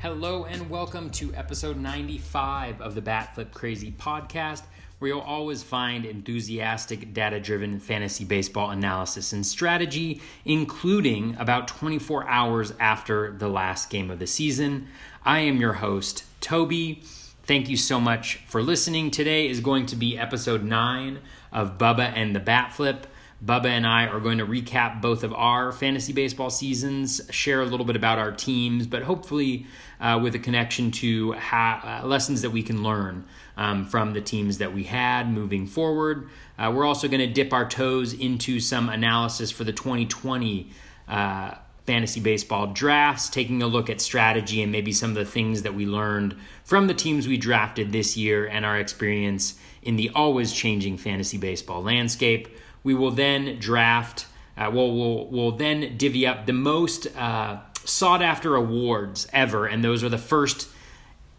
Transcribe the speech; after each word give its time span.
Hello 0.00 0.44
and 0.44 0.70
welcome 0.70 1.10
to 1.10 1.34
episode 1.34 1.76
95 1.76 2.80
of 2.80 2.94
the 2.94 3.02
Bat 3.02 3.34
Flip 3.34 3.52
Crazy 3.52 3.90
podcast, 3.90 4.62
where 5.00 5.08
you'll 5.08 5.20
always 5.20 5.64
find 5.64 6.06
enthusiastic, 6.06 7.12
data 7.12 7.40
driven 7.40 7.80
fantasy 7.80 8.24
baseball 8.24 8.70
analysis 8.70 9.32
and 9.32 9.44
strategy, 9.44 10.22
including 10.44 11.34
about 11.36 11.66
24 11.66 12.28
hours 12.28 12.72
after 12.78 13.32
the 13.32 13.48
last 13.48 13.90
game 13.90 14.08
of 14.08 14.20
the 14.20 14.28
season. 14.28 14.86
I 15.24 15.40
am 15.40 15.60
your 15.60 15.72
host, 15.72 16.22
Toby. 16.40 17.02
Thank 17.42 17.68
you 17.68 17.76
so 17.76 17.98
much 17.98 18.36
for 18.46 18.62
listening. 18.62 19.10
Today 19.10 19.48
is 19.48 19.58
going 19.58 19.86
to 19.86 19.96
be 19.96 20.16
episode 20.16 20.62
9 20.62 21.18
of 21.50 21.76
Bubba 21.76 22.12
and 22.14 22.36
the 22.36 22.40
Bat 22.40 22.72
Flip. 22.72 23.04
Bubba 23.44 23.66
and 23.66 23.86
I 23.86 24.06
are 24.06 24.18
going 24.18 24.38
to 24.38 24.46
recap 24.46 25.00
both 25.00 25.22
of 25.22 25.32
our 25.32 25.70
fantasy 25.70 26.12
baseball 26.12 26.50
seasons, 26.50 27.20
share 27.30 27.60
a 27.60 27.64
little 27.64 27.86
bit 27.86 27.94
about 27.94 28.18
our 28.18 28.32
teams, 28.32 28.86
but 28.86 29.02
hopefully 29.02 29.66
uh, 30.00 30.18
with 30.20 30.34
a 30.34 30.40
connection 30.40 30.90
to 30.90 31.32
ha- 31.32 32.00
uh, 32.02 32.06
lessons 32.06 32.42
that 32.42 32.50
we 32.50 32.64
can 32.64 32.82
learn 32.82 33.24
um, 33.56 33.86
from 33.86 34.12
the 34.12 34.20
teams 34.20 34.58
that 34.58 34.74
we 34.74 34.84
had 34.84 35.30
moving 35.30 35.66
forward. 35.66 36.28
Uh, 36.58 36.72
we're 36.74 36.84
also 36.84 37.06
going 37.06 37.20
to 37.20 37.32
dip 37.32 37.52
our 37.52 37.68
toes 37.68 38.12
into 38.12 38.58
some 38.58 38.88
analysis 38.88 39.52
for 39.52 39.62
the 39.62 39.72
2020 39.72 40.70
uh, 41.06 41.54
fantasy 41.86 42.20
baseball 42.20 42.66
drafts, 42.66 43.28
taking 43.28 43.62
a 43.62 43.66
look 43.66 43.88
at 43.88 44.00
strategy 44.00 44.62
and 44.62 44.72
maybe 44.72 44.92
some 44.92 45.10
of 45.10 45.16
the 45.16 45.24
things 45.24 45.62
that 45.62 45.74
we 45.74 45.86
learned 45.86 46.36
from 46.64 46.86
the 46.86 46.92
teams 46.92 47.26
we 47.26 47.36
drafted 47.36 47.92
this 47.92 48.16
year 48.16 48.46
and 48.46 48.66
our 48.66 48.78
experience 48.78 49.54
in 49.82 49.96
the 49.96 50.10
always 50.10 50.52
changing 50.52 50.98
fantasy 50.98 51.38
baseball 51.38 51.82
landscape. 51.82 52.48
We 52.82 52.94
will 52.94 53.10
then 53.10 53.58
draft. 53.58 54.26
Uh, 54.56 54.70
we'll, 54.72 54.94
we'll, 54.94 55.26
we'll 55.26 55.52
then 55.52 55.96
divvy 55.96 56.26
up 56.26 56.46
the 56.46 56.52
most 56.52 57.06
uh, 57.16 57.60
sought 57.84 58.22
after 58.22 58.54
awards 58.54 59.28
ever, 59.32 59.66
and 59.66 59.84
those 59.84 60.02
are 60.02 60.08
the 60.08 60.18
first 60.18 60.68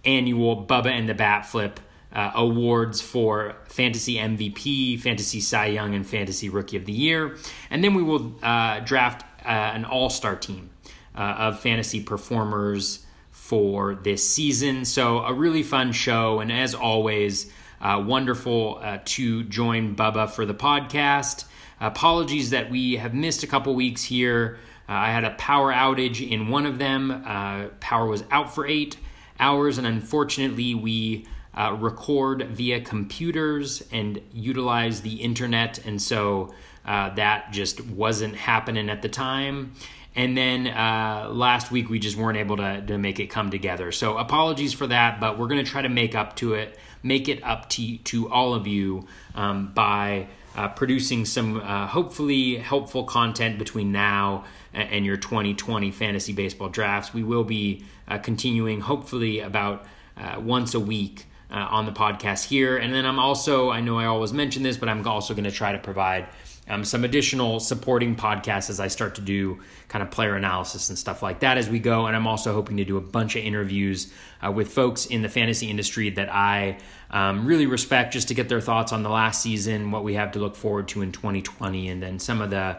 annual 0.06 0.66
Bubba 0.66 0.88
and 0.88 1.08
the 1.08 1.14
Bat 1.14 1.46
Flip 1.46 1.80
uh, 2.12 2.32
awards 2.34 3.02
for 3.02 3.56
Fantasy 3.68 4.16
MVP, 4.16 5.00
Fantasy 5.00 5.40
Cy 5.40 5.68
Young, 5.68 5.94
and 5.94 6.06
Fantasy 6.06 6.50
Rookie 6.50 6.78
of 6.78 6.86
the 6.86 6.92
Year. 6.92 7.38
And 7.70 7.84
then 7.84 7.94
we 7.94 8.04
will 8.04 8.34
uh, 8.42 8.80
draft 8.80 9.24
uh, 9.46 9.50
an 9.50 9.86
all 9.86 10.10
star 10.10 10.36
team 10.36 10.70
uh, 11.16 11.36
of 11.38 11.60
fantasy 11.60 12.02
performers 12.02 13.06
for 13.32 13.96
this 13.96 14.28
season. 14.28 14.86
So, 14.86 15.20
a 15.20 15.34
really 15.34 15.64
fun 15.64 15.92
show. 15.92 16.40
And 16.40 16.52
as 16.52 16.74
always, 16.74 17.52
uh, 17.82 18.04
wonderful 18.06 18.80
uh, 18.82 19.00
to 19.06 19.44
join 19.44 19.96
Bubba 19.96 20.30
for 20.30 20.46
the 20.46 20.54
podcast. 20.54 21.46
Apologies 21.80 22.50
that 22.50 22.70
we 22.70 22.98
have 22.98 23.14
missed 23.14 23.44
a 23.44 23.48
couple 23.48 23.74
weeks 23.74 24.04
here. 24.04 24.58
Uh, 24.88 24.94
I 24.94 25.12
had 25.12 25.24
a 25.24 25.32
power 25.32 25.72
outage 25.72 26.28
in 26.28 26.50
one 26.50 26.66
of 26.66 26.80
them. 26.80 27.24
Uh, 27.26 27.68
power 27.80 28.08
was 28.08 28.24
out 28.32 28.54
for 28.54 28.68
eight 28.68 28.98
hours, 29.40 29.78
and 29.78 29.88
unfortunately, 29.88 30.76
we 30.76 31.26
uh, 31.56 31.76
record 31.80 32.44
via 32.50 32.82
computers 32.82 33.84
and 33.92 34.22
utilize 34.34 35.02
the 35.02 35.16
internet, 35.22 35.86
and 35.86 36.02
so 36.02 36.54
uh, 36.86 37.14
that 37.16 37.52
just 37.52 37.86
wasn't 37.86 38.36
happening 38.36 38.90
at 38.90 39.02
the 39.02 39.10
time. 39.10 39.74
And 40.16 40.36
then 40.36 40.68
uh, 40.68 41.30
last 41.32 41.72
week 41.72 41.90
we 41.90 42.00
just 42.00 42.18
weren't 42.18 42.38
able 42.38 42.58
to, 42.58 42.82
to 42.88 42.98
make 42.98 43.20
it 43.20 43.28
come 43.28 43.52
together. 43.52 43.92
So 43.92 44.18
apologies 44.18 44.74
for 44.74 44.88
that, 44.88 45.20
but 45.20 45.38
we're 45.38 45.48
going 45.48 45.64
to 45.64 45.70
try 45.70 45.82
to 45.82 45.90
make 45.90 46.16
up 46.16 46.36
to 46.38 46.56
it, 46.56 46.78
make 47.04 47.28
it 47.28 47.44
up 47.44 47.70
to 47.70 47.98
to 47.98 48.30
all 48.30 48.54
of 48.54 48.68
you 48.68 49.08
um, 49.36 49.72
by 49.74 50.28
uh, 50.56 50.68
producing 50.68 51.26
some 51.26 51.62
uh, 51.62 51.88
hopefully 51.88 52.58
helpful 52.58 53.04
content 53.04 53.58
between 53.58 53.92
now 53.92 54.44
and, 54.74 55.06
your 55.06 55.18
2020 55.18 55.92
fantasy 55.92 56.34
baseball 56.34 56.70
drafts. 56.70 57.14
We 57.14 57.24
will 57.24 57.44
be 57.44 57.84
uh, 58.08 58.18
continuing 58.18 58.82
hopefully 58.82 59.40
about 59.40 59.86
uh, 60.18 60.40
once 60.40 60.74
a 60.74 60.80
week. 60.80 61.26
Uh, 61.52 61.68
on 61.72 61.88
the 61.88 61.92
podcast 61.92 62.46
here. 62.46 62.78
And 62.78 62.94
then 62.94 63.08
I'm 63.08 63.18
also, 63.18 63.72
I 63.72 63.82
know 63.82 63.98
I 63.98 64.06
always 64.06 64.32
mention 64.32 64.62
this, 64.62 64.78
but 64.78 64.88
I'm 64.88 65.08
also 65.08 65.34
going 65.34 65.46
to 65.46 65.52
try 65.52 65.72
to 65.72 65.80
provide 65.80 66.28
um, 66.70 66.86
some 66.86 67.04
additional 67.04 67.60
supporting 67.60 68.16
podcasts 68.16 68.70
as 68.70 68.80
I 68.80 68.88
start 68.88 69.16
to 69.16 69.22
do 69.22 69.60
kind 69.88 70.04
of 70.04 70.12
player 70.12 70.36
analysis 70.36 70.90
and 70.90 70.98
stuff 70.98 71.24
like 71.24 71.40
that 71.40 71.58
as 71.58 71.68
we 71.68 71.80
go. 71.80 72.06
And 72.06 72.16
I'm 72.16 72.28
also 72.28 72.54
hoping 72.54 72.78
to 72.78 72.86
do 72.86 72.98
a 72.98 73.02
bunch 73.02 73.36
of 73.36 73.44
interviews 73.44 74.14
uh, 74.46 74.52
with 74.52 74.72
folks 74.72 75.08
in 75.08 75.24
the 75.24 75.30
fantasy 75.30 75.70
industry 75.70 76.12
that 76.12 76.34
I 76.34 76.78
um, 77.10 77.46
really 77.46 77.66
respect 77.66 78.14
just 78.14 78.28
to 78.28 78.34
get 78.34 78.50
their 78.50 78.62
thoughts 78.62 78.94
on 78.94 79.04
the 79.04 79.10
last 79.10 79.42
season, 79.42 79.92
what 79.92 80.04
we 80.04 80.14
have 80.14 80.32
to 80.34 80.40
look 80.40 80.56
forward 80.56 80.88
to 80.90 81.02
in 81.02 81.12
2020, 81.12 81.90
and 81.90 82.02
then 82.02 82.20
some 82.20 82.42
of 82.42 82.52
the 82.52 82.78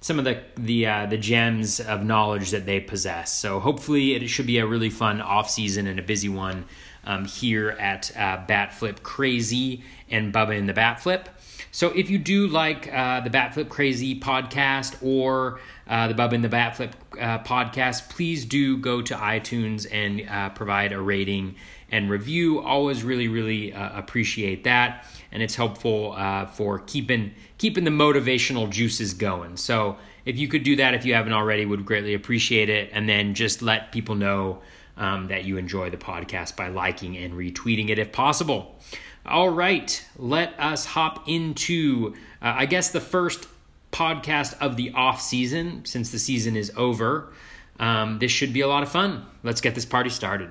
some 0.00 0.18
of 0.18 0.24
the 0.24 0.40
the 0.56 0.86
uh, 0.86 1.06
the 1.06 1.16
gems 1.16 1.80
of 1.80 2.04
knowledge 2.04 2.50
that 2.50 2.66
they 2.66 2.80
possess. 2.80 3.32
So 3.32 3.60
hopefully 3.60 4.14
it 4.14 4.28
should 4.28 4.46
be 4.46 4.58
a 4.58 4.66
really 4.66 4.90
fun 4.90 5.20
off 5.20 5.50
season 5.50 5.86
and 5.86 5.98
a 5.98 6.02
busy 6.02 6.28
one 6.28 6.64
um, 7.04 7.24
here 7.24 7.70
at 7.70 8.16
uh, 8.16 8.44
Bat 8.46 8.74
Flip 8.74 9.02
Crazy 9.02 9.82
and 10.10 10.32
Bubba 10.32 10.56
in 10.56 10.66
the 10.66 10.72
Bat 10.72 11.00
Flip. 11.00 11.28
So 11.70 11.88
if 11.90 12.10
you 12.10 12.18
do 12.18 12.46
like 12.46 12.92
uh, 12.92 13.20
the 13.20 13.30
Batflip 13.30 13.68
Crazy 13.68 14.18
podcast 14.18 14.96
or 15.02 15.60
uh, 15.86 16.08
the 16.08 16.14
Bub 16.14 16.32
and 16.32 16.42
the 16.42 16.48
Batflip 16.48 16.92
uh, 17.20 17.38
podcast, 17.40 18.08
please 18.08 18.44
do 18.44 18.76
go 18.76 19.02
to 19.02 19.14
iTunes 19.14 19.86
and 19.90 20.28
uh, 20.28 20.50
provide 20.50 20.92
a 20.92 21.00
rating 21.00 21.56
and 21.90 22.10
review. 22.10 22.60
Always 22.60 23.02
really, 23.04 23.28
really 23.28 23.72
uh, 23.72 23.98
appreciate 23.98 24.64
that, 24.64 25.06
and 25.30 25.42
it's 25.42 25.54
helpful 25.54 26.14
uh, 26.16 26.46
for 26.46 26.78
keeping 26.80 27.34
keeping 27.58 27.84
the 27.84 27.90
motivational 27.90 28.68
juices 28.68 29.14
going. 29.14 29.56
So 29.56 29.96
if 30.24 30.38
you 30.38 30.48
could 30.48 30.62
do 30.62 30.76
that, 30.76 30.94
if 30.94 31.04
you 31.04 31.14
haven't 31.14 31.32
already, 31.32 31.66
would 31.66 31.84
greatly 31.84 32.14
appreciate 32.14 32.68
it, 32.68 32.90
and 32.92 33.08
then 33.08 33.34
just 33.34 33.62
let 33.62 33.92
people 33.92 34.14
know 34.14 34.60
um, 34.96 35.28
that 35.28 35.44
you 35.44 35.56
enjoy 35.56 35.90
the 35.90 35.96
podcast 35.96 36.56
by 36.56 36.68
liking 36.68 37.16
and 37.16 37.34
retweeting 37.34 37.88
it 37.88 37.98
if 37.98 38.12
possible. 38.12 38.78
All 39.24 39.50
right, 39.50 40.04
let 40.16 40.58
us 40.58 40.84
hop 40.84 41.28
into, 41.28 42.14
uh, 42.42 42.54
I 42.56 42.66
guess, 42.66 42.90
the 42.90 43.00
first 43.00 43.46
podcast 43.92 44.58
of 44.60 44.76
the 44.76 44.90
off 44.94 45.20
season 45.20 45.84
since 45.84 46.10
the 46.10 46.18
season 46.18 46.56
is 46.56 46.72
over. 46.76 47.32
Um, 47.78 48.18
this 48.18 48.32
should 48.32 48.52
be 48.52 48.62
a 48.62 48.68
lot 48.68 48.82
of 48.82 48.90
fun. 48.90 49.24
Let's 49.44 49.60
get 49.60 49.76
this 49.76 49.84
party 49.84 50.10
started. 50.10 50.50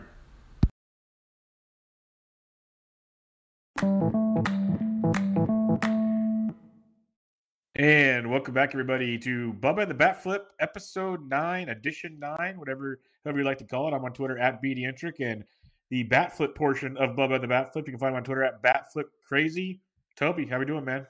And 7.75 8.31
welcome 8.31 8.53
back, 8.53 8.69
everybody, 8.71 9.17
to 9.19 9.53
Bubba 9.59 9.85
the 9.85 9.93
Bat 9.93 10.23
Flip, 10.23 10.45
episode 10.61 11.27
nine, 11.27 11.67
edition 11.67 12.19
nine, 12.19 12.57
whatever, 12.57 13.01
however 13.25 13.39
you 13.39 13.45
like 13.45 13.57
to 13.57 13.65
call 13.65 13.89
it. 13.89 13.93
I'm 13.93 14.05
on 14.05 14.13
Twitter 14.13 14.37
at 14.37 14.63
BDentric, 14.63 15.15
and 15.19 15.43
the 15.91 16.03
bat 16.03 16.35
flip 16.35 16.55
portion 16.55 16.97
of 16.97 17.15
Bubba 17.15 17.39
the 17.39 17.47
Bat 17.47 17.73
Flip. 17.73 17.85
You 17.85 17.91
can 17.91 17.99
find 17.99 18.13
him 18.13 18.17
on 18.17 18.23
Twitter 18.23 18.43
at 18.43 18.63
Batflip 18.63 19.05
Crazy. 19.27 19.81
Toby, 20.15 20.47
how 20.47 20.57
we 20.57 20.65
doing, 20.65 20.85
man? 20.85 21.05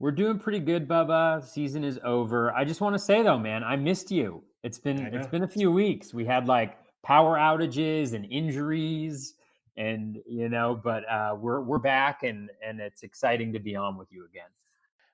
We're 0.00 0.10
doing 0.10 0.38
pretty 0.38 0.58
good, 0.58 0.86
Bubba. 0.86 1.42
Season 1.42 1.82
is 1.84 1.98
over. 2.04 2.52
I 2.52 2.64
just 2.64 2.80
want 2.82 2.94
to 2.94 2.98
say 2.98 3.22
though, 3.22 3.38
man, 3.38 3.64
I 3.64 3.76
missed 3.76 4.10
you. 4.10 4.42
It's 4.62 4.78
been 4.78 4.98
it's 4.98 5.28
been 5.28 5.44
a 5.44 5.48
few 5.48 5.70
weeks. 5.70 6.12
We 6.12 6.26
had 6.26 6.48
like 6.48 6.76
power 7.02 7.38
outages 7.38 8.12
and 8.12 8.26
injuries, 8.26 9.34
and 9.76 10.18
you 10.26 10.48
know, 10.48 10.78
but 10.82 11.08
uh, 11.08 11.36
we're 11.38 11.60
we're 11.60 11.78
back, 11.78 12.24
and 12.24 12.50
and 12.62 12.80
it's 12.80 13.04
exciting 13.04 13.52
to 13.52 13.60
be 13.60 13.76
on 13.76 13.96
with 13.96 14.12
you 14.12 14.26
again. 14.26 14.50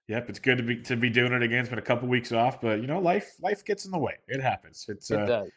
Yep, 0.09 0.31
it's 0.31 0.39
good 0.39 0.57
to 0.59 0.65
be 0.65 0.77
to 0.83 0.97
be 0.97 1.11
doing 1.11 1.33
it 1.33 1.43
again. 1.43 1.61
It's 1.61 1.69
been 1.69 1.79
a 1.79 1.83
couple 1.83 2.09
weeks 2.09 2.33
off, 2.33 2.61
but 2.61 2.81
you 2.81 2.87
know, 2.87 2.99
life 2.99 3.35
life 3.41 3.65
gets 3.65 3.85
in 3.85 3.91
the 3.91 3.99
way. 3.99 4.15
It 4.27 4.41
happens. 4.41 4.87
It's 4.89 5.11
it 5.11 5.21
uh, 5.21 5.27
does 5.27 5.51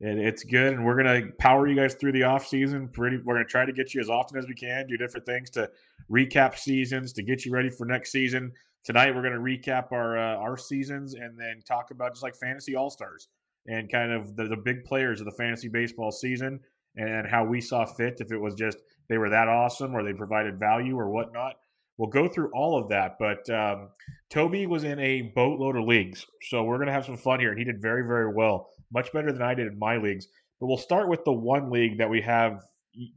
it, 0.00 0.18
it's 0.18 0.44
good, 0.44 0.74
and 0.74 0.84
we're 0.84 0.96
gonna 0.96 1.22
power 1.38 1.66
you 1.66 1.74
guys 1.74 1.94
through 1.94 2.12
the 2.12 2.22
off 2.22 2.46
season. 2.46 2.88
Pretty, 2.88 3.18
we're 3.24 3.34
gonna 3.34 3.44
try 3.44 3.64
to 3.64 3.72
get 3.72 3.94
you 3.94 4.00
as 4.00 4.08
often 4.08 4.38
as 4.38 4.46
we 4.46 4.54
can, 4.54 4.86
do 4.86 4.96
different 4.96 5.26
things 5.26 5.50
to 5.50 5.70
recap 6.10 6.56
seasons 6.56 7.12
to 7.14 7.22
get 7.22 7.44
you 7.44 7.52
ready 7.52 7.70
for 7.70 7.84
next 7.84 8.12
season. 8.12 8.52
Tonight, 8.84 9.14
we're 9.14 9.22
gonna 9.22 9.36
recap 9.36 9.92
our 9.92 10.16
uh, 10.16 10.36
our 10.36 10.56
seasons 10.56 11.14
and 11.14 11.38
then 11.38 11.62
talk 11.66 11.90
about 11.90 12.12
just 12.12 12.22
like 12.22 12.36
fantasy 12.36 12.76
all 12.76 12.90
stars 12.90 13.28
and 13.66 13.90
kind 13.90 14.12
of 14.12 14.36
the, 14.36 14.44
the 14.44 14.56
big 14.56 14.84
players 14.84 15.20
of 15.20 15.26
the 15.26 15.32
fantasy 15.32 15.68
baseball 15.68 16.10
season 16.10 16.60
and 16.96 17.26
how 17.28 17.44
we 17.44 17.60
saw 17.60 17.84
fit. 17.84 18.20
If 18.20 18.30
it 18.30 18.38
was 18.38 18.54
just 18.54 18.78
they 19.08 19.18
were 19.18 19.30
that 19.30 19.48
awesome 19.48 19.94
or 19.94 20.04
they 20.04 20.12
provided 20.12 20.58
value 20.58 20.98
or 20.98 21.10
whatnot. 21.10 21.54
We'll 21.96 22.10
go 22.10 22.28
through 22.28 22.52
all 22.54 22.78
of 22.78 22.88
that, 22.90 23.16
but 23.18 23.50
um, 23.50 23.88
Toby 24.30 24.66
was 24.66 24.84
in 24.84 25.00
a 25.00 25.32
boatload 25.34 25.74
of 25.74 25.82
leagues, 25.82 26.24
so 26.42 26.62
we're 26.62 26.78
gonna 26.78 26.92
have 26.92 27.04
some 27.04 27.16
fun 27.16 27.40
here, 27.40 27.50
and 27.50 27.58
he 27.58 27.64
did 27.64 27.82
very, 27.82 28.06
very 28.06 28.32
well 28.32 28.70
much 28.92 29.12
better 29.12 29.32
than 29.32 29.42
I 29.42 29.54
did 29.54 29.66
in 29.66 29.78
my 29.78 29.96
leagues. 29.96 30.28
But 30.60 30.66
we'll 30.66 30.76
start 30.76 31.08
with 31.08 31.24
the 31.24 31.32
one 31.32 31.70
league 31.70 31.98
that 31.98 32.10
we 32.10 32.20
have 32.22 32.62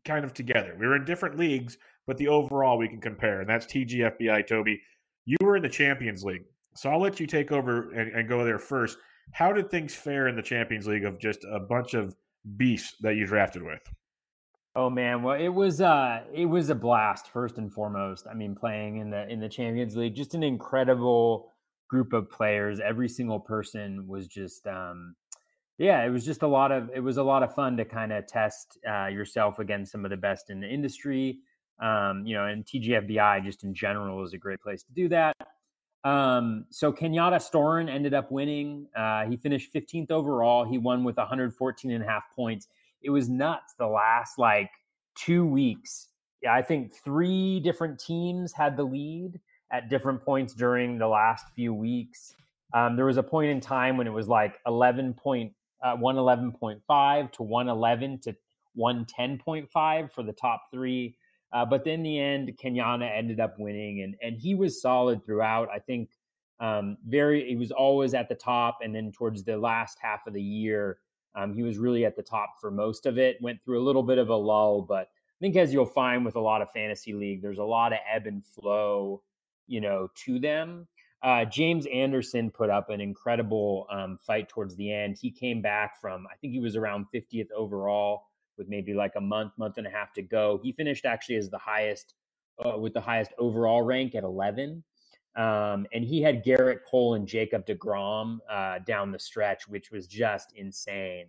kind 0.06 0.24
of 0.24 0.34
together. 0.34 0.76
We 0.80 0.86
are 0.86 0.96
in 0.96 1.06
different 1.06 1.38
leagues, 1.38 1.78
but 2.06 2.18
the 2.18 2.28
overall 2.28 2.78
we 2.78 2.88
can 2.88 3.02
compare, 3.02 3.42
and 3.42 3.50
that's 3.50 3.66
TGFBI. 3.66 4.48
Toby, 4.48 4.82
you 5.26 5.38
were 5.42 5.56
in 5.56 5.64
the 5.64 5.70
Champions 5.70 6.24
League, 6.24 6.46
so 6.76 6.90
I'll 6.90 7.02
let 7.02 7.20
you 7.20 7.28
take 7.28 7.52
over 7.52 7.92
and, 7.92 8.12
and 8.14 8.30
go 8.30 8.44
there 8.44 8.60
first. 8.60 8.98
How 9.32 9.54
did 9.54 9.70
things 9.70 9.96
fare 9.96 10.28
in 10.28 10.36
the 10.36 10.42
Champions 10.42 10.88
League 10.88 11.06
of 11.06 11.20
just 11.20 11.46
a 11.52 11.60
bunch 11.60 11.94
of 11.94 12.16
beasts 12.58 12.96
that 13.02 13.16
you 13.16 13.26
drafted 13.26 13.64
with? 13.64 13.82
Oh 14.76 14.90
man, 14.90 15.22
well 15.22 15.40
it 15.40 15.50
was 15.50 15.82
uh 15.82 16.22
it 16.34 16.46
was 16.46 16.70
a 16.70 16.76
blast 16.76 17.30
first 17.30 17.58
and 17.58 17.72
foremost. 17.72 18.26
I 18.30 18.34
mean 18.34 18.56
playing 18.56 18.98
in 18.98 19.10
the 19.10 19.28
in 19.28 19.40
the 19.40 19.50
Champions 19.50 19.96
League, 19.96 20.16
just 20.16 20.34
an 20.34 20.44
incredible 20.44 21.52
group 21.90 22.14
of 22.14 22.30
players. 22.30 22.80
Every 22.80 23.10
single 23.10 23.40
person 23.40 24.08
was 24.08 24.28
just 24.28 24.66
um 24.68 25.16
Yeah, 25.82 26.06
it 26.06 26.10
was 26.10 26.24
just 26.24 26.44
a 26.44 26.48
lot 26.48 26.72
of 26.72 26.92
it 26.94 27.00
was 27.00 27.18
a 27.18 27.24
lot 27.24 27.42
of 27.42 27.56
fun 27.56 27.76
to 27.78 27.86
kind 27.86 28.14
of 28.14 28.28
test 28.28 28.78
uh, 28.88 29.08
yourself 29.08 29.58
against 29.58 29.92
some 29.92 30.06
of 30.06 30.12
the 30.12 30.18
best 30.18 30.52
in 30.52 30.60
the 30.60 30.68
industry. 30.68 31.40
Um, 31.82 32.24
you 32.24 32.36
know, 32.36 32.46
and 32.46 32.64
TGFBI 32.64 33.44
just 33.44 33.64
in 33.64 33.74
general 33.74 34.24
is 34.24 34.34
a 34.34 34.38
great 34.38 34.62
place 34.62 34.84
to 34.84 34.94
do 34.94 35.10
that. 35.10 35.36
Um, 36.04 36.66
so 36.70 36.94
Kenyatta 36.94 37.38
Storen 37.38 37.90
ended 37.90 38.14
up 38.14 38.32
winning. 38.32 38.86
Uh, 38.96 39.26
he 39.26 39.38
finished 39.38 39.74
15th 39.74 40.12
overall. 40.12 40.66
He 40.66 40.78
won 40.78 41.04
with 41.04 41.18
114 41.18 41.90
and 41.90 42.04
a 42.04 42.08
half 42.08 42.26
points. 42.36 42.68
It 43.02 43.10
was 43.10 43.28
nuts 43.28 43.74
the 43.80 43.88
last 43.88 44.38
like 44.38 44.70
two 45.16 45.48
weeks. 45.48 46.10
Yeah, 46.44 46.54
I 46.54 46.62
think 46.62 46.94
three 46.94 47.60
different 47.60 48.00
teams 48.00 48.54
had 48.54 48.78
the 48.78 48.84
lead 48.84 49.40
at 49.72 49.90
different 49.90 50.24
points 50.24 50.54
during 50.54 51.00
the 51.00 51.08
last 51.08 51.46
few 51.56 51.74
weeks. 51.74 52.36
Um, 52.72 52.96
there 52.96 53.06
was 53.06 53.18
a 53.18 53.24
point 53.24 53.50
in 53.50 53.60
time 53.60 53.98
when 53.98 54.06
it 54.06 54.14
was 54.14 54.28
like 54.28 54.60
11 54.68 55.16
point, 55.16 55.54
uh, 55.84 55.96
111.5 55.96 57.32
to 57.32 57.44
111 57.44 58.20
to 58.20 58.36
110.5 58.78 60.12
for 60.12 60.24
the 60.24 60.34
top 60.34 60.64
three. 60.72 61.16
Uh, 61.54 61.66
but 61.66 61.86
in 61.86 62.04
the 62.04 62.20
end, 62.20 62.52
Kenyatta 62.62 63.10
ended 63.16 63.40
up 63.40 63.56
winning, 63.60 64.02
and 64.02 64.16
and 64.22 64.38
he 64.40 64.56
was 64.56 64.82
solid 64.82 65.26
throughout. 65.26 65.68
I 65.74 65.80
think 65.80 66.10
um, 66.62 66.98
very 67.06 67.50
he 67.50 67.58
was 67.58 67.72
always 67.72 68.14
at 68.14 68.30
the 68.30 68.36
top, 68.36 68.80
and 68.82 68.96
then 68.96 69.12
towards 69.12 69.44
the 69.44 69.58
last 69.58 69.98
half 70.02 70.26
of 70.28 70.34
the 70.34 70.42
year, 70.42 71.00
um, 71.36 71.54
he 71.54 71.62
was 71.62 71.78
really 71.78 72.06
at 72.06 72.16
the 72.16 72.24
top 72.24 72.56
for 72.62 72.72
most 72.72 73.06
of 73.06 73.18
it. 73.18 73.38
Went 73.42 73.62
through 73.64 73.82
a 73.82 73.84
little 73.84 74.04
bit 74.04 74.18
of 74.18 74.30
a 74.30 74.36
lull, 74.36 74.82
but 74.82 75.10
I 75.10 75.40
think 75.42 75.58
as 75.58 75.74
you'll 75.74 75.86
find 75.86 76.24
with 76.24 76.38
a 76.38 76.40
lot 76.42 76.62
of 76.62 76.72
fantasy 76.72 77.14
league, 77.14 77.42
there's 77.42 77.58
a 77.58 77.64
lot 77.64 77.92
of 77.92 78.00
ebb 78.10 78.28
and 78.28 78.46
flow, 78.46 79.22
you 79.68 79.82
know, 79.82 80.08
to 80.24 80.40
them. 80.40 80.88
Uh, 81.24 81.46
James 81.46 81.86
Anderson 81.88 82.50
put 82.50 82.70
up 82.70 82.90
an 82.90 83.00
incredible 83.00 83.86
um, 83.92 84.18
fight 84.18 84.50
towards 84.50 84.76
the 84.76 84.92
end. 84.92 85.18
He 85.22 85.30
came 85.30 85.62
back 85.62 86.00
from 86.02 86.26
I 86.32 86.36
think 86.38 86.54
he 86.54 86.60
was 86.60 86.76
around 86.76 87.06
50th 87.14 87.52
overall 87.56 88.24
with 88.58 88.68
maybe 88.68 88.94
like 88.94 89.14
a 89.16 89.22
month, 89.22 89.54
month 89.58 89.78
and 89.78 89.86
a 89.86 89.90
half 89.90 90.14
to 90.14 90.22
go. 90.22 90.60
He 90.64 90.72
finished 90.72 91.06
actually 91.06 91.36
as 91.36 91.50
the 91.50 91.60
highest 91.60 92.16
uh, 92.66 92.78
with 92.78 92.94
the 92.94 93.02
highest 93.02 93.32
overall 93.38 93.82
rank 93.82 94.16
at 94.16 94.24
11. 94.24 94.84
Um, 95.36 95.88
and 95.94 96.04
he 96.04 96.22
had 96.22 96.44
Gerrit 96.44 96.80
Cole 96.90 97.14
and 97.14 97.28
Jacob 97.28 97.66
DeGrom 97.66 98.40
uh, 98.50 98.80
down 98.80 99.12
the 99.12 99.20
stretch, 99.20 99.68
which 99.68 99.92
was 99.92 100.08
just 100.08 100.54
insane. 100.56 101.28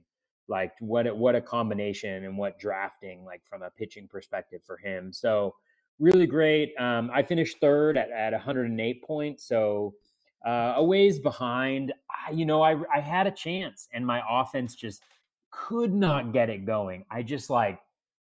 Like 0.48 0.72
what 0.80 1.06
a, 1.06 1.14
what 1.14 1.36
a 1.36 1.40
combination 1.40 2.24
and 2.24 2.36
what 2.36 2.58
drafting 2.58 3.24
like 3.24 3.44
from 3.44 3.62
a 3.62 3.70
pitching 3.70 4.08
perspective 4.08 4.62
for 4.66 4.76
him. 4.76 5.12
So 5.12 5.54
really 6.02 6.26
great. 6.26 6.74
Um, 6.78 7.10
I 7.14 7.22
finished 7.22 7.60
third 7.60 7.96
at, 7.96 8.10
at 8.10 8.32
108 8.32 9.02
points, 9.04 9.44
so 9.46 9.94
uh, 10.44 10.74
a 10.76 10.84
ways 10.84 11.20
behind. 11.20 11.94
I, 12.10 12.32
you 12.32 12.44
know, 12.44 12.60
I 12.60 12.76
I 12.92 13.00
had 13.00 13.26
a 13.26 13.30
chance, 13.30 13.88
and 13.94 14.04
my 14.06 14.20
offense 14.28 14.74
just 14.74 15.02
could 15.50 15.94
not 15.94 16.32
get 16.32 16.50
it 16.50 16.66
going. 16.66 17.04
I 17.10 17.22
just 17.22 17.48
like 17.48 17.78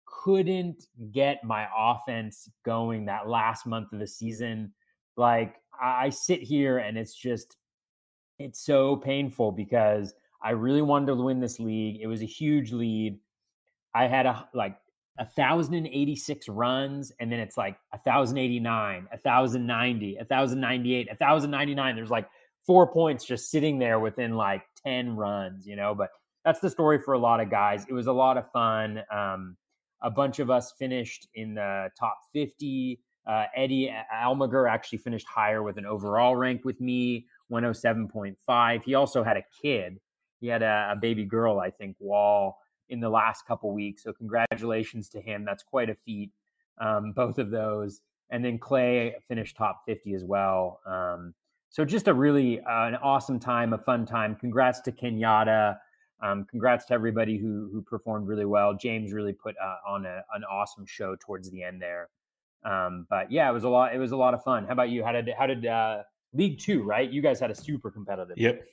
couldn't 0.07 0.87
get 1.13 1.45
my 1.45 1.69
offense 1.77 2.49
going 2.65 3.05
that 3.05 3.29
last 3.29 3.67
month 3.67 3.93
of 3.93 3.99
the 3.99 4.07
season. 4.07 4.73
Like 5.17 5.57
I 5.81 6.09
sit 6.11 6.43
here 6.43 6.79
and 6.79 6.97
it's 6.97 7.15
just 7.15 7.57
it's 8.39 8.61
so 8.61 8.97
painful 8.97 9.53
because 9.53 10.15
I 10.43 10.51
really 10.51 10.83
wanted 10.83 11.07
to 11.07 11.15
win 11.17 11.41
this 11.41 11.59
league. 11.61 12.01
It 12.01 12.07
was 12.07 12.23
a 12.23 12.27
huge 12.27 12.73
lead. 12.73 13.19
I 13.95 14.07
had 14.07 14.27
a 14.27 14.49
like 14.55 14.77
a 15.19 15.25
thousand 15.25 15.75
and 15.75 15.87
eighty 15.87 16.17
six 16.17 16.49
runs, 16.49 17.13
and 17.21 17.31
then 17.31 17.41
it's 17.41 17.57
like 17.57 17.79
a 17.93 17.99
thousand 17.99 18.39
eighty 18.39 18.61
nine, 18.61 19.09
a 19.13 19.19
thousand 19.19 19.67
ninety, 19.67 20.17
a 20.17 20.25
thousand 20.25 20.61
ninety 20.61 20.95
eight, 20.95 21.09
a 21.11 21.17
thousand 21.17 21.51
ninety 21.51 21.75
nine. 21.75 21.97
There's 21.97 22.11
like 22.11 22.29
four 22.67 22.87
points 22.93 23.25
just 23.25 23.51
sitting 23.51 23.79
there 23.79 24.01
within 24.01 24.35
like 24.35 24.63
ten 24.85 25.17
runs, 25.17 25.67
you 25.67 25.77
know. 25.77 25.95
But 25.95 26.11
that's 26.45 26.61
the 26.61 26.71
story 26.71 26.99
for 26.99 27.15
a 27.15 27.19
lot 27.19 27.41
of 27.41 27.51
guys. 27.51 27.85
It 27.89 27.93
was 27.93 28.07
a 28.07 28.13
lot 28.13 28.37
of 28.37 28.51
fun. 28.53 29.03
Um, 29.11 29.57
a 30.03 30.11
bunch 30.11 30.39
of 30.39 30.51
us 30.51 30.73
finished 30.79 31.29
in 31.35 31.55
the 31.55 31.89
top 31.99 32.19
50. 32.33 33.01
Uh, 33.27 33.45
Eddie 33.57 33.93
Almager 34.15 34.71
actually 34.71 34.99
finished 34.99 35.27
higher 35.27 35.63
with 35.63 35.79
an 35.79 35.87
overall 35.87 36.37
rank 36.37 36.65
with 36.65 36.81
me, 36.81 37.27
107.5. 37.51 38.83
He 38.85 38.95
also 38.95 39.25
had 39.25 39.37
a 39.37 39.43
kid. 39.61 39.99
He 40.41 40.47
had 40.47 40.63
a, 40.63 40.93
a 40.93 40.97
baby 40.97 41.25
girl, 41.25 41.59
I 41.59 41.71
think, 41.71 41.97
Wall, 41.99 42.59
in 42.89 43.01
the 43.01 43.09
last 43.09 43.47
couple 43.47 43.73
weeks. 43.73 44.03
So 44.03 44.13
congratulations 44.13 45.09
to 45.11 45.21
him. 45.21 45.45
That's 45.45 45.63
quite 45.63 45.91
a 45.91 45.95
feat, 45.95 46.31
um, 46.79 47.13
both 47.13 47.39
of 47.39 47.51
those. 47.51 48.01
And 48.31 48.45
then 48.45 48.59
Clay 48.59 49.15
finished 49.29 49.57
top 49.57 49.83
50 49.87 50.15
as 50.15 50.25
well. 50.25 50.81
Um, 50.87 51.35
so 51.71 51.85
just 51.85 52.09
a 52.09 52.15
really 52.15 52.61
uh, 52.61 52.87
an 52.87 52.95
awesome 52.97 53.39
time, 53.39 53.73
a 53.73 53.79
fun 53.79 54.07
time. 54.07 54.37
Congrats 54.37 54.81
to 54.83 54.93
Kenyatta. 54.93 55.77
Um, 56.23 56.47
congrats 56.51 56.87
to 56.87 56.95
everybody 56.95 57.37
who 57.37 57.69
who 57.73 57.83
performed 57.83 58.27
really 58.27 58.47
well. 58.47 58.75
James 58.75 59.13
really 59.13 59.35
put 59.35 59.55
uh, 59.63 59.77
on 59.87 60.07
a, 60.07 60.23
an 60.35 60.45
awesome 60.51 60.87
show 60.87 61.17
towards 61.21 61.51
the 61.51 61.63
end 61.63 61.83
there. 61.83 62.09
Um, 62.65 63.07
but 63.11 63.31
yeah, 63.31 63.49
it 63.51 63.53
was 63.53 63.65
a 63.65 63.69
lot. 63.69 63.95
It 63.95 63.99
was 63.99 64.13
a 64.13 64.17
lot 64.17 64.35
of 64.35 64.43
fun. 64.43 64.65
How 64.65 64.73
about 64.73 64.89
you? 64.89 65.05
How 65.05 65.13
did 65.13 65.29
how 65.39 65.47
did 65.47 65.67
uh, 65.67 66.03
League 66.33 66.59
Two? 66.59 66.83
Right, 66.83 67.11
you 67.11 67.21
guys 67.21 67.39
had 67.39 67.51
a 67.51 67.55
super 67.55 67.91
competitive. 67.91 68.39
Yep. 68.39 68.65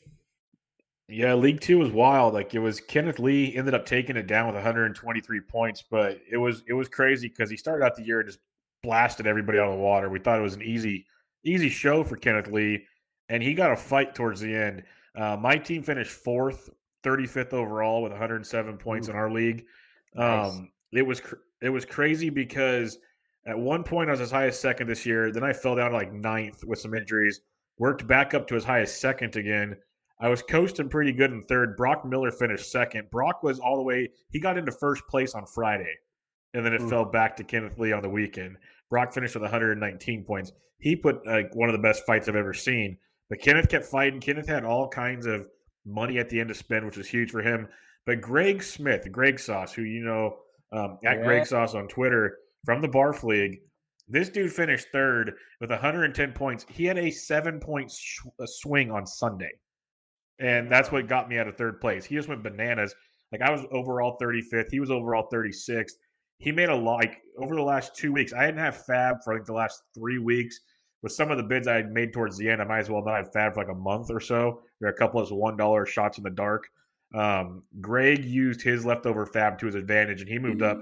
Yeah, 1.10 1.34
League 1.34 1.60
Two 1.60 1.80
was 1.80 1.92
wild. 1.92 2.34
Like 2.34 2.54
it 2.56 2.60
was 2.60 2.80
Kenneth 2.80 3.20
Lee 3.20 3.56
ended 3.56 3.74
up 3.74 3.86
taking 3.86 4.16
it 4.16 4.28
down 4.28 4.48
with 4.48 4.56
123 4.56 5.42
points, 5.42 5.84
but 5.90 6.20
it 6.32 6.38
was 6.38 6.64
it 6.68 6.74
was 6.74 6.88
crazy 6.88 7.28
because 7.28 7.50
he 7.50 7.58
started 7.58 7.86
out 7.86 7.96
the 7.96 8.04
year 8.04 8.20
and 8.20 8.30
just 8.30 8.40
blasted 8.84 9.28
everybody 9.28 9.60
out 9.60 9.68
of 9.68 9.74
the 9.74 9.80
water. 9.80 10.10
We 10.10 10.20
thought 10.20 10.40
it 10.40 10.44
was 10.44 10.56
an 10.56 10.62
easy 10.62 11.06
easy 11.44 11.70
show 11.70 12.04
for 12.04 12.16
Kenneth 12.16 12.48
Lee, 12.48 12.86
and 13.30 13.44
he 13.44 13.54
got 13.54 13.72
a 13.72 13.76
fight 13.76 14.16
towards 14.16 14.40
the 14.40 14.56
end. 14.56 14.84
Uh, 15.16 15.38
my 15.38 15.58
team 15.58 15.84
finished 15.84 16.12
fourth 16.12 16.70
35th 17.04 17.54
overall 17.54 18.02
with 18.02 18.12
107 18.12 18.78
points 18.78 19.08
Ooh. 19.08 19.12
in 19.12 19.18
our 19.18 19.30
league. 19.30 19.66
Nice. 20.16 20.54
Um, 20.54 20.72
it 20.94 21.06
was 21.06 21.20
cr- 21.20 21.36
it 21.62 21.70
was 21.70 21.86
crazy 21.86 22.30
because 22.30 22.98
at 23.46 23.58
one 23.58 23.84
point 23.84 24.10
I 24.10 24.12
was 24.12 24.22
as 24.22 24.32
high 24.32 24.48
as 24.48 24.60
second 24.60 24.88
this 24.88 25.06
year. 25.06 25.32
Then 25.32 25.44
I 25.44 25.54
fell 25.54 25.76
down 25.76 25.92
to 25.92 25.98
like 25.98 26.14
ninth 26.14 26.64
with 26.64 26.80
some 26.80 26.94
injuries. 26.94 27.42
Worked 27.78 28.08
back 28.08 28.34
up 28.34 28.48
to 28.48 28.56
as 28.56 28.64
high 28.64 28.82
as 28.82 28.96
second 28.96 29.36
again. 29.36 29.76
I 30.24 30.30
was 30.30 30.42
coasting 30.42 30.88
pretty 30.88 31.12
good 31.12 31.32
in 31.32 31.42
third. 31.44 31.76
Brock 31.76 32.06
Miller 32.06 32.32
finished 32.32 32.72
second. 32.72 33.12
Brock 33.12 33.44
was 33.44 33.60
all 33.60 33.76
the 33.76 33.84
way. 33.84 34.10
He 34.30 34.40
got 34.40 34.58
into 34.58 34.72
first 34.72 35.06
place 35.10 35.36
on 35.36 35.46
Friday, 35.46 35.94
and 36.54 36.66
then 36.66 36.72
it 36.72 36.82
Ooh. 36.82 36.90
fell 36.90 37.04
back 37.04 37.36
to 37.36 37.44
Kenneth 37.44 37.78
Lee 37.78 37.92
on 37.92 38.02
the 38.02 38.10
weekend. 38.10 38.56
Brock 38.90 39.14
finished 39.14 39.36
with 39.36 39.44
119 39.44 40.24
points. 40.24 40.54
He 40.80 40.96
put 40.96 41.28
like 41.28 41.54
one 41.54 41.68
of 41.68 41.74
the 41.74 41.82
best 41.82 42.06
fights 42.06 42.30
I've 42.30 42.38
ever 42.38 42.54
seen. 42.54 42.98
But 43.30 43.42
Kenneth 43.42 43.68
kept 43.68 43.86
fighting. 43.86 44.22
Kenneth 44.22 44.48
had 44.48 44.64
all 44.64 44.88
kinds 44.88 45.26
of 45.26 45.46
money 45.86 46.20
at 46.20 46.30
the 46.30 46.40
end 46.40 46.48
to 46.48 46.56
spend, 46.56 46.86
which 46.86 46.98
was 46.98 47.10
huge 47.10 47.32
for 47.32 47.42
him. 47.42 47.68
But 48.06 48.22
Greg 48.22 48.64
Smith, 48.64 49.12
Greg 49.12 49.42
Sauce, 49.42 49.74
who 49.74 49.82
you 49.82 50.06
know 50.06 50.38
um, 50.72 51.00
at 51.06 51.18
yeah. 51.18 51.24
Greg 51.24 51.46
Sauce 51.46 51.76
on 51.76 51.90
Twitter 51.90 52.38
from 52.64 52.82
the 52.82 52.88
Barf 52.88 53.24
League, 53.24 53.60
this 54.08 54.30
dude 54.30 54.54
finished 54.54 54.88
third 54.94 55.34
with 55.60 55.70
110 55.70 56.32
points. 56.32 56.66
He 56.70 56.86
had 56.86 56.98
a 56.98 57.12
seven 57.12 57.60
point 57.60 57.92
sh- 57.92 58.22
swing 58.46 58.90
on 58.90 59.06
Sunday, 59.06 59.52
and 60.40 60.72
that's 60.72 60.92
what 60.92 61.08
got 61.08 61.30
me 61.30 61.38
out 61.38 61.48
of 61.48 61.56
third 61.56 61.80
place. 61.80 62.06
He 62.06 62.16
just 62.16 62.30
went 62.30 62.44
bananas. 62.44 62.94
Like 63.32 63.42
I 63.42 63.52
was 63.52 63.62
overall 63.72 64.18
35th, 64.22 64.72
he 64.72 64.80
was 64.80 64.92
overall 64.92 65.28
36th. 65.32 65.94
He 66.38 66.52
made 66.52 66.70
a 66.70 66.76
like 66.76 67.22
over 67.38 67.56
the 67.56 67.62
last 67.62 67.96
two 67.96 68.12
weeks. 68.12 68.34
I 68.34 68.46
didn't 68.46 68.60
have 68.60 68.86
Fab 68.86 69.18
for 69.24 69.34
like 69.34 69.46
the 69.46 69.54
last 69.54 69.82
three 69.96 70.20
weeks 70.20 70.60
with 71.04 71.12
some 71.12 71.30
of 71.30 71.38
the 71.38 71.44
bids 71.44 71.68
I 71.68 71.84
made 71.84 72.14
towards 72.14 72.38
the 72.38 72.50
end, 72.50 72.62
I 72.62 72.66
might 72.66 72.80
as 72.80 72.90
well 72.90 73.04
not 73.04 73.18
have 73.18 73.34
Fab 73.34 73.54
for 73.54 73.60
like 73.60 73.72
a 73.72 73.78
month 73.78 74.10
or 74.10 74.22
so. 74.22 74.62
There 74.80 74.90
are 74.90 74.94
a 74.94 74.98
couple 74.98 75.20
of 75.20 75.30
one 75.30 75.58
dollar 75.58 75.86
shots 75.86 76.18
in 76.18 76.24
the 76.24 76.30
dark. 76.30 76.68
Um, 77.14 77.64
Greg 77.82 78.26
used 78.26 78.62
his 78.62 78.86
leftover 78.86 79.26
Fab 79.26 79.60
to 79.60 79.66
his 79.68 79.76
advantage, 79.76 80.22
and 80.22 80.30
he 80.30 80.40
moved 80.40 80.64
up 80.64 80.80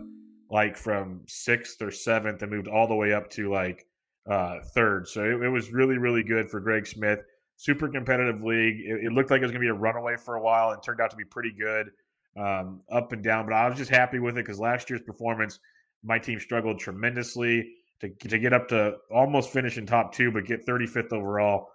like 0.49 0.77
from 0.77 1.21
sixth 1.27 1.81
or 1.81 1.91
seventh 1.91 2.41
and 2.43 2.51
moved 2.51 2.67
all 2.67 2.87
the 2.87 2.95
way 2.95 3.13
up 3.13 3.29
to 3.31 3.51
like 3.51 3.85
uh, 4.29 4.59
third. 4.75 5.07
So 5.07 5.23
it, 5.23 5.43
it, 5.43 5.49
was 5.49 5.73
really, 5.73 5.97
really 5.97 6.23
good 6.23 6.49
for 6.49 6.59
Greg 6.59 6.85
Smith. 6.85 7.19
Super 7.61 7.87
competitive 7.87 8.41
league. 8.41 8.79
It, 8.79 9.05
it 9.05 9.11
looked 9.11 9.29
like 9.29 9.37
it 9.41 9.43
was 9.43 9.51
going 9.51 9.61
to 9.61 9.65
be 9.65 9.69
a 9.69 9.73
runaway 9.73 10.15
for 10.17 10.33
a 10.33 10.41
while, 10.41 10.71
and 10.71 10.81
turned 10.81 10.99
out 10.99 11.11
to 11.11 11.15
be 11.15 11.25
pretty 11.25 11.51
good, 11.51 11.91
um, 12.35 12.81
up 12.91 13.11
and 13.11 13.23
down. 13.23 13.45
But 13.45 13.53
I 13.53 13.69
was 13.69 13.77
just 13.77 13.91
happy 13.91 14.17
with 14.17 14.35
it 14.35 14.45
because 14.45 14.59
last 14.59 14.89
year's 14.89 15.03
performance, 15.03 15.59
my 16.03 16.17
team 16.17 16.39
struggled 16.39 16.79
tremendously 16.79 17.69
to 17.99 18.09
to 18.09 18.39
get 18.39 18.51
up 18.51 18.67
to 18.69 18.95
almost 19.13 19.51
finish 19.51 19.77
in 19.77 19.85
top 19.85 20.11
two, 20.11 20.31
but 20.31 20.45
get 20.45 20.65
35th 20.65 21.13
overall. 21.13 21.67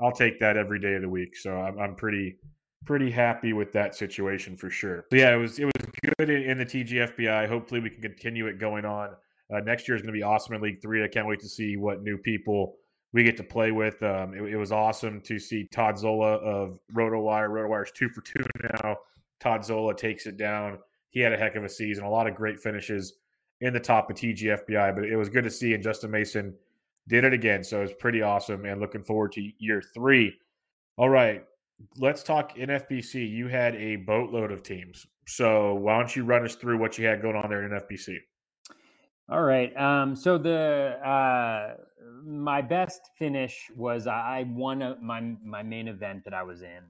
I'll 0.00 0.10
take 0.10 0.40
that 0.40 0.56
every 0.56 0.80
day 0.80 0.94
of 0.94 1.02
the 1.02 1.08
week. 1.08 1.36
So 1.36 1.52
I'm, 1.52 1.78
I'm 1.78 1.94
pretty 1.94 2.34
pretty 2.84 3.08
happy 3.08 3.52
with 3.52 3.72
that 3.74 3.94
situation 3.94 4.56
for 4.56 4.70
sure. 4.70 5.06
Yeah, 5.12 5.34
it 5.34 5.36
was 5.36 5.60
it 5.60 5.66
was 5.66 5.72
good 6.16 6.30
in, 6.30 6.50
in 6.50 6.58
the 6.58 6.66
TGFBI. 6.66 7.48
Hopefully, 7.48 7.78
we 7.78 7.90
can 7.90 8.02
continue 8.02 8.48
it 8.48 8.58
going 8.58 8.84
on. 8.84 9.10
Uh, 9.54 9.60
next 9.60 9.86
year 9.86 9.94
is 9.94 10.02
going 10.02 10.12
to 10.12 10.18
be 10.18 10.24
awesome 10.24 10.56
in 10.56 10.62
League 10.62 10.82
Three. 10.82 11.04
I 11.04 11.08
can't 11.08 11.28
wait 11.28 11.38
to 11.40 11.48
see 11.48 11.76
what 11.76 12.02
new 12.02 12.18
people 12.18 12.74
we 13.12 13.22
get 13.22 13.36
to 13.38 13.44
play 13.44 13.72
with. 13.72 14.02
Um, 14.02 14.34
it, 14.34 14.42
it, 14.52 14.56
was 14.56 14.72
awesome 14.72 15.20
to 15.22 15.38
see 15.38 15.66
Todd 15.72 15.98
Zola 15.98 16.34
of 16.36 16.78
RotoWire. 16.92 17.48
RotoWire's 17.48 17.92
two 17.92 18.08
for 18.08 18.20
two 18.20 18.44
now. 18.62 18.96
Todd 19.40 19.64
Zola 19.64 19.94
takes 19.94 20.26
it 20.26 20.36
down. 20.36 20.78
He 21.10 21.20
had 21.20 21.32
a 21.32 21.36
heck 21.36 21.56
of 21.56 21.64
a 21.64 21.68
season. 21.68 22.04
A 22.04 22.10
lot 22.10 22.26
of 22.26 22.34
great 22.34 22.60
finishes 22.60 23.14
in 23.60 23.72
the 23.72 23.80
top 23.80 24.10
of 24.10 24.16
TGFBI, 24.16 24.94
but 24.94 25.04
it 25.04 25.16
was 25.16 25.28
good 25.28 25.44
to 25.44 25.50
see. 25.50 25.74
And 25.74 25.82
Justin 25.82 26.10
Mason 26.10 26.54
did 27.08 27.24
it 27.24 27.32
again. 27.32 27.64
So 27.64 27.82
it's 27.82 27.94
pretty 27.98 28.22
awesome 28.22 28.64
and 28.64 28.80
looking 28.80 29.02
forward 29.02 29.32
to 29.32 29.50
year 29.58 29.82
three. 29.82 30.36
All 30.96 31.08
right. 31.08 31.44
let's 31.96 32.22
talk 32.22 32.56
NFBC. 32.56 33.30
You 33.30 33.48
had 33.48 33.74
a 33.76 33.96
boatload 33.96 34.52
of 34.52 34.62
teams. 34.62 35.06
So 35.26 35.74
why 35.74 35.96
don't 35.96 36.14
you 36.14 36.24
run 36.24 36.44
us 36.44 36.56
through 36.56 36.78
what 36.78 36.98
you 36.98 37.06
had 37.06 37.22
going 37.22 37.36
on 37.36 37.48
there 37.48 37.64
in 37.64 37.70
NFBC? 37.70 38.16
All 39.28 39.42
right. 39.42 39.76
Um, 39.76 40.16
so 40.16 40.38
the 40.38 40.98
uh, 41.04 41.74
my 42.24 42.62
best 42.62 43.00
finish 43.18 43.70
was 43.76 44.06
I 44.06 44.46
won 44.48 44.82
a, 44.82 44.96
my 45.00 45.20
my 45.44 45.62
main 45.62 45.88
event 45.88 46.24
that 46.24 46.34
I 46.34 46.42
was 46.42 46.62
in, 46.62 46.82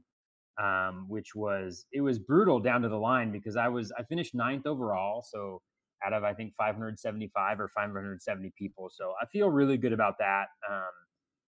um, 0.62 1.06
which 1.08 1.34
was 1.34 1.86
it 1.92 2.00
was 2.00 2.18
brutal 2.18 2.60
down 2.60 2.82
to 2.82 2.88
the 2.88 2.96
line 2.96 3.32
because 3.32 3.56
I 3.56 3.68
was 3.68 3.92
I 3.98 4.02
finished 4.04 4.34
ninth 4.34 4.66
overall. 4.66 5.24
So 5.28 5.62
out 6.04 6.12
of 6.12 6.24
I 6.24 6.34
think 6.34 6.54
575 6.56 7.60
or 7.60 7.68
570 7.68 8.52
people. 8.56 8.88
So 8.90 9.14
I 9.20 9.26
feel 9.26 9.48
really 9.48 9.76
good 9.76 9.92
about 9.92 10.14
that. 10.18 10.46
Um, 10.68 10.82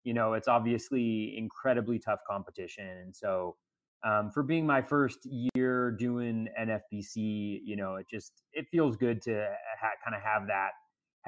you 0.04 0.14
know, 0.14 0.32
it's 0.32 0.48
obviously 0.48 1.36
incredibly 1.36 1.98
tough 1.98 2.20
competition, 2.28 2.86
and 2.86 3.14
so 3.14 3.56
um, 4.06 4.30
for 4.32 4.42
being 4.42 4.64
my 4.66 4.80
first 4.80 5.18
year 5.54 5.90
doing 5.90 6.48
NFBC, 6.58 7.60
you 7.64 7.76
know, 7.76 7.96
it 7.96 8.06
just 8.10 8.32
it 8.52 8.66
feels 8.70 8.96
good 8.96 9.20
to 9.22 9.48
ha- 9.80 9.98
kind 10.04 10.14
of 10.16 10.22
have 10.22 10.46
that 10.48 10.70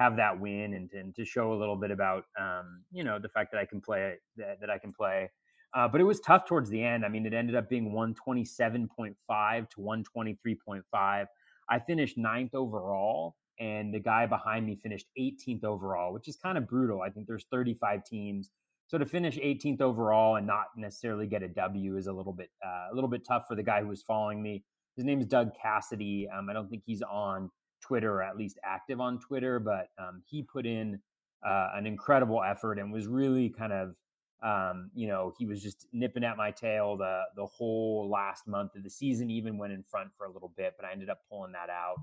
have 0.01 0.15
that 0.17 0.39
win 0.39 0.73
and, 0.73 0.89
and 0.93 1.15
to 1.15 1.23
show 1.23 1.53
a 1.53 1.57
little 1.57 1.75
bit 1.75 1.91
about 1.91 2.25
um, 2.39 2.83
you 2.91 3.03
know 3.03 3.19
the 3.19 3.29
fact 3.29 3.51
that 3.51 3.59
I 3.59 3.65
can 3.65 3.81
play 3.81 4.15
that, 4.37 4.59
that 4.59 4.69
I 4.69 4.77
can 4.77 4.91
play. 4.91 5.29
Uh, 5.73 5.87
but 5.87 6.01
it 6.01 6.03
was 6.03 6.19
tough 6.19 6.45
towards 6.45 6.69
the 6.69 6.83
end. 6.83 7.05
I 7.05 7.09
mean, 7.09 7.25
it 7.25 7.33
ended 7.33 7.55
up 7.55 7.69
being 7.69 7.91
127.5 7.91 9.69
to 9.69 9.77
123.5. 9.77 11.25
I 11.69 11.79
finished 11.79 12.17
ninth 12.17 12.53
overall, 12.53 13.35
and 13.57 13.93
the 13.93 13.99
guy 13.99 14.25
behind 14.25 14.65
me 14.65 14.75
finished 14.75 15.07
18th 15.17 15.63
overall, 15.63 16.11
which 16.13 16.27
is 16.27 16.35
kind 16.35 16.57
of 16.57 16.67
brutal. 16.67 17.01
I 17.01 17.09
think 17.09 17.27
there's 17.27 17.45
35 17.49 18.03
teams. 18.03 18.49
So 18.87 18.97
to 18.97 19.05
finish 19.05 19.37
18th 19.37 19.79
overall 19.79 20.35
and 20.35 20.45
not 20.45 20.65
necessarily 20.75 21.25
get 21.25 21.43
a 21.43 21.47
W 21.47 21.95
is 21.95 22.07
a 22.07 22.13
little 22.13 22.33
bit 22.33 22.49
uh, 22.65 22.91
a 22.91 22.93
little 22.93 23.09
bit 23.09 23.25
tough 23.25 23.45
for 23.47 23.55
the 23.55 23.63
guy 23.63 23.79
who 23.81 23.87
was 23.87 24.01
following 24.01 24.41
me. 24.41 24.65
His 24.97 25.05
name 25.05 25.21
is 25.21 25.27
Doug 25.27 25.51
Cassidy. 25.61 26.27
Um, 26.27 26.49
I 26.49 26.53
don't 26.53 26.69
think 26.69 26.83
he's 26.85 27.01
on 27.01 27.49
Twitter 27.81 28.13
or 28.13 28.23
at 28.23 28.37
least 28.37 28.59
active 28.63 28.99
on 28.99 29.19
Twitter, 29.19 29.59
but 29.59 29.89
um, 29.97 30.21
he 30.25 30.43
put 30.43 30.65
in 30.65 30.99
uh, 31.45 31.69
an 31.73 31.85
incredible 31.85 32.41
effort 32.43 32.77
and 32.79 32.91
was 32.91 33.07
really 33.07 33.49
kind 33.49 33.73
of 33.73 33.95
um, 34.43 34.89
you 34.95 35.07
know 35.07 35.33
he 35.37 35.45
was 35.45 35.61
just 35.61 35.87
nipping 35.93 36.23
at 36.23 36.35
my 36.35 36.49
tail 36.49 36.97
the 36.97 37.21
the 37.35 37.45
whole 37.45 38.09
last 38.09 38.47
month 38.47 38.75
of 38.75 38.83
the 38.83 38.89
season, 38.89 39.29
even 39.29 39.57
went 39.57 39.73
in 39.73 39.83
front 39.83 40.09
for 40.17 40.25
a 40.25 40.31
little 40.31 40.51
bit, 40.57 40.73
but 40.77 40.85
I 40.85 40.91
ended 40.91 41.09
up 41.09 41.19
pulling 41.29 41.51
that 41.51 41.69
out. 41.69 41.97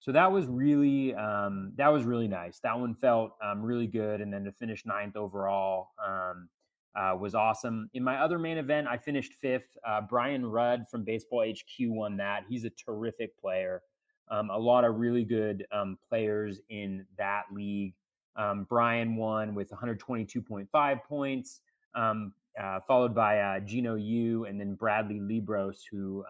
So 0.00 0.12
that 0.12 0.30
was 0.30 0.46
really 0.46 1.14
um, 1.14 1.72
that 1.76 1.88
was 1.88 2.04
really 2.04 2.28
nice. 2.28 2.60
That 2.60 2.78
one 2.78 2.94
felt 2.94 3.32
um, 3.42 3.62
really 3.62 3.86
good, 3.86 4.20
and 4.20 4.32
then 4.32 4.44
to 4.44 4.52
finish 4.52 4.86
ninth 4.86 5.16
overall 5.16 5.90
um, 6.04 6.48
uh, 6.96 7.16
was 7.16 7.34
awesome. 7.34 7.90
In 7.94 8.02
my 8.02 8.20
other 8.20 8.38
main 8.38 8.58
event, 8.58 8.88
I 8.88 8.96
finished 8.96 9.34
fifth. 9.34 9.76
Uh, 9.86 10.00
Brian 10.00 10.46
Rudd 10.46 10.88
from 10.90 11.04
Baseball 11.04 11.44
HQ 11.48 11.88
won 11.90 12.16
that. 12.16 12.44
He's 12.48 12.64
a 12.64 12.70
terrific 12.70 13.38
player. 13.40 13.82
Um, 14.30 14.50
a 14.50 14.58
lot 14.58 14.84
of 14.84 14.96
really 14.96 15.24
good 15.24 15.66
um, 15.72 15.98
players 16.08 16.60
in 16.68 17.06
that 17.16 17.44
league. 17.52 17.94
Um, 18.36 18.66
Brian 18.68 19.16
won 19.16 19.54
with 19.54 19.70
122.5 19.70 21.04
points, 21.04 21.60
uh, 21.94 22.80
followed 22.86 23.14
by 23.14 23.40
uh, 23.40 23.60
Gino 23.60 23.94
Yu 23.96 24.44
and 24.44 24.60
then 24.60 24.74
Bradley 24.74 25.20
Libros, 25.20 25.84
who 25.90 26.24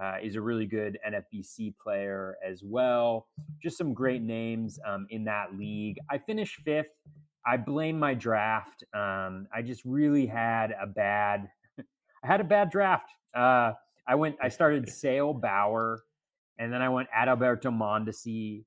uh, 0.00 0.16
is 0.22 0.36
a 0.36 0.40
really 0.40 0.66
good 0.66 0.98
NFBC 1.06 1.74
player 1.76 2.36
as 2.46 2.62
well. 2.64 3.26
Just 3.62 3.76
some 3.76 3.94
great 3.94 4.22
names 4.22 4.78
um, 4.86 5.06
in 5.10 5.24
that 5.24 5.56
league. 5.56 5.98
I 6.10 6.18
finished 6.18 6.60
fifth. 6.64 6.90
I 7.46 7.56
blame 7.56 7.98
my 7.98 8.14
draft. 8.14 8.84
Um, 8.94 9.48
I 9.52 9.62
just 9.62 9.82
really 9.84 10.26
had 10.26 10.72
a 10.80 10.86
bad. 10.86 11.48
I 12.24 12.26
had 12.26 12.40
a 12.40 12.44
bad 12.44 12.70
draft. 12.70 13.10
Uh, 13.34 13.72
I 14.06 14.14
went. 14.14 14.36
I 14.40 14.48
started 14.48 14.88
Sale 14.88 15.34
Bauer, 15.34 16.04
and 16.58 16.72
then 16.72 16.82
I 16.82 16.88
went 16.88 17.08
Adalberto 17.16 17.72
Mondesi, 17.72 18.64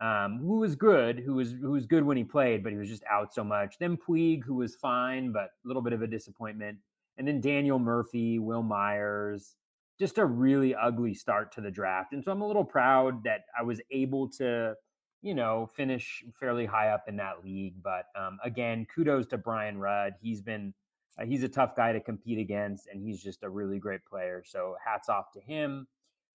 um, 0.00 0.38
who 0.38 0.58
was 0.58 0.76
good. 0.76 1.18
Who 1.18 1.34
was 1.34 1.52
who 1.52 1.72
was 1.72 1.86
good 1.86 2.04
when 2.04 2.16
he 2.16 2.24
played, 2.24 2.62
but 2.62 2.72
he 2.72 2.78
was 2.78 2.88
just 2.88 3.04
out 3.10 3.32
so 3.32 3.44
much. 3.44 3.76
Then 3.78 3.96
Puig, 3.96 4.44
who 4.44 4.54
was 4.54 4.76
fine, 4.76 5.32
but 5.32 5.50
a 5.64 5.66
little 5.68 5.82
bit 5.82 5.92
of 5.92 6.02
a 6.02 6.06
disappointment. 6.06 6.78
And 7.18 7.28
then 7.28 7.40
Daniel 7.40 7.78
Murphy, 7.78 8.38
Wil 8.38 8.62
Myers 8.62 9.56
just 10.00 10.16
a 10.16 10.24
really 10.24 10.74
ugly 10.74 11.12
start 11.12 11.52
to 11.52 11.60
the 11.60 11.70
draft. 11.70 12.14
And 12.14 12.24
so 12.24 12.32
I'm 12.32 12.40
a 12.40 12.46
little 12.46 12.64
proud 12.64 13.22
that 13.24 13.42
I 13.56 13.62
was 13.62 13.82
able 13.90 14.30
to, 14.38 14.72
you 15.20 15.34
know, 15.34 15.68
finish 15.76 16.24
fairly 16.40 16.64
high 16.64 16.88
up 16.88 17.04
in 17.06 17.16
that 17.16 17.44
league. 17.44 17.74
But 17.82 18.06
um, 18.18 18.38
again, 18.42 18.86
kudos 18.92 19.26
to 19.26 19.38
Brian 19.38 19.76
Rudd. 19.78 20.14
He's 20.22 20.40
been 20.40 20.72
uh, 21.20 21.26
he's 21.26 21.42
a 21.42 21.48
tough 21.48 21.76
guy 21.76 21.92
to 21.92 22.00
compete 22.00 22.38
against, 22.38 22.86
and 22.86 23.02
he's 23.02 23.22
just 23.22 23.42
a 23.42 23.50
really 23.50 23.78
great 23.78 24.00
player. 24.06 24.42
So 24.46 24.76
hats 24.82 25.10
off 25.10 25.26
to 25.34 25.40
him. 25.40 25.86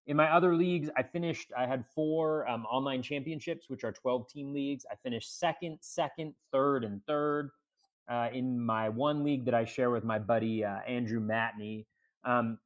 In 0.07 0.17
my 0.17 0.31
other 0.31 0.55
leagues, 0.55 0.89
I 0.95 1.01
finished. 1.01 1.51
I 1.57 1.65
had 1.65 1.83
four 1.83 2.47
um, 2.47 2.65
online 2.65 3.01
championships, 3.01 3.69
which 3.69 3.83
are 3.83 3.91
12 3.91 4.29
team 4.29 4.53
leagues. 4.53 4.85
I 4.91 4.95
finished 4.95 5.39
second, 5.39 5.79
second, 5.81 6.35
third, 6.51 6.83
and 6.83 7.03
third. 7.05 7.49
Uh, 8.07 8.27
in 8.31 8.59
my 8.63 8.87
one 8.87 9.23
league 9.23 9.45
that 9.45 9.55
I 9.55 9.65
share 9.65 9.89
with 9.89 10.03
my 10.03 10.19
buddy 10.19 10.63
uh, 10.63 10.77
Andrew 10.87 11.19
Matney, 11.19 11.85
um, 12.23 12.59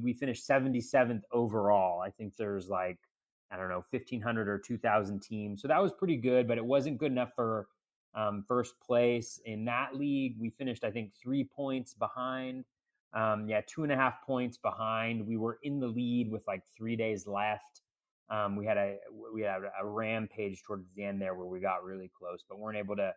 we 0.00 0.12
finished 0.12 0.46
77th 0.48 1.22
overall. 1.32 2.00
I 2.00 2.10
think 2.10 2.36
there's 2.36 2.68
like 2.68 2.98
I 3.50 3.56
don't 3.56 3.68
know 3.68 3.84
1500 3.90 4.48
or 4.48 4.58
2000 4.58 5.20
teams, 5.20 5.62
so 5.62 5.68
that 5.68 5.82
was 5.82 5.92
pretty 5.92 6.16
good, 6.16 6.46
but 6.46 6.58
it 6.58 6.64
wasn't 6.64 6.98
good 6.98 7.10
enough 7.10 7.32
for 7.34 7.66
um, 8.14 8.44
first 8.46 8.74
place 8.80 9.40
in 9.44 9.64
that 9.64 9.96
league. 9.96 10.36
We 10.38 10.50
finished 10.50 10.84
I 10.84 10.92
think 10.92 11.12
three 11.20 11.42
points 11.42 11.94
behind. 11.94 12.64
Um, 13.14 13.48
yeah, 13.48 13.60
two 13.66 13.84
and 13.84 13.92
a 13.92 13.96
half 13.96 14.22
points 14.26 14.58
behind. 14.58 15.26
We 15.26 15.36
were 15.36 15.58
in 15.62 15.78
the 15.78 15.86
lead 15.86 16.30
with 16.30 16.42
like 16.48 16.62
three 16.76 16.96
days 16.96 17.26
left. 17.26 17.82
Um, 18.28 18.56
we 18.56 18.66
had 18.66 18.76
a 18.76 18.96
we 19.32 19.42
had 19.42 19.60
a 19.80 19.86
rampage 19.86 20.62
towards 20.62 20.86
the 20.96 21.04
end 21.04 21.20
there 21.20 21.34
where 21.34 21.46
we 21.46 21.60
got 21.60 21.84
really 21.84 22.10
close, 22.18 22.44
but 22.48 22.58
weren't 22.58 22.78
able 22.78 22.96
to 22.96 23.12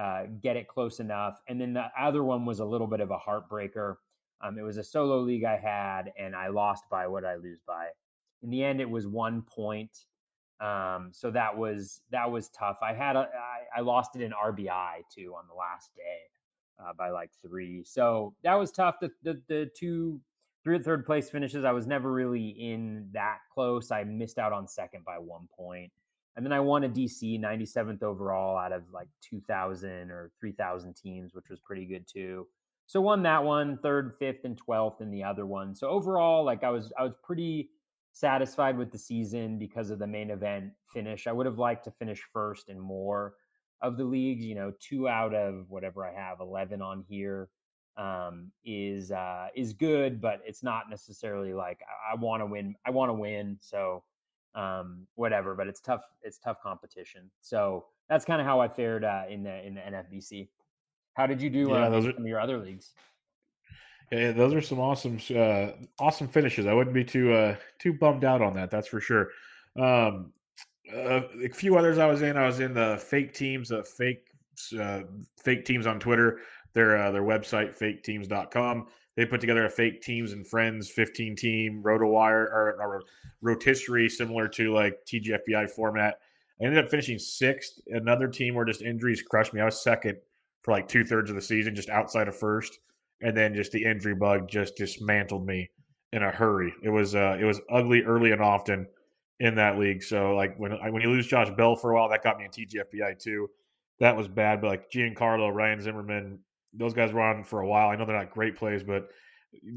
uh, 0.00 0.22
get 0.42 0.56
it 0.56 0.66
close 0.66 0.98
enough. 1.00 1.40
And 1.48 1.60
then 1.60 1.74
the 1.74 1.86
other 1.98 2.24
one 2.24 2.46
was 2.46 2.60
a 2.60 2.64
little 2.64 2.86
bit 2.86 3.00
of 3.00 3.10
a 3.10 3.18
heartbreaker. 3.18 3.96
Um, 4.40 4.58
it 4.58 4.62
was 4.62 4.78
a 4.78 4.84
solo 4.84 5.20
league 5.20 5.44
I 5.44 5.56
had, 5.56 6.12
and 6.18 6.34
I 6.34 6.48
lost 6.48 6.84
by 6.90 7.06
what 7.06 7.24
I 7.24 7.36
lose 7.36 7.60
by. 7.66 7.88
In 8.42 8.50
the 8.50 8.62
end, 8.62 8.80
it 8.80 8.88
was 8.88 9.06
one 9.06 9.42
point. 9.42 9.90
Um, 10.60 11.10
so 11.12 11.30
that 11.32 11.56
was 11.56 12.00
that 12.10 12.30
was 12.30 12.48
tough. 12.48 12.78
I 12.82 12.94
had 12.94 13.16
a, 13.16 13.28
I, 13.74 13.78
I 13.78 13.80
lost 13.82 14.16
it 14.16 14.22
in 14.22 14.32
RBI 14.32 15.02
too 15.14 15.34
on 15.36 15.44
the 15.48 15.54
last 15.54 15.90
day 15.96 16.30
uh, 16.78 16.92
by 16.96 17.10
like 17.10 17.30
three. 17.42 17.84
So 17.84 18.34
that 18.42 18.54
was 18.54 18.70
tough. 18.72 18.96
The 19.00 19.10
the, 19.22 19.40
the 19.48 19.70
two 19.76 20.20
three 20.64 20.78
third 20.78 21.04
place 21.04 21.28
finishes, 21.28 21.64
I 21.64 21.72
was 21.72 21.86
never 21.86 22.10
really 22.10 22.48
in 22.48 23.08
that 23.12 23.38
close. 23.52 23.90
I 23.90 24.02
missed 24.04 24.38
out 24.38 24.52
on 24.52 24.66
second 24.66 25.04
by 25.04 25.18
one 25.18 25.48
point. 25.56 25.92
And 26.36 26.44
then 26.44 26.52
I 26.52 26.58
won 26.58 26.82
a 26.82 26.88
DC 26.88 27.40
97th 27.40 28.02
overall 28.02 28.58
out 28.58 28.72
of 28.72 28.82
like 28.92 29.06
2,000 29.20 30.10
or 30.10 30.32
3,000 30.40 30.96
teams, 30.96 31.32
which 31.32 31.48
was 31.48 31.60
pretty 31.60 31.86
good 31.86 32.08
too. 32.08 32.48
So 32.86 33.00
won 33.00 33.22
that 33.22 33.44
one, 33.44 33.78
third, 33.78 34.14
fifth, 34.18 34.44
and 34.44 34.58
twelfth 34.58 35.00
in 35.00 35.10
the 35.10 35.22
other 35.22 35.46
one. 35.46 35.74
So 35.74 35.88
overall, 35.88 36.44
like 36.44 36.64
I 36.64 36.70
was, 36.70 36.92
I 36.98 37.02
was 37.02 37.14
pretty 37.22 37.70
satisfied 38.12 38.76
with 38.76 38.90
the 38.90 38.98
season 38.98 39.58
because 39.58 39.90
of 39.90 39.98
the 39.98 40.06
main 40.06 40.30
event 40.30 40.72
finish. 40.92 41.26
I 41.26 41.32
would 41.32 41.46
have 41.46 41.58
liked 41.58 41.84
to 41.84 41.90
finish 41.92 42.22
first 42.32 42.68
and 42.68 42.80
more 42.80 43.34
of 43.84 43.96
the 43.96 44.04
leagues. 44.04 44.44
You 44.44 44.54
know, 44.54 44.72
two 44.80 45.08
out 45.08 45.34
of 45.34 45.66
whatever 45.68 46.04
I 46.04 46.12
have, 46.12 46.40
eleven 46.40 46.82
on 46.82 47.04
here, 47.08 47.48
um, 47.96 48.50
is 48.64 49.12
uh, 49.12 49.48
is 49.54 49.72
good, 49.72 50.20
but 50.20 50.40
it's 50.44 50.62
not 50.62 50.90
necessarily 50.90 51.54
like 51.54 51.80
I, 51.82 52.12
I 52.12 52.14
want 52.16 52.40
to 52.42 52.46
win. 52.46 52.74
I 52.84 52.90
want 52.90 53.10
to 53.10 53.14
win, 53.14 53.58
so 53.60 54.02
um, 54.54 55.06
whatever. 55.14 55.54
But 55.54 55.68
it's 55.68 55.80
tough. 55.80 56.02
It's 56.22 56.38
tough 56.38 56.62
competition. 56.62 57.30
So 57.40 57.86
that's 58.08 58.24
kind 58.24 58.40
of 58.40 58.46
how 58.46 58.60
I 58.60 58.68
fared 58.68 59.04
uh, 59.04 59.22
in 59.28 59.42
the 59.42 59.64
in 59.66 59.74
the 59.74 59.80
NFBC. 59.80 60.48
How 61.14 61.26
did 61.26 61.40
you 61.40 61.50
do 61.50 61.68
yeah, 61.68 61.86
uh, 61.86 61.90
those 61.90 62.06
are, 62.06 62.12
some 62.12 62.22
of 62.22 62.28
your 62.28 62.40
other 62.40 62.58
leagues? 62.58 62.92
Yeah, 64.10 64.32
those 64.32 64.52
are 64.52 64.60
some 64.60 64.80
awesome, 64.80 65.18
uh, 65.34 65.68
awesome 65.98 66.28
finishes. 66.28 66.66
I 66.66 66.74
wouldn't 66.74 66.94
be 66.94 67.04
too 67.04 67.32
uh, 67.32 67.56
too 67.78 67.92
bummed 67.92 68.24
out 68.24 68.42
on 68.42 68.54
that. 68.54 68.70
That's 68.70 68.88
for 68.88 69.00
sure. 69.00 69.30
Um, 69.78 70.32
uh, 70.94 71.22
a 71.44 71.48
few 71.48 71.76
others 71.76 71.98
I 71.98 72.06
was 72.06 72.22
in. 72.22 72.36
I 72.36 72.46
was 72.46 72.60
in 72.60 72.74
the 72.74 73.02
fake 73.02 73.34
teams, 73.34 73.72
uh, 73.72 73.82
fake 73.82 74.28
uh, 74.78 75.02
fake 75.42 75.64
teams 75.64 75.86
on 75.86 75.98
Twitter. 75.98 76.40
Their 76.72 76.96
uh, 76.96 77.10
their 77.10 77.22
website, 77.22 77.78
faketeams.com. 77.78 78.86
They 79.16 79.24
put 79.24 79.40
together 79.40 79.64
a 79.64 79.70
fake 79.70 80.02
teams 80.02 80.32
and 80.32 80.46
friends 80.46 80.90
15 80.90 81.36
team 81.36 81.82
RotoWire 81.84 82.50
or, 82.50 82.76
or 82.80 83.02
rotisserie 83.42 84.08
similar 84.08 84.48
to 84.48 84.74
like 84.74 84.98
TGFBI 85.06 85.70
format. 85.70 86.18
I 86.60 86.64
ended 86.64 86.84
up 86.84 86.90
finishing 86.90 87.18
sixth. 87.18 87.80
Another 87.88 88.28
team 88.28 88.54
where 88.54 88.64
just 88.64 88.82
injuries 88.82 89.22
crushed 89.22 89.54
me. 89.54 89.60
I 89.60 89.66
was 89.66 89.82
second 89.82 90.16
for 90.62 90.72
like 90.72 90.88
two 90.88 91.04
thirds 91.04 91.30
of 91.30 91.36
the 91.36 91.42
season, 91.42 91.74
just 91.74 91.90
outside 91.90 92.26
of 92.26 92.36
first, 92.36 92.78
and 93.20 93.36
then 93.36 93.54
just 93.54 93.70
the 93.72 93.84
injury 93.84 94.14
bug 94.14 94.48
just 94.48 94.76
dismantled 94.76 95.46
me 95.46 95.70
in 96.12 96.22
a 96.22 96.30
hurry. 96.30 96.72
It 96.82 96.90
was 96.90 97.14
uh, 97.14 97.36
it 97.40 97.44
was 97.44 97.60
ugly 97.70 98.02
early 98.02 98.32
and 98.32 98.42
often 98.42 98.86
in 99.40 99.54
that 99.56 99.78
league. 99.78 100.02
So 100.02 100.34
like 100.34 100.56
when 100.58 100.72
when 100.72 101.02
you 101.02 101.10
lose 101.10 101.26
Josh 101.26 101.50
Bell 101.50 101.76
for 101.76 101.90
a 101.90 101.94
while, 101.94 102.08
that 102.08 102.22
got 102.22 102.38
me 102.38 102.44
in 102.44 102.50
TGFBI 102.50 103.18
too. 103.18 103.48
That 104.00 104.16
was 104.16 104.28
bad. 104.28 104.60
But 104.60 104.68
like 104.68 104.90
Giancarlo, 104.90 105.52
Ryan 105.54 105.80
Zimmerman, 105.80 106.38
those 106.72 106.94
guys 106.94 107.12
were 107.12 107.20
on 107.20 107.44
for 107.44 107.60
a 107.60 107.66
while. 107.66 107.88
I 107.88 107.96
know 107.96 108.04
they're 108.04 108.16
not 108.16 108.30
great 108.30 108.56
plays, 108.56 108.82
but 108.82 109.08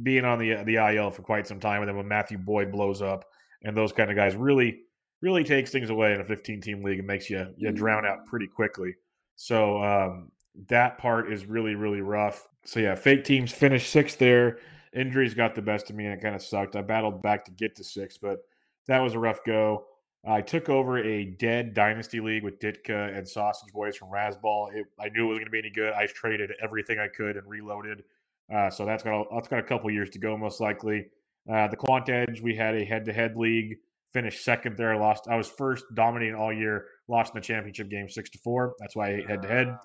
being 0.04 0.26
on 0.26 0.40
the 0.40 0.64
the 0.64 0.76
IL 0.76 1.12
for 1.12 1.22
quite 1.22 1.48
some 1.48 1.60
time, 1.60 1.82
and 1.82 1.90
then 1.90 1.98
when 1.98 2.08
Matthew 2.08 2.38
Boyd 2.38 2.72
blows 2.72 3.02
up 3.02 3.26
and 3.64 3.76
those 3.76 3.92
kind 3.92 4.10
of 4.10 4.16
guys 4.16 4.36
really 4.36 4.82
really 5.22 5.44
takes 5.44 5.72
things 5.72 5.90
away 5.90 6.14
in 6.14 6.22
a 6.22 6.24
15 6.24 6.62
team 6.62 6.84
league 6.84 7.00
and 7.00 7.08
makes 7.08 7.30
you 7.30 7.48
you 7.58 7.72
drown 7.72 8.06
out 8.06 8.26
pretty 8.26 8.48
quickly. 8.48 8.96
So 9.36 9.82
um, 9.82 10.32
that 10.70 10.98
part 10.98 11.32
is 11.32 11.46
really 11.46 11.76
really 11.76 12.02
rough. 12.02 12.48
So 12.66 12.80
yeah, 12.80 12.96
fake 12.96 13.24
teams 13.24 13.52
finished 13.52 13.90
sixth 13.90 14.20
there. 14.20 14.60
Injuries 14.94 15.34
got 15.34 15.54
the 15.54 15.62
best 15.62 15.90
of 15.90 15.96
me 15.96 16.06
and 16.06 16.14
it 16.14 16.22
kind 16.22 16.36
of 16.36 16.42
sucked. 16.42 16.76
I 16.76 16.82
battled 16.82 17.22
back 17.22 17.46
to 17.46 17.52
get 17.52 17.76
to 17.76 17.84
six, 17.84 18.18
but 18.18 18.40
that 18.88 19.00
was 19.00 19.13
a 19.13 19.20
rough 19.20 19.44
go. 19.46 19.86
I 20.25 20.41
took 20.41 20.67
over 20.67 20.98
a 20.98 21.25
dead 21.25 21.74
dynasty 21.74 22.20
league 22.20 22.44
with 22.44 22.60
Ditka 22.60 23.17
and 23.17 23.27
Sausage 23.27 23.72
Boys 23.72 23.96
from 23.96 24.10
Razzball. 24.10 24.74
It, 24.74 24.86
I 25.00 25.10
knew 25.10 25.25
it 25.25 25.29
was 25.29 25.38
going 25.38 25.46
to 25.46 25.51
be 25.51 25.60
any 25.60 25.70
good. 25.70 25.94
I 25.94 26.06
traded 26.08 26.51
everything 26.62 27.00
I 27.00 27.08
could 27.08 27.38
and 27.38 27.48
reloaded. 27.48 28.03
Uh, 28.53 28.70
so 28.70 28.86
that's 28.86 29.03
got 29.03 29.22
a, 29.22 29.24
that's 29.34 29.48
got 29.48 29.60
a 29.60 29.63
couple 29.63 29.89
years 29.89 30.10
to 30.12 30.20
go, 30.20 30.38
most 30.38 30.60
likely. 30.60 31.08
Uh, 31.51 31.67
the 31.67 31.77
Quant 31.77 32.08
Edge, 32.10 32.41
we 32.41 32.56
had 32.56 32.75
a 32.75 32.84
head-to-head 32.84 33.38
league. 33.38 33.77
Finished 34.13 34.44
second 34.44 34.77
there. 34.77 34.98
Lost. 34.98 35.27
I 35.29 35.36
was 35.36 35.48
first, 35.48 35.86
dominating 35.94 36.36
all 36.36 36.51
year. 36.51 36.86
Lost 37.08 37.34
in 37.34 37.41
the 37.41 37.46
championship 37.46 37.89
game, 37.89 38.10
six 38.10 38.29
to 38.32 38.38
four. 38.39 38.74
That's 38.79 38.96
why 38.96 39.10
I 39.10 39.15
hate 39.17 39.29
head-to-head. 39.29 39.77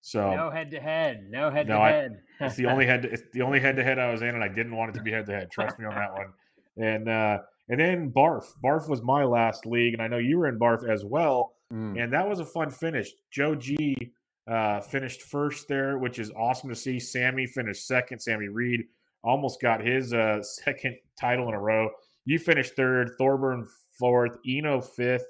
So 0.00 0.34
no 0.34 0.50
head-to-head. 0.50 1.26
No 1.30 1.50
head-to-head. 1.50 2.12
No, 2.40 2.46
it's 2.46 2.56
the 2.56 2.66
only 2.66 2.86
head. 2.86 3.04
It's 3.04 3.22
the 3.32 3.42
only 3.42 3.60
head-to-head 3.60 3.98
I 3.98 4.10
was 4.10 4.22
in, 4.22 4.28
and 4.28 4.42
I 4.42 4.48
didn't 4.48 4.76
want 4.76 4.90
it 4.90 4.98
to 4.98 5.02
be 5.02 5.10
head-to-head. 5.10 5.50
Trust 5.50 5.78
me 5.78 5.84
on 5.84 5.94
that 5.94 6.12
one. 6.12 6.28
And 6.74 7.06
uh, 7.06 7.40
and 7.68 7.80
then 7.80 8.12
Barf. 8.12 8.44
Barf 8.62 8.88
was 8.88 9.02
my 9.02 9.24
last 9.24 9.66
league, 9.66 9.94
and 9.94 10.02
I 10.02 10.08
know 10.08 10.18
you 10.18 10.38
were 10.38 10.48
in 10.48 10.58
Barf 10.58 10.88
as 10.88 11.04
well. 11.04 11.54
Mm. 11.72 12.02
And 12.02 12.12
that 12.12 12.28
was 12.28 12.40
a 12.40 12.44
fun 12.44 12.70
finish. 12.70 13.10
Joe 13.30 13.54
G 13.54 14.12
uh, 14.50 14.80
finished 14.80 15.22
first 15.22 15.68
there, 15.68 15.98
which 15.98 16.18
is 16.18 16.30
awesome 16.32 16.68
to 16.68 16.76
see. 16.76 16.98
Sammy 16.98 17.46
finished 17.46 17.86
second. 17.86 18.20
Sammy 18.20 18.48
Reed 18.48 18.84
almost 19.24 19.60
got 19.60 19.84
his 19.84 20.12
uh, 20.12 20.42
second 20.42 20.96
title 21.18 21.48
in 21.48 21.54
a 21.54 21.60
row. 21.60 21.90
You 22.24 22.38
finished 22.38 22.74
third. 22.76 23.12
Thorburn 23.18 23.66
fourth. 23.98 24.36
Eno 24.46 24.80
fifth. 24.80 25.24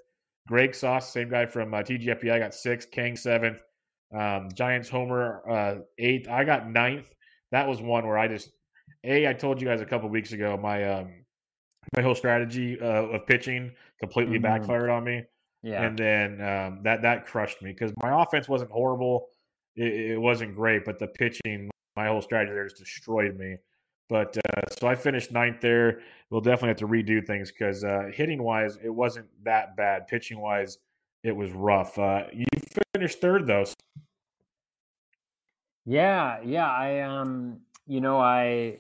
Greg 0.49 0.75
Sauce, 0.75 1.12
same 1.12 1.31
guy 1.31 1.47
from 1.47 1.73
uh, 1.73 1.79
TGFBI, 1.79 2.41
got 2.41 2.55
sixth. 2.55 2.91
Kang 2.91 3.17
seventh. 3.17 3.62
Um, 4.12 4.49
Giants 4.55 4.89
Homer 4.89 5.43
uh, 5.49 5.75
eighth. 5.99 6.29
I 6.29 6.45
got 6.45 6.69
ninth. 6.69 7.15
That 7.53 7.69
was 7.69 7.81
one 7.81 8.07
where 8.07 8.19
I 8.19 8.29
just 8.29 8.51
a 9.05 9.29
I 9.29 9.33
told 9.33 9.61
you 9.61 9.69
guys 9.69 9.81
a 9.81 9.87
couple 9.87 10.09
weeks 10.09 10.33
ago 10.33 10.59
my 10.61 10.85
um, 10.85 11.22
my 11.95 12.03
whole 12.03 12.15
strategy 12.15 12.81
uh, 12.81 13.05
of 13.05 13.27
pitching 13.27 13.73
completely 14.01 14.37
mm-hmm. 14.37 14.45
backfired 14.45 14.91
on 14.91 15.05
me. 15.05 15.25
Yeah. 15.63 15.85
And 15.85 15.99
then 15.99 16.41
um, 16.41 16.81
that 16.83 17.03
that 17.03 17.27
crushed 17.27 17.63
me 17.63 17.71
because 17.73 17.93
my 18.03 18.23
offense 18.23 18.49
wasn't 18.49 18.71
horrible. 18.71 19.29
It, 19.77 20.13
it, 20.13 20.21
wasn't 20.21 20.55
great, 20.57 20.85
but 20.85 20.99
the 20.99 21.07
pitching, 21.07 21.71
my 21.97 22.09
whole 22.09 22.21
strategy 22.21 22.53
there 22.53 22.65
just 22.65 22.79
destroyed 22.79 23.39
me. 23.39 23.57
But 24.09 24.37
uh, 24.37 24.63
so 24.79 24.89
I 24.89 24.95
finished 24.95 25.31
ninth 25.33 25.61
there. 25.61 26.01
We'll 26.31 26.41
definitely 26.41 26.69
have 26.69 26.77
to 26.79 26.89
redo 26.89 27.25
things 27.25 27.53
because 27.53 27.85
uh, 27.85 28.11
hitting 28.13 28.43
wise, 28.43 28.77
it 28.83 28.91
wasn't 28.91 29.29
that 29.45 29.77
bad. 29.77 30.09
Pitching 30.09 30.41
wise, 30.41 30.79
it 31.23 31.33
was 31.35 31.53
rough. 31.53 31.99
Uh, 31.99 32.25
you 32.33 32.45
finished 32.95 33.21
third 33.21 33.47
though. 33.47 33.65
Yeah, 35.87 36.41
yeah. 36.45 36.71
I 36.71 37.01
um, 37.01 37.61
you 37.87 38.01
know, 38.01 38.19
I 38.19 38.79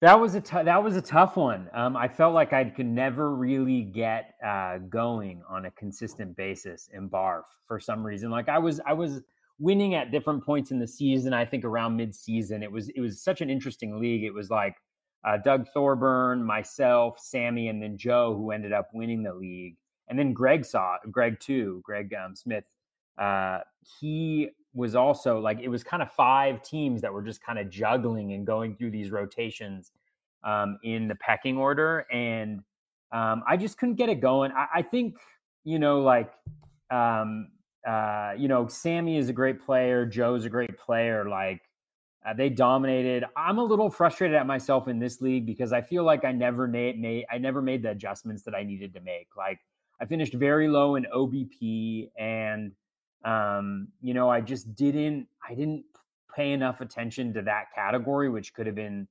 that 0.00 0.20
was 0.20 0.34
a 0.34 0.40
t- 0.40 0.62
that 0.62 0.82
was 0.82 0.96
a 0.96 1.02
tough 1.02 1.36
one. 1.36 1.68
Um, 1.74 1.96
I 1.96 2.06
felt 2.06 2.32
like 2.32 2.52
I 2.52 2.64
could 2.64 2.86
never 2.86 3.34
really 3.34 3.82
get 3.82 4.34
uh, 4.44 4.78
going 4.88 5.42
on 5.48 5.66
a 5.66 5.70
consistent 5.72 6.36
basis 6.36 6.88
in 6.92 7.08
Barf 7.08 7.42
for 7.66 7.80
some 7.80 8.06
reason. 8.06 8.30
Like 8.30 8.48
I 8.48 8.58
was 8.58 8.80
I 8.86 8.92
was 8.92 9.22
winning 9.58 9.96
at 9.96 10.12
different 10.12 10.44
points 10.44 10.70
in 10.70 10.78
the 10.78 10.86
season. 10.86 11.32
I 11.32 11.44
think 11.44 11.64
around 11.64 11.96
mid 11.96 12.14
season, 12.14 12.62
it 12.62 12.70
was 12.70 12.88
it 12.90 13.00
was 13.00 13.20
such 13.20 13.40
an 13.40 13.50
interesting 13.50 13.98
league. 13.98 14.22
It 14.22 14.32
was 14.32 14.50
like 14.50 14.76
uh, 15.24 15.38
Doug 15.44 15.66
Thorburn, 15.74 16.44
myself, 16.44 17.18
Sammy, 17.18 17.68
and 17.68 17.82
then 17.82 17.98
Joe 17.98 18.36
who 18.36 18.52
ended 18.52 18.72
up 18.72 18.90
winning 18.94 19.24
the 19.24 19.34
league, 19.34 19.76
and 20.08 20.16
then 20.16 20.32
Greg 20.32 20.64
saw 20.64 20.96
Greg 21.10 21.40
too. 21.40 21.80
Greg 21.84 22.14
um, 22.14 22.36
Smith. 22.36 22.64
Uh, 23.18 23.58
he 24.00 24.50
was 24.74 24.94
also 24.94 25.40
like 25.40 25.60
it 25.60 25.68
was 25.68 25.82
kind 25.82 26.02
of 26.02 26.12
five 26.12 26.62
teams 26.62 27.00
that 27.02 27.12
were 27.12 27.22
just 27.22 27.42
kind 27.42 27.58
of 27.58 27.70
juggling 27.70 28.32
and 28.32 28.46
going 28.46 28.76
through 28.76 28.90
these 28.90 29.10
rotations 29.10 29.92
um, 30.44 30.78
in 30.84 31.08
the 31.08 31.14
pecking 31.16 31.56
order, 31.56 32.06
and 32.12 32.60
um, 33.12 33.42
I 33.46 33.56
just 33.56 33.78
couldn't 33.78 33.96
get 33.96 34.08
it 34.08 34.20
going. 34.20 34.52
I, 34.52 34.66
I 34.76 34.82
think 34.82 35.16
you 35.64 35.78
know, 35.78 36.00
like 36.00 36.32
um, 36.90 37.48
uh, 37.86 38.32
you 38.36 38.48
know, 38.48 38.68
Sammy 38.68 39.16
is 39.16 39.28
a 39.28 39.32
great 39.32 39.64
player, 39.64 40.04
Joe's 40.04 40.44
a 40.44 40.50
great 40.50 40.76
player. 40.78 41.28
Like 41.28 41.62
uh, 42.26 42.34
they 42.34 42.48
dominated. 42.48 43.24
I'm 43.36 43.58
a 43.58 43.64
little 43.64 43.90
frustrated 43.90 44.36
at 44.36 44.46
myself 44.46 44.88
in 44.88 44.98
this 44.98 45.20
league 45.20 45.46
because 45.46 45.72
I 45.72 45.80
feel 45.80 46.04
like 46.04 46.24
I 46.24 46.32
never 46.32 46.66
made, 46.66 47.00
made 47.00 47.24
I 47.30 47.38
never 47.38 47.62
made 47.62 47.82
the 47.82 47.90
adjustments 47.90 48.42
that 48.42 48.54
I 48.54 48.62
needed 48.62 48.92
to 48.94 49.00
make. 49.00 49.28
Like 49.36 49.60
I 50.00 50.04
finished 50.04 50.34
very 50.34 50.68
low 50.68 50.96
in 50.96 51.06
OBP 51.14 52.10
and 52.18 52.72
um, 53.24 53.88
you 54.00 54.14
know, 54.14 54.30
I 54.30 54.40
just 54.40 54.74
didn't 54.74 55.28
I 55.48 55.54
didn't 55.54 55.84
pay 56.34 56.52
enough 56.52 56.80
attention 56.80 57.34
to 57.34 57.42
that 57.42 57.66
category, 57.74 58.28
which 58.28 58.54
could 58.54 58.66
have 58.66 58.76
been 58.76 59.08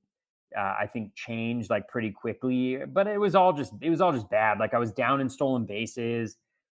uh, 0.56 0.74
I 0.80 0.88
think 0.90 1.14
changed 1.14 1.70
like 1.70 1.88
pretty 1.88 2.10
quickly. 2.10 2.78
But 2.86 3.06
it 3.06 3.18
was 3.18 3.34
all 3.34 3.52
just 3.52 3.72
it 3.80 3.90
was 3.90 4.00
all 4.00 4.12
just 4.12 4.30
bad. 4.30 4.58
Like 4.58 4.74
I 4.74 4.78
was 4.78 4.92
down 4.92 5.20
in 5.20 5.28
stolen 5.28 5.66
bases. 5.66 6.36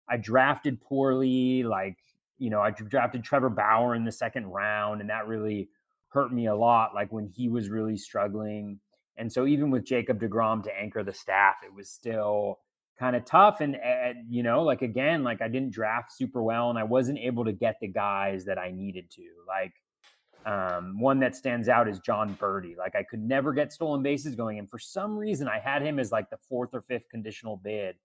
I 0.09 0.17
drafted 0.17 0.81
poorly. 0.81 1.63
Like 1.63 1.97
you 2.37 2.49
know, 2.49 2.61
I 2.61 2.71
drafted 2.71 3.23
Trevor 3.23 3.49
Bauer 3.49 3.95
in 3.95 4.05
the 4.05 4.11
second 4.11 4.47
round, 4.47 5.01
and 5.01 5.09
that 5.09 5.27
really 5.27 5.69
hurt 6.09 6.33
me 6.33 6.47
a 6.47 6.55
lot. 6.55 6.95
Like 6.95 7.11
when 7.11 7.27
he 7.27 7.49
was 7.49 7.69
really 7.69 7.97
struggling. 7.97 8.79
And 9.17 9.31
so 9.31 9.45
even 9.45 9.69
with 9.69 9.83
Jacob 9.83 10.21
DeGrom 10.21 10.63
to 10.63 10.75
anchor 10.75 11.03
the 11.03 11.13
staff, 11.13 11.55
it 11.65 11.73
was 11.73 11.89
still 11.89 12.59
kind 12.99 13.15
of 13.15 13.23
tough. 13.23 13.61
And, 13.61 13.75
and, 13.77 14.25
you 14.29 14.43
know, 14.43 14.61
like 14.61 14.81
again, 14.81 15.23
like 15.23 15.41
I 15.41 15.47
didn't 15.47 15.71
draft 15.71 16.11
super 16.11 16.43
well 16.43 16.69
and 16.69 16.77
I 16.77 16.83
wasn't 16.83 17.19
able 17.19 17.45
to 17.45 17.53
get 17.53 17.77
the 17.79 17.87
guys 17.87 18.45
that 18.45 18.57
I 18.57 18.71
needed 18.71 19.09
to. 19.11 19.23
Like 19.47 19.73
um, 20.45 20.99
one 20.99 21.19
that 21.19 21.35
stands 21.35 21.69
out 21.69 21.87
is 21.87 21.99
Jon 21.99 22.35
Berti. 22.35 22.77
Like 22.77 22.95
I 22.95 23.03
could 23.03 23.21
never 23.21 23.53
get 23.53 23.71
stolen 23.71 24.03
bases 24.03 24.35
going. 24.35 24.59
And 24.59 24.69
for 24.69 24.79
some 24.79 25.17
reason, 25.17 25.47
I 25.47 25.59
had 25.59 25.81
him 25.81 25.97
as 25.97 26.11
like 26.11 26.29
the 26.29 26.37
fourth 26.49 26.71
or 26.73 26.81
fifth 26.81 27.07
conditional 27.09 27.55
bid 27.57 27.95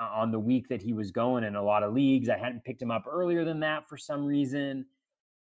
uh, 0.00 0.08
on 0.14 0.30
the 0.30 0.38
week 0.38 0.68
that 0.68 0.80
he 0.80 0.92
was 0.92 1.10
going 1.10 1.42
in 1.42 1.56
a 1.56 1.62
lot 1.62 1.82
of 1.82 1.92
leagues. 1.92 2.28
I 2.28 2.38
hadn't 2.38 2.64
picked 2.64 2.80
him 2.80 2.92
up 2.92 3.06
earlier 3.10 3.44
than 3.44 3.60
that 3.60 3.88
for 3.88 3.96
some 3.96 4.24
reason. 4.24 4.86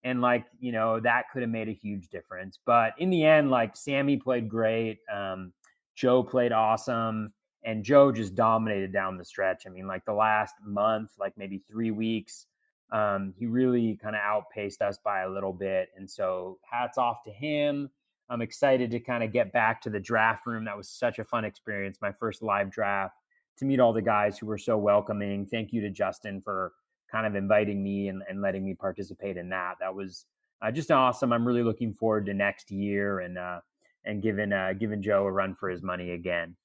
And 0.03 0.21
like, 0.21 0.45
you 0.59 0.71
know, 0.71 0.99
that 1.01 1.25
could 1.31 1.41
have 1.43 1.51
made 1.51 1.67
a 1.67 1.73
huge 1.73 2.07
difference. 2.07 2.57
But 2.65 2.93
in 2.97 3.09
the 3.09 3.23
end, 3.23 3.51
like 3.51 3.75
Sammy 3.75 4.17
played 4.17 4.49
great. 4.49 4.99
Um, 5.13 5.51
Joe 5.95 6.23
played 6.23 6.53
awesome 6.53 7.33
and 7.63 7.83
Joe 7.83 8.11
just 8.11 8.35
dominated 8.35 8.93
down 8.93 9.17
the 9.17 9.25
stretch. 9.25 9.63
I 9.67 9.69
mean, 9.69 9.87
like 9.87 10.05
the 10.05 10.13
last 10.13 10.55
month, 10.65 11.11
like 11.19 11.33
maybe 11.37 11.61
three 11.69 11.91
weeks, 11.91 12.45
um, 12.91 13.33
he 13.37 13.45
really 13.45 13.99
kind 14.01 14.15
of 14.15 14.21
outpaced 14.21 14.81
us 14.81 14.97
by 15.03 15.21
a 15.21 15.29
little 15.29 15.53
bit. 15.53 15.89
And 15.95 16.09
so, 16.09 16.57
hats 16.69 16.97
off 16.97 17.23
to 17.25 17.31
him. 17.31 17.89
I'm 18.29 18.41
excited 18.41 18.91
to 18.91 18.99
kind 18.99 19.23
of 19.23 19.33
get 19.33 19.51
back 19.51 19.81
to 19.81 19.89
the 19.89 19.99
draft 19.99 20.45
room. 20.45 20.65
That 20.65 20.77
was 20.77 20.87
such 20.87 21.19
a 21.19 21.23
fun 21.23 21.45
experience. 21.45 21.97
My 22.01 22.11
first 22.11 22.41
live 22.41 22.69
draft 22.69 23.15
to 23.57 23.65
meet 23.65 23.79
all 23.79 23.91
the 23.91 24.01
guys 24.01 24.37
who 24.37 24.45
were 24.45 24.57
so 24.57 24.77
welcoming. 24.77 25.45
Thank 25.45 25.73
you 25.73 25.81
to 25.81 25.89
Justin 25.89 26.41
for 26.41 26.73
kind 27.11 27.25
of 27.25 27.35
inviting 27.35 27.83
me 27.83 28.07
and, 28.07 28.21
and 28.29 28.41
letting 28.41 28.63
me 28.63 28.73
participate 28.73 29.37
in 29.37 29.49
that. 29.49 29.75
That 29.79 29.93
was 29.93 30.25
uh, 30.61 30.71
just 30.71 30.91
awesome. 30.91 31.33
I'm 31.33 31.45
really 31.45 31.63
looking 31.63 31.93
forward 31.93 32.25
to 32.27 32.33
next 32.33 32.71
year 32.71 33.19
and 33.19 33.37
uh, 33.37 33.59
and 34.05 34.21
giving 34.21 34.53
uh, 34.53 34.73
giving 34.79 35.01
Joe 35.01 35.25
a 35.25 35.31
run 35.31 35.55
for 35.55 35.69
his 35.69 35.81
money 35.81 36.11
again. 36.11 36.55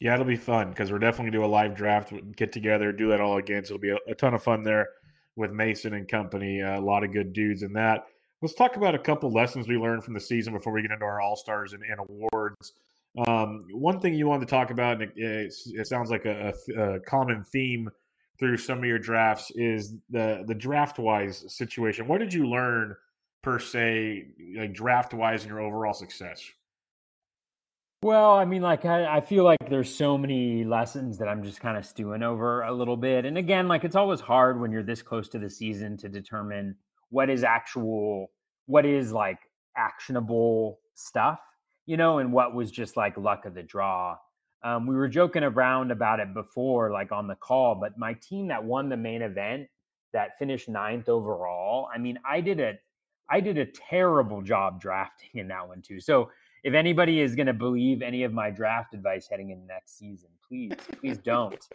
Yeah, 0.00 0.14
it'll 0.14 0.26
be 0.26 0.36
fun 0.36 0.70
because 0.70 0.90
we're 0.90 0.98
definitely 0.98 1.30
gonna 1.30 1.44
do 1.44 1.44
a 1.44 1.52
live 1.54 1.74
draft, 1.74 2.12
get 2.36 2.52
together, 2.52 2.92
do 2.92 3.08
that 3.08 3.20
all 3.20 3.38
again. 3.38 3.64
So 3.64 3.74
it'll 3.74 3.82
be 3.82 3.90
a, 3.90 3.98
a 4.08 4.14
ton 4.14 4.34
of 4.34 4.42
fun 4.42 4.62
there 4.62 4.88
with 5.36 5.52
Mason 5.52 5.94
and 5.94 6.08
company. 6.08 6.62
Uh, 6.62 6.78
a 6.78 6.82
lot 6.82 7.04
of 7.04 7.12
good 7.12 7.32
dudes 7.32 7.62
in 7.62 7.72
that. 7.74 8.06
Let's 8.42 8.54
talk 8.54 8.76
about 8.76 8.94
a 8.94 8.98
couple 8.98 9.30
lessons 9.32 9.68
we 9.68 9.76
learned 9.76 10.04
from 10.04 10.14
the 10.14 10.20
season 10.20 10.52
before 10.52 10.72
we 10.72 10.82
get 10.82 10.90
into 10.90 11.04
our 11.04 11.20
All 11.20 11.36
Stars 11.36 11.72
and, 11.72 11.82
and, 11.82 11.98
awards. 12.00 12.74
Um, 13.26 13.66
one 13.72 14.00
thing 14.00 14.14
you 14.14 14.26
wanted 14.26 14.46
to 14.46 14.50
talk 14.50 14.70
about, 14.70 15.00
and 15.00 15.12
it, 15.16 15.54
it 15.66 15.86
sounds 15.86 16.10
like 16.10 16.24
a, 16.24 16.52
a, 16.76 16.82
a, 16.82 17.00
common 17.00 17.44
theme 17.44 17.88
through 18.38 18.56
some 18.56 18.78
of 18.78 18.84
your 18.84 18.98
drafts, 18.98 19.52
is 19.54 19.94
the 20.10 20.44
the 20.46 20.54
draft 20.54 20.98
wise 20.98 21.44
situation. 21.48 22.08
What 22.08 22.18
did 22.18 22.34
you 22.34 22.48
learn 22.48 22.96
per 23.42 23.60
se, 23.60 24.26
like 24.56 24.74
draft 24.74 25.14
wise, 25.14 25.44
in 25.44 25.48
your 25.48 25.60
overall 25.60 25.94
success? 25.94 26.42
Well, 28.04 28.32
I 28.34 28.44
mean, 28.44 28.60
like 28.60 28.84
I, 28.84 29.16
I, 29.16 29.20
feel 29.22 29.44
like 29.44 29.66
there's 29.70 29.88
so 29.88 30.18
many 30.18 30.62
lessons 30.62 31.16
that 31.16 31.26
I'm 31.26 31.42
just 31.42 31.62
kind 31.62 31.78
of 31.78 31.86
stewing 31.86 32.22
over 32.22 32.60
a 32.64 32.70
little 32.70 32.98
bit. 32.98 33.24
And 33.24 33.38
again, 33.38 33.66
like 33.66 33.82
it's 33.82 33.96
always 33.96 34.20
hard 34.20 34.60
when 34.60 34.70
you're 34.70 34.82
this 34.82 35.00
close 35.00 35.26
to 35.30 35.38
the 35.38 35.48
season 35.48 35.96
to 35.96 36.10
determine 36.10 36.76
what 37.08 37.30
is 37.30 37.44
actual, 37.44 38.30
what 38.66 38.84
is 38.84 39.10
like 39.10 39.38
actionable 39.74 40.80
stuff, 40.92 41.40
you 41.86 41.96
know, 41.96 42.18
and 42.18 42.30
what 42.30 42.54
was 42.54 42.70
just 42.70 42.94
like 42.94 43.16
luck 43.16 43.46
of 43.46 43.54
the 43.54 43.62
draw. 43.62 44.18
Um, 44.62 44.86
we 44.86 44.96
were 44.96 45.08
joking 45.08 45.42
around 45.42 45.90
about 45.90 46.20
it 46.20 46.34
before, 46.34 46.92
like 46.92 47.10
on 47.10 47.26
the 47.26 47.36
call, 47.36 47.74
but 47.74 47.96
my 47.96 48.12
team 48.12 48.48
that 48.48 48.62
won 48.62 48.90
the 48.90 48.98
main 48.98 49.22
event 49.22 49.66
that 50.12 50.38
finished 50.38 50.68
ninth 50.68 51.08
overall, 51.08 51.88
I 51.90 51.96
mean, 51.96 52.18
I 52.22 52.42
did 52.42 52.60
a, 52.60 52.74
I 53.30 53.40
did 53.40 53.56
a 53.56 53.64
terrible 53.64 54.42
job 54.42 54.78
drafting 54.78 55.40
in 55.40 55.48
that 55.48 55.66
one 55.66 55.80
too. 55.80 56.00
So 56.00 56.28
if 56.64 56.74
anybody 56.74 57.20
is 57.20 57.36
going 57.36 57.46
to 57.46 57.52
believe 57.52 58.02
any 58.02 58.24
of 58.24 58.32
my 58.32 58.50
draft 58.50 58.94
advice 58.94 59.28
heading 59.30 59.50
into 59.50 59.66
next 59.66 59.98
season, 59.98 60.30
please, 60.48 60.72
please 60.98 61.18
don't. 61.18 61.68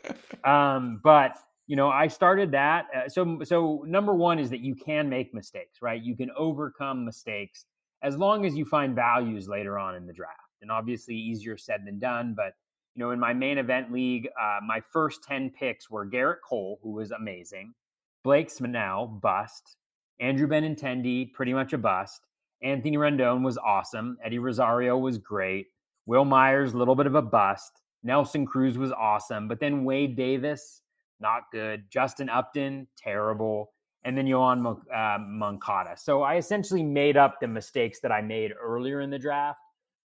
Um, 0.43 0.99
but 1.04 1.38
you 1.67 1.75
know, 1.75 1.89
I 1.89 2.08
started 2.08 2.52
that. 2.52 2.88
Uh, 2.95 3.08
so, 3.08 3.39
so 3.43 3.86
number 3.88 4.15
one 4.15 4.39
is 4.39 4.49
that 4.49 4.62
you 4.62 4.73
can 4.73 5.08
make 5.08 5.36
mistakes, 5.36 5.84
right? 5.84 6.02
You 6.02 6.15
can 6.15 6.32
overcome 6.36 7.06
mistakes 7.06 7.65
as 8.02 8.17
long 8.17 8.43
as 8.43 8.56
you 8.56 8.65
find 8.65 8.95
values 8.95 9.47
later 9.47 9.78
on 9.78 9.93
in 9.93 10.08
the 10.08 10.13
draft. 10.13 10.34
And 10.63 10.71
obviously, 10.71 11.13
easier 11.13 11.58
said 11.58 11.86
than 11.86 11.99
done. 11.99 12.34
But 12.36 12.54
you 12.95 13.04
know, 13.04 13.12
in 13.12 13.19
my 13.19 13.34
main 13.34 13.60
event 13.60 13.93
league, 13.93 14.28
uh, 14.41 14.58
my 14.65 14.82
first 14.82 15.23
ten 15.23 15.52
picks 15.52 15.89
were 15.91 16.08
Gerrit 16.08 16.38
Cole, 16.43 16.80
who 16.82 16.93
was 16.93 17.12
amazing, 17.12 17.73
Blake 18.23 18.49
Snell, 18.49 19.06
bust, 19.06 19.78
Andrew 20.19 20.47
Benintendi, 20.47 21.32
pretty 21.32 21.54
much 21.54 21.73
a 21.73 21.78
bust. 21.78 22.21
Anthony 22.61 22.97
Rendon 22.97 23.43
was 23.43 23.57
awesome. 23.57 24.17
Eddie 24.23 24.39
Rosario 24.39 24.97
was 24.97 25.17
great. 25.17 25.67
Wil 26.05 26.25
Myers, 26.25 26.73
a 26.73 26.77
little 26.77 26.95
bit 26.95 27.05
of 27.05 27.15
a 27.15 27.21
bust. 27.21 27.81
Nelson 28.03 28.45
Cruz 28.45 28.77
was 28.77 28.91
awesome. 28.91 29.47
But 29.47 29.59
then 29.59 29.83
Wade 29.83 30.15
Davis, 30.15 30.81
not 31.19 31.43
good. 31.51 31.83
Justin 31.89 32.29
Upton, 32.29 32.87
terrible. 32.97 33.71
And 34.03 34.17
then 34.17 34.25
Yoan 34.25 34.77
uh, 34.93 35.17
Moncada. 35.19 35.95
So 35.97 36.21
I 36.21 36.37
essentially 36.37 36.83
made 36.83 37.17
up 37.17 37.39
the 37.39 37.47
mistakes 37.47 37.99
that 38.01 38.11
I 38.11 38.21
made 38.21 38.53
earlier 38.59 39.01
in 39.01 39.09
the 39.09 39.19
draft 39.19 39.59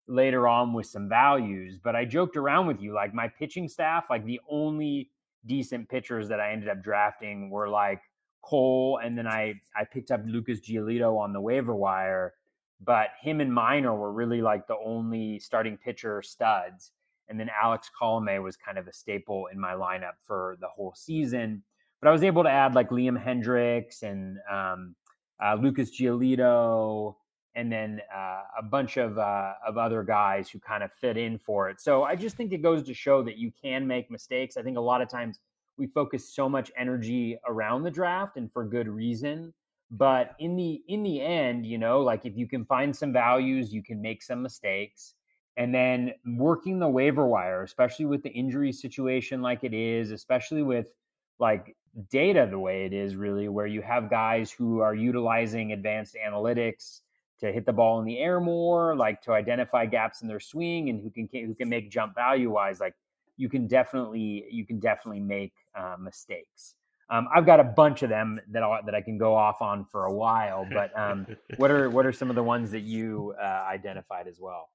later 0.06 0.46
on 0.46 0.72
with 0.72 0.86
some 0.86 1.08
values. 1.08 1.78
But 1.82 1.96
I 1.96 2.04
joked 2.04 2.36
around 2.36 2.66
with 2.66 2.80
you 2.80 2.92
like 2.94 3.12
my 3.14 3.28
pitching 3.28 3.68
staff, 3.68 4.06
like 4.10 4.24
the 4.24 4.40
only 4.48 5.10
decent 5.46 5.88
pitchers 5.88 6.28
that 6.28 6.40
I 6.40 6.52
ended 6.52 6.68
up 6.68 6.82
drafting 6.82 7.50
were 7.50 7.68
like 7.68 8.00
Cole, 8.42 9.00
and 9.02 9.16
then 9.16 9.26
I 9.26 9.54
I 9.76 9.84
picked 9.84 10.10
up 10.10 10.22
Lucas 10.24 10.60
Giolito 10.60 11.18
on 11.18 11.32
the 11.32 11.40
waiver 11.40 11.74
wire. 11.74 12.34
But 12.82 13.08
him 13.20 13.40
and 13.40 13.52
Minor 13.52 13.94
were 13.94 14.12
really 14.12 14.40
like 14.40 14.66
the 14.66 14.76
only 14.84 15.38
starting 15.38 15.76
pitcher 15.76 16.22
studs. 16.22 16.92
And 17.28 17.38
then 17.38 17.50
Alex 17.62 17.90
Colome 18.00 18.42
was 18.42 18.56
kind 18.56 18.78
of 18.78 18.88
a 18.88 18.92
staple 18.92 19.46
in 19.52 19.60
my 19.60 19.74
lineup 19.74 20.14
for 20.22 20.56
the 20.60 20.66
whole 20.66 20.94
season. 20.96 21.62
But 22.00 22.08
I 22.08 22.12
was 22.12 22.24
able 22.24 22.42
to 22.42 22.50
add 22.50 22.74
like 22.74 22.88
Liam 22.88 23.22
Hendriks 23.22 24.02
and 24.02 24.38
um, 24.50 24.94
uh, 25.42 25.54
Lucas 25.54 25.90
Giolito, 25.90 27.16
and 27.54 27.70
then 27.70 28.00
uh, 28.14 28.42
a 28.58 28.62
bunch 28.62 28.96
of 28.96 29.18
uh, 29.18 29.52
of 29.66 29.76
other 29.76 30.02
guys 30.02 30.48
who 30.48 30.58
kind 30.58 30.82
of 30.82 30.92
fit 30.92 31.16
in 31.16 31.38
for 31.38 31.68
it. 31.68 31.80
So 31.80 32.04
I 32.04 32.16
just 32.16 32.36
think 32.36 32.52
it 32.52 32.62
goes 32.62 32.82
to 32.84 32.94
show 32.94 33.22
that 33.24 33.36
you 33.36 33.52
can 33.62 33.86
make 33.86 34.10
mistakes. 34.10 34.56
I 34.56 34.62
think 34.62 34.78
a 34.78 34.80
lot 34.80 35.02
of 35.02 35.08
times 35.08 35.40
we 35.76 35.86
focus 35.86 36.34
so 36.34 36.48
much 36.48 36.70
energy 36.76 37.38
around 37.46 37.82
the 37.82 37.90
draft, 37.90 38.36
and 38.36 38.50
for 38.52 38.64
good 38.64 38.88
reason. 38.88 39.52
But 39.90 40.36
in 40.38 40.56
the 40.56 40.82
in 40.88 41.02
the 41.02 41.20
end, 41.20 41.66
you 41.66 41.78
know, 41.78 42.00
like 42.00 42.24
if 42.24 42.36
you 42.36 42.46
can 42.46 42.64
find 42.64 42.94
some 42.94 43.12
values, 43.12 43.72
you 43.72 43.82
can 43.82 44.00
make 44.00 44.22
some 44.22 44.42
mistakes. 44.42 45.14
And 45.56 45.74
then 45.74 46.12
working 46.24 46.78
the 46.78 46.88
waiver 46.88 47.26
wire, 47.26 47.64
especially 47.64 48.06
with 48.06 48.22
the 48.22 48.30
injury 48.30 48.72
situation 48.72 49.42
like 49.42 49.64
it 49.64 49.74
is, 49.74 50.12
especially 50.12 50.62
with 50.62 50.94
like 51.38 51.76
data 52.08 52.46
the 52.48 52.58
way 52.58 52.84
it 52.86 52.92
is, 52.92 53.16
really, 53.16 53.48
where 53.48 53.66
you 53.66 53.82
have 53.82 54.08
guys 54.08 54.52
who 54.52 54.80
are 54.80 54.94
utilizing 54.94 55.72
advanced 55.72 56.16
analytics 56.24 57.00
to 57.40 57.50
hit 57.50 57.66
the 57.66 57.72
ball 57.72 57.98
in 57.98 58.04
the 58.04 58.18
air 58.18 58.38
more, 58.38 58.94
like 58.94 59.20
to 59.22 59.32
identify 59.32 59.86
gaps 59.86 60.22
in 60.22 60.28
their 60.28 60.40
swing, 60.40 60.88
and 60.88 61.02
who 61.02 61.10
can 61.10 61.28
who 61.32 61.54
can 61.54 61.68
make 61.68 61.90
jump 61.90 62.14
value 62.14 62.50
wise. 62.50 62.78
Like 62.78 62.94
you 63.36 63.48
can 63.48 63.66
definitely 63.66 64.46
you 64.50 64.64
can 64.64 64.78
definitely 64.78 65.20
make 65.20 65.54
uh, 65.74 65.96
mistakes. 65.98 66.76
Um, 67.10 67.26
I've 67.34 67.44
got 67.44 67.58
a 67.58 67.64
bunch 67.64 68.02
of 68.02 68.08
them 68.08 68.40
that 68.52 68.62
I, 68.62 68.80
that 68.86 68.94
I 68.94 69.00
can 69.00 69.18
go 69.18 69.34
off 69.34 69.60
on 69.60 69.84
for 69.84 70.04
a 70.04 70.12
while. 70.12 70.66
But 70.72 70.96
um, 70.98 71.26
what 71.56 71.70
are 71.70 71.90
what 71.90 72.06
are 72.06 72.12
some 72.12 72.30
of 72.30 72.36
the 72.36 72.42
ones 72.42 72.70
that 72.70 72.82
you 72.82 73.34
uh, 73.40 73.44
identified 73.68 74.28
as 74.28 74.38
well? 74.40 74.68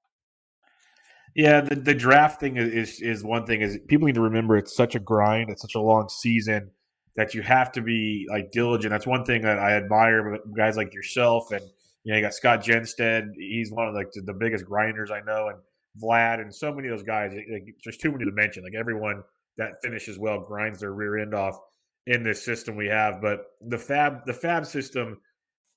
Yeah, 1.34 1.60
the, 1.60 1.76
the 1.76 1.94
draft 1.94 2.40
thing 2.40 2.56
is 2.56 3.00
is 3.00 3.24
one 3.24 3.46
thing. 3.46 3.62
Is 3.62 3.78
people 3.88 4.06
need 4.06 4.14
to 4.16 4.20
remember 4.20 4.56
it's 4.56 4.76
such 4.76 4.94
a 4.94 4.98
grind. 4.98 5.50
It's 5.50 5.62
such 5.62 5.74
a 5.74 5.80
long 5.80 6.08
season 6.08 6.70
that 7.16 7.34
you 7.34 7.42
have 7.42 7.72
to 7.72 7.80
be 7.80 8.26
like 8.30 8.52
diligent. 8.52 8.90
That's 8.90 9.06
one 9.06 9.24
thing 9.24 9.42
that 9.42 9.58
I 9.58 9.72
admire 9.72 10.38
guys 10.54 10.76
like 10.76 10.92
yourself 10.94 11.50
and 11.52 11.62
you 12.04 12.12
know 12.12 12.18
you 12.18 12.22
got 12.22 12.34
Scott 12.34 12.62
Genstead. 12.62 13.30
He's 13.36 13.72
one 13.72 13.88
of 13.88 13.94
like 13.94 14.12
the, 14.12 14.20
the 14.20 14.34
biggest 14.34 14.66
grinders 14.66 15.10
I 15.10 15.20
know, 15.20 15.48
and 15.48 15.58
Vlad 16.02 16.40
and 16.40 16.54
so 16.54 16.72
many 16.72 16.88
of 16.88 16.98
those 16.98 17.06
guys. 17.06 17.32
Like, 17.34 17.74
there's 17.84 17.96
too 17.96 18.12
many 18.12 18.26
to 18.26 18.32
mention. 18.32 18.62
Like 18.62 18.74
everyone 18.78 19.22
that 19.56 19.72
finishes 19.82 20.18
well 20.18 20.40
grinds 20.40 20.80
their 20.80 20.92
rear 20.92 21.18
end 21.18 21.34
off 21.34 21.58
in 22.06 22.22
this 22.22 22.44
system 22.44 22.76
we 22.76 22.86
have. 22.86 23.20
But 23.20 23.46
the 23.60 23.78
fab 23.78 24.24
the 24.26 24.34
fab 24.34 24.66
system, 24.66 25.20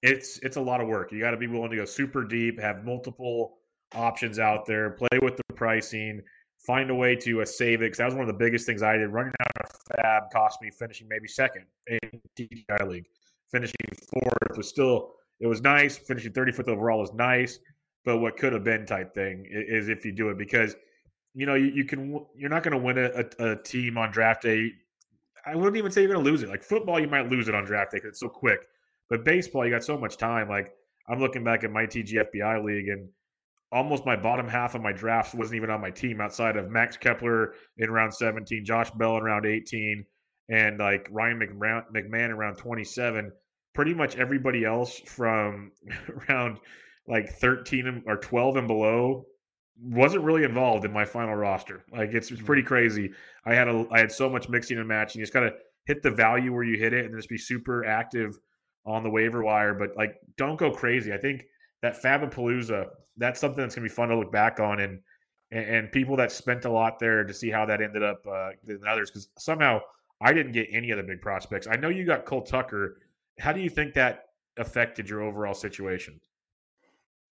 it's 0.02 0.40
it's 0.40 0.58
a 0.58 0.62
lot 0.62 0.82
of 0.82 0.88
work. 0.88 1.12
You 1.12 1.20
got 1.20 1.32
to 1.32 1.38
be 1.38 1.48
willing 1.48 1.72
to 1.72 1.78
go 1.78 1.86
super 1.86 2.24
deep, 2.24 2.60
have 2.60 2.84
multiple 2.84 3.58
options 3.94 4.40
out 4.40 4.66
there, 4.66 4.92
play 4.92 5.20
with 5.22 5.38
the 5.38 5.54
pricing, 5.56 6.22
find 6.66 6.90
a 6.90 6.96
way 6.96 7.16
to 7.16 7.42
uh, 7.42 7.46
save 7.46 7.82
it. 7.82 7.86
Because 7.86 7.98
that 7.98 8.06
was 8.06 8.16
one 8.16 8.24
of 8.24 8.28
the 8.28 8.46
biggest 8.46 8.66
things 8.66 8.84
I 8.84 8.98
did. 8.98 9.10
Running 9.10 9.34
out 9.42 9.66
of 9.66 9.72
fab 9.96 10.24
cost 10.32 10.62
me 10.62 10.70
finishing 10.72 11.08
maybe 11.08 11.28
second 11.28 11.66
in 11.88 12.22
TGI 12.38 12.88
league. 12.88 13.06
Finishing 13.52 13.76
fourth 14.12 14.58
was 14.58 14.68
still 14.68 15.14
it 15.40 15.48
was 15.48 15.62
nice. 15.62 15.98
Finishing 15.98 16.34
35th 16.34 16.68
overall 16.68 17.00
was 17.00 17.14
nice, 17.14 17.60
but 18.06 18.18
what 18.18 18.38
could 18.38 18.54
have 18.54 18.64
been 18.64 18.86
type 18.86 19.14
thing 19.14 19.46
is 19.50 19.90
if 19.90 20.06
you 20.06 20.12
do 20.12 20.30
it 20.30 20.38
because 20.38 20.76
you 21.34 21.46
know 21.46 21.56
you, 21.56 21.68
you 21.68 21.86
can 21.86 22.26
you're 22.36 22.50
not 22.50 22.64
going 22.64 22.74
to 22.74 22.84
win 22.84 22.98
a, 22.98 23.10
a, 23.10 23.52
a, 23.52 23.56
team 23.64 23.98
on 23.98 24.12
draft 24.12 24.42
day 24.42 24.72
I 25.46 25.56
wouldn't 25.56 25.78
even 25.78 25.92
say 25.92 26.02
you're 26.02 26.14
going 26.14 26.24
to 26.24 26.30
lose 26.30 26.44
it. 26.44 26.50
Like 26.50 26.64
football, 26.64 27.00
you 27.00 27.08
might 27.08 27.30
lose 27.30 27.48
it 27.48 27.56
on 27.56 27.66
draft 27.66 27.92
day 27.92 27.98
because 27.98 28.10
it's 28.10 28.20
so 28.20 28.30
quick. 28.30 28.60
But 29.10 29.26
baseball, 29.26 29.66
you 29.66 29.72
got 29.72 29.84
so 29.84 29.98
much 29.98 30.18
time. 30.18 30.50
Like 30.50 30.72
I'm 31.08 31.20
looking 31.20 31.44
back 31.44 31.64
at 31.64 31.72
my 31.72 31.86
TGFBI 31.86 32.64
league, 32.64 32.90
and 32.90 33.10
almost 33.72 34.06
my 34.06 34.16
bottom 34.16 34.48
half 34.48 34.76
of 34.76 34.82
my 34.82 34.92
drafts 34.92 35.34
wasn't 35.34 35.56
even 35.56 35.70
on 35.70 35.82
my 35.82 35.92
team 35.92 36.22
outside 36.22 36.58
of 36.58 36.70
Max 36.70 36.98
Kepler 36.98 37.54
in 37.78 37.92
round 37.92 38.14
17, 38.14 38.66
Josh 38.66 38.92
Bell 38.92 39.18
in 39.18 39.24
round 39.24 39.46
18, 39.46 40.06
and 40.50 40.80
like 40.80 41.08
Ryan 41.12 41.40
McMahon, 41.40 42.30
in 42.30 42.36
round 42.36 42.58
27. 42.58 43.32
Pretty 43.74 43.94
much 43.94 44.18
everybody 44.18 44.66
else 44.66 45.00
from 45.06 45.72
around 46.30 46.60
like 47.08 47.30
13 47.30 48.04
or 48.06 48.18
12 48.18 48.58
and 48.58 48.68
below 48.68 49.26
wasn't 49.82 50.24
really 50.24 50.44
involved 50.44 50.86
in 50.86 50.92
my 50.92 51.06
final 51.06 51.36
roster. 51.36 51.84
Like 51.92 52.14
it's, 52.14 52.32
it's 52.32 52.42
pretty 52.42 52.62
mm-hmm. 52.62 52.68
crazy. 52.68 53.12
I 53.46 53.54
had 53.54 53.68
a 53.68 53.86
I 53.92 54.00
had 54.00 54.12
so 54.12 54.30
much 54.30 54.50
mixing 54.50 54.78
and 54.78 54.88
matching. 54.88 55.20
You 55.20 55.26
just 55.26 55.34
gotta 55.34 55.54
hit 55.86 56.04
the 56.04 56.12
value 56.12 56.54
where 56.54 56.64
you 56.64 56.78
hit 56.78 56.94
it 56.94 57.06
and 57.06 57.16
just 57.16 57.30
be 57.30 57.38
super 57.38 57.86
active 57.86 58.38
on 58.86 59.04
the 59.04 59.10
waiver 59.10 59.44
wire. 59.44 59.74
But 59.74 59.96
like 59.96 60.16
don't 60.38 60.58
go 60.58 60.72
crazy. 60.72 61.14
I 61.14 61.18
think 61.18 61.46
that 61.82 62.02
Fabapalooza, 62.02 62.88
that's 63.18 63.40
something 63.40 63.62
that's 63.62 63.76
gonna 63.76 63.88
be 63.88 63.94
fun 63.94 64.10
to 64.10 64.18
look 64.18 64.32
back 64.32 64.60
on 64.60 64.80
and 64.80 65.00
and, 65.52 65.66
and 65.66 65.92
people 65.92 66.16
that 66.18 66.32
spent 66.32 66.66
a 66.66 66.72
lot 66.72 67.00
there 67.00 67.24
to 67.24 67.34
see 67.34 67.50
how 67.50 67.66
that 67.66 67.82
ended 67.82 68.04
up 68.04 68.26
uh, 68.28 68.50
than 68.64 68.82
others 68.88 69.10
because 69.10 69.30
somehow 69.38 69.80
I 70.22 70.34
didn't 70.34 70.52
get 70.52 70.68
any 70.72 70.92
of 70.92 70.98
the 70.98 71.04
big 71.04 71.22
prospects. 71.22 71.68
I 71.70 71.78
know 71.78 71.90
you 71.90 72.06
got 72.06 72.26
Cole 72.26 72.44
Tucker. 72.44 72.98
How 73.40 73.54
do 73.54 73.62
you 73.62 73.70
think 73.70 73.94
that 73.94 74.26
affected 74.58 75.10
your 75.10 75.22
overall 75.22 75.54
situation? 75.54 76.20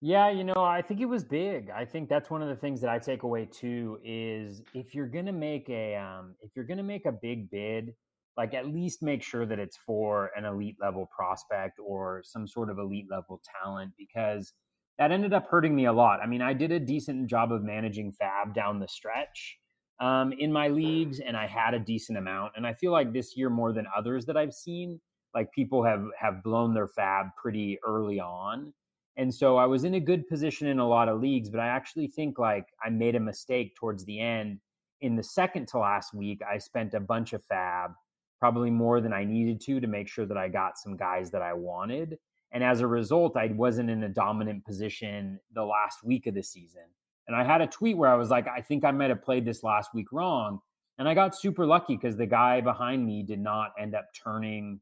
Yeah, 0.02 0.30
you 0.30 0.44
know, 0.44 0.64
I 0.64 0.84
think 0.84 1.02
it 1.02 1.06
was 1.06 1.24
big. 1.24 1.72
I 1.72 1.84
think 1.84 2.08
that's 2.08 2.30
one 2.30 2.44
of 2.44 2.50
the 2.50 2.56
things 2.56 2.82
that 2.82 2.90
I 2.90 3.00
take 3.00 3.24
away 3.24 3.46
too 3.46 4.00
is 4.04 4.62
if 4.76 4.94
you're 4.94 5.08
gonna 5.08 5.34
make 5.34 5.70
a 5.70 5.96
um, 5.96 6.36
if 6.42 6.52
you're 6.56 6.66
gonna 6.66 6.84
make 6.84 7.08
a 7.08 7.12
big 7.12 7.50
bid, 7.50 7.96
like 8.38 8.54
at 8.54 8.68
least 8.68 9.02
make 9.02 9.24
sure 9.24 9.46
that 9.48 9.58
it's 9.58 9.76
for 9.78 10.30
an 10.36 10.46
elite 10.46 10.76
level 10.80 11.08
prospect 11.16 11.80
or 11.84 12.22
some 12.24 12.48
sort 12.48 12.70
of 12.70 12.78
elite 12.78 13.08
level 13.10 13.42
talent 13.64 13.94
because 13.98 14.54
that 15.00 15.12
ended 15.12 15.34
up 15.34 15.48
hurting 15.50 15.76
me 15.76 15.86
a 15.86 15.94
lot. 15.94 16.20
I 16.22 16.28
mean, 16.28 16.42
I 16.44 16.54
did 16.54 16.72
a 16.72 16.80
decent 16.80 17.28
job 17.28 17.52
of 17.52 17.64
managing 17.64 18.12
fab 18.12 18.54
down 18.54 18.80
the 18.80 18.88
stretch 18.88 19.58
um, 20.00 20.32
in 20.34 20.52
my 20.54 20.68
leagues, 20.68 21.20
and 21.20 21.36
I 21.36 21.48
had 21.48 21.74
a 21.74 21.80
decent 21.80 22.20
amount. 22.20 22.54
And 22.56 22.68
I 22.68 22.74
feel 22.74 22.92
like 22.92 23.14
this 23.14 23.36
year 23.36 23.50
more 23.50 23.74
than 23.74 23.86
others 23.96 24.28
that 24.28 24.38
I've 24.38 24.54
seen, 24.54 25.02
like 25.34 25.52
people 25.54 25.84
have 25.84 26.04
have 26.20 26.44
blown 26.44 26.76
their 26.76 26.88
fab 26.88 27.28
pretty 27.42 27.80
early 27.84 28.20
on 28.20 28.74
and 29.18 29.34
so 29.34 29.58
I 29.58 29.66
was 29.66 29.84
in 29.84 29.96
a 29.96 30.00
good 30.00 30.28
position 30.28 30.68
in 30.68 30.78
a 30.78 30.88
lot 30.88 31.10
of 31.10 31.20
leagues, 31.20 31.50
but 31.50 31.60
I 31.60 31.68
actually 31.68 32.08
think 32.08 32.38
like 32.38 32.68
I 32.86 32.90
made 32.90 33.16
a 33.16 33.20
mistake 33.20 33.76
towards 33.76 34.06
the 34.06 34.20
end. 34.20 34.60
In 35.02 35.16
the 35.16 35.24
second 35.24 35.68
to 35.70 35.80
last 35.80 36.14
week, 36.14 36.42
I 36.48 36.60
spent 36.60 36.94
a 36.94 37.00
bunch 37.00 37.34
of 37.34 37.44
fab, 37.44 37.92
probably 38.40 38.70
more 38.70 39.02
than 39.02 39.14
I 39.14 39.24
needed 39.24 39.60
to, 39.62 39.80
to 39.80 39.88
make 39.88 40.08
sure 40.08 40.28
that 40.28 40.38
I 40.38 40.50
got 40.50 40.78
some 40.78 40.96
guys 40.96 41.32
that 41.32 41.42
I 41.42 41.54
wanted. 41.54 42.20
And 42.52 42.64
as 42.64 42.82
a 42.82 42.88
result, 42.88 43.36
I 43.36 43.48
wasn't 43.48 43.90
in 43.90 44.04
a 44.04 44.10
dominant 44.10 44.64
position 44.66 45.40
the 45.54 45.66
last 45.66 46.04
week 46.04 46.28
of 46.28 46.36
the 46.36 46.44
season. 46.44 46.84
And 47.28 47.36
I 47.36 47.44
had 47.44 47.62
a 47.62 47.68
tweet 47.68 47.98
where 47.98 48.10
I 48.10 48.16
was 48.16 48.30
like, 48.30 48.48
I 48.48 48.62
think 48.62 48.86
I 48.86 48.92
might 48.92 49.10
have 49.10 49.24
played 49.24 49.46
this 49.46 49.64
last 49.64 49.94
week 49.96 50.12
wrong. 50.12 50.60
And 51.00 51.10
I 51.10 51.16
got 51.16 51.36
super 51.36 51.66
lucky 51.66 51.96
because 51.96 52.18
the 52.18 52.26
guy 52.26 52.62
behind 52.62 53.06
me 53.06 53.24
did 53.24 53.40
not 53.40 53.72
end 53.80 53.96
up 53.96 54.06
turning, 54.14 54.80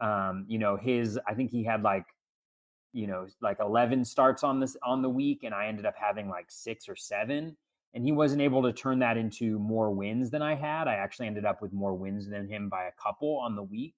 um, 0.00 0.44
you 0.48 0.58
know, 0.58 0.76
his, 0.76 1.18
I 1.26 1.34
think 1.34 1.50
he 1.50 1.64
had 1.64 1.82
like 1.82 2.04
you 2.96 3.06
know 3.06 3.26
like 3.42 3.58
11 3.60 4.04
starts 4.04 4.42
on 4.42 4.58
this 4.58 4.76
on 4.82 5.02
the 5.02 5.08
week 5.08 5.44
and 5.44 5.54
i 5.54 5.66
ended 5.66 5.84
up 5.84 5.94
having 5.96 6.28
like 6.28 6.46
six 6.48 6.88
or 6.88 6.96
seven 6.96 7.56
and 7.94 8.04
he 8.04 8.12
wasn't 8.12 8.40
able 8.40 8.62
to 8.62 8.72
turn 8.72 8.98
that 8.98 9.16
into 9.16 9.58
more 9.58 9.90
wins 9.90 10.30
than 10.30 10.42
i 10.42 10.54
had 10.54 10.88
i 10.88 10.94
actually 10.94 11.26
ended 11.26 11.44
up 11.44 11.60
with 11.60 11.72
more 11.72 11.94
wins 11.94 12.28
than 12.28 12.48
him 12.48 12.68
by 12.68 12.84
a 12.84 12.92
couple 13.02 13.38
on 13.38 13.54
the 13.54 13.62
week 13.62 13.94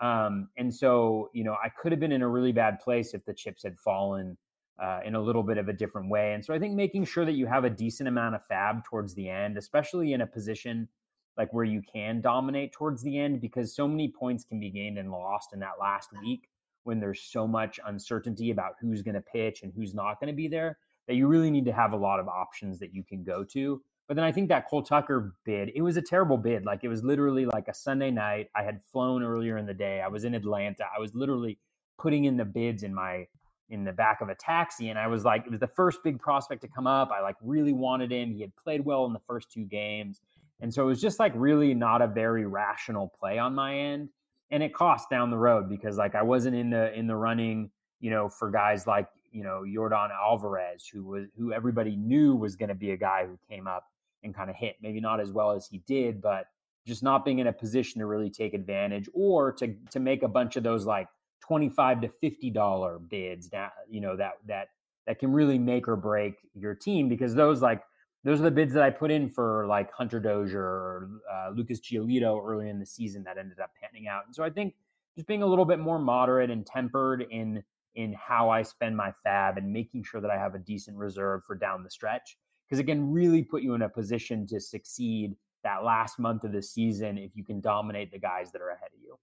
um, 0.00 0.48
and 0.58 0.74
so 0.74 1.30
you 1.32 1.44
know 1.44 1.56
i 1.62 1.68
could 1.68 1.92
have 1.92 2.00
been 2.00 2.12
in 2.12 2.22
a 2.22 2.28
really 2.28 2.52
bad 2.52 2.80
place 2.80 3.14
if 3.14 3.24
the 3.24 3.32
chips 3.32 3.62
had 3.62 3.78
fallen 3.78 4.36
uh, 4.82 4.98
in 5.04 5.14
a 5.14 5.20
little 5.20 5.42
bit 5.42 5.58
of 5.58 5.68
a 5.68 5.72
different 5.72 6.08
way. 6.08 6.32
And 6.34 6.44
so 6.44 6.52
I 6.52 6.58
think 6.58 6.74
making 6.74 7.04
sure 7.04 7.24
that 7.24 7.34
you 7.34 7.46
have 7.46 7.64
a 7.64 7.70
decent 7.70 8.08
amount 8.08 8.34
of 8.34 8.44
fab 8.46 8.82
towards 8.84 9.14
the 9.14 9.28
end, 9.28 9.56
especially 9.56 10.12
in 10.12 10.22
a 10.22 10.26
position 10.26 10.88
like 11.36 11.52
where 11.52 11.64
you 11.64 11.82
can 11.82 12.20
dominate 12.20 12.72
towards 12.72 13.02
the 13.02 13.18
end, 13.18 13.40
because 13.40 13.74
so 13.74 13.86
many 13.86 14.08
points 14.08 14.44
can 14.44 14.60
be 14.60 14.70
gained 14.70 14.98
and 14.98 15.10
lost 15.10 15.52
in 15.52 15.60
that 15.60 15.74
last 15.80 16.10
week 16.20 16.48
when 16.84 17.00
there's 17.00 17.22
so 17.22 17.46
much 17.46 17.78
uncertainty 17.86 18.50
about 18.50 18.74
who's 18.80 19.02
going 19.02 19.14
to 19.14 19.20
pitch 19.20 19.62
and 19.62 19.72
who's 19.74 19.94
not 19.94 20.20
going 20.20 20.32
to 20.32 20.36
be 20.36 20.48
there 20.48 20.78
that 21.08 21.14
you 21.14 21.26
really 21.26 21.50
need 21.50 21.64
to 21.64 21.72
have 21.72 21.92
a 21.92 21.96
lot 21.96 22.20
of 22.20 22.28
options 22.28 22.78
that 22.78 22.94
you 22.94 23.02
can 23.02 23.24
go 23.24 23.44
to. 23.44 23.82
But 24.08 24.16
then 24.16 24.24
I 24.24 24.32
think 24.32 24.48
that 24.48 24.68
Cole 24.68 24.82
Tucker 24.82 25.34
bid, 25.44 25.70
it 25.74 25.82
was 25.82 25.96
a 25.96 26.02
terrible 26.02 26.36
bid. 26.36 26.64
Like 26.64 26.80
it 26.84 26.88
was 26.88 27.02
literally 27.02 27.46
like 27.46 27.68
a 27.68 27.74
Sunday 27.74 28.10
night. 28.10 28.48
I 28.54 28.62
had 28.62 28.82
flown 28.92 29.22
earlier 29.22 29.56
in 29.58 29.66
the 29.66 29.74
day. 29.74 30.00
I 30.00 30.08
was 30.08 30.24
in 30.24 30.34
Atlanta. 30.34 30.84
I 30.96 31.00
was 31.00 31.14
literally 31.14 31.58
putting 31.98 32.24
in 32.24 32.36
the 32.36 32.44
bids 32.44 32.82
in 32.82 32.94
my 32.94 33.26
in 33.70 33.84
the 33.84 33.92
back 33.92 34.20
of 34.20 34.28
a 34.28 34.34
taxi 34.34 34.90
and 34.90 34.98
I 34.98 35.06
was 35.06 35.24
like 35.24 35.46
it 35.46 35.50
was 35.50 35.60
the 35.60 35.66
first 35.66 36.00
big 36.04 36.18
prospect 36.20 36.60
to 36.60 36.68
come 36.68 36.86
up. 36.86 37.10
I 37.10 37.22
like 37.22 37.36
really 37.40 37.72
wanted 37.72 38.12
him. 38.12 38.34
He 38.34 38.42
had 38.42 38.54
played 38.56 38.84
well 38.84 39.06
in 39.06 39.14
the 39.14 39.20
first 39.26 39.50
two 39.50 39.64
games. 39.64 40.20
And 40.60 40.72
so 40.72 40.82
it 40.82 40.86
was 40.86 41.00
just 41.00 41.18
like 41.18 41.32
really 41.34 41.72
not 41.72 42.02
a 42.02 42.06
very 42.06 42.44
rational 42.44 43.12
play 43.18 43.38
on 43.38 43.54
my 43.54 43.76
end. 43.76 44.10
And 44.52 44.62
it 44.62 44.72
cost 44.72 45.10
down 45.10 45.30
the 45.30 45.38
road 45.38 45.68
because 45.68 45.96
like 45.98 46.14
I 46.14 46.22
wasn't 46.22 46.54
in 46.54 46.70
the 46.70 46.92
in 46.96 47.08
the 47.08 47.16
running, 47.16 47.70
you 48.00 48.10
know, 48.10 48.28
for 48.28 48.50
guys 48.50 48.86
like, 48.86 49.08
you 49.32 49.42
know, 49.42 49.62
Yordan 49.66 50.10
Alvarez, 50.12 50.86
who 50.86 51.02
was 51.02 51.26
who 51.36 51.52
everybody 51.52 51.96
knew 51.96 52.36
was 52.36 52.54
going 52.54 52.68
to 52.68 52.74
be 52.74 52.92
a 52.92 52.96
guy 52.96 53.26
who 53.26 53.38
came 53.48 53.66
up 53.66 53.84
and 54.22 54.34
kind 54.34 54.50
of 54.50 54.56
hit. 54.56 54.76
Maybe 54.80 55.00
not 55.00 55.20
as 55.20 55.32
well 55.32 55.50
as 55.50 55.66
he 55.66 55.78
did, 55.86 56.22
but 56.22 56.46
just 56.86 57.02
not 57.02 57.24
being 57.24 57.38
in 57.38 57.46
a 57.46 57.52
position 57.52 58.00
to 58.00 58.06
really 58.06 58.30
take 58.30 58.54
advantage 58.54 59.08
or 59.14 59.52
to 59.52 59.74
to 59.90 60.00
make 60.00 60.22
a 60.22 60.28
bunch 60.28 60.56
of 60.56 60.62
those 60.62 60.86
like 60.86 61.08
25 61.40 62.02
to 62.02 62.08
50 62.08 62.50
dollar 62.50 62.98
bids 62.98 63.48
that 63.50 63.72
you 63.88 64.00
know 64.00 64.16
that 64.16 64.34
that 64.46 64.68
that 65.06 65.18
can 65.18 65.32
really 65.32 65.58
make 65.58 65.88
or 65.88 65.96
break 65.96 66.34
your 66.54 66.74
team 66.74 67.08
because 67.08 67.34
those 67.34 67.62
like 67.62 67.82
those 68.24 68.40
are 68.40 68.44
the 68.44 68.50
bids 68.50 68.72
that 68.74 68.82
I 68.82 68.90
put 68.90 69.10
in 69.10 69.28
for 69.28 69.66
like 69.66 69.92
Hunter 69.92 70.20
Dozier 70.20 70.60
or 70.60 71.10
uh, 71.30 71.50
Lucas 71.50 71.80
Giolito 71.80 72.40
early 72.44 72.68
in 72.68 72.78
the 72.78 72.86
season 72.86 73.24
that 73.24 73.36
ended 73.36 73.58
up 73.58 73.70
panning 73.80 74.06
out. 74.06 74.26
And 74.26 74.34
so 74.34 74.44
I 74.44 74.50
think 74.50 74.74
just 75.16 75.26
being 75.26 75.42
a 75.42 75.46
little 75.46 75.64
bit 75.64 75.78
more 75.78 75.98
moderate 75.98 76.50
and 76.50 76.66
tempered 76.66 77.26
in 77.30 77.62
in 77.94 78.14
how 78.14 78.48
I 78.48 78.62
spend 78.62 78.96
my 78.96 79.12
fab 79.22 79.58
and 79.58 79.70
making 79.70 80.04
sure 80.04 80.20
that 80.22 80.30
I 80.30 80.38
have 80.38 80.54
a 80.54 80.58
decent 80.58 80.96
reserve 80.96 81.44
for 81.44 81.54
down 81.54 81.82
the 81.82 81.90
stretch 81.90 82.38
because 82.66 82.78
it 82.78 82.84
can 82.84 83.12
really 83.12 83.42
put 83.42 83.62
you 83.62 83.74
in 83.74 83.82
a 83.82 83.88
position 83.88 84.46
to 84.46 84.58
succeed 84.60 85.36
that 85.62 85.84
last 85.84 86.18
month 86.18 86.44
of 86.44 86.52
the 86.52 86.62
season 86.62 87.18
if 87.18 87.32
you 87.34 87.44
can 87.44 87.60
dominate 87.60 88.10
the 88.10 88.18
guys 88.18 88.50
that 88.52 88.62
are 88.62 88.70
ahead 88.70 88.88
of 88.94 89.00
you. 89.02 89.18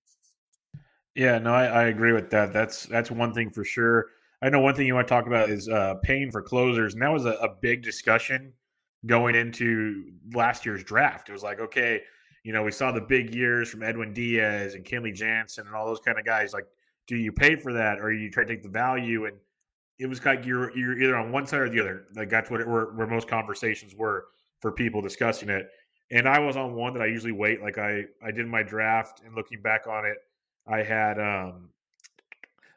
Yeah, 1.15 1.39
no, 1.39 1.51
I, 1.51 1.65
I, 1.65 1.83
agree 1.85 2.13
with 2.13 2.29
that. 2.29 2.53
That's 2.53 2.85
that's 2.85 3.09
one 3.09 3.33
thing 3.33 3.49
for 3.49 3.63
sure. 3.63 4.05
I 4.41 4.49
know 4.49 4.59
one 4.59 4.75
thing 4.75 4.85
you 4.85 4.93
want 4.93 5.07
to 5.07 5.13
talk 5.13 5.25
about 5.25 5.49
is 5.49 5.67
uh, 5.67 5.95
paying 6.03 6.31
for 6.31 6.41
closers, 6.43 6.93
and 6.93 7.01
that 7.01 7.11
was 7.11 7.25
a, 7.25 7.31
a 7.31 7.55
big 7.59 7.81
discussion 7.81 8.53
going 9.05 9.35
into 9.35 10.11
last 10.33 10.65
year's 10.65 10.83
draft. 10.83 11.29
It 11.29 11.33
was 11.33 11.43
like, 11.43 11.59
okay, 11.59 12.01
you 12.43 12.53
know, 12.53 12.63
we 12.63 12.71
saw 12.71 12.91
the 12.91 13.01
big 13.01 13.33
years 13.33 13.69
from 13.69 13.83
Edwin 13.83 14.13
Diaz 14.13 14.75
and 14.75 14.85
Kenley 14.85 15.13
Jansen 15.13 15.67
and 15.67 15.75
all 15.75 15.85
those 15.85 15.99
kind 15.99 16.17
of 16.17 16.25
guys. 16.25 16.53
Like, 16.53 16.65
do 17.07 17.15
you 17.15 17.31
pay 17.31 17.55
for 17.55 17.73
that, 17.73 17.99
or 17.99 18.11
you 18.11 18.29
try 18.29 18.43
to 18.43 18.49
take 18.49 18.63
the 18.63 18.69
value? 18.69 19.25
And 19.25 19.37
it 19.97 20.07
was 20.07 20.23
like 20.23 20.45
you're 20.45 20.75
you're 20.77 21.01
either 21.01 21.15
on 21.15 21.31
one 21.31 21.45
side 21.45 21.61
or 21.61 21.69
the 21.69 21.79
other. 21.79 22.05
Like 22.15 22.29
that's 22.29 22.49
what 22.49 22.61
it, 22.61 22.67
where, 22.67 22.85
where 22.87 23.07
most 23.07 23.27
conversations 23.27 23.95
were 23.95 24.27
for 24.61 24.71
people 24.71 25.01
discussing 25.01 25.49
it. 25.49 25.69
And 26.11 26.27
I 26.27 26.39
was 26.39 26.57
on 26.57 26.73
one 26.75 26.93
that 26.93 27.01
I 27.01 27.07
usually 27.07 27.33
wait. 27.33 27.61
Like 27.61 27.77
I 27.77 28.05
I 28.23 28.31
did 28.31 28.47
my 28.47 28.63
draft, 28.63 29.21
and 29.25 29.35
looking 29.35 29.61
back 29.61 29.87
on 29.87 30.05
it, 30.05 30.17
I 30.67 30.83
had 30.83 31.19
um, 31.19 31.69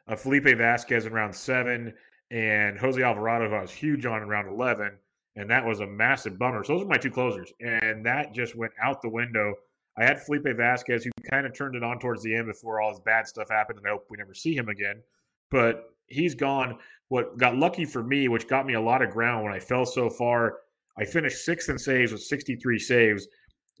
a 0.07 0.17
Felipe 0.17 0.45
Vasquez 0.57 1.05
in 1.05 1.13
round 1.13 1.35
seven 1.35 1.93
and 2.31 2.77
Jose 2.77 3.01
Alvarado, 3.01 3.49
who 3.49 3.55
I 3.55 3.61
was 3.61 3.71
huge 3.71 4.05
on 4.05 4.21
in 4.21 4.27
round 4.27 4.47
11. 4.47 4.91
And 5.35 5.49
that 5.49 5.65
was 5.65 5.79
a 5.79 5.87
massive 5.87 6.37
bummer. 6.37 6.63
So 6.63 6.73
those 6.73 6.83
are 6.83 6.87
my 6.87 6.97
two 6.97 7.11
closers. 7.11 7.51
And 7.59 8.05
that 8.05 8.33
just 8.33 8.55
went 8.55 8.73
out 8.81 9.01
the 9.01 9.09
window. 9.09 9.53
I 9.97 10.03
had 10.03 10.21
Felipe 10.21 10.45
Vasquez, 10.55 11.03
who 11.03 11.11
kind 11.29 11.45
of 11.45 11.53
turned 11.53 11.75
it 11.75 11.83
on 11.83 11.99
towards 11.99 12.23
the 12.23 12.35
end 12.35 12.47
before 12.47 12.81
all 12.81 12.91
his 12.91 12.99
bad 12.99 13.27
stuff 13.27 13.49
happened. 13.49 13.79
And 13.79 13.87
I 13.87 13.91
hope 13.91 14.05
we 14.09 14.17
never 14.17 14.33
see 14.33 14.55
him 14.55 14.69
again. 14.69 15.01
But 15.49 15.85
he's 16.07 16.35
gone. 16.35 16.77
What 17.09 17.37
got 17.37 17.57
lucky 17.57 17.85
for 17.85 18.03
me, 18.03 18.27
which 18.27 18.47
got 18.47 18.65
me 18.65 18.73
a 18.73 18.81
lot 18.81 19.01
of 19.01 19.11
ground 19.11 19.43
when 19.43 19.53
I 19.53 19.59
fell 19.59 19.85
so 19.85 20.09
far, 20.09 20.59
I 20.97 21.05
finished 21.05 21.43
sixth 21.43 21.69
in 21.69 21.77
saves 21.77 22.11
with 22.11 22.21
63 22.21 22.79
saves. 22.79 23.27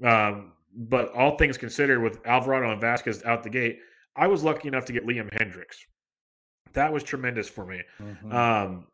Um, 0.03 0.53
but 0.75 1.13
all 1.13 1.37
things 1.37 1.57
considered, 1.57 2.01
with 2.01 2.19
Alvarado 2.25 2.71
and 2.71 2.81
Vasquez 2.81 3.23
out 3.25 3.43
the 3.43 3.49
gate, 3.49 3.79
I 4.15 4.27
was 4.27 4.43
lucky 4.43 4.67
enough 4.67 4.85
to 4.85 4.93
get 4.93 5.05
Liam 5.05 5.31
Hendriks. 5.33 5.77
That 6.73 6.91
was 6.91 7.03
tremendous 7.03 7.47
for 7.47 7.65
me. 7.65 7.81
Mm-hmm. 8.01 8.31
Um, 8.31 8.87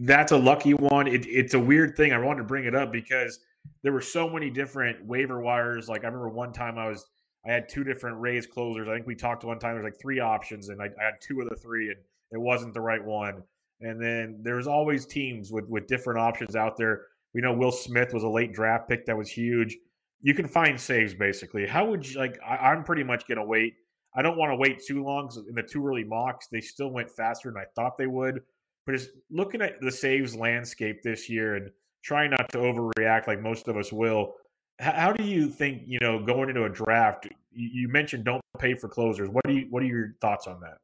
that's 0.00 0.32
a 0.32 0.36
lucky 0.36 0.74
one. 0.74 1.06
It, 1.06 1.26
it's 1.26 1.54
a 1.54 1.58
weird 1.58 1.96
thing. 1.96 2.12
I 2.12 2.18
wanted 2.18 2.38
to 2.38 2.44
bring 2.44 2.64
it 2.64 2.74
up 2.74 2.92
because 2.92 3.40
there 3.82 3.92
were 3.92 4.00
so 4.00 4.28
many 4.28 4.50
different 4.50 5.04
waiver 5.04 5.40
wires. 5.40 5.88
Like 5.88 6.02
I 6.02 6.06
remember 6.06 6.28
one 6.28 6.52
time 6.52 6.78
I 6.78 6.88
was 6.88 7.06
I 7.46 7.52
had 7.52 7.68
two 7.68 7.84
different 7.84 8.20
Rays 8.20 8.46
closers. 8.46 8.88
I 8.88 8.94
think 8.94 9.06
we 9.06 9.14
talked 9.14 9.44
one 9.44 9.58
time. 9.58 9.74
There's 9.74 9.84
like 9.84 10.00
three 10.00 10.20
options, 10.20 10.68
and 10.68 10.80
I, 10.80 10.86
I, 10.86 11.04
had 11.04 11.14
two 11.20 11.40
of 11.40 11.48
the 11.48 11.56
three, 11.56 11.88
and 11.88 11.98
it 12.30 12.38
wasn't 12.38 12.72
the 12.72 12.80
right 12.80 13.04
one. 13.04 13.42
And 13.80 14.00
then 14.00 14.38
there's 14.42 14.68
always 14.68 15.06
teams 15.06 15.50
with 15.50 15.68
with 15.68 15.86
different 15.86 16.20
options 16.20 16.56
out 16.56 16.76
there. 16.76 17.06
We 17.34 17.40
know 17.40 17.52
Will 17.52 17.72
Smith 17.72 18.14
was 18.14 18.22
a 18.22 18.28
late 18.28 18.52
draft 18.52 18.88
pick 18.88 19.06
that 19.06 19.16
was 19.16 19.28
huge. 19.28 19.76
You 20.20 20.34
can 20.34 20.46
find 20.46 20.80
saves 20.80 21.14
basically. 21.14 21.66
How 21.66 21.84
would 21.86 22.08
you 22.08 22.18
like? 22.18 22.38
I, 22.46 22.56
I'm 22.56 22.84
pretty 22.84 23.02
much 23.02 23.26
gonna 23.26 23.44
wait 23.44 23.74
I 24.14 24.22
don't 24.22 24.36
want 24.36 24.50
to 24.50 24.56
wait 24.56 24.82
too 24.84 25.02
long 25.02 25.30
in 25.48 25.54
the 25.54 25.62
two 25.62 25.86
early 25.86 26.04
mocks. 26.04 26.48
They 26.48 26.60
still 26.60 26.90
went 26.90 27.10
faster 27.10 27.50
than 27.50 27.60
I 27.60 27.64
thought 27.74 27.96
they 27.96 28.06
would. 28.06 28.42
But 28.86 28.96
just 28.96 29.10
looking 29.30 29.62
at 29.62 29.80
the 29.80 29.90
saves 29.90 30.34
landscape 30.34 31.02
this 31.02 31.28
year 31.28 31.56
and 31.56 31.70
trying 32.02 32.30
not 32.30 32.48
to 32.50 32.58
overreact 32.58 33.26
like 33.26 33.40
most 33.40 33.68
of 33.68 33.76
us 33.76 33.92
will, 33.92 34.34
how 34.78 35.12
do 35.12 35.24
you 35.24 35.48
think 35.48 35.82
you 35.86 35.98
know 36.00 36.24
going 36.24 36.48
into 36.48 36.64
a 36.64 36.68
draft? 36.68 37.28
You 37.52 37.88
mentioned 37.88 38.24
don't 38.24 38.42
pay 38.58 38.74
for 38.74 38.88
closers. 38.88 39.28
What 39.28 39.44
do 39.46 39.54
you 39.54 39.66
what 39.70 39.82
are 39.82 39.86
your 39.86 40.14
thoughts 40.20 40.46
on 40.46 40.60
that? 40.60 40.78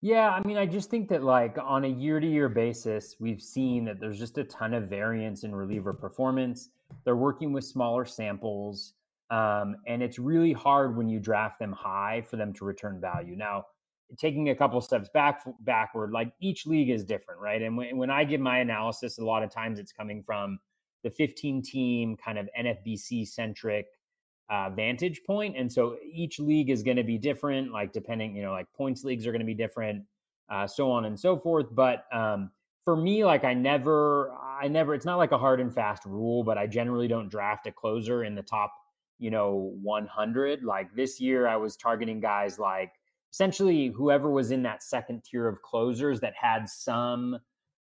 Yeah, 0.00 0.30
I 0.30 0.44
mean, 0.46 0.56
I 0.56 0.66
just 0.66 0.90
think 0.90 1.08
that 1.10 1.22
like 1.22 1.56
on 1.62 1.84
a 1.84 1.88
year 1.88 2.18
to 2.18 2.26
year 2.26 2.48
basis, 2.48 3.16
we've 3.20 3.40
seen 3.40 3.84
that 3.84 4.00
there's 4.00 4.18
just 4.18 4.36
a 4.38 4.44
ton 4.44 4.74
of 4.74 4.88
variance 4.88 5.44
in 5.44 5.54
reliever 5.54 5.92
performance. 5.92 6.70
They're 7.04 7.16
working 7.16 7.52
with 7.52 7.64
smaller 7.64 8.04
samples. 8.04 8.94
Um, 9.30 9.76
and 9.86 10.02
it's 10.02 10.18
really 10.18 10.52
hard 10.52 10.96
when 10.96 11.08
you 11.08 11.18
draft 11.18 11.58
them 11.58 11.72
high 11.72 12.22
for 12.28 12.36
them 12.36 12.52
to 12.54 12.64
return 12.64 13.00
value. 13.00 13.36
Now, 13.36 13.66
taking 14.18 14.50
a 14.50 14.54
couple 14.54 14.80
steps 14.80 15.08
back 15.08 15.42
backward, 15.60 16.12
like 16.12 16.32
each 16.40 16.66
league 16.66 16.90
is 16.90 17.04
different, 17.04 17.40
right? 17.40 17.62
And 17.62 17.76
when, 17.76 17.96
when 17.96 18.10
I 18.10 18.24
give 18.24 18.40
my 18.40 18.58
analysis, 18.58 19.18
a 19.18 19.24
lot 19.24 19.42
of 19.42 19.50
times 19.50 19.78
it's 19.78 19.92
coming 19.92 20.22
from 20.22 20.58
the 21.02 21.10
15 21.10 21.62
team 21.62 22.16
kind 22.16 22.38
of 22.38 22.48
NFBC 22.58 23.26
centric 23.28 23.86
uh, 24.50 24.70
vantage. 24.70 25.20
And 25.28 25.72
so 25.72 25.96
each 26.04 26.38
league 26.38 26.70
is 26.70 26.82
going 26.82 26.96
to 26.96 27.04
be 27.04 27.18
different, 27.18 27.72
like 27.72 27.92
depending, 27.92 28.36
you 28.36 28.42
know, 28.42 28.52
like 28.52 28.66
points 28.74 29.02
leagues 29.02 29.26
are 29.26 29.32
going 29.32 29.40
to 29.40 29.46
be 29.46 29.54
different, 29.54 30.04
uh, 30.50 30.66
so 30.66 30.90
on 30.90 31.06
and 31.06 31.18
so 31.18 31.38
forth. 31.38 31.66
But 31.72 32.04
um, 32.12 32.50
for 32.84 32.96
me, 32.96 33.24
like 33.24 33.44
I 33.44 33.54
never, 33.54 34.32
I 34.32 34.68
never, 34.68 34.94
it's 34.94 35.06
not 35.06 35.16
like 35.16 35.32
a 35.32 35.38
hard 35.38 35.60
and 35.60 35.74
fast 35.74 36.04
rule, 36.04 36.44
but 36.44 36.58
I 36.58 36.66
generally 36.66 37.08
don't 37.08 37.28
draft 37.28 37.66
a 37.66 37.72
closer 37.72 38.24
in 38.24 38.34
the 38.34 38.42
top 38.42 38.72
you 39.22 39.30
know 39.30 39.72
100 39.82 40.64
like 40.64 40.92
this 40.96 41.20
year 41.20 41.46
i 41.46 41.54
was 41.54 41.76
targeting 41.76 42.18
guys 42.18 42.58
like 42.58 42.90
essentially 43.32 43.88
whoever 43.88 44.30
was 44.30 44.50
in 44.50 44.62
that 44.62 44.82
second 44.82 45.24
tier 45.24 45.48
of 45.48 45.62
closers 45.62 46.20
that 46.20 46.34
had 46.40 46.68
some 46.68 47.38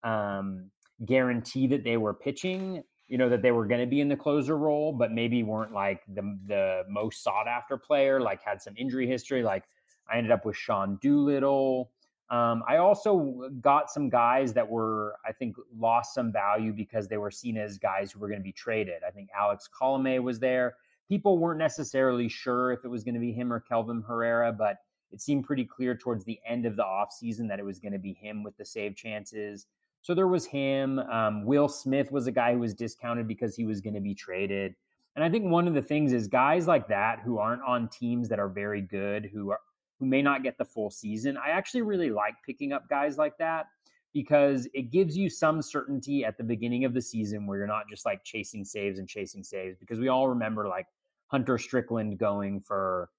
um, 0.03 0.71
guarantee 1.05 1.67
that 1.67 1.85
they 1.85 1.97
were 1.97 2.15
pitching 2.15 2.83
you 3.09 3.19
know 3.19 3.29
that 3.29 3.43
they 3.43 3.53
were 3.53 3.67
going 3.67 3.81
to 3.81 3.87
be 3.87 4.01
in 4.01 4.09
the 4.09 4.17
closer 4.17 4.57
role 4.57 4.93
but 4.93 5.13
maybe 5.13 5.43
weren't 5.43 5.73
like 5.73 6.01
the 6.15 6.39
the 6.47 6.83
most 6.89 7.23
sought 7.23 7.47
after 7.47 7.77
player 7.77 8.21
like 8.21 8.43
had 8.43 8.63
some 8.63 8.75
injury 8.77 9.07
history 9.07 9.43
like 9.43 9.65
i 10.11 10.17
ended 10.17 10.33
up 10.33 10.45
with 10.45 10.57
sean 10.57 10.99
doolittle. 11.03 11.91
Um, 12.31 12.63
i 12.67 12.79
also 12.79 13.51
got 13.61 13.91
some 13.91 14.09
guys 14.09 14.55
that 14.55 14.67
were 14.67 15.17
i 15.27 15.33
think 15.33 15.57
lost 15.77 16.15
some 16.15 16.33
value 16.33 16.73
because 16.73 17.07
they 17.07 17.19
were 17.19 17.31
seen 17.31 17.59
as 17.59 17.77
guys 17.77 18.11
who 18.11 18.19
were 18.21 18.29
going 18.29 18.41
to 18.41 18.45
be 18.45 18.53
traded. 18.53 19.03
I 19.07 19.11
think 19.11 19.29
alex 19.39 19.69
colome 19.69 20.23
was 20.23 20.39
there. 20.39 20.77
People 21.07 21.37
weren't 21.37 21.59
necessarily 21.59 22.31
sure 22.31 22.73
if 22.73 22.83
it 22.85 22.89
was 22.89 23.05
going 23.05 23.15
to 23.15 23.21
be 23.21 23.31
him 23.31 23.53
or 23.53 23.61
Kelvin 23.61 24.03
Herrera, 24.09 24.53
but 24.53 24.79
it 25.15 25.21
seemed 25.21 25.45
pretty 25.45 25.65
clear 25.65 25.97
towards 25.97 26.25
the 26.25 26.41
end 26.45 26.67
of 26.67 26.75
the 26.75 26.83
offseason 26.83 27.49
that 27.49 27.61
it 27.61 27.65
was 27.65 27.79
going 27.79 27.93
to 27.93 28.01
be 28.01 28.13
him 28.13 28.43
with 28.43 28.57
the 28.57 28.65
save 28.65 28.97
chances. 28.97 29.67
So 30.03 30.13
there 30.13 30.27
was 30.27 30.45
him. 30.45 30.99
Um, 30.99 31.45
Will 31.45 31.69
Smith 31.69 32.11
was 32.11 32.27
a 32.27 32.33
guy 32.33 32.53
who 32.53 32.59
was 32.59 32.75
discounted 32.75 33.29
because 33.29 33.55
he 33.55 33.65
was 33.65 33.81
going 33.81 33.95
to 33.95 34.01
be 34.01 34.13
traded. 34.13 34.75
And 35.15 35.25
I 35.25 35.31
think 35.31 35.45
one 35.45 35.69
of 35.69 35.75
the 35.75 35.81
things 35.81 36.13
is 36.13 36.27
guys 36.27 36.67
like 36.67 36.89
that 36.89 37.21
who 37.21 37.39
aren't 37.39 37.63
on 37.63 37.89
teams 37.89 38.29
that 38.29 38.41
are 38.41 38.49
very 38.49 38.83
good, 38.83 39.31
who 39.33 39.51
are 39.51 39.61
who 40.01 40.07
may 40.07 40.21
not 40.21 40.43
get 40.43 40.59
the 40.59 40.65
full 40.65 40.91
season. 40.91 41.37
I 41.37 41.51
actually 41.51 41.83
really 41.83 42.11
like 42.11 42.35
picking 42.45 42.73
up 42.73 42.89
guys 42.89 43.17
like 43.17 43.39
that 43.39 43.67
because 44.13 44.67
it 44.75 44.91
gives 44.91 45.17
you 45.17 45.31
some 45.31 45.63
certainty 45.63 46.25
at 46.25 46.37
the 46.37 46.43
beginning 46.43 46.85
of 46.85 46.93
the 46.93 47.01
season 47.01 47.47
where 47.47 47.59
you're 47.59 47.69
not 47.69 47.89
just 47.89 48.05
like 48.05 48.25
chasing 48.25 48.65
saves 48.65 48.99
and 48.99 49.09
chasing 49.09 49.45
saves 49.45 49.79
because 49.79 50.01
we 50.01 50.09
all 50.09 50.29
remember 50.29 50.67
like 50.67 50.87
Hunter 51.29 51.57
Strickland 51.57 52.19
going 52.19 52.61
for 52.61 53.11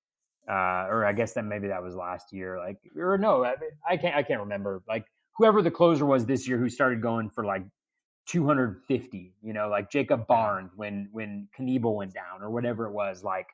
uh 0.50 0.88
or 0.90 1.06
I 1.06 1.14
guess 1.14 1.34
that 1.34 1.44
maybe 1.44 1.68
that 1.68 1.82
was 1.82 1.96
last 1.96 2.32
year 2.32 2.60
like 2.60 2.78
or 2.96 3.18
no 3.18 3.44
I, 3.44 3.56
I 3.90 3.98
can't 3.98 4.16
I 4.16 4.24
can't 4.24 4.40
remember 4.40 4.84
like 4.88 5.06
whoever 5.38 5.62
the 5.62 5.72
closer 5.72 6.06
was 6.06 6.26
this 6.26 6.48
year 6.48 6.58
who 6.58 6.70
started 6.70 7.02
going 7.02 7.30
for 7.30 7.46
like 7.46 7.64
250, 8.28 9.34
you 9.44 9.54
know, 9.54 9.70
like 9.70 9.92
Jacob 9.92 10.26
Barnes 10.28 10.72
when 10.76 11.10
when 11.12 11.48
Knebel 11.58 11.96
went 11.96 12.14
down 12.14 12.42
or 12.42 12.50
whatever 12.50 12.88
it 12.88 12.92
was, 12.92 13.24
like, 13.24 13.48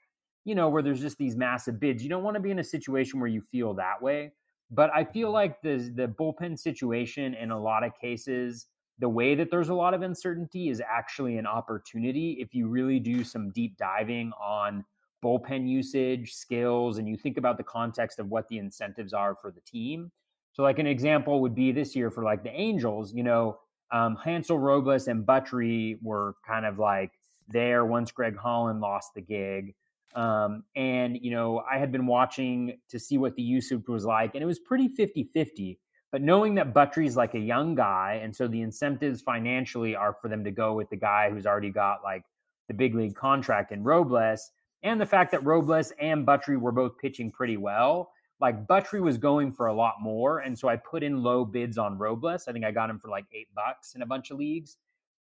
you 0.45 0.56
know, 0.56 0.69
where 0.69 0.82
there's 0.82 1.01
just 1.01 1.17
these 1.17 1.36
massive 1.36 1.80
bids. 1.80 2.04
You 2.04 2.10
don't 2.10 2.23
want 2.23 2.36
to 2.36 2.41
be 2.41 2.51
in 2.51 2.60
a 2.60 2.63
situation 2.63 3.19
where 3.19 3.30
you 3.30 3.41
feel 3.41 3.73
that 3.75 4.01
way. 4.01 4.32
But 4.69 4.89
I 4.95 5.04
feel 5.04 5.27
mm-hmm. 5.27 5.34
like 5.34 5.62
the 5.62 5.91
the 5.95 6.08
bullpen 6.08 6.58
situation 6.58 7.34
in 7.34 7.51
a 7.51 7.62
lot 7.62 7.84
of 7.84 7.91
cases, 7.99 8.67
the 8.99 9.10
way 9.10 9.36
that 9.36 9.51
there's 9.51 9.69
a 9.69 9.73
lot 9.73 9.93
of 9.93 10.04
uncertainty 10.04 10.69
is 10.69 10.82
actually 10.82 11.38
an 11.38 11.45
opportunity 11.45 12.38
if 12.39 12.54
you 12.54 12.67
really 12.67 12.99
do 12.99 13.23
some 13.23 13.49
deep 13.51 13.75
diving 13.77 14.32
on 14.41 14.86
bullpen 15.23 15.67
usage, 15.67 16.34
skills, 16.34 16.97
and 16.97 17.07
you 17.07 17.15
think 17.15 17.38
about 17.38 17.57
the 17.57 17.63
context 17.63 18.19
of 18.19 18.29
what 18.29 18.47
the 18.47 18.57
incentives 18.57 19.13
are 19.13 19.36
for 19.36 19.51
the 19.51 19.62
team. 19.62 20.12
So, 20.53 20.63
like 20.63 20.79
an 20.79 20.88
example 20.88 21.41
would 21.41 21.55
be 21.55 21.71
this 21.71 21.95
year 21.95 22.12
for 22.12 22.23
like 22.23 22.43
the 22.43 22.51
Angels, 22.51 23.13
you 23.13 23.23
know, 23.23 23.60
um, 23.91 24.15
Hansel 24.15 24.60
Robles 24.60 25.07
and 25.07 25.25
Buttrey 25.25 25.97
were 26.01 26.36
kind 26.45 26.65
of 26.65 26.79
like 26.79 27.12
there 27.47 27.86
once 27.86 28.12
Greg 28.12 28.38
Holland 28.38 28.81
lost 28.81 29.13
the 29.13 29.21
gig. 29.21 29.75
Um, 30.15 30.63
and, 30.75 31.17
you 31.21 31.31
know, 31.31 31.63
I 31.69 31.77
had 31.77 31.91
been 31.91 32.05
watching 32.05 32.77
to 32.89 32.99
see 32.99 33.17
what 33.17 33.36
the 33.36 33.41
usage 33.41 33.88
was 33.88 34.05
like, 34.05 34.36
and 34.36 34.43
it 34.43 34.47
was 34.47 34.60
pretty 34.60 34.89
50 34.89 35.23
50. 35.25 35.79
But 36.12 36.21
knowing 36.21 36.55
that 36.55 36.73
Buttrey's 36.73 37.15
like 37.15 37.34
a 37.36 37.39
young 37.39 37.75
guy, 37.75 38.19
and 38.21 38.36
so 38.36 38.47
the 38.47 38.62
incentives 38.62 39.21
financially 39.21 39.95
are 39.95 40.13
for 40.21 40.27
them 40.27 40.43
to 40.43 40.51
go 40.51 40.73
with 40.73 40.89
the 40.89 40.97
guy 40.97 41.29
who's 41.29 41.45
already 41.45 41.69
got 41.69 42.03
like 42.03 42.23
the 42.67 42.73
big 42.73 42.95
league 42.95 43.15
contract 43.15 43.71
in 43.71 43.84
Robles, 43.84 44.51
and 44.84 45.00
the 45.00 45.06
fact 45.06 45.32
that 45.32 45.46
Robles 45.46 45.91
and 46.00 46.26
Buttrey 46.26 46.60
were 46.60 46.72
both 46.72 46.98
pitching 46.98 47.32
pretty 47.32 47.58
well, 47.58 48.12
like 48.39 48.65
Buttrey 48.67 49.00
was 49.02 49.17
going 49.17 49.52
for 49.52 49.67
a 49.67 49.74
lot 49.74 49.96
more. 50.02 50.39
And 50.39 50.58
so 50.58 50.67
I 50.67 50.76
put 50.76 51.04
in 51.04 51.22
low 51.22 51.46
bids 51.46 51.78
on 51.78 51.98
Robles. 51.98 52.48
I 52.48 52.52
think 52.52 52.65
I 52.65 52.72
got 52.72 52.89
him 52.89 53.00
for 53.00 53.10
like 53.10 53.26
eight 53.32 53.50
bucks 53.56 53.94
in 53.94 54.02
a 54.02 54.06
bunch 54.06 54.32
of 54.32 54.38
leagues. 54.38 54.78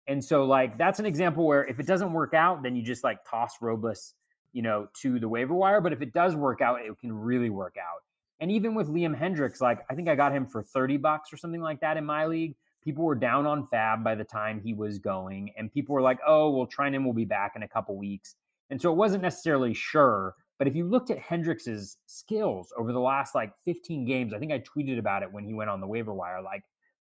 And 0.08 0.24
so 0.24 0.46
like 0.46 0.78
that's 0.78 1.00
an 1.00 1.06
example 1.06 1.46
where 1.46 1.64
if 1.66 1.80
it 1.80 1.86
doesn't 1.86 2.12
work 2.12 2.34
out, 2.34 2.64
then 2.64 2.76
you 2.76 2.84
just 2.84 3.04
like 3.04 3.20
toss 3.30 3.62
Robles, 3.62 4.16
you 4.52 4.64
know, 4.64 4.88
to 5.02 5.20
the 5.20 5.30
waiver 5.30 5.54
wire. 5.54 5.80
But 5.80 5.94
if 5.94 6.02
it 6.02 6.14
does 6.14 6.36
work 6.36 6.62
out, 6.62 6.82
it 6.82 6.92
can 7.00 7.14
really 7.14 7.52
work 7.52 7.76
out. 7.78 8.02
And 8.40 8.52
even 8.52 8.74
with 8.74 8.90
Liam 8.90 9.18
Hendriks, 9.18 9.62
like 9.62 9.86
I 9.90 9.96
think 9.96 10.10
I 10.10 10.16
got 10.16 10.34
him 10.34 10.48
for 10.48 10.64
30 10.64 10.98
bucks 10.98 11.32
or 11.32 11.38
something 11.38 11.62
like 11.62 11.80
that 11.82 11.96
in 11.98 12.06
my 12.06 12.26
league. 12.26 12.56
People 12.84 13.06
were 13.06 13.16
down 13.16 13.46
on 13.46 13.66
Fab 13.68 14.04
by 14.04 14.14
the 14.14 14.26
time 14.26 14.60
he 14.60 14.74
was 14.74 15.00
going, 15.00 15.54
and 15.58 15.72
people 15.72 15.96
were 15.96 16.02
like, 16.02 16.20
"Oh, 16.28 16.50
well, 16.50 16.68
Treinen 16.68 17.06
will 17.06 17.14
be 17.14 17.24
back 17.24 17.54
in 17.56 17.64
a 17.64 17.68
couple 17.70 17.96
weeks," 17.96 18.36
and 18.74 18.82
so 18.82 18.92
it 18.92 18.96
wasn't 18.96 19.22
necessarily 19.22 19.72
sure. 19.76 20.34
But 20.58 20.68
if 20.68 20.76
you 20.76 20.90
looked 20.90 21.12
at 21.12 21.20
Hendriks's 21.20 21.98
skills 22.08 22.74
over 22.76 22.92
the 22.92 23.00
last 23.00 23.36
like 23.36 23.54
15 23.66 24.04
games, 24.04 24.34
I 24.34 24.40
think 24.40 24.52
I 24.52 24.64
tweeted 24.64 24.98
about 24.98 25.22
it 25.22 25.32
when 25.32 25.44
he 25.44 25.54
went 25.54 25.70
on 25.70 25.80
the 25.80 25.86
waiver 25.86 26.12
wire. 26.12 26.42
Like 26.42 26.64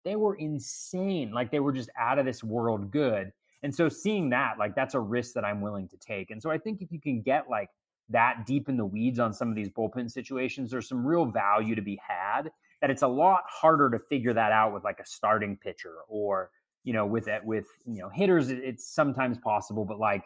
they 0.05 0.15
were 0.15 0.35
insane. 0.35 1.33
Like 1.33 1.51
they 1.51 1.61
were 1.61 1.73
just 1.73 1.89
out 1.99 2.19
of 2.19 2.27
this 2.27 2.45
world 2.45 2.91
good. 2.91 3.33
And 3.63 3.75
so 3.75 3.89
seeing 3.89 4.29
that, 4.29 4.59
like 4.59 4.75
that's 4.75 4.93
a 4.93 5.01
risk 5.01 5.33
that 5.37 5.45
I'm 5.47 5.63
willing 5.63 5.89
to 5.89 5.97
take. 5.97 6.31
And 6.31 6.43
so 6.43 6.51
I 6.51 6.59
think 6.59 6.83
if 6.83 6.93
you 6.93 7.01
can 7.01 7.23
get 7.23 7.49
like 7.49 7.71
that 8.11 8.45
deep 8.45 8.69
in 8.69 8.77
the 8.77 8.85
weeds 8.85 9.19
on 9.19 9.33
some 9.33 9.49
of 9.49 9.55
these 9.55 9.71
bullpen 9.71 10.11
situations, 10.11 10.71
there's 10.71 10.87
some 10.87 11.07
real 11.07 11.25
value 11.25 11.75
to 11.75 11.83
be 11.83 11.99
had. 12.07 12.51
That 12.83 12.91
it's 12.91 13.01
a 13.01 13.09
lot 13.09 13.45
harder 13.49 13.89
to 13.89 13.99
figure 13.99 14.35
that 14.35 14.53
out 14.53 14.75
with 14.75 14.85
like 14.85 15.01
a 15.01 15.07
starting 15.07 15.57
pitcher 15.57 15.95
or 16.09 16.51
you 16.83 16.93
know 16.93 17.07
with 17.07 17.27
it 17.27 17.43
with 17.43 17.65
you 17.87 18.03
know 18.03 18.11
hitters. 18.11 18.51
It's 18.51 18.87
sometimes 18.87 19.39
possible, 19.39 19.87
but 19.87 19.99
like 19.99 20.25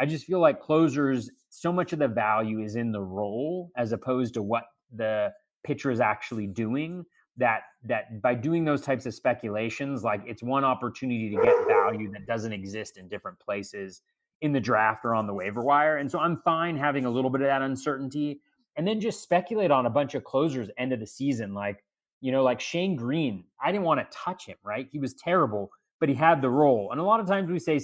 I 0.00 0.06
just 0.06 0.24
feel 0.24 0.40
like 0.40 0.60
closers, 0.60 1.30
so 1.50 1.72
much 1.72 1.92
of 1.92 1.98
the 1.98 2.08
value 2.08 2.60
is 2.60 2.74
in 2.74 2.90
the 2.90 3.02
role 3.02 3.70
as 3.76 3.92
opposed 3.92 4.34
to 4.34 4.42
what 4.42 4.64
the 4.94 5.30
pitcher 5.62 5.90
is 5.90 6.00
actually 6.00 6.46
doing. 6.46 7.04
That 7.36 7.62
that 7.84 8.20
by 8.20 8.34
doing 8.34 8.64
those 8.64 8.80
types 8.82 9.06
of 9.06 9.14
speculations, 9.14 10.02
like 10.02 10.22
it's 10.26 10.42
one 10.42 10.64
opportunity 10.64 11.30
to 11.30 11.42
get 11.42 11.54
value 11.68 12.10
that 12.12 12.26
doesn't 12.26 12.52
exist 12.52 12.98
in 12.98 13.08
different 13.08 13.38
places 13.38 14.02
in 14.40 14.52
the 14.52 14.60
draft 14.60 15.04
or 15.04 15.14
on 15.14 15.26
the 15.26 15.34
waiver 15.34 15.62
wire. 15.62 15.98
And 15.98 16.10
so 16.10 16.18
I'm 16.18 16.38
fine 16.38 16.76
having 16.76 17.04
a 17.04 17.10
little 17.10 17.30
bit 17.30 17.42
of 17.42 17.46
that 17.46 17.62
uncertainty 17.62 18.40
and 18.76 18.86
then 18.86 19.00
just 19.00 19.22
speculate 19.22 19.70
on 19.70 19.86
a 19.86 19.90
bunch 19.90 20.14
of 20.14 20.24
closers 20.24 20.70
end 20.78 20.92
of 20.92 21.00
the 21.00 21.06
season. 21.06 21.54
Like, 21.54 21.84
you 22.20 22.32
know, 22.32 22.42
like 22.42 22.60
Shane 22.60 22.96
Greene, 22.96 23.44
I 23.62 23.70
didn't 23.70 23.84
want 23.84 24.00
to 24.00 24.16
touch 24.16 24.46
him, 24.46 24.56
right? 24.64 24.88
He 24.90 24.98
was 24.98 25.14
terrible, 25.14 25.70
but 25.98 26.08
he 26.08 26.14
had 26.14 26.40
the 26.40 26.50
role. 26.50 26.88
And 26.90 27.00
a 27.00 27.04
lot 27.04 27.20
of 27.20 27.26
times 27.26 27.50
we 27.50 27.58
say 27.58 27.80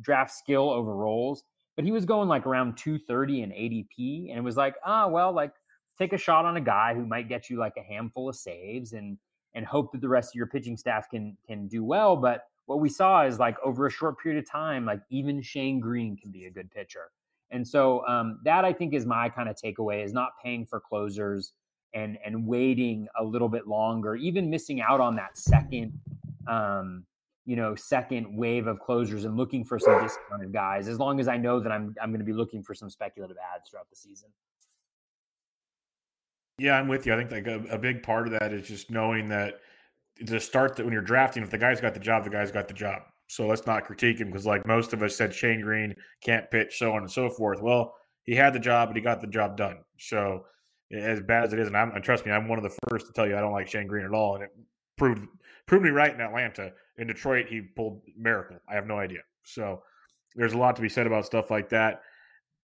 draft 0.00 0.32
skill 0.32 0.70
over 0.70 0.94
roles 0.94 1.42
but 1.76 1.84
he 1.84 1.92
was 1.92 2.04
going 2.04 2.28
like 2.28 2.46
around 2.46 2.76
230 2.76 3.42
and 3.42 3.52
ADP. 3.52 4.30
And 4.30 4.38
it 4.38 4.42
was 4.42 4.56
like, 4.56 4.74
ah, 4.84 5.04
oh, 5.04 5.08
well, 5.08 5.32
like 5.32 5.52
take 5.98 6.12
a 6.12 6.18
shot 6.18 6.44
on 6.44 6.56
a 6.56 6.60
guy 6.60 6.94
who 6.94 7.06
might 7.06 7.28
get 7.28 7.48
you 7.48 7.58
like 7.58 7.74
a 7.76 7.82
handful 7.82 8.28
of 8.28 8.36
saves 8.36 8.92
and 8.92 9.18
and 9.54 9.64
hope 9.64 9.90
that 9.92 10.02
the 10.02 10.08
rest 10.08 10.32
of 10.32 10.34
your 10.34 10.46
pitching 10.46 10.76
staff 10.76 11.08
can 11.10 11.36
can 11.46 11.68
do 11.68 11.84
well. 11.84 12.16
But 12.16 12.44
what 12.64 12.80
we 12.80 12.88
saw 12.88 13.24
is 13.24 13.38
like 13.38 13.56
over 13.64 13.86
a 13.86 13.90
short 13.90 14.18
period 14.18 14.42
of 14.42 14.50
time, 14.50 14.84
like 14.84 15.00
even 15.10 15.40
Shane 15.40 15.78
Greene 15.78 16.16
can 16.16 16.30
be 16.30 16.46
a 16.46 16.50
good 16.50 16.70
pitcher. 16.70 17.10
And 17.50 17.66
so 17.66 18.04
um, 18.06 18.40
that 18.44 18.64
I 18.64 18.72
think 18.72 18.92
is 18.92 19.06
my 19.06 19.28
kind 19.28 19.48
of 19.48 19.56
takeaway 19.56 20.04
is 20.04 20.12
not 20.12 20.32
paying 20.42 20.66
for 20.66 20.80
closers 20.80 21.52
and 21.94 22.18
and 22.24 22.46
waiting 22.46 23.06
a 23.18 23.22
little 23.22 23.48
bit 23.48 23.66
longer, 23.66 24.16
even 24.16 24.50
missing 24.50 24.80
out 24.80 25.00
on 25.00 25.14
that 25.16 25.38
second 25.38 25.98
um, 26.46 27.04
you 27.46 27.56
know 27.56 27.74
second 27.74 28.36
wave 28.36 28.66
of 28.66 28.80
closers 28.80 29.24
and 29.24 29.36
looking 29.36 29.64
for 29.64 29.78
some 29.78 30.02
discounted 30.02 30.52
guys 30.52 30.88
as 30.88 30.98
long 30.98 31.20
as 31.20 31.28
i 31.28 31.36
know 31.36 31.60
that 31.60 31.72
i'm 31.72 31.94
i'm 32.02 32.10
going 32.10 32.18
to 32.18 32.26
be 32.26 32.32
looking 32.32 32.62
for 32.62 32.74
some 32.74 32.90
speculative 32.90 33.36
ads 33.54 33.70
throughout 33.70 33.88
the 33.88 33.96
season. 33.96 34.28
Yeah 36.58 36.78
i'm 36.78 36.88
with 36.88 37.06
you. 37.06 37.14
I 37.14 37.16
think 37.16 37.30
like 37.30 37.46
a, 37.46 37.62
a 37.70 37.78
big 37.78 38.02
part 38.02 38.26
of 38.26 38.38
that 38.38 38.52
is 38.52 38.66
just 38.66 38.90
knowing 38.90 39.28
that 39.28 39.60
to 40.26 40.40
start 40.40 40.76
that 40.76 40.84
when 40.84 40.92
you're 40.92 41.02
drafting 41.02 41.42
if 41.42 41.50
the 41.50 41.58
guy's 41.58 41.80
got 41.80 41.94
the 41.94 42.00
job 42.00 42.24
the 42.24 42.30
guy's 42.30 42.50
got 42.50 42.68
the 42.68 42.74
job. 42.74 43.02
So 43.28 43.46
let's 43.46 43.66
not 43.66 43.84
critique 43.84 44.20
him 44.20 44.28
because 44.28 44.46
like 44.46 44.66
most 44.66 44.92
of 44.92 45.02
us 45.02 45.16
said 45.16 45.32
shane 45.32 45.60
Greene 45.60 45.94
can't 46.22 46.50
pitch 46.50 46.78
so 46.78 46.92
on 46.92 47.02
and 47.02 47.10
so 47.10 47.30
forth. 47.30 47.62
Well 47.62 47.94
he 48.24 48.34
had 48.34 48.52
the 48.52 48.58
job 48.58 48.88
but 48.88 48.96
he 48.96 49.02
got 49.02 49.20
the 49.20 49.26
job 49.26 49.56
done. 49.56 49.78
So 49.98 50.46
as 50.92 51.20
bad 51.20 51.44
as 51.44 51.52
it 51.52 51.58
is 51.58 51.66
and 51.66 51.76
i'm 51.76 52.00
trust 52.00 52.24
me 52.24 52.30
i'm 52.30 52.46
one 52.46 52.58
of 52.58 52.62
the 52.62 52.78
first 52.88 53.06
to 53.06 53.12
tell 53.12 53.26
you 53.26 53.36
i 53.36 53.40
don't 53.40 53.52
like 53.52 53.66
shane 53.66 53.88
Greene 53.88 54.04
at 54.04 54.12
all 54.12 54.36
and 54.36 54.44
it 54.44 54.50
proved 54.96 55.26
proved 55.66 55.84
me 55.84 55.90
right 55.90 56.14
in 56.14 56.20
atlanta 56.20 56.72
in 56.98 57.06
Detroit, 57.06 57.46
he 57.48 57.60
pulled 57.60 58.02
miracle. 58.16 58.56
I 58.68 58.74
have 58.74 58.86
no 58.86 58.98
idea. 58.98 59.20
So 59.44 59.82
there's 60.34 60.54
a 60.54 60.58
lot 60.58 60.76
to 60.76 60.82
be 60.82 60.88
said 60.88 61.06
about 61.06 61.26
stuff 61.26 61.50
like 61.50 61.68
that. 61.70 62.02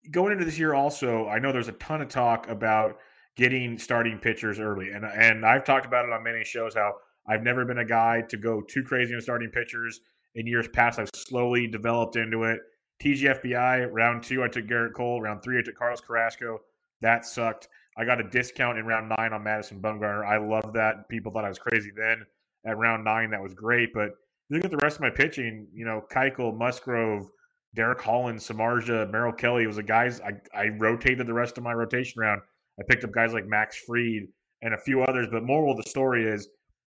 Going 0.09 0.31
into 0.31 0.45
this 0.45 0.57
year, 0.57 0.73
also, 0.73 1.27
I 1.27 1.39
know 1.39 1.51
there's 1.51 1.67
a 1.67 1.73
ton 1.73 2.01
of 2.01 2.09
talk 2.09 2.47
about 2.49 2.97
getting 3.35 3.77
starting 3.77 4.17
pitchers 4.17 4.59
early, 4.59 4.89
and 4.89 5.05
and 5.05 5.45
I've 5.45 5.63
talked 5.63 5.85
about 5.85 6.05
it 6.05 6.11
on 6.11 6.23
many 6.23 6.43
shows 6.43 6.73
how 6.73 6.95
I've 7.27 7.43
never 7.43 7.65
been 7.65 7.77
a 7.77 7.85
guy 7.85 8.21
to 8.29 8.37
go 8.37 8.61
too 8.61 8.83
crazy 8.83 9.13
on 9.13 9.21
starting 9.21 9.49
pitchers. 9.49 9.99
In 10.33 10.47
years 10.47 10.67
past, 10.69 10.97
I've 10.97 11.09
slowly 11.13 11.67
developed 11.67 12.15
into 12.15 12.43
it. 12.45 12.59
TGFBI 13.03 13.89
round 13.91 14.23
two, 14.23 14.43
I 14.43 14.47
took 14.47 14.65
Gerrit 14.65 14.93
Cole. 14.93 15.21
Round 15.21 15.43
three, 15.43 15.59
I 15.59 15.61
took 15.61 15.75
Carlos 15.75 16.01
Carrasco. 16.01 16.59
That 17.01 17.25
sucked. 17.25 17.67
I 17.97 18.05
got 18.05 18.21
a 18.21 18.29
discount 18.29 18.77
in 18.79 18.85
round 18.85 19.11
nine 19.17 19.33
on 19.33 19.43
Madison 19.43 19.81
Bumgarner. 19.81 20.25
I 20.25 20.37
love 20.37 20.73
that. 20.73 21.09
People 21.09 21.31
thought 21.31 21.45
I 21.45 21.49
was 21.49 21.59
crazy 21.59 21.91
then 21.95 22.25
at 22.65 22.77
round 22.77 23.03
nine. 23.03 23.31
That 23.31 23.41
was 23.41 23.53
great. 23.53 23.89
But 23.93 24.11
look 24.49 24.65
at 24.65 24.71
the 24.71 24.77
rest 24.77 24.97
of 24.97 25.01
my 25.01 25.09
pitching, 25.09 25.67
you 25.73 25.85
know, 25.85 26.03
Keuchel, 26.11 26.57
Musgrove, 26.57 27.29
Derek 27.73 28.01
Holland, 28.01 28.39
Samardzija, 28.39 29.09
Merrill 29.11 29.31
Kelly 29.31 29.65
was 29.65 29.77
the 29.77 29.83
guys 29.83 30.19
I, 30.21 30.33
I 30.53 30.69
rotated 30.77 31.25
the 31.25 31.33
rest 31.33 31.57
of 31.57 31.63
my 31.63 31.73
rotation 31.73 32.19
round. 32.19 32.41
I 32.79 32.83
picked 32.89 33.03
up 33.03 33.11
guys 33.11 33.33
like 33.33 33.45
Max 33.45 33.77
Fried 33.77 34.27
and 34.61 34.73
a 34.73 34.77
few 34.77 35.03
others. 35.03 35.27
But 35.31 35.43
moral 35.43 35.71
of 35.71 35.77
the 35.77 35.89
story 35.89 36.25
is 36.25 36.49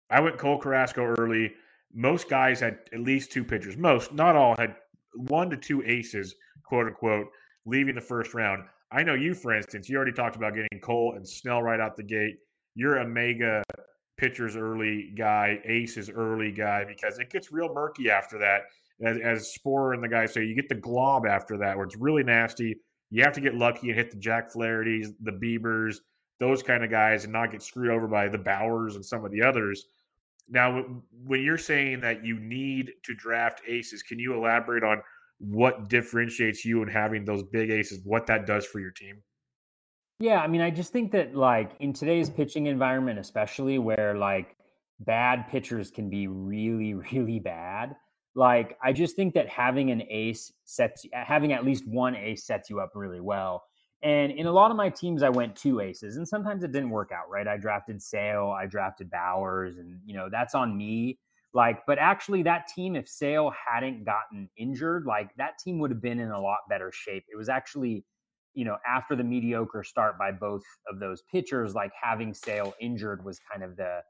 I 0.10 0.20
went 0.20 0.38
Cole 0.38 0.60
Carrasco 0.60 1.04
early. 1.20 1.52
Most 1.94 2.30
guys 2.30 2.60
had 2.60 2.80
at 2.92 3.00
least 3.00 3.32
two 3.32 3.44
pitchers. 3.44 3.78
Most, 3.78 4.14
not 4.14 4.36
all, 4.36 4.56
had 4.58 4.76
one 5.16 5.50
to 5.50 5.58
two 5.58 5.84
aces, 5.84 6.36
quote 6.64 6.88
unquote, 6.88 7.28
leaving 7.66 7.96
the 7.96 8.02
first 8.02 8.34
round. 8.34 8.64
I 8.92 9.04
know 9.04 9.14
you, 9.14 9.34
for 9.34 9.56
instance, 9.56 9.90
you 9.90 9.96
already 9.96 10.12
talked 10.12 10.36
about 10.36 10.54
getting 10.54 10.80
Cole 10.82 11.14
and 11.16 11.28
Snell 11.28 11.62
right 11.62 11.80
out 11.80 11.96
the 11.96 12.04
gate. 12.04 12.36
You're 12.76 12.98
a 12.98 13.08
mega 13.08 13.64
pitchers 14.18 14.56
early 14.56 15.14
guy, 15.18 15.60
aces 15.66 16.10
early 16.10 16.52
guy, 16.52 16.86
because 16.86 17.20
it 17.20 17.30
gets 17.30 17.52
real 17.52 17.74
murky 17.74 18.10
after 18.10 18.38
that. 18.40 18.62
As, 19.04 19.18
as 19.24 19.54
Sporer 19.54 19.94
and 19.94 20.04
the 20.04 20.08
guys 20.08 20.34
say, 20.34 20.44
you 20.46 20.56
get 20.56 20.70
the 20.70 20.76
glob 20.76 21.26
after 21.26 21.58
that, 21.58 21.76
where 21.76 21.86
it's 21.86 21.98
really 21.98 22.24
nasty. 22.24 22.76
You 23.10 23.24
have 23.24 23.34
to 23.34 23.42
get 23.42 23.56
lucky 23.56 23.90
and 23.90 23.98
hit 23.98 24.12
the 24.12 24.18
Jack 24.18 24.52
Flaherty's, 24.52 25.12
the 25.22 25.32
Biebers, 25.32 25.98
those 26.40 26.64
kind 26.64 26.84
of 26.84 26.90
guys, 26.90 27.24
and 27.24 27.34
not 27.34 27.52
get 27.52 27.62
screwed 27.62 27.90
over 27.90 28.08
by 28.08 28.28
the 28.28 28.38
Bauers 28.38 28.96
and 28.96 29.06
some 29.06 29.26
of 29.26 29.32
the 29.32 29.42
others. 29.42 29.86
Now, 30.50 30.84
when 31.26 31.42
you're 31.42 31.58
saying 31.58 32.02
that 32.02 32.26
you 32.26 32.40
need 32.40 32.92
to 33.04 33.14
draft 33.14 33.62
aces, 33.68 34.04
can 34.04 34.20
you 34.20 34.34
elaborate 34.36 34.84
on 34.84 35.02
what 35.40 35.90
differentiates 35.90 36.64
you 36.66 36.82
in 36.82 36.88
having 36.88 37.26
those 37.26 37.44
big 37.44 37.70
aces, 37.70 38.00
what 38.04 38.28
that 38.28 38.46
does 38.46 38.66
for 38.66 38.80
your 38.80 38.92
team? 38.92 39.22
Yeah, 40.20 40.40
I 40.40 40.48
mean, 40.48 40.62
I 40.62 40.70
just 40.70 40.94
think 40.94 41.12
that 41.12 41.36
like 41.36 41.72
in 41.80 41.94
today's 41.94 42.30
pitching 42.30 42.68
environment, 42.68 43.20
especially 43.20 43.78
where 43.80 44.16
like 44.16 44.56
bad 45.00 45.48
pitchers 45.50 45.92
can 45.92 46.10
be 46.10 46.28
really, 46.28 46.94
really 47.12 47.40
bad. 47.40 47.96
Like, 48.36 48.78
I 48.84 48.94
just 48.94 49.16
think 49.16 49.36
that 49.36 49.48
having 49.48 49.92
an 49.92 50.04
ace 50.10 50.52
sets, 50.66 51.06
having 51.14 51.54
at 51.54 51.66
least 51.66 51.88
one 51.88 52.16
ace 52.16 52.46
sets 52.46 52.70
you 52.70 52.80
up 52.80 52.92
really 52.96 53.20
well. 53.22 53.64
And 54.02 54.32
in 54.32 54.48
a 54.48 54.52
lot 54.52 54.72
of 54.72 54.76
my 54.78 54.90
teams, 54.90 55.24
I 55.24 55.30
went 55.30 55.56
two 55.56 55.80
aces, 55.80 56.18
and 56.18 56.28
sometimes 56.28 56.64
it 56.64 56.72
didn't 56.74 56.90
work 56.90 57.12
out. 57.14 57.30
Right, 57.30 57.48
I 57.48 57.58
drafted 57.58 58.02
Sale, 58.02 58.54
I 58.58 58.66
drafted 58.66 59.10
Bauers, 59.10 59.80
and 59.80 60.00
you 60.06 60.14
know 60.16 60.30
that's 60.32 60.56
on 60.56 60.76
me. 60.78 61.20
Like, 61.54 61.86
but 61.86 62.00
actually, 62.00 62.44
that 62.44 62.68
team, 62.68 62.96
if 62.96 63.08
Sale 63.08 63.54
hadn't 63.68 64.04
gotten 64.04 64.50
injured, 64.58 65.06
like 65.06 65.30
that 65.38 65.58
team 65.60 65.80
would 65.80 65.92
have 65.92 66.02
been 66.02 66.20
in 66.20 66.32
a 66.32 66.42
lot 66.42 66.60
better 66.68 66.92
shape. 66.92 67.24
It 67.32 67.38
was 67.38 67.48
actually, 67.50 68.04
you 68.54 68.66
know, 68.66 68.78
after 68.88 69.16
the 69.16 69.24
mediocre 69.24 69.84
start 69.84 70.18
by 70.18 70.32
both 70.32 70.64
of 70.92 71.00
those 71.00 71.24
pitchers, 71.32 71.74
like 71.74 71.92
having 72.00 72.34
Sale 72.34 72.74
injured 72.80 73.24
was 73.24 73.40
kind 73.52 73.64
of 73.64 73.76
the, 73.76 74.02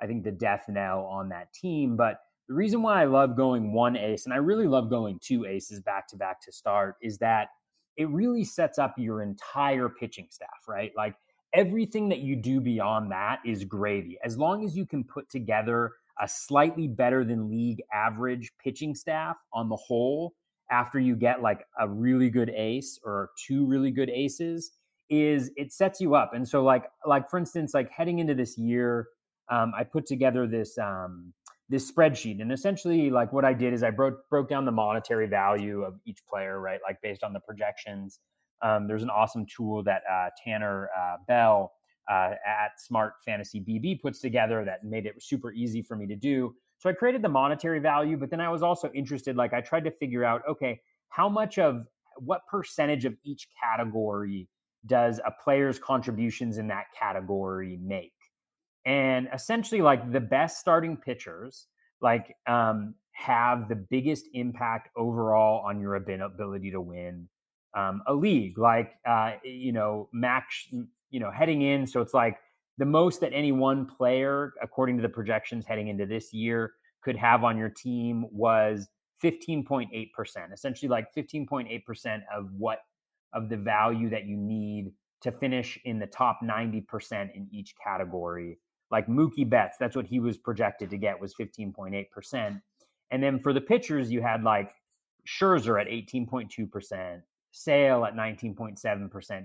I 0.00 0.06
think, 0.06 0.24
the 0.24 0.32
death 0.32 0.64
knell 0.68 1.04
on 1.04 1.28
that 1.30 1.52
team. 1.52 1.96
But 1.96 2.18
the 2.48 2.54
reason 2.54 2.82
why 2.82 3.02
I 3.02 3.04
love 3.06 3.36
going 3.36 3.72
one 3.72 3.96
ace, 3.96 4.24
and 4.24 4.34
I 4.34 4.38
really 4.38 4.66
love 4.66 4.90
going 4.90 5.18
two 5.22 5.46
aces 5.46 5.80
back 5.80 6.08
to 6.08 6.16
back 6.16 6.42
to 6.42 6.52
start, 6.52 6.96
is 7.00 7.18
that 7.18 7.48
it 7.96 8.08
really 8.08 8.44
sets 8.44 8.78
up 8.78 8.94
your 8.98 9.22
entire 9.22 9.88
pitching 9.88 10.26
staff, 10.30 10.66
right? 10.66 10.92
Like 10.96 11.14
everything 11.52 12.08
that 12.08 12.20
you 12.20 12.36
do 12.36 12.60
beyond 12.60 13.12
that 13.12 13.40
is 13.44 13.64
gravy. 13.64 14.18
As 14.24 14.38
long 14.38 14.64
as 14.64 14.76
you 14.76 14.86
can 14.86 15.04
put 15.04 15.28
together 15.28 15.92
a 16.20 16.28
slightly 16.28 16.88
better 16.88 17.24
than 17.24 17.50
league 17.50 17.82
average 17.92 18.52
pitching 18.62 18.94
staff 18.94 19.36
on 19.52 19.68
the 19.68 19.76
whole 19.76 20.34
after 20.72 20.98
you 20.98 21.14
get 21.14 21.42
like 21.42 21.66
a 21.78 21.88
really 21.88 22.30
good 22.30 22.50
ace 22.50 22.98
or 23.04 23.30
two 23.36 23.66
really 23.66 23.90
good 23.90 24.08
aces 24.10 24.72
is 25.10 25.50
it 25.56 25.72
sets 25.72 26.00
you 26.00 26.14
up. 26.14 26.32
And 26.34 26.48
so 26.48 26.64
like 26.64 26.84
like 27.06 27.28
for 27.28 27.38
instance 27.38 27.74
like 27.74 27.90
heading 27.90 28.18
into 28.18 28.34
this 28.34 28.56
year 28.56 29.08
um, 29.50 29.72
i 29.76 29.84
put 29.84 30.06
together 30.06 30.46
this 30.46 30.78
um, 30.78 31.32
this 31.68 31.90
spreadsheet. 31.90 32.40
And 32.40 32.50
essentially 32.50 33.10
like 33.10 33.32
what 33.32 33.44
i 33.44 33.52
did 33.52 33.74
is 33.74 33.82
i 33.82 33.90
broke 33.90 34.28
broke 34.30 34.48
down 34.48 34.64
the 34.64 34.72
monetary 34.72 35.28
value 35.28 35.82
of 35.82 36.00
each 36.06 36.24
player 36.26 36.58
right 36.58 36.80
like 36.82 37.00
based 37.02 37.22
on 37.22 37.32
the 37.32 37.40
projections. 37.40 38.18
Um, 38.62 38.86
there's 38.86 39.02
an 39.02 39.10
awesome 39.10 39.44
tool 39.44 39.82
that 39.82 40.02
uh, 40.10 40.30
tanner 40.42 40.88
uh, 40.96 41.16
bell 41.26 41.72
uh, 42.10 42.30
at 42.46 42.78
Smart 42.78 43.14
Fantasy 43.24 43.60
BB 43.60 44.00
puts 44.00 44.20
together 44.20 44.64
that 44.64 44.84
made 44.84 45.04
it 45.04 45.20
super 45.20 45.52
easy 45.52 45.82
for 45.82 45.96
me 45.96 46.06
to 46.06 46.16
do. 46.16 46.54
So 46.82 46.90
I 46.90 46.94
created 46.94 47.22
the 47.22 47.28
monetary 47.28 47.78
value, 47.78 48.16
but 48.16 48.28
then 48.28 48.40
I 48.40 48.48
was 48.48 48.60
also 48.60 48.90
interested. 48.92 49.36
Like 49.36 49.54
I 49.54 49.60
tried 49.60 49.84
to 49.84 49.90
figure 49.92 50.24
out, 50.24 50.42
okay, 50.50 50.80
how 51.10 51.28
much 51.28 51.60
of 51.60 51.86
what 52.16 52.40
percentage 52.48 53.04
of 53.04 53.14
each 53.22 53.46
category 53.62 54.48
does 54.86 55.20
a 55.24 55.30
player's 55.44 55.78
contributions 55.78 56.58
in 56.58 56.66
that 56.66 56.86
category 56.98 57.78
make? 57.80 58.10
And 58.84 59.28
essentially, 59.32 59.80
like 59.80 60.10
the 60.10 60.18
best 60.18 60.58
starting 60.58 60.96
pitchers, 60.96 61.68
like 62.00 62.34
um, 62.48 62.96
have 63.12 63.68
the 63.68 63.76
biggest 63.76 64.26
impact 64.34 64.88
overall 64.96 65.64
on 65.64 65.80
your 65.80 65.94
ability 65.94 66.72
to 66.72 66.80
win 66.80 67.28
um, 67.76 68.02
a 68.08 68.12
league. 68.12 68.58
Like 68.58 68.94
uh, 69.06 69.34
you 69.44 69.70
know, 69.70 70.08
Max 70.12 70.66
you 71.12 71.20
know, 71.20 71.30
heading 71.30 71.62
in. 71.62 71.86
So 71.86 72.00
it's 72.00 72.14
like 72.14 72.38
the 72.78 72.86
most 72.86 73.20
that 73.20 73.32
any 73.32 73.52
one 73.52 73.86
player, 73.86 74.52
according 74.62 74.96
to 74.96 75.02
the 75.02 75.08
projections 75.08 75.66
heading 75.66 75.88
into 75.88 76.06
this 76.06 76.32
year, 76.32 76.72
could 77.02 77.16
have 77.16 77.44
on 77.44 77.58
your 77.58 77.68
team 77.68 78.24
was 78.30 78.88
15.8%, 79.22 80.08
essentially 80.52 80.88
like 80.88 81.06
15.8% 81.16 82.20
of 82.34 82.48
what 82.56 82.78
of 83.34 83.48
the 83.48 83.56
value 83.56 84.10
that 84.10 84.26
you 84.26 84.36
need 84.36 84.92
to 85.22 85.32
finish 85.32 85.78
in 85.84 85.98
the 85.98 86.06
top 86.06 86.40
90% 86.42 86.84
in 87.34 87.48
each 87.50 87.74
category. 87.82 88.58
Like 88.90 89.06
Mookie 89.06 89.48
Betts, 89.48 89.78
that's 89.78 89.96
what 89.96 90.06
he 90.06 90.18
was 90.18 90.36
projected 90.36 90.90
to 90.90 90.98
get 90.98 91.18
was 91.18 91.34
15.8%. 91.34 92.60
And 93.10 93.22
then 93.22 93.38
for 93.40 93.52
the 93.52 93.60
pitchers, 93.60 94.10
you 94.10 94.20
had 94.20 94.42
like 94.42 94.72
Scherzer 95.26 95.80
at 95.80 95.86
18.2%, 95.86 97.22
Sale 97.52 98.06
at 98.06 98.14
19.7%, 98.14 98.80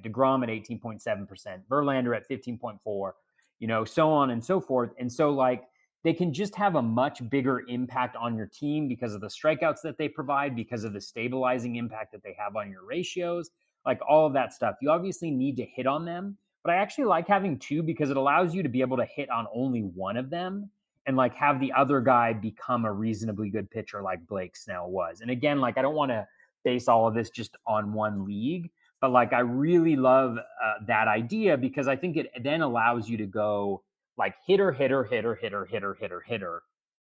DeGrom 0.02 0.44
at 0.44 0.50
18.7%, 0.50 1.60
Verlander 1.70 2.16
at 2.16 2.28
15.4, 2.28 3.12
you 3.60 3.68
know, 3.68 3.86
so 3.86 4.10
on 4.10 4.32
and 4.32 4.44
so 4.44 4.60
forth. 4.60 4.92
And 4.98 5.12
so 5.12 5.30
like 5.30 5.66
they 6.04 6.14
can 6.14 6.34
just 6.34 6.56
have 6.56 6.76
a 6.76 6.82
much 6.82 7.28
bigger 7.30 7.66
impact 7.68 8.16
on 8.16 8.36
your 8.36 8.48
team 8.48 8.88
because 8.88 9.14
of 9.14 9.20
the 9.20 9.28
strikeouts 9.28 9.82
that 9.84 9.98
they 9.98 10.08
provide, 10.08 10.56
because 10.56 10.86
of 10.86 10.94
the 10.94 11.02
stabilizing 11.02 11.76
impact 11.76 12.14
that 12.14 12.24
they 12.24 12.36
have 12.40 12.56
on 12.56 12.72
your 12.72 12.86
ratios, 12.86 13.50
like 13.86 14.00
all 14.08 14.26
of 14.26 14.34
that 14.34 14.54
stuff. 14.54 14.76
You 14.82 14.90
obviously 14.90 15.30
need 15.30 15.58
to 15.58 15.66
hit 15.66 15.86
on 15.86 16.06
them, 16.06 16.38
but 16.64 16.72
I 16.72 16.78
actually 16.78 17.06
like 17.06 17.28
having 17.28 17.60
two 17.60 17.84
because 17.84 18.10
it 18.10 18.16
allows 18.18 18.56
you 18.56 18.64
to 18.64 18.70
be 18.70 18.80
able 18.80 18.98
to 18.98 19.06
hit 19.06 19.30
on 19.30 19.48
only 19.54 19.82
one 19.82 20.16
of 20.16 20.30
them 20.30 20.70
and 21.08 21.18
like 21.18 21.36
have 21.36 21.60
the 21.60 21.74
other 21.74 22.00
guy 22.00 22.32
become 22.32 22.86
a 22.86 22.92
reasonably 22.92 23.50
good 23.50 23.70
pitcher 23.70 24.02
like 24.02 24.26
Blake 24.28 24.56
Snell 24.56 24.90
was. 24.90 25.20
And 25.20 25.30
again, 25.30 25.60
like 25.60 25.78
I 25.78 25.82
don't 25.82 25.96
want 25.96 26.12
to 26.12 26.26
base 26.68 26.90
all 26.90 27.08
of 27.08 27.14
this 27.14 27.30
just 27.30 27.56
on 27.66 27.94
one 27.94 28.26
league. 28.26 28.70
But 29.00 29.12
like, 29.12 29.32
I 29.32 29.40
really 29.40 29.96
love 29.96 30.38
uh, 30.38 30.74
that 30.88 31.08
idea 31.08 31.56
because 31.56 31.88
I 31.88 31.96
think 31.96 32.18
it 32.18 32.30
then 32.44 32.62
allows 32.62 33.08
you 33.10 33.16
to 33.18 33.26
go 33.26 33.84
like 34.18 34.36
hitter, 34.46 34.74
hitter, 34.74 35.06
hitter, 35.06 35.34
hitter, 35.36 35.64
hitter, 35.66 35.94
hitter, 35.94 36.22
hitter, 36.28 36.64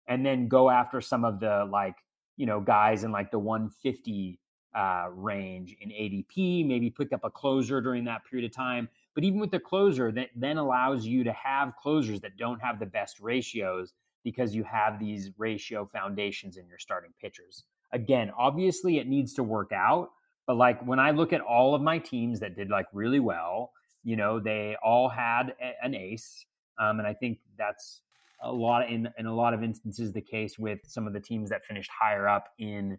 and 0.08 0.24
then 0.24 0.48
go 0.48 0.70
after 0.70 1.02
some 1.02 1.26
of 1.26 1.40
the 1.40 1.68
like, 1.72 1.96
you 2.36 2.46
know, 2.46 2.60
guys 2.60 3.04
in 3.04 3.12
like 3.12 3.32
the 3.32 3.40
150 3.40 4.40
uh, 4.76 5.08
range 5.12 5.76
in 5.82 5.90
ADP, 5.90 6.68
maybe 6.68 6.92
pick 6.92 7.12
up 7.12 7.24
a 7.24 7.32
closer 7.32 7.82
during 7.82 8.04
that 8.04 8.22
period 8.30 8.46
of 8.48 8.56
time. 8.56 8.88
But 9.16 9.24
even 9.24 9.40
with 9.40 9.50
the 9.50 9.60
closer, 9.60 10.12
that 10.12 10.30
then 10.36 10.58
allows 10.58 11.04
you 11.04 11.24
to 11.24 11.34
have 11.34 11.76
closers 11.78 12.22
that 12.22 12.38
don't 12.38 12.62
have 12.62 12.80
the 12.80 12.86
best 12.86 13.20
ratios 13.20 13.94
because 14.24 14.54
you 14.54 14.64
have 14.66 15.00
these 15.00 15.32
ratio 15.40 15.86
foundations 15.86 16.58
in 16.58 16.68
your 16.68 16.78
starting 16.78 17.14
pitchers. 17.20 17.64
Again, 17.94 18.32
obviously 18.38 18.98
it 18.98 19.08
needs 19.08 19.34
to 19.36 19.44
work 19.44 19.72
out, 19.72 20.10
but 20.46 20.56
like 20.58 20.86
when 20.86 21.00
I 21.00 21.12
look 21.12 21.34
at 21.34 21.42
all 21.42 21.76
of 21.76 21.82
my 21.82 22.00
teams 22.00 22.40
that 22.42 22.56
did 22.56 22.70
like 22.70 22.88
really 22.94 23.20
well, 23.20 23.72
you 24.04 24.16
know, 24.16 24.40
they 24.40 24.76
all 24.84 25.10
had 25.10 25.54
a, 25.62 25.86
an 25.86 25.96
ace. 25.96 26.46
Um, 26.80 27.00
and 27.00 27.08
I 27.08 27.14
think 27.14 27.40
that's 27.58 28.02
a 28.42 28.52
lot 28.52 28.90
in 28.90 29.10
in 29.18 29.26
a 29.26 29.34
lot 29.34 29.54
of 29.54 29.64
instances 29.64 30.12
the 30.12 30.22
case 30.22 30.60
with 30.60 30.80
some 30.86 31.08
of 31.08 31.14
the 31.14 31.20
teams 31.20 31.50
that 31.50 31.66
finished 31.66 31.90
higher 31.90 32.28
up 32.28 32.50
in 32.60 32.98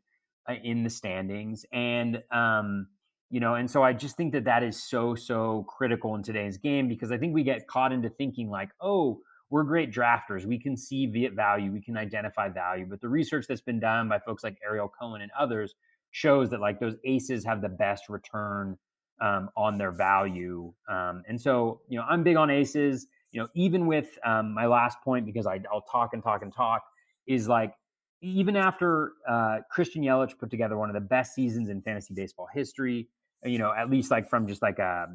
uh, 0.48 0.54
in 0.64 0.82
the 0.82 0.90
standings 0.90 1.64
and 1.72 2.22
um 2.32 2.86
you 3.30 3.38
know 3.38 3.54
and 3.54 3.70
so 3.70 3.82
i 3.82 3.92
just 3.92 4.16
think 4.16 4.32
that 4.32 4.44
that 4.44 4.62
is 4.62 4.82
so 4.82 5.14
so 5.14 5.64
critical 5.68 6.14
in 6.14 6.22
today's 6.22 6.56
game 6.58 6.88
because 6.88 7.12
i 7.12 7.18
think 7.18 7.34
we 7.34 7.44
get 7.44 7.66
caught 7.68 7.92
into 7.92 8.08
thinking 8.08 8.50
like 8.50 8.70
oh 8.80 9.20
we're 9.50 9.62
great 9.62 9.92
drafters. 9.92 10.44
We 10.44 10.58
can 10.58 10.76
see 10.76 11.06
value, 11.34 11.72
we 11.72 11.80
can 11.80 11.96
identify 11.96 12.48
value. 12.48 12.86
But 12.88 13.00
the 13.00 13.08
research 13.08 13.46
that's 13.48 13.60
been 13.60 13.80
done 13.80 14.08
by 14.08 14.18
folks 14.18 14.44
like 14.44 14.58
Ariel 14.64 14.88
Cohen 14.88 15.22
and 15.22 15.30
others 15.38 15.74
shows 16.10 16.50
that 16.50 16.60
like 16.60 16.80
those 16.80 16.96
aces 17.04 17.44
have 17.44 17.62
the 17.62 17.68
best 17.68 18.08
return 18.08 18.76
um, 19.20 19.50
on 19.56 19.78
their 19.78 19.92
value. 19.92 20.72
Um, 20.88 21.22
and 21.28 21.40
so, 21.40 21.80
you 21.88 21.98
know, 21.98 22.04
I'm 22.08 22.22
big 22.22 22.36
on 22.36 22.50
aces. 22.50 23.06
You 23.30 23.42
know, 23.42 23.48
even 23.54 23.86
with 23.86 24.18
um, 24.24 24.54
my 24.54 24.66
last 24.66 24.98
point, 25.02 25.26
because 25.26 25.46
I, 25.46 25.60
will 25.70 25.82
talk 25.82 26.10
and 26.12 26.22
talk 26.22 26.42
and 26.42 26.52
talk, 26.52 26.82
is 27.26 27.48
like 27.48 27.74
even 28.20 28.56
after 28.56 29.12
uh, 29.28 29.58
Christian 29.70 30.02
Yelich 30.02 30.38
put 30.38 30.50
together 30.50 30.76
one 30.76 30.88
of 30.88 30.94
the 30.94 31.00
best 31.00 31.34
seasons 31.34 31.68
in 31.68 31.82
fantasy 31.82 32.14
baseball 32.14 32.48
history, 32.52 33.08
you 33.44 33.58
know, 33.58 33.72
at 33.76 33.90
least 33.90 34.10
like 34.10 34.28
from 34.28 34.46
just 34.46 34.62
like 34.62 34.78
a 34.78 35.06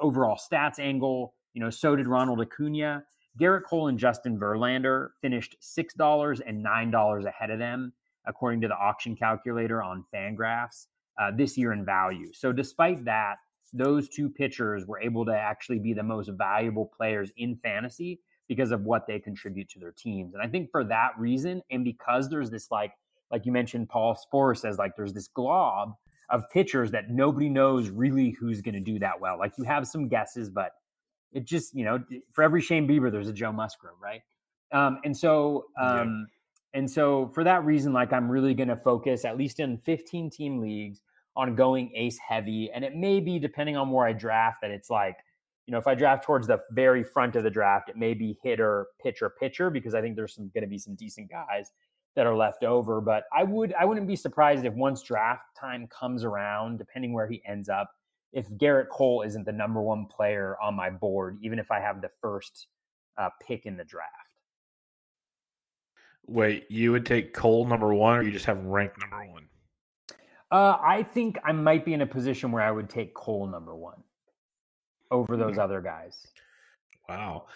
overall 0.00 0.38
stats 0.38 0.78
angle, 0.78 1.34
you 1.54 1.60
know, 1.60 1.70
so 1.70 1.96
did 1.96 2.06
Ronald 2.06 2.40
Acuna. 2.40 3.04
Gerrit 3.40 3.64
Cole 3.64 3.88
and 3.88 3.98
Justin 3.98 4.38
Verlander 4.38 5.10
finished 5.22 5.56
$6 5.62 6.40
and 6.46 6.64
$9 6.64 7.24
ahead 7.26 7.50
of 7.50 7.58
them, 7.58 7.92
according 8.26 8.60
to 8.60 8.68
the 8.68 8.76
auction 8.76 9.16
calculator 9.16 9.82
on 9.82 10.04
Fangraphs 10.14 10.86
uh, 11.18 11.30
this 11.34 11.56
year 11.56 11.72
in 11.72 11.84
value. 11.84 12.32
So, 12.32 12.52
despite 12.52 13.04
that, 13.06 13.36
those 13.72 14.08
two 14.08 14.28
pitchers 14.28 14.86
were 14.86 15.00
able 15.00 15.24
to 15.26 15.32
actually 15.32 15.78
be 15.78 15.92
the 15.92 16.02
most 16.02 16.28
valuable 16.30 16.86
players 16.86 17.30
in 17.36 17.56
fantasy 17.56 18.20
because 18.48 18.72
of 18.72 18.82
what 18.82 19.06
they 19.06 19.18
contribute 19.18 19.68
to 19.70 19.78
their 19.78 19.92
teams. 19.92 20.34
And 20.34 20.42
I 20.42 20.48
think 20.48 20.70
for 20.70 20.82
that 20.84 21.12
reason, 21.16 21.62
and 21.70 21.84
because 21.84 22.28
there's 22.28 22.50
this 22.50 22.70
like, 22.70 22.92
like 23.30 23.46
you 23.46 23.52
mentioned, 23.52 23.88
Paul 23.88 24.16
Sporer 24.16 24.58
says 24.58 24.76
like 24.76 24.96
there's 24.96 25.12
this 25.12 25.28
glob 25.28 25.94
of 26.30 26.48
pitchers 26.50 26.90
that 26.90 27.10
nobody 27.10 27.48
knows 27.48 27.90
really 27.90 28.30
who's 28.30 28.60
going 28.60 28.74
to 28.74 28.80
do 28.80 28.98
that 28.98 29.20
well. 29.20 29.38
Like 29.38 29.52
you 29.56 29.64
have 29.64 29.86
some 29.86 30.08
guesses, 30.08 30.50
but 30.50 30.72
it 31.32 31.44
just 31.44 31.74
you 31.74 31.84
know 31.84 32.02
for 32.32 32.42
every 32.42 32.60
Shane 32.60 32.88
Bieber, 32.88 33.10
there's 33.10 33.28
a 33.28 33.32
Joe 33.32 33.52
Musgrove, 33.52 33.96
right? 34.02 34.22
Um, 34.72 35.00
and 35.04 35.16
so 35.16 35.66
um, 35.80 36.28
yeah. 36.74 36.80
and 36.80 36.90
so 36.90 37.30
for 37.34 37.44
that 37.44 37.64
reason, 37.64 37.92
like 37.92 38.12
I'm 38.12 38.30
really 38.30 38.54
going 38.54 38.68
to 38.68 38.76
focus 38.76 39.24
at 39.24 39.36
least 39.36 39.60
in 39.60 39.78
15 39.78 40.30
team 40.30 40.60
leagues 40.60 41.02
on 41.36 41.54
going 41.54 41.92
ace 41.94 42.18
heavy, 42.18 42.70
and 42.72 42.84
it 42.84 42.94
may 42.96 43.20
be 43.20 43.38
depending 43.38 43.76
on 43.76 43.90
where 43.90 44.06
I 44.06 44.12
draft 44.12 44.60
that 44.62 44.70
it's 44.70 44.90
like 44.90 45.16
you 45.66 45.72
know 45.72 45.78
if 45.78 45.86
I 45.86 45.94
draft 45.94 46.24
towards 46.24 46.46
the 46.46 46.58
very 46.72 47.04
front 47.04 47.36
of 47.36 47.44
the 47.44 47.50
draft, 47.50 47.88
it 47.88 47.96
may 47.96 48.14
be 48.14 48.38
hitter, 48.42 48.86
pitcher, 49.02 49.30
pitcher 49.30 49.70
because 49.70 49.94
I 49.94 50.00
think 50.00 50.16
there's 50.16 50.34
some 50.34 50.50
going 50.54 50.62
to 50.62 50.68
be 50.68 50.78
some 50.78 50.94
decent 50.94 51.30
guys 51.30 51.72
that 52.16 52.26
are 52.26 52.36
left 52.36 52.64
over. 52.64 53.00
But 53.00 53.24
I 53.32 53.44
would 53.44 53.74
I 53.78 53.84
wouldn't 53.84 54.06
be 54.06 54.16
surprised 54.16 54.64
if 54.64 54.74
once 54.74 55.02
draft 55.02 55.44
time 55.58 55.86
comes 55.88 56.24
around, 56.24 56.78
depending 56.78 57.12
where 57.12 57.28
he 57.28 57.42
ends 57.46 57.68
up 57.68 57.90
if 58.32 58.48
Gerrit 58.50 58.88
Cole 58.88 59.22
isn't 59.22 59.44
the 59.44 59.52
number 59.52 59.80
one 59.80 60.06
player 60.06 60.56
on 60.62 60.74
my 60.74 60.90
board, 60.90 61.38
even 61.42 61.58
if 61.58 61.70
I 61.70 61.80
have 61.80 62.00
the 62.00 62.10
first 62.20 62.68
uh, 63.18 63.30
pick 63.46 63.66
in 63.66 63.76
the 63.76 63.84
draft. 63.84 64.08
Wait, 66.26 66.66
you 66.70 66.92
would 66.92 67.04
take 67.04 67.34
Cole 67.34 67.66
number 67.66 67.92
one, 67.92 68.18
or 68.18 68.22
you 68.22 68.30
just 68.30 68.46
have 68.46 68.64
ranked 68.64 68.98
number 69.00 69.32
one? 69.32 69.48
Uh, 70.52 70.76
I 70.80 71.02
think 71.02 71.38
I 71.44 71.52
might 71.52 71.84
be 71.84 71.94
in 71.94 72.02
a 72.02 72.06
position 72.06 72.52
where 72.52 72.62
I 72.62 72.70
would 72.70 72.88
take 72.88 73.14
Cole 73.14 73.46
number 73.46 73.74
one. 73.74 74.02
over 75.10 75.36
those 75.36 75.52
mm-hmm. 75.52 75.60
other 75.60 75.80
guys. 75.80 76.26
Wow. 77.08 77.46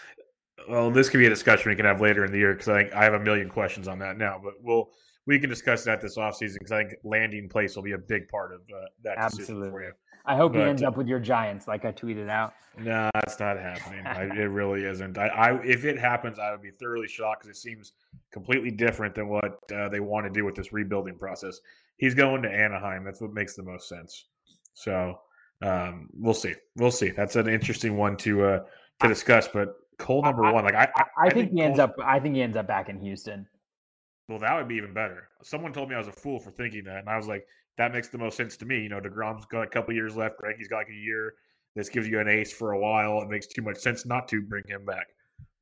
Well, 0.68 0.91
this 0.91 1.09
could 1.09 1.18
be 1.18 1.27
a 1.27 1.31
discussion 1.31 1.70
we 1.70 1.77
can 1.77 1.85
have 1.85 2.01
later 2.01 2.25
in 2.25 2.33
the 2.33 2.39
year 2.39 2.53
because 2.53 2.68
I 2.68 2.83
think 2.83 2.95
I 2.95 3.05
have 3.05 3.14
a 3.14 3.20
million 3.20 3.49
questions 3.49 3.87
on 3.89 3.99
that 4.01 4.16
now, 4.18 4.41
but 4.43 4.55
we'll 4.61 4.91
we 5.27 5.39
can 5.39 5.49
discuss 5.49 5.85
that 5.85 6.01
this 6.01 6.16
offseason 6.16 6.55
because 6.55 6.72
I 6.72 6.85
think 6.85 6.95
landing 7.03 7.49
place 7.49 7.77
will 7.77 7.83
be 7.83 7.93
a 7.93 7.99
big 7.99 8.29
part 8.29 8.53
of 8.53 8.61
uh, 8.61 8.87
that 9.05 9.16
Absolutely. 9.18 9.70
for 9.70 9.83
you. 9.83 9.93
I 10.25 10.37
hope 10.37 10.53
but, 10.53 10.62
he 10.62 10.64
ends 10.68 10.83
up 10.83 10.97
with 10.97 11.07
your 11.07 11.20
Giants, 11.20 11.68
like 11.68 11.85
I 11.85 11.93
tweeted 11.93 12.29
out. 12.29 12.55
No, 12.79 13.11
that's 13.14 13.39
not 13.39 13.59
happening. 13.59 14.07
I, 14.07 14.25
it 14.25 14.51
really 14.51 14.85
isn't. 14.85 15.16
I, 15.18 15.27
I, 15.29 15.62
if 15.62 15.85
it 15.85 15.99
happens, 15.99 16.39
I 16.39 16.51
would 16.51 16.62
be 16.62 16.70
thoroughly 16.70 17.07
shocked 17.07 17.43
because 17.43 17.57
it 17.57 17.61
seems 17.61 17.93
completely 18.33 18.70
different 18.70 19.14
than 19.14 19.29
what 19.29 19.61
uh, 19.72 19.89
they 19.89 20.01
want 20.01 20.27
to 20.27 20.31
do 20.31 20.45
with 20.45 20.55
this 20.55 20.72
rebuilding 20.72 21.16
process. 21.16 21.61
He's 21.99 22.14
going 22.14 22.43
to 22.43 22.51
Anaheim. 22.51 23.05
That's 23.05 23.20
what 23.20 23.33
makes 23.33 23.55
the 23.55 23.62
most 23.62 23.89
sense. 23.89 24.25
So 24.72 25.20
um, 25.62 26.09
we'll 26.12 26.35
see. 26.35 26.55
We'll 26.77 26.91
see. 26.91 27.11
That's 27.11 27.37
an 27.37 27.49
interesting 27.49 27.97
one 27.97 28.16
to 28.18 28.45
uh, 28.45 28.61
to 29.01 29.09
discuss. 29.09 29.47
But 29.47 29.77
Cole 29.99 30.22
number 30.22 30.43
one, 30.53 30.64
like 30.64 30.75
I, 30.75 30.89
I, 30.97 31.05
I 31.18 31.31
think, 31.31 31.51
think, 31.51 31.53
he 31.53 31.62
ends 31.62 31.79
up. 31.79 31.95
I 32.03 32.18
think 32.18 32.35
he 32.35 32.43
ends 32.43 32.57
up 32.57 32.66
back 32.66 32.89
in 32.89 32.99
Houston. 32.99 33.47
Well, 34.29 34.39
that 34.41 34.57
would 34.57 34.68
be 34.68 34.77
even 34.77 34.95
better. 34.95 35.29
Someone 35.43 35.72
told 35.72 35.91
me 35.91 35.95
I 35.95 35.99
was 35.99 36.09
a 36.09 36.12
fool 36.12 36.41
for 36.41 36.51
thinking 36.51 36.85
that, 36.85 36.99
and 36.99 37.09
I 37.09 37.16
was 37.16 37.29
like, 37.29 37.47
that 37.77 37.93
makes 37.93 38.09
the 38.09 38.18
most 38.18 38.37
sense 38.37 38.57
to 38.59 38.66
me. 38.66 38.81
You 38.81 38.89
know, 38.89 39.01
Degrom's 39.01 39.45
got 39.47 39.62
a 39.62 39.66
couple 39.66 39.95
years 39.95 40.16
left. 40.16 40.39
Greggy's 40.39 40.68
got 40.68 40.79
like 40.79 40.89
a 40.89 40.93
year. 40.93 41.35
This 41.75 41.89
gives 41.89 42.07
you 42.07 42.20
an 42.20 42.29
ace 42.29 42.53
for 42.53 42.72
a 42.72 42.79
while. 42.79 43.20
It 43.22 43.29
makes 43.29 43.47
too 43.47 43.62
much 43.62 43.79
sense 43.79 44.07
not 44.07 44.29
to 44.29 44.41
bring 44.43 44.64
him 44.68 44.85
back. 44.85 45.07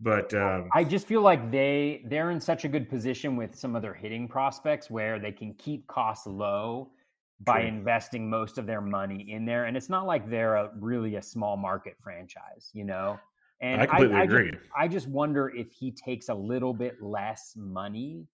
But 0.00 0.34
um, 0.34 0.68
I 0.72 0.84
just 0.84 1.06
feel 1.06 1.22
like 1.22 1.50
they 1.50 2.02
they're 2.06 2.32
in 2.32 2.40
such 2.40 2.64
a 2.64 2.68
good 2.68 2.90
position 2.90 3.36
with 3.36 3.54
some 3.54 3.76
of 3.76 3.82
their 3.82 3.94
hitting 3.94 4.28
prospects 4.28 4.90
where 4.90 5.18
they 5.18 5.32
can 5.32 5.54
keep 5.54 5.86
costs 5.86 6.26
low 6.26 6.90
by 7.40 7.60
true. 7.60 7.68
investing 7.68 8.28
most 8.28 8.58
of 8.58 8.66
their 8.66 8.80
money 8.80 9.30
in 9.30 9.44
there. 9.44 9.64
And 9.64 9.76
it's 9.76 9.88
not 9.88 10.06
like 10.06 10.28
they're 10.28 10.56
a, 10.56 10.70
really 10.78 11.16
a 11.16 11.22
small 11.22 11.56
market 11.56 11.96
franchise, 12.02 12.70
you 12.72 12.84
know. 12.84 13.18
And 13.60 13.80
I 13.80 13.86
completely 13.86 14.16
I, 14.16 14.20
I 14.20 14.24
agree. 14.24 14.50
Just, 14.50 14.64
I 14.76 14.88
just 14.88 15.06
wonder 15.08 15.48
if 15.48 15.70
he 15.72 15.92
takes 15.92 16.28
a 16.28 16.34
little 16.34 16.74
bit 16.74 17.00
less 17.00 17.54
money 17.56 18.26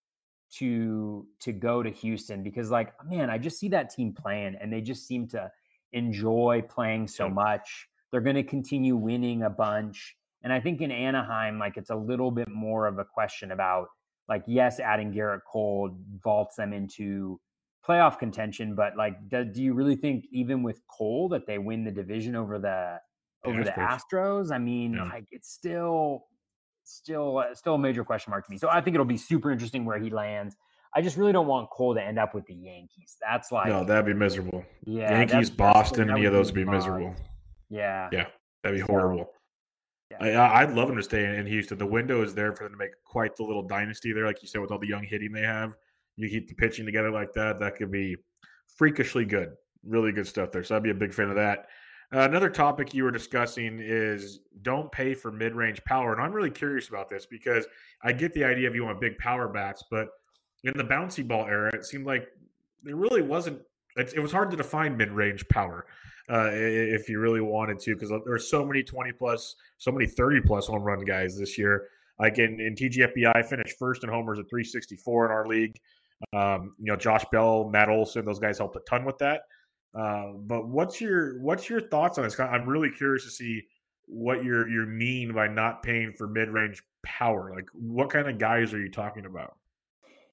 to 0.51 1.27
to 1.41 1.53
go 1.53 1.83
to 1.83 1.91
Houston 1.91 2.43
because 2.43 2.71
like 2.71 2.93
man, 3.05 3.31
I 3.31 3.39
just 3.39 3.59
see 3.59 3.69
that 3.69 3.91
team 3.91 4.13
playing 4.13 4.57
and 4.61 4.73
they 4.73 4.81
just 4.81 5.07
seem 5.07 5.29
to 5.29 5.51
enjoy 5.93 6.63
playing 6.69 7.09
so 7.09 7.29
much. 7.29 7.89
They're 8.11 8.21
going 8.21 8.37
to 8.37 8.43
continue 8.43 8.97
winning 8.97 9.43
a 9.43 9.51
bunch. 9.51 10.17
And 10.43 10.53
I 10.53 10.61
think 10.61 10.81
in 10.81 10.91
Anaheim 10.91 11.59
like 11.59 11.77
it's 11.77 11.91
a 11.91 11.97
little 11.97 12.31
bit 12.31 12.49
more 12.49 12.87
of 12.87 12.99
a 12.99 13.05
question 13.05 13.53
about 13.53 13.89
like 14.29 14.45
yes, 14.47 14.81
adding 14.81 15.13
Gerrit 15.13 15.41
Cole 15.51 15.97
vaults 16.23 16.57
them 16.57 16.73
into 16.73 17.41
playoff 17.87 18.19
contention, 18.19 18.75
but 18.75 18.97
like 18.97 19.17
do, 19.29 19.45
do 19.45 19.63
you 19.63 19.75
really 19.75 19.97
think 19.97 20.27
even 20.33 20.63
with 20.63 20.81
Cole 20.89 21.29
that 21.31 21.47
they 21.47 21.59
win 21.59 21.85
the 21.85 21.91
division 21.91 22.37
over 22.37 22.59
the 22.59 23.01
over 23.45 23.65
the 23.65 23.71
Astros? 23.71 24.51
I 24.51 24.59
mean, 24.59 24.95
yeah. 24.95 25.05
like 25.05 25.27
it's 25.31 25.51
still 25.51 26.27
still 26.89 27.39
uh, 27.39 27.55
still 27.55 27.75
a 27.75 27.79
major 27.79 28.05
question 28.05 28.31
mark 28.31 28.47
to 28.47 28.51
me. 28.51 28.59
So 28.59 28.69
I 28.69 28.81
think 28.81 28.95
it'll 28.95 29.07
be 29.07 29.17
super 29.17 29.51
interesting 29.51 29.85
where 29.85 29.99
he 29.99 30.11
lands. 30.11 30.57
I 30.95 31.03
just 31.03 31.17
really 31.17 31.33
don't 31.33 31.47
want 31.47 31.69
Cole 31.71 31.95
to 31.95 32.03
end 32.03 32.19
up 32.19 32.35
with 32.35 32.47
the 32.47 32.55
Yankees. 32.55 33.17
That's 33.21 33.53
like 33.53 33.69
no, 33.69 33.85
that'd 33.85 34.07
be 34.07 34.15
miserable. 34.15 34.65
Yeah, 34.85 35.11
Yankees, 35.11 35.51
Boston, 35.51 36.11
any 36.11 36.25
of 36.25 36.33
those 36.33 36.47
would 36.47 36.55
be 36.55 36.65
miserable. 36.65 37.15
Yeah, 37.69 38.09
yeah, 38.13 38.27
that'd 38.63 38.79
be 38.79 38.83
horrible. 38.83 39.31
Yeah. 40.11 40.43
I, 40.43 40.65
would 40.65 40.75
love 40.75 40.89
him 40.89 40.97
to 40.97 41.03
stay 41.03 41.37
in 41.37 41.47
Houston. 41.47 41.77
The 41.77 41.87
window 41.87 42.23
is 42.23 42.35
there 42.35 42.55
for 42.55 42.65
them 42.65 42.73
to 42.73 42.79
make 42.79 42.93
quite 43.05 43.37
the 43.37 43.43
little 43.43 43.63
dynasty 43.63 44.13
there, 44.13 44.25
like 44.25 44.41
you 44.41 44.49
said, 44.49 44.63
with 44.63 44.71
all 44.71 44.79
the 44.79 44.87
young 44.87 45.05
hitting 45.05 45.33
they 45.33 45.43
have. 45.43 45.77
You 46.17 46.31
keep 46.31 46.49
the 46.49 46.55
pitching 46.55 46.87
together 46.87 47.11
like 47.11 47.33
that, 47.35 47.61
that 47.61 47.77
could 47.77 47.93
be 47.93 48.17
freakishly 48.77 49.27
good. 49.27 49.51
Really 49.85 50.13
good 50.13 50.27
stuff 50.27 50.51
there. 50.51 50.65
So 50.65 50.77
I'd 50.77 50.83
be 50.83 50.91
a 50.91 50.95
big 50.95 51.13
fan 51.13 51.29
of 51.29 51.37
that. 51.37 51.67
Uh, 52.15 52.21
another 52.21 52.49
topic 52.49 52.95
you 52.95 53.05
were 53.05 53.11
discussing 53.11 53.79
is 53.83 54.41
don't 54.63 54.91
pay 54.91 55.13
for 55.13 55.31
mid 55.31 55.55
range 55.55 55.85
power. 55.85 56.13
And 56.13 56.23
I'm 56.23 56.33
really 56.33 56.51
curious 56.51 56.89
about 56.89 57.09
this 57.09 57.27
because 57.27 57.67
I 58.03 58.13
get 58.13 58.33
the 58.33 58.45
idea 58.45 58.67
of 58.67 58.75
you 58.75 58.85
want 58.85 59.01
big 59.01 59.19
power 59.19 59.47
bats, 59.49 59.85
but 59.91 60.09
in 60.65 60.73
the 60.77 60.85
bouncy 60.85 61.27
ball 61.27 61.47
era, 61.47 61.71
it 61.75 61.85
seemed 61.85 62.07
like 62.07 62.27
there 62.83 62.97
really 62.97 63.21
wasn't, 63.23 63.61
it, 63.97 64.15
it 64.17 64.21
was 64.21 64.33
hard 64.33 64.51
to 64.51 64.57
define 64.57 64.97
mid 64.97 65.11
range 65.11 65.47
power 65.49 65.85
uh, 66.31 66.49
if 66.53 67.11
you 67.11 67.21
really 67.21 67.43
wanted 67.43 67.79
to 67.81 67.95
because 67.95 68.09
there 68.09 68.21
were 68.25 68.39
so 68.39 68.65
many 68.65 68.83
20 68.83 69.13
plus, 69.13 69.57
so 69.77 69.93
many 69.93 70.07
30 70.07 70.41
plus 70.43 70.67
home 70.67 70.83
run 70.83 71.01
guys 71.01 71.39
this 71.39 71.59
year. 71.59 71.89
Like 72.19 72.39
in, 72.39 72.59
in 72.59 72.75
TGFBI, 72.75 73.47
finished 73.47 73.79
first 73.79 74.03
in 74.03 74.11
homers 74.11 74.39
at 74.39 74.49
364 74.49 75.27
in 75.27 75.31
our 75.31 75.47
league. 75.47 75.79
Um, 76.33 76.75
you 76.79 76.87
know, 76.87 76.97
Josh 76.97 77.25
Bell, 77.31 77.69
Matt 77.69 77.89
Olson, 77.89 78.25
those 78.25 78.41
guys 78.41 78.59
helped 78.59 78.77
a 78.77 78.81
ton 78.81 79.05
with 79.05 79.19
that. 79.19 79.43
Uh, 79.95 80.33
but 80.33 80.69
what's 80.69 81.01
your 81.01 81.41
what's 81.41 81.69
your 81.69 81.81
thoughts 81.81 82.19
on 82.19 82.25
this? 82.25 82.39
I'm 82.39 82.69
really 82.69 82.91
curious 82.91 83.25
to 83.25 83.31
see 83.31 83.63
what 84.07 84.45
you're 84.45 84.69
you 84.69 84.87
mean 84.87 85.33
by 85.33 85.49
not 85.49 85.83
paying 85.83 86.13
for 86.13 86.27
mid 86.27 86.51
range 86.51 86.83
power. 87.03 87.53
Like, 87.55 87.69
what 87.73 88.11
kind 88.11 88.29
of 88.29 88.39
guys 88.39 88.73
are 88.75 88.81
you 88.81 88.91
talking 88.91 89.25
about? 89.25 89.57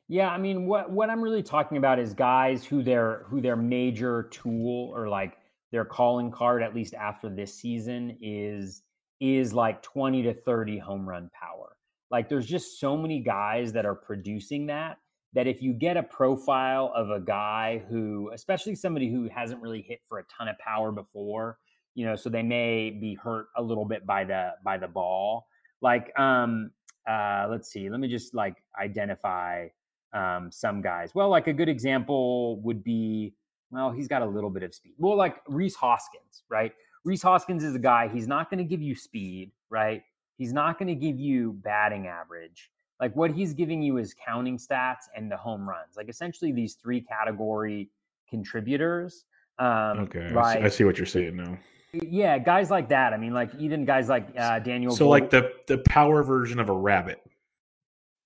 Yeah, 0.08 0.30
I 0.30 0.38
mean, 0.38 0.66
what 0.66 0.92
what 0.92 1.10
I'm 1.10 1.22
really 1.22 1.44
talking 1.44 1.78
about 1.78 2.00
is 2.00 2.14
guys 2.14 2.66
who 2.66 2.84
their 2.84 3.26
who 3.28 3.42
their 3.42 3.56
major 3.56 4.24
tool 4.24 4.92
or 4.94 5.08
like 5.08 5.38
their 5.72 5.86
calling 5.86 6.32
card, 6.32 6.62
at 6.62 6.76
least 6.76 6.94
after 6.94 7.30
this 7.30 7.54
season, 7.54 8.18
is 8.22 8.84
is 9.22 9.54
like 9.54 9.82
20 9.82 10.24
to 10.24 10.34
30 10.34 10.78
home 10.78 11.08
run 11.08 11.30
power. 11.34 11.78
Like, 12.12 12.30
there's 12.30 12.46
just 12.46 12.80
so 12.80 12.96
many 12.98 13.22
guys 13.22 13.74
that 13.74 13.86
are 13.86 13.96
producing 13.96 14.68
that 14.68 14.98
that 15.36 15.48
if 15.48 15.62
you 15.62 15.74
get 15.74 15.98
a 15.98 16.04
profile 16.04 16.92
of 16.96 17.10
a 17.10 17.20
guy 17.20 17.84
who, 17.90 18.32
especially 18.34 18.74
somebody 18.74 19.12
who 19.12 19.30
hasn't 19.30 19.62
really 19.62 19.82
hit 19.82 20.00
for 20.08 20.20
a 20.20 20.24
ton 20.24 20.48
of 20.48 20.58
power 20.60 20.94
before, 20.94 21.60
you 21.94 22.06
know, 22.06 22.16
so 22.16 22.30
they 22.30 22.42
may 22.42 22.90
be 22.90 23.16
hurt 23.16 23.48
a 23.58 23.62
little 23.62 23.86
bit 23.86 24.06
by 24.06 24.24
the 24.24 24.52
by 24.64 24.78
the 24.78 24.88
ball. 24.88 25.48
Like, 25.82 26.18
um, 26.18 26.72
uh, 27.08 27.48
let's 27.50 27.70
see, 27.70 27.90
let 27.90 28.00
me 28.00 28.08
just 28.08 28.34
like 28.34 28.56
identify 28.82 29.68
um, 30.14 30.50
some 30.52 30.82
guys. 30.82 31.14
Well, 31.14 31.30
like 31.30 31.48
a 31.48 31.54
good 31.54 31.70
example 31.70 32.62
would 32.62 32.84
be, 32.84 33.34
well, 33.72 33.92
he's 33.92 34.08
got 34.08 34.22
a 34.22 34.26
little 34.26 34.50
bit 34.50 34.64
of 34.64 34.74
speed. 34.74 34.94
Well, 34.98 35.18
like 35.18 35.36
Rhys 35.48 35.76
Hoskins, 35.76 36.44
right? 36.50 36.72
Rhys 37.04 37.22
Hoskins 37.22 37.64
is 37.64 37.76
a 37.76 37.80
guy. 37.80 38.08
He's 38.08 38.28
not 38.28 38.50
going 38.50 38.60
to 38.60 38.64
give 38.64 38.82
you 38.82 38.96
speed, 38.96 39.52
right? 39.70 40.02
He's 40.38 40.54
not 40.54 40.80
going 40.80 40.88
to 40.88 40.96
give 40.96 41.20
you 41.20 41.54
batting 41.54 42.08
average 42.08 42.72
like 43.00 43.16
what 43.16 43.32
he's 43.32 43.54
giving 43.54 43.82
you 43.82 43.98
is 43.98 44.14
counting 44.14 44.58
stats 44.58 45.06
and 45.16 45.32
the 45.32 45.38
home 45.38 45.68
runs 45.68 45.96
like 45.98 46.10
essentially 46.10 46.52
these 46.52 46.76
three 46.76 47.02
category 47.02 47.90
contributors 48.30 49.26
um 49.60 50.00
okay 50.00 50.32
like, 50.32 50.62
I 50.62 50.70
see 50.70 50.84
what 50.84 50.98
you're 50.98 51.06
saying 51.06 51.36
now. 51.36 51.58
Yeah 51.94 52.38
guys 52.38 52.70
like 52.70 52.90
that 52.90 53.14
i 53.14 53.18
mean 53.18 53.34
like 53.34 53.54
even 53.56 53.86
guys 53.86 54.10
like 54.10 54.28
uh 54.38 54.60
daniel 54.60 54.94
so 54.94 55.08
like 55.08 55.30
the 55.30 55.54
the 55.68 55.78
power 55.80 56.24
version 56.24 56.60
of 56.60 56.70
a 56.70 56.74
rabbit. 56.74 57.22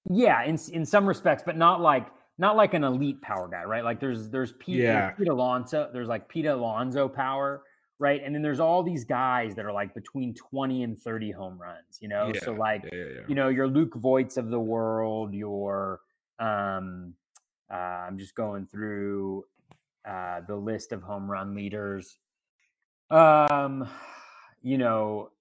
Yeah 0.09 0.43
in 0.43 0.57
in 0.71 0.85
some 0.85 1.05
respects 1.05 1.43
but 1.45 1.55
not 1.55 1.81
like 1.81 2.07
not 2.39 2.55
like 2.55 2.73
an 2.73 2.83
elite 2.83 3.21
power 3.21 3.47
guy 3.47 3.63
right? 3.63 3.83
Like 3.83 3.99
there's 3.99 4.29
there's 4.29 4.53
pete, 4.53 4.77
yeah. 4.77 5.11
pete 5.11 5.27
alonso 5.27 5.89
there's 5.93 6.07
like 6.07 6.27
pete 6.29 6.45
alonso 6.45 7.07
power 7.07 7.63
right? 7.99 8.21
And 8.23 8.33
then 8.33 8.41
there's 8.41 8.61
all 8.61 8.81
these 8.81 9.03
guys 9.03 9.55
that 9.55 9.65
are 9.65 9.73
like 9.73 9.93
between 9.93 10.33
20 10.33 10.83
and 10.83 10.97
30 10.97 11.31
home 11.31 11.59
runs, 11.61 11.99
you 11.99 12.07
know? 12.07 12.31
Yeah, 12.33 12.41
so 12.41 12.53
like, 12.53 12.83
yeah, 12.91 12.99
yeah, 12.99 13.21
you 13.27 13.35
know, 13.35 13.49
your 13.49 13.67
Luke 13.67 13.93
Voits 13.95 14.37
of 14.37 14.49
the 14.49 14.59
world, 14.59 15.33
your 15.33 15.99
um 16.39 17.13
uh, 17.71 17.75
I'm 17.75 18.17
just 18.17 18.33
going 18.33 18.65
through 18.65 19.45
uh 20.09 20.41
the 20.47 20.55
list 20.55 20.93
of 20.93 21.03
home 21.03 21.29
run 21.29 21.53
leaders. 21.53 22.17
Um, 23.11 23.87
you 24.61 24.77
know, 24.77 25.31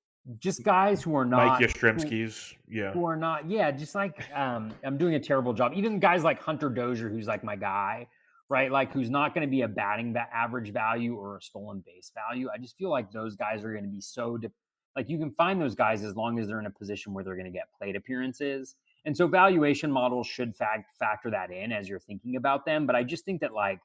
just 0.41 0.65
guys 0.65 1.03
who 1.03 1.17
are 1.17 1.25
not 1.25 1.61
Mike 1.61 1.71
Yastrzemski's, 1.71 2.55
yeah. 2.69 2.93
Who 2.93 3.07
are 3.07 3.17
not, 3.17 3.49
yeah, 3.49 3.71
just 3.71 3.95
like 3.95 4.29
um 4.35 4.73
I'm 4.85 4.99
doing 4.99 5.15
a 5.15 5.21
terrible 5.21 5.53
job. 5.53 5.73
Even 5.77 6.01
guys 6.01 6.25
like 6.25 6.43
Hunter 6.43 6.71
Dozier, 6.71 7.09
who's 7.09 7.29
like 7.29 7.45
my 7.45 7.55
guy, 7.55 8.09
right? 8.49 8.71
Like 8.73 8.93
who's 8.93 9.11
not 9.11 9.35
going 9.35 9.47
to 9.47 9.51
be 9.51 9.63
a 9.63 9.69
batting 9.69 10.15
average 10.33 10.73
value 10.73 11.15
or 11.15 11.37
a 11.37 11.43
stolen 11.43 11.83
base 11.85 12.11
value. 12.15 12.49
I 12.53 12.59
just 12.59 12.77
feel 12.77 12.91
like 12.91 13.13
those 13.13 13.37
guys 13.37 13.65
are 13.65 13.73
going 13.73 13.85
to 13.85 13.91
be 13.91 14.01
so 14.01 14.37
de- 14.39 14.51
like 14.97 15.09
you 15.09 15.19
can 15.19 15.31
find 15.31 15.61
those 15.61 15.75
guys 15.75 16.03
as 16.03 16.17
long 16.17 16.39
as 16.39 16.49
they're 16.49 16.59
in 16.59 16.67
a 16.67 16.71
position 16.71 17.13
where 17.13 17.23
they're 17.23 17.37
going 17.37 17.45
to 17.45 17.53
get 17.53 17.69
plate 17.79 17.95
appearances. 17.95 18.75
And 19.05 19.17
so 19.17 19.27
valuation 19.27 19.93
models 19.93 20.27
should 20.27 20.57
fact 20.57 20.97
factor 20.99 21.31
that 21.31 21.51
in 21.51 21.73
as 21.73 21.89
you're 21.89 22.01
thinking 22.01 22.37
about 22.37 22.65
them. 22.65 22.87
But 22.87 22.97
I 22.97 23.05
just 23.05 23.25
think 23.25 23.41
that 23.43 23.53
like, 23.53 23.81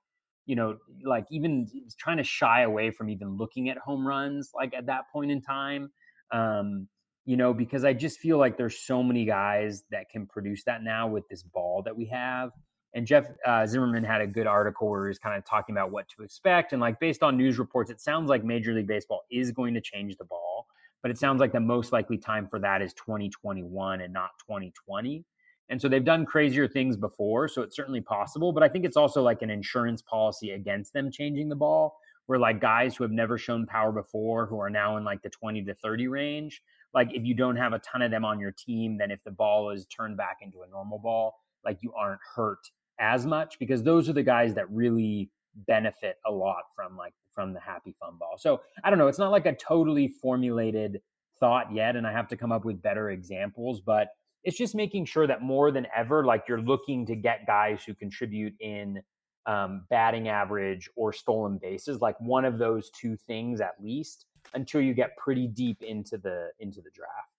you 0.46 0.56
know, 0.56 0.78
like 1.04 1.26
even 1.30 1.68
trying 1.98 2.18
to 2.18 2.24
shy 2.24 2.62
away 2.62 2.90
from 2.92 3.10
even 3.10 3.38
looking 3.38 3.70
at 3.70 3.78
home 3.78 4.08
runs 4.08 4.52
like 4.56 4.74
at 4.74 4.88
that 4.88 5.04
point 5.12 5.32
in 5.32 5.42
time. 5.42 5.92
Um, 6.32 6.88
you 7.26 7.38
know, 7.38 7.54
because 7.54 7.86
I 7.86 7.94
just 7.94 8.20
feel 8.20 8.38
like 8.38 8.58
there's 8.58 8.80
so 8.80 9.02
many 9.02 9.24
guys 9.24 9.84
that 9.92 10.10
can 10.10 10.26
produce 10.26 10.64
that 10.66 10.84
now 10.84 11.08
with 11.08 11.28
this 11.30 11.42
ball 11.42 11.82
that 11.84 11.96
we 11.96 12.06
have. 12.08 12.52
And 12.96 13.08
Jeff 13.08 13.26
uh, 13.46 13.66
Zimmerman 13.66 14.04
had 14.04 14.22
a 14.22 14.28
good 14.28 14.46
article 14.46 14.88
where 14.88 15.06
he 15.06 15.08
was 15.10 15.18
kind 15.18 15.36
of 15.36 15.44
talking 15.44 15.74
about 15.76 15.92
what 15.92 16.08
to 16.10 16.24
expect. 16.24 16.74
And 16.74 16.82
like 16.82 17.00
based 17.00 17.24
on 17.24 17.38
news 17.38 17.58
reports, 17.58 17.90
it 17.90 18.00
sounds 18.00 18.30
like 18.30 18.44
Major 18.44 18.74
League 18.74 18.88
Baseball 18.88 19.24
is 19.32 19.52
going 19.52 19.74
to 19.74 19.82
change 19.82 20.16
the 20.18 20.26
ball, 20.26 20.68
but 21.02 21.10
it 21.10 21.18
sounds 21.18 21.40
like 21.40 21.52
the 21.52 21.60
most 21.60 21.92
likely 21.92 22.18
time 22.18 22.48
for 22.48 22.60
that 22.60 22.82
is 22.82 22.94
2021 22.94 24.02
and 24.02 24.14
not 24.14 24.32
2020. 24.40 25.26
And 25.70 25.82
so 25.82 25.88
they've 25.88 26.06
done 26.06 26.26
crazier 26.26 26.68
things 26.68 26.96
before, 26.96 27.48
so 27.48 27.64
it's 27.64 27.76
certainly 27.76 28.02
possible. 28.02 28.52
But 28.52 28.62
I 28.62 28.70
think 28.70 28.86
it's 28.86 28.98
also 28.98 29.24
like 29.24 29.42
an 29.42 29.50
insurance 29.50 30.04
policy 30.04 30.52
against 30.52 30.94
them 30.94 31.10
changing 31.10 31.50
the 31.50 31.56
ball, 31.56 31.98
where 32.28 32.38
like 32.38 32.62
guys 32.62 32.96
who 32.96 33.04
have 33.04 33.12
never 33.12 33.40
shown 33.40 33.66
power 33.66 33.92
before, 33.92 34.46
who 34.46 34.60
are 34.60 34.70
now 34.70 34.98
in 34.98 35.04
like 35.04 35.24
the 35.24 35.30
20 35.30 35.64
to 35.64 35.74
30 35.74 36.10
range, 36.10 36.62
like 36.94 37.10
if 37.12 37.24
you 37.24 37.34
don't 37.34 37.56
have 37.56 37.74
a 37.74 37.80
ton 37.80 38.04
of 38.04 38.12
them 38.12 38.24
on 38.24 38.40
your 38.40 38.52
team, 38.52 38.98
then 39.00 39.10
if 39.10 39.24
the 39.24 39.32
ball 39.32 39.72
is 39.72 39.88
turned 39.88 40.16
back 40.16 40.38
into 40.42 40.62
a 40.62 40.68
normal 40.68 41.00
ball, 41.00 41.40
like 41.66 41.80
you 41.82 41.92
aren't 41.94 42.20
hurt 42.36 42.70
as 43.00 43.26
much 43.26 43.58
because 43.60 43.84
those 43.84 44.10
are 44.10 44.14
the 44.14 44.24
guys 44.24 44.54
that 44.56 44.70
really 44.72 45.30
benefit 45.68 46.18
a 46.26 46.32
lot 46.32 46.64
from 46.76 46.98
like 46.98 47.14
from 47.32 47.54
the 47.54 47.60
happy 47.60 47.96
fun 48.00 48.14
ball. 48.20 48.38
So 48.38 48.62
I 48.84 48.90
don't 48.90 49.00
know, 49.00 49.08
it's 49.08 49.20
not 49.20 49.32
like 49.32 49.46
a 49.46 49.56
totally 49.56 50.08
formulated 50.08 51.02
thought 51.40 51.72
yet, 51.74 51.96
and 51.96 52.06
I 52.06 52.12
have 52.12 52.28
to 52.30 52.38
come 52.38 52.52
up 52.52 52.66
with 52.66 52.82
better 52.82 53.10
examples, 53.10 53.82
but 53.82 54.10
it's 54.44 54.58
just 54.58 54.76
making 54.76 55.06
sure 55.06 55.26
that 55.28 55.42
more 55.42 55.72
than 55.72 55.88
ever, 55.96 56.26
like 56.26 56.44
you're 56.48 56.62
looking 56.62 57.06
to 57.06 57.16
get 57.16 57.48
guys 57.48 57.84
who 57.84 57.94
contribute 57.94 58.54
in 58.60 59.02
um, 59.46 59.86
batting 59.90 60.28
average 60.28 60.90
or 60.96 61.12
stolen 61.14 61.58
bases, 61.58 62.02
like 62.02 62.20
one 62.20 62.46
of 62.46 62.58
those 62.58 62.90
two 62.92 63.16
things 63.16 63.62
at 63.62 63.74
least, 63.82 64.26
until 64.54 64.82
you 64.82 64.94
get 64.94 65.18
pretty 65.18 65.48
deep 65.48 65.82
into 65.82 66.18
the 66.18 66.50
into 66.60 66.82
the 66.82 66.92
draft. 66.92 67.30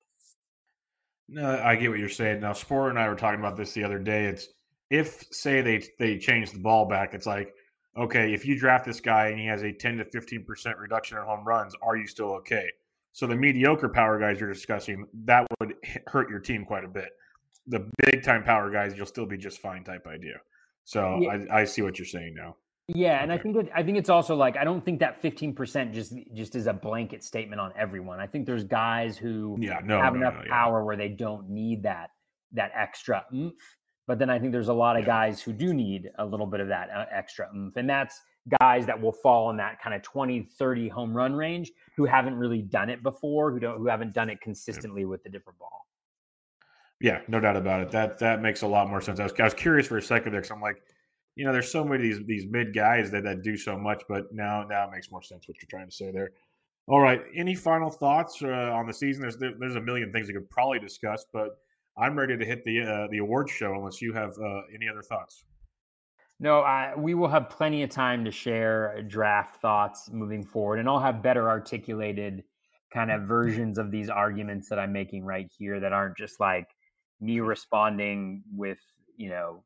No, 1.29 1.59
I 1.63 1.77
get 1.77 1.89
what 1.89 1.99
you're 1.99 2.09
saying. 2.09 2.41
Now, 2.41 2.53
Sporer 2.53 2.91
and 2.91 2.99
I 2.99 3.09
were 3.09 3.17
talking 3.17 3.41
about 3.41 3.57
this 3.57 3.73
the 3.73 3.85
other 3.85 3.99
day. 3.99 4.27
It's 4.27 4.49
if 4.91 5.25
say 5.31 5.61
they 5.61 5.83
they 5.99 6.19
change 6.19 6.51
the 6.53 6.59
ball 6.59 6.87
back, 6.87 7.15
it's 7.15 7.27
like 7.27 7.55
okay, 7.97 8.35
if 8.35 8.45
you 8.45 8.59
draft 8.59 8.85
this 8.85 9.01
guy 9.01 9.29
and 9.29 9.39
he 9.39 9.47
has 9.47 9.63
a 9.63 9.73
10 9.73 9.99
to 9.99 10.05
15 10.05 10.45
percent 10.45 10.79
reduction 10.79 11.19
in 11.19 11.25
home 11.25 11.45
runs, 11.47 11.75
are 11.83 11.97
you 11.97 12.07
still 12.07 12.33
okay? 12.33 12.69
So 13.13 13.27
the 13.27 13.37
mediocre 13.37 13.89
power 13.89 14.19
guys 14.19 14.41
you're 14.41 14.53
discussing 14.53 15.07
that 15.25 15.47
would 15.61 15.75
hurt 16.09 16.29
your 16.29 16.41
team 16.41 16.65
quite 16.65 16.85
a 16.85 16.89
bit. 16.89 17.11
The 17.67 17.89
big 18.05 18.25
time 18.25 18.43
power 18.43 18.71
guys, 18.71 18.97
you'll 18.97 19.07
still 19.07 19.27
be 19.27 19.39
just 19.39 19.61
fine 19.61 19.85
type 19.85 20.07
idea. 20.07 20.35
So 20.85 21.19
yeah. 21.21 21.39
I, 21.51 21.61
I 21.61 21.65
see 21.65 21.83
what 21.83 21.99
you're 21.99 22.07
saying 22.07 22.35
now. 22.37 22.57
Yeah, 22.89 23.23
and 23.23 23.33
I 23.33 23.39
think 23.39 23.57
it, 23.57 23.71
I 23.75 23.83
think 23.83 23.97
it's 23.97 24.11
also 24.11 24.37
like 24.37 24.59
I 24.59 24.65
don't 24.65 24.85
think 24.85 25.01
that 25.01 25.23
15% 25.23 25.93
just 25.93 26.13
just 26.35 26.55
is 26.55 26.67
a 26.67 26.75
blanket 26.75 27.25
statement 27.25 27.61
on 27.61 27.73
everyone. 27.79 28.21
I 28.21 28.27
think 28.27 28.45
there's 28.45 28.65
guys 28.65 29.17
who 29.17 29.57
yeah, 29.59 29.79
no, 29.83 30.03
have 30.03 30.13
no, 30.13 30.21
enough 30.21 30.35
no, 30.45 30.51
power 30.51 30.81
yeah. 30.81 30.85
where 30.85 30.97
they 30.97 31.09
don't 31.09 31.49
need 31.49 31.85
that 31.85 32.11
that 32.53 32.73
extra 32.77 33.25
oomph. 33.35 33.55
But 34.07 34.19
then 34.19 34.29
I 34.29 34.39
think 34.39 34.53
there's 34.53 34.69
a 34.69 34.75
lot 34.75 34.99
of 34.99 35.07
guys 35.07 35.41
who 35.41 35.53
do 35.53 35.73
need 35.73 36.11
a 36.19 36.25
little 36.25 36.47
bit 36.47 36.61
of 36.61 36.69
that 36.69 36.91
uh, 36.91 37.07
extra 37.11 37.49
oomph, 37.55 37.77
and 37.77 37.89
that's 37.89 38.21
guys 38.61 38.85
that 38.87 39.01
will 39.01 39.13
fall 39.13 39.51
in 39.51 39.57
that 39.57 39.81
kind 39.81 39.95
of 39.95 40.03
20, 40.03 40.43
30 40.43 40.89
home 40.89 41.17
run 41.17 41.35
range 41.35 41.73
who 41.97 42.05
haven't 42.05 42.35
really 42.35 42.61
done 42.61 42.91
it 42.91 43.03
before, 43.03 43.51
who 43.51 43.59
don't 43.59 43.79
who 43.79 43.87
haven't 43.87 44.15
done 44.15 44.29
it 44.29 44.41
consistently 44.41 45.05
with 45.05 45.23
the 45.23 45.31
different 45.31 45.59
ball. 45.59 45.87
Yeah, 47.01 47.21
no 47.29 47.41
doubt 47.41 47.57
about 47.57 47.81
it. 47.81 47.91
That 47.91 48.19
that 48.19 48.43
makes 48.43 48.63
a 48.63 48.67
lot 48.67 48.89
more 48.89 49.01
sense. 49.01 49.21
I 49.21 49.25
was, 49.25 49.33
I 49.39 49.45
was 49.45 49.55
curious 49.55 49.87
for 49.87 49.99
a 49.99 50.03
second 50.03 50.33
there 50.33 50.41
because 50.41 50.51
I'm 50.51 50.61
like, 50.61 50.83
you 51.37 51.45
know, 51.45 51.53
there's 51.53 51.71
so 51.71 51.85
many 51.85 51.97
of 51.97 52.03
these 52.03 52.27
these 52.27 52.47
mid 52.51 52.75
guys 52.75 53.11
that, 53.11 53.25
that 53.25 53.43
do 53.43 53.57
so 53.57 53.79
much, 53.79 54.03
but 54.09 54.33
now 54.33 54.65
now 54.69 54.87
it 54.89 54.91
makes 54.93 55.11
more 55.11 55.23
sense 55.23 55.49
what 55.49 55.57
you're 55.61 55.69
trying 55.69 55.89
to 55.89 55.95
say 55.95 56.11
there. 56.11 56.31
All 56.87 57.01
right, 57.01 57.23
any 57.35 57.55
final 57.55 57.91
thoughts 57.91 58.43
uh, 58.43 58.71
on 58.73 58.87
the 58.87 58.93
season? 58.93 59.23
There's 59.23 59.39
there, 59.39 59.53
there's 59.59 59.77
a 59.77 59.81
million 59.81 60.13
things 60.13 60.29
we 60.29 60.35
could 60.35 60.51
probably 60.51 60.79
discuss, 60.79 61.25
but 61.33 61.59
I'm 61.97 62.19
ready 62.19 62.37
to 62.37 62.45
hit 62.45 62.65
the 62.65 62.83
uh, 62.83 63.07
the 63.11 63.19
awards 63.19 63.53
show 63.53 63.75
unless 63.75 64.03
you 64.03 64.13
have 64.13 64.33
uh, 64.39 64.63
any 64.75 64.89
other 64.89 65.03
thoughts. 65.03 65.45
No, 66.41 66.61
I, 66.61 66.95
we 66.97 67.15
will 67.15 67.29
have 67.29 67.49
plenty 67.49 67.83
of 67.85 67.91
time 67.91 68.25
to 68.25 68.31
share 68.31 69.03
draft 69.03 69.61
thoughts 69.61 70.11
moving 70.13 70.45
forward, 70.45 70.81
and 70.81 70.89
I'll 70.89 70.99
have 70.99 71.23
better 71.23 71.49
articulated 71.49 72.43
kind 72.93 73.11
of 73.11 73.23
versions 73.23 73.79
of 73.79 73.91
these 73.91 74.09
arguments 74.09 74.69
that 74.69 74.79
I'm 74.79 74.93
making 74.93 75.25
right 75.25 75.51
here 75.57 75.81
that 75.81 75.93
aren't 75.93 76.17
just 76.17 76.41
like 76.41 76.69
me 77.21 77.41
responding 77.41 78.43
with 78.53 78.79
you 79.17 79.31
know 79.31 79.63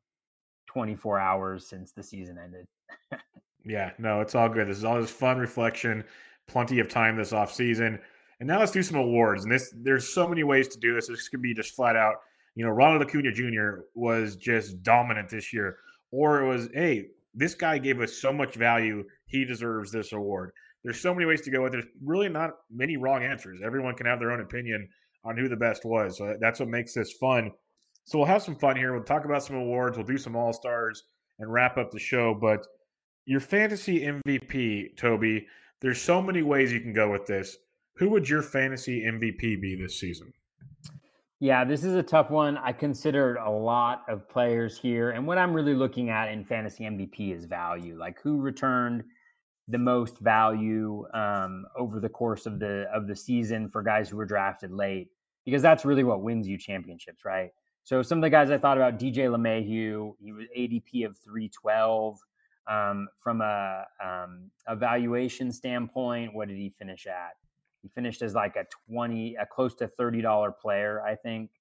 24 0.67 1.19
hours 1.19 1.67
since 1.67 1.91
the 1.91 2.03
season 2.03 2.37
ended. 2.37 2.67
yeah, 3.65 3.91
no, 3.97 4.21
it's 4.21 4.35
all 4.35 4.49
good. 4.49 4.67
This 4.67 4.77
is 4.77 4.85
all 4.85 5.01
just 5.01 5.13
fun 5.13 5.39
reflection, 5.39 6.03
plenty 6.47 6.79
of 6.79 6.87
time 6.87 7.17
this 7.17 7.33
off 7.33 7.51
season. 7.51 7.99
And 8.39 8.47
now 8.47 8.59
let's 8.59 8.71
do 8.71 8.83
some 8.83 8.97
awards. 8.97 9.43
And 9.43 9.51
this 9.51 9.73
there's 9.75 10.13
so 10.13 10.27
many 10.27 10.43
ways 10.43 10.67
to 10.69 10.79
do 10.79 10.95
this. 10.95 11.07
This 11.07 11.27
could 11.27 11.41
be 11.41 11.53
just 11.53 11.75
flat 11.75 11.95
out, 11.95 12.15
you 12.55 12.65
know, 12.65 12.71
Ronald 12.71 13.01
Acuna 13.01 13.31
Jr. 13.31 13.81
was 13.95 14.35
just 14.35 14.81
dominant 14.83 15.29
this 15.29 15.53
year. 15.53 15.77
Or 16.11 16.41
it 16.41 16.47
was, 16.47 16.69
hey, 16.73 17.07
this 17.33 17.53
guy 17.53 17.77
gave 17.77 18.01
us 18.01 18.13
so 18.13 18.33
much 18.33 18.55
value, 18.55 19.03
he 19.25 19.45
deserves 19.45 19.91
this 19.91 20.13
award. 20.13 20.51
There's 20.83 20.99
so 20.99 21.13
many 21.13 21.25
ways 21.25 21.41
to 21.41 21.51
go 21.51 21.63
with 21.63 21.73
it. 21.73 21.81
There's 21.81 21.93
really 22.03 22.29
not 22.29 22.51
many 22.71 22.97
wrong 22.97 23.23
answers. 23.23 23.59
Everyone 23.63 23.95
can 23.95 24.05
have 24.05 24.19
their 24.19 24.31
own 24.31 24.41
opinion 24.41 24.87
on 25.23 25.37
who 25.37 25.47
the 25.49 25.55
best 25.55 25.85
was. 25.85 26.17
So 26.17 26.35
that's 26.39 26.59
what 26.59 26.69
makes 26.69 26.93
this 26.93 27.13
fun. 27.13 27.51
So 28.05 28.17
we'll 28.17 28.27
have 28.27 28.41
some 28.41 28.55
fun 28.55 28.75
here. 28.75 28.93
We'll 28.93 29.03
talk 29.03 29.25
about 29.25 29.43
some 29.43 29.57
awards. 29.57 29.97
We'll 29.97 30.07
do 30.07 30.17
some 30.17 30.35
all 30.35 30.53
stars 30.53 31.03
and 31.37 31.51
wrap 31.51 31.77
up 31.77 31.91
the 31.91 31.99
show. 31.99 32.33
But 32.33 32.65
your 33.25 33.39
fantasy 33.39 34.01
MVP, 34.01 34.97
Toby, 34.97 35.45
there's 35.81 36.01
so 36.01 36.21
many 36.21 36.41
ways 36.41 36.71
you 36.71 36.79
can 36.79 36.93
go 36.93 37.11
with 37.11 37.25
this. 37.25 37.57
Who 37.99 38.09
would 38.11 38.29
your 38.29 38.41
fantasy 38.41 39.03
MVP 39.03 39.59
be 39.59 39.75
this 39.75 39.99
season? 39.99 40.31
Yeah, 41.41 41.65
this 41.65 41.83
is 41.83 41.95
a 41.95 42.03
tough 42.03 42.29
one. 42.29 42.57
I 42.57 42.71
considered 42.71 43.35
a 43.35 43.49
lot 43.49 44.03
of 44.07 44.27
players 44.29 44.79
here, 44.79 45.11
and 45.11 45.27
what 45.27 45.37
I'm 45.37 45.53
really 45.53 45.73
looking 45.73 46.09
at 46.09 46.31
in 46.31 46.45
fantasy 46.45 46.85
MVP 46.85 47.35
is 47.35 47.43
value. 47.43 47.97
Like 47.99 48.17
who 48.21 48.39
returned 48.39 49.03
the 49.67 49.77
most 49.77 50.17
value 50.19 51.05
um, 51.13 51.65
over 51.77 51.99
the 51.99 52.07
course 52.07 52.45
of 52.45 52.59
the 52.59 52.85
of 52.93 53.05
the 53.05 53.15
season 53.15 53.69
for 53.69 53.83
guys 53.83 54.09
who 54.09 54.15
were 54.15 54.25
drafted 54.25 54.71
late, 54.71 55.09
because 55.43 55.61
that's 55.61 55.83
really 55.83 56.05
what 56.05 56.21
wins 56.21 56.47
you 56.47 56.57
championships, 56.57 57.25
right? 57.25 57.51
So 57.83 58.01
some 58.01 58.19
of 58.19 58.21
the 58.21 58.29
guys 58.29 58.49
I 58.49 58.57
thought 58.57 58.77
about, 58.77 58.97
DJ 58.97 59.27
LeMahieu, 59.27 60.13
he 60.21 60.31
was 60.31 60.45
ADP 60.57 61.05
of 61.05 61.17
312. 61.17 62.17
Um, 62.69 63.07
from 63.17 63.41
a 63.41 63.83
um, 64.03 64.51
evaluation 64.69 65.51
standpoint, 65.51 66.35
what 66.35 66.49
did 66.49 66.57
he 66.57 66.69
finish 66.69 67.07
at? 67.07 67.31
He 67.81 67.89
finished 67.89 68.21
as 68.21 68.35
like 68.35 68.55
a 68.55 68.65
20, 68.91 69.35
a 69.35 69.45
close 69.45 69.75
to 69.75 69.87
$30 69.87 70.57
player, 70.59 71.01
I 71.01 71.15
think. 71.15 71.51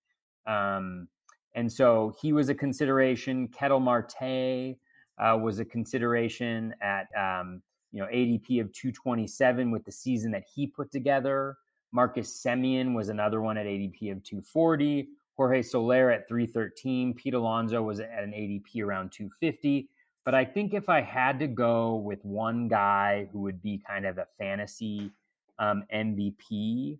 Um, 0.46 1.08
and 1.54 1.70
so 1.70 2.14
he 2.20 2.32
was 2.32 2.48
a 2.48 2.54
consideration. 2.54 3.48
Ketel 3.48 3.80
Marte 3.80 4.76
uh, 5.18 5.36
was 5.36 5.58
a 5.58 5.64
consideration 5.64 6.74
at, 6.80 7.06
um, 7.16 7.62
you 7.92 8.00
know, 8.00 8.06
ADP 8.08 8.60
of 8.60 8.72
227 8.72 9.70
with 9.70 9.84
the 9.84 9.92
season 9.92 10.30
that 10.32 10.44
he 10.54 10.66
put 10.66 10.90
together. 10.92 11.56
Marcus 11.92 12.42
Semien 12.44 12.94
was 12.94 13.08
another 13.08 13.40
one 13.40 13.56
at 13.56 13.66
ADP 13.66 14.12
of 14.12 14.22
240. 14.22 15.08
Jorge 15.36 15.62
Soler 15.62 16.10
at 16.10 16.28
313. 16.28 17.14
Pete 17.14 17.34
Alonso 17.34 17.82
was 17.82 18.00
at 18.00 18.22
an 18.22 18.32
ADP 18.32 18.82
around 18.82 19.12
250. 19.12 19.88
But 20.24 20.34
I 20.34 20.44
think 20.44 20.74
if 20.74 20.88
I 20.88 21.00
had 21.00 21.38
to 21.38 21.46
go 21.46 21.94
with 21.94 22.22
one 22.24 22.68
guy 22.68 23.28
who 23.32 23.40
would 23.40 23.62
be 23.62 23.82
kind 23.86 24.04
of 24.04 24.18
a 24.18 24.26
fantasy 24.36 25.10
um, 25.58 25.84
MVP, 25.94 26.98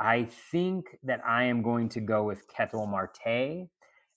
I 0.00 0.24
think 0.24 0.96
that 1.02 1.20
I 1.26 1.44
am 1.44 1.62
going 1.62 1.88
to 1.90 2.00
go 2.00 2.24
with 2.24 2.46
Ketel 2.48 2.86
Marte. 2.86 3.68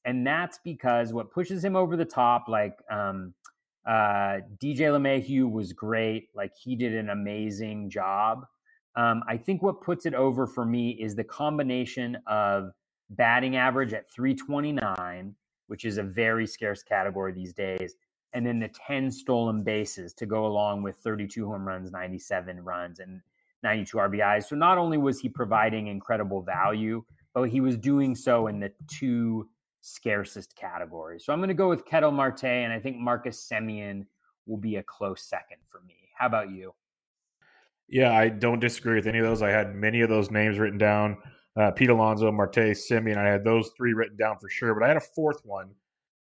And 0.05 0.25
that's 0.25 0.59
because 0.63 1.13
what 1.13 1.31
pushes 1.31 1.63
him 1.63 1.75
over 1.75 1.95
the 1.95 2.05
top, 2.05 2.45
like 2.47 2.77
um, 2.91 3.33
uh, 3.87 4.39
DJ 4.61 4.89
LeMahieu 4.89 5.49
was 5.49 5.73
great. 5.73 6.29
Like 6.35 6.53
he 6.55 6.75
did 6.75 6.93
an 6.95 7.09
amazing 7.09 7.89
job. 7.89 8.45
Um, 8.95 9.23
I 9.27 9.37
think 9.37 9.61
what 9.61 9.81
puts 9.81 10.05
it 10.05 10.13
over 10.13 10.45
for 10.45 10.65
me 10.65 10.91
is 10.91 11.15
the 11.15 11.23
combination 11.23 12.17
of 12.27 12.71
batting 13.11 13.55
average 13.55 13.93
at 13.93 14.09
329, 14.11 15.35
which 15.67 15.85
is 15.85 15.97
a 15.97 16.03
very 16.03 16.45
scarce 16.45 16.83
category 16.83 17.31
these 17.31 17.53
days, 17.53 17.95
and 18.33 18.45
then 18.45 18.59
the 18.59 18.69
10 18.87 19.11
stolen 19.11 19.63
bases 19.63 20.13
to 20.15 20.25
go 20.25 20.45
along 20.45 20.83
with 20.83 20.97
32 20.97 21.47
home 21.47 21.67
runs, 21.67 21.91
97 21.91 22.59
runs, 22.61 22.99
and 22.99 23.21
92 23.63 23.97
RBIs. 23.97 24.45
So 24.45 24.55
not 24.55 24.77
only 24.77 24.97
was 24.97 25.19
he 25.19 25.29
providing 25.29 25.87
incredible 25.87 26.41
value, 26.41 27.03
but 27.33 27.43
he 27.43 27.61
was 27.61 27.77
doing 27.77 28.15
so 28.15 28.47
in 28.47 28.59
the 28.59 28.71
two 28.87 29.47
scarcest 29.81 30.55
categories. 30.55 31.25
So 31.25 31.33
I'm 31.33 31.39
going 31.39 31.49
to 31.49 31.53
go 31.53 31.69
with 31.69 31.85
Ketel 31.85 32.11
Marte, 32.11 32.45
and 32.45 32.73
I 32.73 32.79
think 32.79 32.97
Marcus 32.97 33.47
Semien 33.49 34.05
will 34.45 34.57
be 34.57 34.77
a 34.77 34.83
close 34.83 35.23
second 35.23 35.57
for 35.67 35.81
me. 35.81 35.95
How 36.17 36.27
about 36.27 36.51
you? 36.51 36.73
Yeah, 37.87 38.13
I 38.13 38.29
don't 38.29 38.59
disagree 38.59 38.95
with 38.95 39.07
any 39.07 39.19
of 39.19 39.25
those. 39.25 39.41
I 39.41 39.49
had 39.49 39.75
many 39.75 40.01
of 40.01 40.09
those 40.09 40.31
names 40.31 40.59
written 40.59 40.77
down 40.77 41.17
uh, 41.57 41.71
Pete 41.71 41.89
Alonso, 41.89 42.31
Marte, 42.31 42.75
Simeon. 42.75 43.17
I 43.17 43.27
had 43.27 43.43
those 43.43 43.71
three 43.75 43.93
written 43.93 44.15
down 44.17 44.37
for 44.39 44.49
sure, 44.49 44.73
but 44.73 44.83
I 44.83 44.87
had 44.87 44.97
a 44.97 45.01
fourth 45.01 45.41
one, 45.43 45.69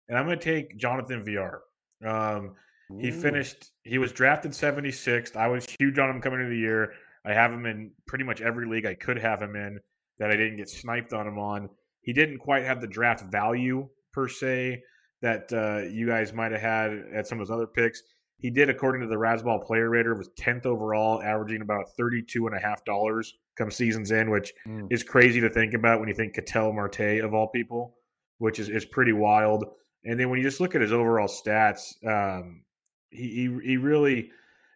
and 0.07 0.17
I'm 0.17 0.25
going 0.25 0.39
to 0.39 0.43
take 0.43 0.77
Jonathan 0.77 1.23
Villar. 1.23 1.61
Um, 2.03 2.55
he 2.99 3.11
finished. 3.11 3.71
He 3.83 3.99
was 3.99 4.11
drafted 4.11 4.51
76th. 4.51 5.35
I 5.35 5.47
was 5.47 5.67
huge 5.79 5.99
on 5.99 6.09
him 6.09 6.21
coming 6.21 6.39
into 6.39 6.49
the 6.49 6.57
year. 6.57 6.93
I 7.29 7.33
have 7.33 7.51
him 7.51 7.65
in 7.65 7.91
pretty 8.07 8.23
much 8.23 8.41
every 8.41 8.67
league 8.67 8.85
I 8.85 8.95
could 8.95 9.17
have 9.19 9.41
him 9.41 9.55
in 9.55 9.79
that 10.17 10.31
I 10.31 10.35
didn't 10.35 10.57
get 10.57 10.69
sniped 10.69 11.13
on 11.13 11.27
him 11.27 11.37
on. 11.37 11.69
He 12.01 12.13
didn't 12.13 12.39
quite 12.39 12.63
have 12.63 12.81
the 12.81 12.87
draft 12.87 13.31
value 13.31 13.87
per 14.13 14.27
se 14.27 14.81
that 15.21 15.51
uh, 15.53 15.87
you 15.89 16.07
guys 16.07 16.33
might 16.33 16.51
have 16.51 16.61
had 16.61 17.03
at 17.13 17.27
some 17.27 17.39
of 17.39 17.47
those 17.47 17.53
other 17.53 17.67
picks. 17.67 18.01
He 18.37 18.49
did, 18.49 18.69
according 18.69 19.01
to 19.01 19.07
the 19.07 19.15
Razzball 19.15 19.65
Player 19.65 19.89
Rater, 19.89 20.15
was 20.15 20.29
10th 20.39 20.65
overall, 20.65 21.21
averaging 21.21 21.61
about 21.61 21.89
$32.5 21.99 23.27
come 23.57 23.69
season's 23.69 24.13
end, 24.13 24.31
which 24.31 24.53
mm. 24.65 24.87
is 24.89 25.03
crazy 25.03 25.41
to 25.41 25.49
think 25.49 25.73
about 25.73 25.99
when 25.99 26.07
you 26.07 26.15
think 26.15 26.33
Ketel 26.33 26.71
Marte 26.71 27.19
of 27.21 27.33
all 27.33 27.49
people, 27.49 27.95
which 28.37 28.59
is, 28.59 28.69
is 28.69 28.85
pretty 28.85 29.11
wild. 29.11 29.65
And 30.05 30.17
then 30.17 30.29
when 30.29 30.39
you 30.39 30.45
just 30.45 30.61
look 30.61 30.73
at 30.73 30.81
his 30.81 30.93
overall 30.93 31.27
stats, 31.27 31.93
um, 32.07 32.63
he, 33.09 33.27
he, 33.27 33.67
he 33.71 33.77
really 33.77 34.31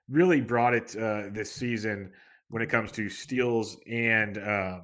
really 0.09 0.41
brought 0.41 0.73
it 0.73 0.95
uh, 0.95 1.29
this 1.31 1.51
season 1.51 2.11
when 2.53 2.61
it 2.61 2.69
comes 2.69 2.91
to 2.91 3.09
steals 3.09 3.77
and 3.89 4.37
um, 4.37 4.81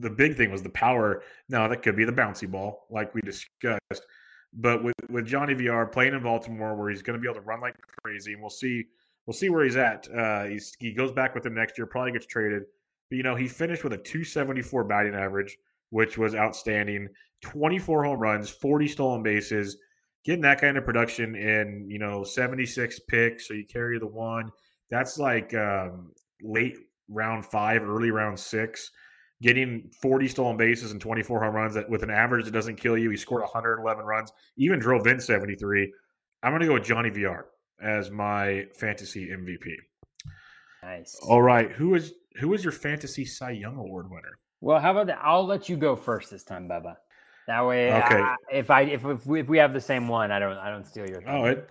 the 0.00 0.10
big 0.10 0.36
thing 0.36 0.50
was 0.50 0.64
the 0.64 0.68
power. 0.70 1.22
Now 1.48 1.68
that 1.68 1.80
could 1.80 1.94
be 1.94 2.04
the 2.04 2.10
bouncy 2.10 2.50
ball, 2.50 2.88
like 2.90 3.14
we 3.14 3.20
discussed. 3.20 4.04
But 4.52 4.82
with 4.82 4.94
with 5.08 5.26
Johnny 5.26 5.54
VR 5.54 5.90
playing 5.92 6.14
in 6.14 6.24
Baltimore, 6.24 6.74
where 6.74 6.90
he's 6.90 7.02
going 7.02 7.16
to 7.16 7.22
be 7.22 7.28
able 7.28 7.40
to 7.40 7.46
run 7.46 7.60
like 7.60 7.76
crazy, 8.02 8.32
and 8.32 8.40
we'll 8.40 8.50
see 8.50 8.84
we'll 9.26 9.34
see 9.34 9.48
where 9.48 9.62
he's 9.62 9.76
at. 9.76 10.08
Uh, 10.12 10.46
he's, 10.46 10.74
he 10.80 10.92
goes 10.92 11.12
back 11.12 11.36
with 11.36 11.46
him 11.46 11.54
next 11.54 11.78
year, 11.78 11.86
probably 11.86 12.10
gets 12.10 12.26
traded. 12.26 12.64
But 13.10 13.16
you 13.16 13.22
know, 13.22 13.36
he 13.36 13.46
finished 13.46 13.84
with 13.84 13.92
a 13.92 13.98
274 13.98 14.82
batting 14.84 15.14
average, 15.14 15.56
which 15.90 16.18
was 16.18 16.34
outstanding. 16.34 17.08
24 17.42 18.02
home 18.02 18.18
runs, 18.18 18.50
40 18.50 18.88
stolen 18.88 19.22
bases. 19.22 19.76
Getting 20.24 20.42
that 20.42 20.60
kind 20.60 20.76
of 20.76 20.84
production 20.84 21.36
in 21.36 21.86
you 21.88 22.00
know 22.00 22.24
76 22.24 22.98
picks, 23.08 23.46
so 23.46 23.54
you 23.54 23.64
carry 23.64 24.00
the 24.00 24.08
one. 24.08 24.50
That's 24.90 25.16
like 25.16 25.54
um, 25.54 26.10
late 26.42 26.76
round 27.08 27.44
five, 27.46 27.82
early 27.82 28.10
round 28.10 28.38
six 28.38 28.90
getting 29.42 29.90
40 30.00 30.28
stolen 30.28 30.56
bases 30.56 30.92
and 30.92 31.00
24 31.00 31.44
home 31.44 31.54
runs 31.54 31.76
with 31.88 32.02
an 32.02 32.10
average 32.10 32.44
that 32.46 32.52
doesn't 32.52 32.76
kill 32.76 32.96
you. 32.96 33.10
He 33.10 33.16
scored 33.16 33.42
111 33.42 34.04
runs, 34.04 34.32
even 34.56 34.78
drove 34.78 35.06
in 35.06 35.20
73. 35.20 35.92
I'm 36.42 36.52
going 36.52 36.60
to 36.60 36.66
go 36.66 36.74
with 36.74 36.84
Johnny 36.84 37.10
VR 37.10 37.42
as 37.82 38.10
my 38.10 38.66
fantasy 38.74 39.28
MVP. 39.28 39.74
Nice. 40.82 41.18
All 41.26 41.42
right, 41.42 41.70
who 41.72 41.94
is 41.94 42.12
who 42.38 42.54
is 42.54 42.62
your 42.62 42.72
fantasy 42.72 43.24
Cy 43.24 43.50
Young 43.50 43.76
Award 43.76 44.10
winner? 44.10 44.38
Well, 44.60 44.78
how 44.78 44.92
about 44.92 45.08
that? 45.08 45.18
I'll 45.22 45.46
let 45.46 45.68
you 45.68 45.76
go 45.76 45.96
first 45.96 46.30
this 46.30 46.44
time, 46.44 46.68
Bubba. 46.68 46.94
That 47.48 47.66
way, 47.66 47.92
okay. 47.92 48.20
I, 48.20 48.36
if 48.52 48.70
I 48.70 48.82
if, 48.82 49.04
if 49.04 49.26
we, 49.26 49.40
if 49.40 49.48
we 49.48 49.58
have 49.58 49.72
the 49.72 49.80
same 49.80 50.06
one, 50.06 50.30
I 50.30 50.38
don't 50.38 50.56
I 50.56 50.70
don't 50.70 50.86
steal 50.86 51.08
your. 51.08 51.22
Oh, 51.26 51.44
it 51.46 51.70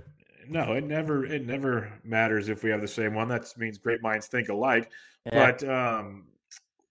no, 0.49 0.73
it 0.73 0.83
never 0.83 1.25
it 1.25 1.45
never 1.45 1.91
matters 2.03 2.49
if 2.49 2.63
we 2.63 2.69
have 2.69 2.81
the 2.81 2.87
same 2.87 3.13
one. 3.13 3.27
That 3.27 3.51
means 3.57 3.77
great 3.77 4.01
minds 4.01 4.27
think 4.27 4.49
alike. 4.49 4.91
Yeah. 5.25 5.51
But 5.51 5.69
um, 5.69 6.25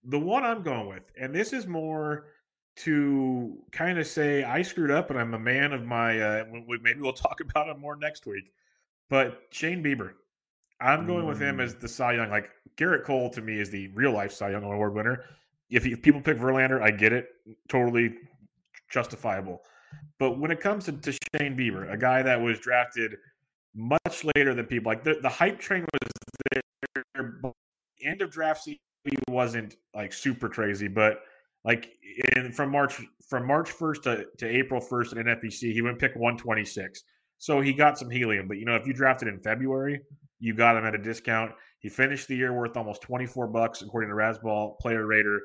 the 0.03 0.19
one 0.19 0.43
I'm 0.43 0.63
going 0.63 0.87
with, 0.87 1.03
and 1.19 1.33
this 1.33 1.53
is 1.53 1.67
more 1.67 2.27
to 2.77 3.57
kind 3.71 3.97
of 3.97 4.05
say 4.05 4.43
I 4.43 4.61
screwed 4.61 4.91
up 4.91 5.09
and 5.09 5.19
I'm 5.19 5.33
a 5.33 5.39
man 5.39 5.73
of 5.73 5.85
my. 5.85 6.19
Uh, 6.19 6.45
maybe 6.81 7.01
we'll 7.01 7.13
talk 7.13 7.39
about 7.39 7.69
it 7.69 7.79
more 7.79 7.95
next 7.95 8.25
week. 8.25 8.51
But 9.09 9.41
Shane 9.51 9.83
Bieber, 9.83 10.11
I'm 10.81 11.05
going 11.05 11.25
mm. 11.25 11.29
with 11.29 11.39
him 11.39 11.59
as 11.59 11.75
mm. 11.75 11.79
the 11.81 11.87
Cy 11.87 12.13
Young. 12.13 12.29
Like 12.29 12.49
Gerrit 12.77 13.03
Cole 13.03 13.29
to 13.31 13.41
me 13.41 13.59
is 13.59 13.69
the 13.69 13.87
real 13.89 14.11
life 14.11 14.31
Cy 14.31 14.51
Young 14.51 14.63
Award 14.63 14.93
winner. 14.93 15.23
If, 15.69 15.85
if 15.85 16.01
people 16.01 16.21
pick 16.21 16.37
Verlander, 16.37 16.81
I 16.81 16.91
get 16.91 17.11
it, 17.11 17.29
totally 17.69 18.15
justifiable. 18.89 19.61
But 20.19 20.39
when 20.39 20.51
it 20.51 20.59
comes 20.59 20.85
to, 20.85 20.91
to 20.91 21.11
Shane 21.11 21.57
Bieber, 21.57 21.91
a 21.91 21.97
guy 21.97 22.21
that 22.21 22.39
was 22.39 22.59
drafted 22.59 23.17
much 23.75 24.25
later 24.35 24.53
than 24.53 24.65
people 24.65 24.89
like 24.89 25.03
the, 25.03 25.15
the 25.21 25.29
hype 25.29 25.59
train 25.59 25.85
was 25.93 26.09
there 26.51 26.61
end 28.03 28.21
of 28.21 28.31
draft 28.31 28.63
season 28.63 28.79
he 29.05 29.17
wasn't 29.29 29.75
like 29.93 30.11
super 30.11 30.49
crazy, 30.49 30.87
but 30.87 31.21
like 31.63 31.93
in 32.35 32.51
from 32.51 32.71
March 32.71 33.01
from 33.27 33.45
March 33.45 33.71
first 33.71 34.03
to, 34.03 34.25
to 34.37 34.47
April 34.47 34.81
first 34.81 35.13
in 35.13 35.23
NFBC, 35.23 35.73
he 35.73 35.81
went 35.81 35.99
pick 35.99 36.15
one 36.15 36.37
twenty 36.37 36.65
six. 36.65 37.03
So 37.37 37.61
he 37.61 37.73
got 37.73 37.97
some 37.97 38.09
helium. 38.09 38.47
But 38.47 38.57
you 38.57 38.65
know, 38.65 38.75
if 38.75 38.87
you 38.87 38.93
drafted 38.93 39.27
in 39.27 39.39
February, 39.39 40.01
you 40.39 40.53
got 40.53 40.75
him 40.75 40.85
at 40.85 40.95
a 40.95 40.99
discount. 40.99 41.51
He 41.79 41.89
finished 41.89 42.27
the 42.27 42.35
year 42.35 42.53
worth 42.53 42.77
almost 42.77 43.01
twenty 43.01 43.25
four 43.25 43.47
bucks 43.47 43.81
according 43.81 44.09
to 44.09 44.15
Razzball 44.15 44.79
Player 44.79 45.05
Rater. 45.05 45.41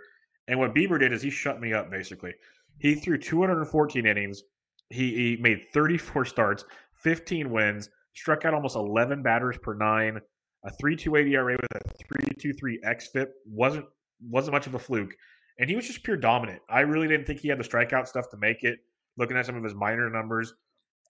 And 0.49 0.59
what 0.59 0.75
Bieber 0.75 0.99
did 0.99 1.13
is 1.13 1.23
he 1.23 1.31
shut 1.31 1.61
me 1.61 1.73
up 1.73 1.91
basically. 1.91 2.33
He 2.79 2.95
threw 2.95 3.19
214 3.19 4.07
innings. 4.07 4.43
He, 4.89 5.15
he 5.15 5.37
made 5.37 5.67
34 5.73 6.25
starts, 6.25 6.65
15 6.95 7.51
wins, 7.51 7.91
struck 8.15 8.45
out 8.45 8.55
almost 8.55 8.77
11 8.77 9.23
batters 9.23 9.57
per 9.63 9.75
nine, 9.75 10.21
a 10.65 10.71
3.28 10.83 11.31
ERA 11.31 11.57
with 11.61 11.71
a 11.75 12.15
3.23 12.15 12.75
xFIP 12.85 13.29
wasn't 13.47 13.87
wasn't 14.29 14.53
much 14.53 14.67
of 14.67 14.75
a 14.75 14.79
fluke, 14.79 15.15
and 15.59 15.71
he 15.71 15.77
was 15.77 15.87
just 15.87 16.03
pure 16.03 16.17
dominant. 16.17 16.61
I 16.69 16.81
really 16.81 17.09
didn't 17.09 17.27
think 17.27 17.41
he 17.41 17.49
had 17.49 17.59
the 17.59 17.65
strikeout 17.65 18.07
stuff 18.07 18.29
to 18.31 18.37
make 18.37 18.65
it. 18.65 18.79
Looking 19.17 19.37
at 19.37 19.47
some 19.47 19.57
of 19.57 19.65
his 19.65 19.75
minor 19.75 20.11
numbers, 20.11 20.53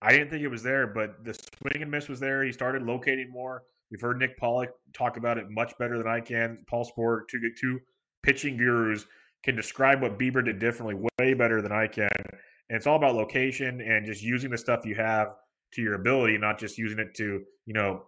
I 0.02 0.12
didn't 0.12 0.30
think 0.30 0.42
it 0.42 0.48
was 0.48 0.62
there, 0.62 0.86
but 0.86 1.24
the 1.24 1.34
swing 1.34 1.82
and 1.82 1.90
miss 1.90 2.08
was 2.08 2.20
there. 2.20 2.44
He 2.44 2.52
started 2.52 2.82
locating 2.82 3.30
more. 3.30 3.62
We've 3.90 4.00
heard 4.00 4.18
Nick 4.18 4.38
Pollack 4.38 4.70
talk 4.92 5.16
about 5.16 5.38
it 5.38 5.50
much 5.50 5.76
better 5.78 5.98
than 5.98 6.06
I 6.06 6.20
can. 6.20 6.58
Paul 6.68 6.84
Sporer, 6.84 7.22
two 7.28 7.40
two 7.60 7.80
pitching 8.22 8.56
gurus, 8.56 9.04
can 9.42 9.56
describe 9.56 10.00
what 10.00 10.18
Bieber 10.18 10.44
did 10.44 10.58
differently 10.58 11.08
way 11.18 11.34
better 11.34 11.60
than 11.60 11.72
I 11.72 11.86
can. 11.86 12.08
And 12.16 12.76
it's 12.76 12.86
all 12.86 12.96
about 12.96 13.16
location 13.16 13.80
and 13.80 14.06
just 14.06 14.22
using 14.22 14.50
the 14.50 14.58
stuff 14.58 14.86
you 14.86 14.94
have 14.94 15.34
to 15.74 15.82
your 15.82 15.94
ability, 15.94 16.38
not 16.38 16.58
just 16.58 16.78
using 16.78 16.98
it 16.98 17.14
to 17.16 17.42
you 17.66 17.74
know 17.74 18.02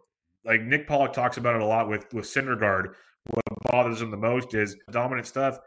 like 0.45 0.63
Nick 0.63 0.87
Pollack 0.87 1.13
talks 1.13 1.37
about 1.37 1.55
it 1.55 1.63
a 1.63 1.67
lot 1.67 1.89
with 1.89 2.13
with 2.13 2.25
Syndergaard. 2.25 2.95
What 3.27 3.45
bothers 3.71 4.03
him 4.03 4.11
the 4.11 4.17
most 4.17 4.55
is 4.55 4.77
dominant 4.91 5.27
stuff, 5.27 5.59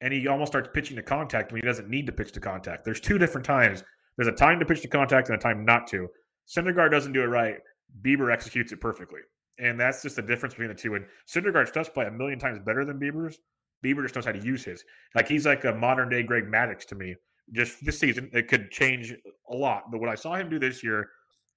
and 0.00 0.12
he 0.12 0.26
almost 0.26 0.52
starts 0.52 0.68
pitching 0.72 0.96
to 0.96 1.02
contact 1.02 1.52
when 1.52 1.60
he 1.60 1.66
doesn't 1.66 1.88
need 1.88 2.06
to 2.06 2.12
pitch 2.12 2.32
to 2.32 2.40
contact. 2.40 2.84
There's 2.84 3.00
two 3.00 3.18
different 3.18 3.46
times. 3.46 3.84
There's 4.16 4.28
a 4.28 4.32
time 4.32 4.58
to 4.58 4.66
pitch 4.66 4.82
to 4.82 4.88
contact 4.88 5.28
and 5.28 5.38
a 5.38 5.40
time 5.40 5.64
not 5.64 5.86
to. 5.88 6.08
Syndergaard 6.48 6.90
doesn't 6.90 7.12
do 7.12 7.22
it 7.22 7.26
right. 7.26 7.56
Bieber 8.02 8.32
executes 8.32 8.72
it 8.72 8.80
perfectly, 8.80 9.20
and 9.58 9.78
that's 9.78 10.02
just 10.02 10.16
the 10.16 10.22
difference 10.22 10.54
between 10.54 10.68
the 10.68 10.74
two. 10.74 10.94
And 10.94 11.06
Syndergaard's 11.28 11.70
does 11.70 11.88
play 11.88 12.06
a 12.06 12.10
million 12.10 12.38
times 12.38 12.58
better 12.58 12.84
than 12.84 12.98
Bieber's. 12.98 13.38
Bieber 13.84 14.02
just 14.02 14.14
knows 14.14 14.26
how 14.26 14.32
to 14.32 14.44
use 14.44 14.64
his. 14.64 14.84
Like 15.14 15.28
he's 15.28 15.46
like 15.46 15.64
a 15.64 15.72
modern 15.72 16.08
day 16.08 16.22
Greg 16.22 16.44
Maddux 16.44 16.84
to 16.86 16.94
me. 16.94 17.14
Just 17.52 17.84
this 17.84 17.98
season, 17.98 18.30
it 18.32 18.46
could 18.48 18.70
change 18.70 19.14
a 19.50 19.54
lot. 19.54 19.90
But 19.90 20.00
what 20.00 20.08
I 20.08 20.14
saw 20.14 20.34
him 20.34 20.50
do 20.50 20.58
this 20.58 20.84
year 20.84 21.08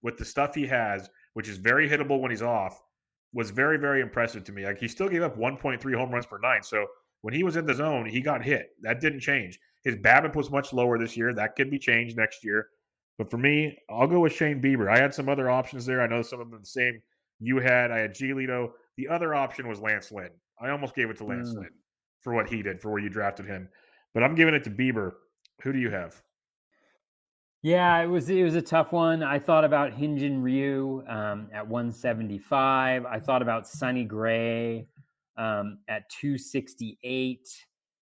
with 0.03 0.17
the 0.17 0.25
stuff 0.25 0.53
he 0.53 0.67
has 0.67 1.09
which 1.33 1.49
is 1.49 1.57
very 1.57 1.89
hittable 1.89 2.19
when 2.19 2.31
he's 2.31 2.41
off, 2.41 2.81
was 3.33 3.49
very, 3.49 3.77
very 3.77 4.01
impressive 4.01 4.43
to 4.45 4.51
me. 4.51 4.65
Like 4.65 4.79
he 4.79 4.87
still 4.87 5.09
gave 5.09 5.23
up 5.23 5.37
1.3 5.37 5.95
home 5.95 6.11
runs 6.11 6.25
per 6.25 6.37
nine. 6.39 6.61
So 6.63 6.85
when 7.21 7.33
he 7.33 7.43
was 7.43 7.55
in 7.55 7.65
the 7.65 7.73
zone, 7.73 8.05
he 8.05 8.21
got 8.21 8.43
hit. 8.43 8.69
That 8.81 9.01
didn't 9.01 9.21
change. 9.21 9.59
His 9.83 9.95
BABIP 9.95 10.35
was 10.35 10.51
much 10.51 10.71
lower 10.71 10.97
this 10.97 11.17
year. 11.17 11.33
That 11.33 11.55
could 11.55 11.69
be 11.69 11.79
changed 11.79 12.15
next 12.15 12.43
year. 12.43 12.67
But 13.17 13.29
for 13.29 13.37
me, 13.37 13.77
I'll 13.89 14.07
go 14.07 14.21
with 14.21 14.33
Shane 14.33 14.61
Bieber. 14.61 14.89
I 14.89 14.99
had 14.99 15.13
some 15.13 15.29
other 15.29 15.49
options 15.49 15.85
there. 15.85 16.01
I 16.01 16.07
know 16.07 16.21
some 16.21 16.39
of 16.39 16.49
them 16.49 16.59
the 16.59 16.65
same 16.65 17.01
you 17.39 17.59
had. 17.59 17.91
I 17.91 17.99
had 17.99 18.13
Giolito. 18.13 18.71
The 18.97 19.07
other 19.07 19.35
option 19.35 19.67
was 19.67 19.79
Lance 19.79 20.11
Lynn. 20.11 20.29
I 20.61 20.69
almost 20.69 20.95
gave 20.95 21.09
it 21.09 21.17
to 21.17 21.25
Lance 21.25 21.49
mm. 21.49 21.57
Lynn 21.57 21.69
for 22.21 22.33
what 22.33 22.47
he 22.47 22.61
did, 22.61 22.79
for 22.79 22.91
where 22.91 23.01
you 23.01 23.09
drafted 23.09 23.45
him. 23.45 23.67
But 24.13 24.23
I'm 24.23 24.35
giving 24.35 24.53
it 24.53 24.63
to 24.65 24.69
Bieber. 24.69 25.13
Who 25.63 25.73
do 25.73 25.79
you 25.79 25.89
have? 25.89 26.21
Yeah, 27.63 28.01
it 28.01 28.07
was 28.07 28.29
it 28.29 28.43
was 28.43 28.55
a 28.55 28.61
tough 28.61 28.91
one. 28.91 29.23
I 29.23 29.39
thought 29.39 29.63
about 29.63 29.93
Hyun-Jin 29.93 30.41
Ryu 30.41 31.01
um, 31.07 31.47
at 31.53 31.65
175. 31.65 33.05
I 33.05 33.19
thought 33.21 33.41
about 33.41 33.65
Sonny 33.65 34.03
Gray 34.03 34.85
um, 35.37 35.77
at 35.87 36.09
268. 36.09 37.39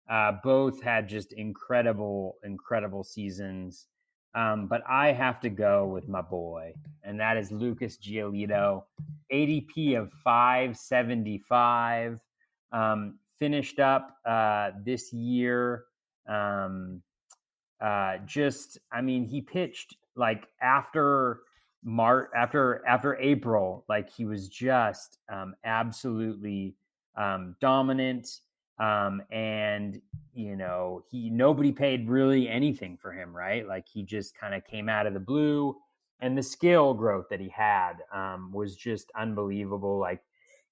Uh, 0.08 0.32
both 0.44 0.80
had 0.80 1.08
just 1.08 1.32
incredible, 1.32 2.36
incredible 2.44 3.02
seasons. 3.02 3.88
Um, 4.36 4.68
but 4.68 4.82
I 4.88 5.10
have 5.10 5.40
to 5.40 5.48
go 5.48 5.86
with 5.88 6.08
my 6.08 6.22
boy, 6.22 6.72
and 7.02 7.18
that 7.18 7.36
is 7.36 7.50
Lucas 7.50 7.98
Giolito. 7.98 8.84
ADP 9.32 10.00
of 10.00 10.12
575. 10.22 12.20
Um, 12.70 13.18
finished 13.40 13.80
up 13.80 14.18
uh, 14.24 14.70
this 14.84 15.12
year. 15.12 15.86
Um, 16.28 17.02
uh, 17.80 18.18
just 18.26 18.78
I 18.92 19.00
mean, 19.00 19.24
he 19.24 19.40
pitched 19.40 19.96
like 20.16 20.48
after 20.60 21.40
March, 21.84 22.30
after 22.36 22.82
after 22.86 23.16
April, 23.16 23.84
like 23.88 24.10
he 24.10 24.24
was 24.24 24.48
just 24.48 25.18
um, 25.32 25.54
absolutely 25.64 26.74
um, 27.16 27.54
dominant. 27.60 28.28
Um, 28.80 29.22
and 29.32 30.00
you 30.32 30.56
know, 30.56 31.02
he 31.10 31.30
nobody 31.30 31.72
paid 31.72 32.08
really 32.08 32.48
anything 32.48 32.96
for 32.96 33.12
him, 33.12 33.34
right? 33.34 33.66
Like 33.66 33.86
he 33.92 34.02
just 34.02 34.38
kind 34.38 34.54
of 34.54 34.64
came 34.64 34.88
out 34.88 35.06
of 35.06 35.14
the 35.14 35.20
blue, 35.20 35.76
and 36.20 36.36
the 36.36 36.42
skill 36.42 36.94
growth 36.94 37.26
that 37.30 37.40
he 37.40 37.48
had 37.48 37.94
um, 38.12 38.52
was 38.52 38.76
just 38.76 39.10
unbelievable. 39.18 39.98
Like 39.98 40.20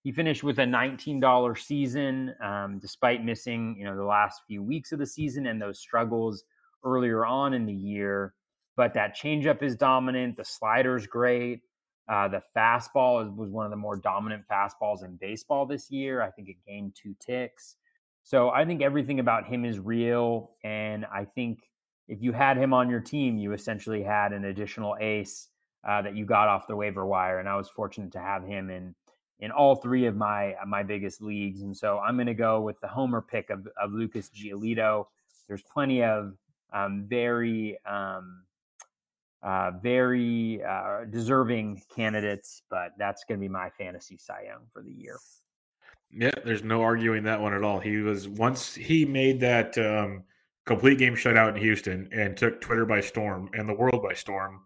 he 0.03 0.13
finished 0.13 0.45
with 0.45 0.61
a 0.61 0.65
$19 0.65 1.59
season, 1.59 2.33
um, 2.41 2.79
despite 2.81 3.25
missing 3.25 3.77
you 3.79 3.85
know 3.85 3.97
the 3.97 4.05
last 4.05 4.43
few 4.47 4.63
weeks 4.63 4.93
of 4.93 4.99
the 4.99 5.07
season 5.07 5.47
and 5.47 5.61
those 5.61 5.81
struggles 5.81 6.45
earlier 6.87 7.27
on 7.27 7.53
in 7.53 7.67
the 7.67 7.75
year, 7.75 8.33
but 8.77 8.95
that 8.95 9.17
changeup 9.17 9.63
is 9.63 9.77
dominant. 9.77 10.37
The 10.37 10.45
slider's 10.45 11.07
great. 11.07 11.61
Uh, 12.09 12.29
the 12.29 12.43
fastball 12.57 13.25
is, 13.25 13.31
was 13.31 13.51
one 13.51 13.67
of 13.67 13.71
the 13.71 13.77
more 13.77 13.97
dominant 13.97 14.45
fastballs 14.51 15.05
in 15.05 15.17
baseball 15.17 15.67
this 15.67 15.91
year. 15.91 16.23
I 16.23 16.31
think 16.31 16.49
it 16.49 16.57
gained 16.67 16.95
two 16.95 17.17
ticks. 17.19 17.77
So 18.23 18.51
I 18.51 18.65
think 18.65 18.81
everything 18.81 19.21
about 19.21 19.47
him 19.47 19.65
is 19.65 19.79
real. 19.79 20.53
And 20.65 21.05
I 21.07 21.25
think 21.25 21.69
if 22.09 22.23
you 22.23 22.33
had 22.33 22.57
him 22.57 22.73
on 22.73 22.89
your 22.89 23.01
team, 23.01 23.39
you 23.39 23.53
essentially 23.53 24.03
had 24.03 24.33
an 24.33 24.45
additional 24.45 24.97
ace 25.01 25.49
uh, 25.87 26.03
that 26.03 26.17
you 26.17 26.25
got 26.25 26.49
off 26.49 26.67
the 26.67 26.77
waiver 26.77 27.07
wire. 27.07 27.41
And 27.41 27.49
I 27.49 27.57
was 27.57 27.69
fortunate 27.69 28.13
to 28.13 28.21
have 28.21 28.45
him 28.45 28.71
in 28.71 28.95
in 29.39 29.51
all 29.51 29.77
three 29.77 30.07
of 30.07 30.17
my 30.17 30.55
my 30.67 30.83
biggest 30.83 31.21
leagues. 31.21 31.63
And 31.63 31.77
so 31.77 31.99
I'm 31.99 32.17
going 32.17 32.27
to 32.27 32.35
go 32.35 32.61
with 32.61 32.81
the 32.81 32.89
homer 32.89 33.21
pick 33.21 33.51
of, 33.51 33.69
of 33.81 33.93
Lucas 33.93 34.31
Giolito. 34.31 35.07
There's 35.49 35.63
plenty 35.63 36.03
of 36.03 36.35
um, 36.77 37.07
very 37.09 37.79
um, 37.87 38.43
uh, 39.43 39.71
very 39.83 40.63
uh, 40.65 41.05
deserving 41.11 41.83
candidates, 41.95 42.63
but 42.69 42.91
that's 42.99 43.25
going 43.25 43.39
to 43.39 43.45
be 43.45 43.49
my 43.49 43.71
fantasy 43.71 44.17
Cy 44.17 44.45
Young 44.49 44.63
for 44.73 44.83
the 44.83 44.91
year. 44.91 45.19
Yeah, 46.11 46.33
there's 46.45 46.65
no 46.65 46.83
arguing 46.83 47.25
that 47.25 47.41
one 47.41 47.55
at 47.55 47.63
all. 47.63 47.79
He 47.79 47.99
was 47.99 48.29
once 48.29 48.75
he 48.75 49.05
made 49.05 49.41
that 49.41 49.77
um, 49.79 50.25
complete 50.65 50.99
game 50.99 51.15
shutout 51.15 51.55
in 51.55 51.57
Houston 51.57 52.09
and 52.13 52.37
took 52.37 52.61
Twitter 52.61 52.87
by 52.87 53.01
storm 53.01 53.51
and 53.55 53.69
the 53.69 53.75
world 53.75 54.03
by 54.03 54.15
storm. 54.15 54.63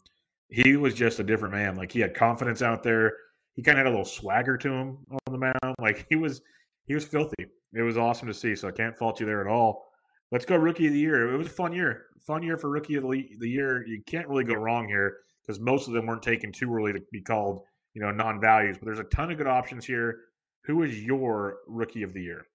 He 0.49 0.77
was 0.77 0.95
just 0.95 1.21
a 1.21 1.25
different 1.25 1.55
man. 1.55 1.77
Like 1.77 1.93
he 1.93 2.01
had 2.01 2.15
confidence 2.15 2.63
out 2.63 2.83
there. 2.83 3.13
He 3.55 3.63
kind 3.63 3.79
of 3.79 3.85
had 3.85 3.87
a 3.87 3.91
little 3.91 4.05
swagger 4.05 4.57
to 4.57 4.69
him 4.69 4.99
on 5.11 5.33
the 5.33 5.39
mound. 5.39 5.77
Like 5.79 6.07
he 6.09 6.17
was, 6.17 6.41
he 6.87 6.95
was 6.95 7.05
filthy. 7.05 7.47
It 7.73 7.83
was 7.83 7.97
awesome 7.97 8.29
to 8.29 8.35
see. 8.35 8.57
So 8.57 8.69
I 8.69 8.73
can't 8.73 8.97
fault 8.97 9.21
you 9.21 9.27
there 9.27 9.41
at 9.41 9.47
all. 9.47 9.90
Let's 10.33 10.45
go 10.45 10.57
rookie 10.57 10.87
of 10.87 10.93
the 10.93 10.99
year. 10.99 11.33
It 11.33 11.37
was 11.37 11.49
a 11.49 11.51
fun 11.51 11.73
year. 11.73 12.07
Fun 12.27 12.43
year 12.43 12.57
for 12.57 12.71
rookie 12.71 12.95
of 12.95 13.03
the 13.03 13.49
year. 13.49 13.85
You 13.87 14.03
can't 14.07 14.29
really 14.29 14.45
go 14.45 14.55
wrong 14.55 14.87
here 14.87 15.19
because 15.43 15.61
most 15.61 15.89
of 15.89 15.95
them 15.95 16.07
weren't 16.07 16.23
taken 16.23 16.53
too 16.53 16.73
early 16.73 16.93
to 16.93 17.01
be 17.11 17.21
called, 17.21 17.63
you 17.95 18.03
know, 18.03 18.13
non-values. 18.13 18.77
But 18.79 18.87
there's 18.87 19.01
a 19.01 19.05
ton 19.05 19.33
of 19.33 19.39
good 19.39 19.49
options 19.49 19.85
here. 19.85 20.21
Who 20.65 20.83
is 20.83 21.03
your 21.03 21.59
rookie 21.67 22.03
of 22.03 22.13
the 22.13 22.23
year? 22.23 22.47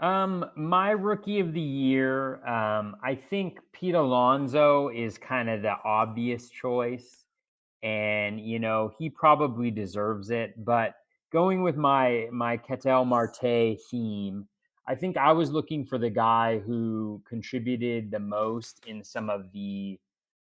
Um, 0.00 0.44
my 0.56 0.90
rookie 0.90 1.40
of 1.40 1.52
the 1.52 1.60
year, 1.60 2.46
um, 2.46 2.96
I 3.02 3.14
think 3.14 3.58
Pete 3.72 3.94
Alonso 3.94 4.90
is 4.90 5.16
kind 5.16 5.48
of 5.48 5.62
the 5.62 5.74
obvious 5.84 6.50
choice, 6.50 7.24
and 7.82 8.38
you 8.38 8.58
know 8.58 8.92
he 8.98 9.08
probably 9.08 9.70
deserves 9.70 10.30
it. 10.30 10.52
But 10.64 10.94
going 11.32 11.62
with 11.62 11.76
my 11.76 12.28
my 12.30 12.58
Ketel 12.58 13.06
Marte 13.06 13.78
theme, 13.90 14.46
I 14.88 14.94
think 14.94 15.16
I 15.16 15.32
was 15.32 15.50
looking 15.50 15.84
for 15.84 15.98
the 15.98 16.10
guy 16.10 16.58
who 16.58 17.20
contributed 17.28 18.10
the 18.10 18.20
most 18.20 18.84
in 18.86 19.02
some 19.02 19.28
of 19.28 19.50
the 19.52 19.98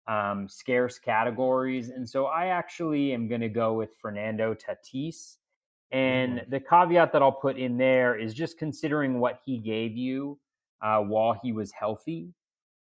um, 0.08 0.48
scarce 0.48 0.98
categories, 0.98 1.90
and 1.90 2.08
so 2.08 2.26
I 2.26 2.46
actually 2.46 3.12
am 3.12 3.28
going 3.28 3.40
to 3.40 3.48
go 3.48 3.74
with 3.74 3.90
Fernando 4.00 4.54
Tatis. 4.54 5.36
And 5.92 6.38
mm-hmm. 6.38 6.50
the 6.50 6.60
caveat 6.60 7.12
that 7.12 7.22
I'll 7.22 7.30
put 7.30 7.56
in 7.56 7.76
there 7.76 8.18
is 8.18 8.34
just 8.34 8.58
considering 8.58 9.20
what 9.20 9.40
he 9.44 9.58
gave 9.58 9.96
you 9.96 10.38
uh, 10.80 10.98
while 11.00 11.38
he 11.40 11.52
was 11.52 11.70
healthy. 11.70 12.32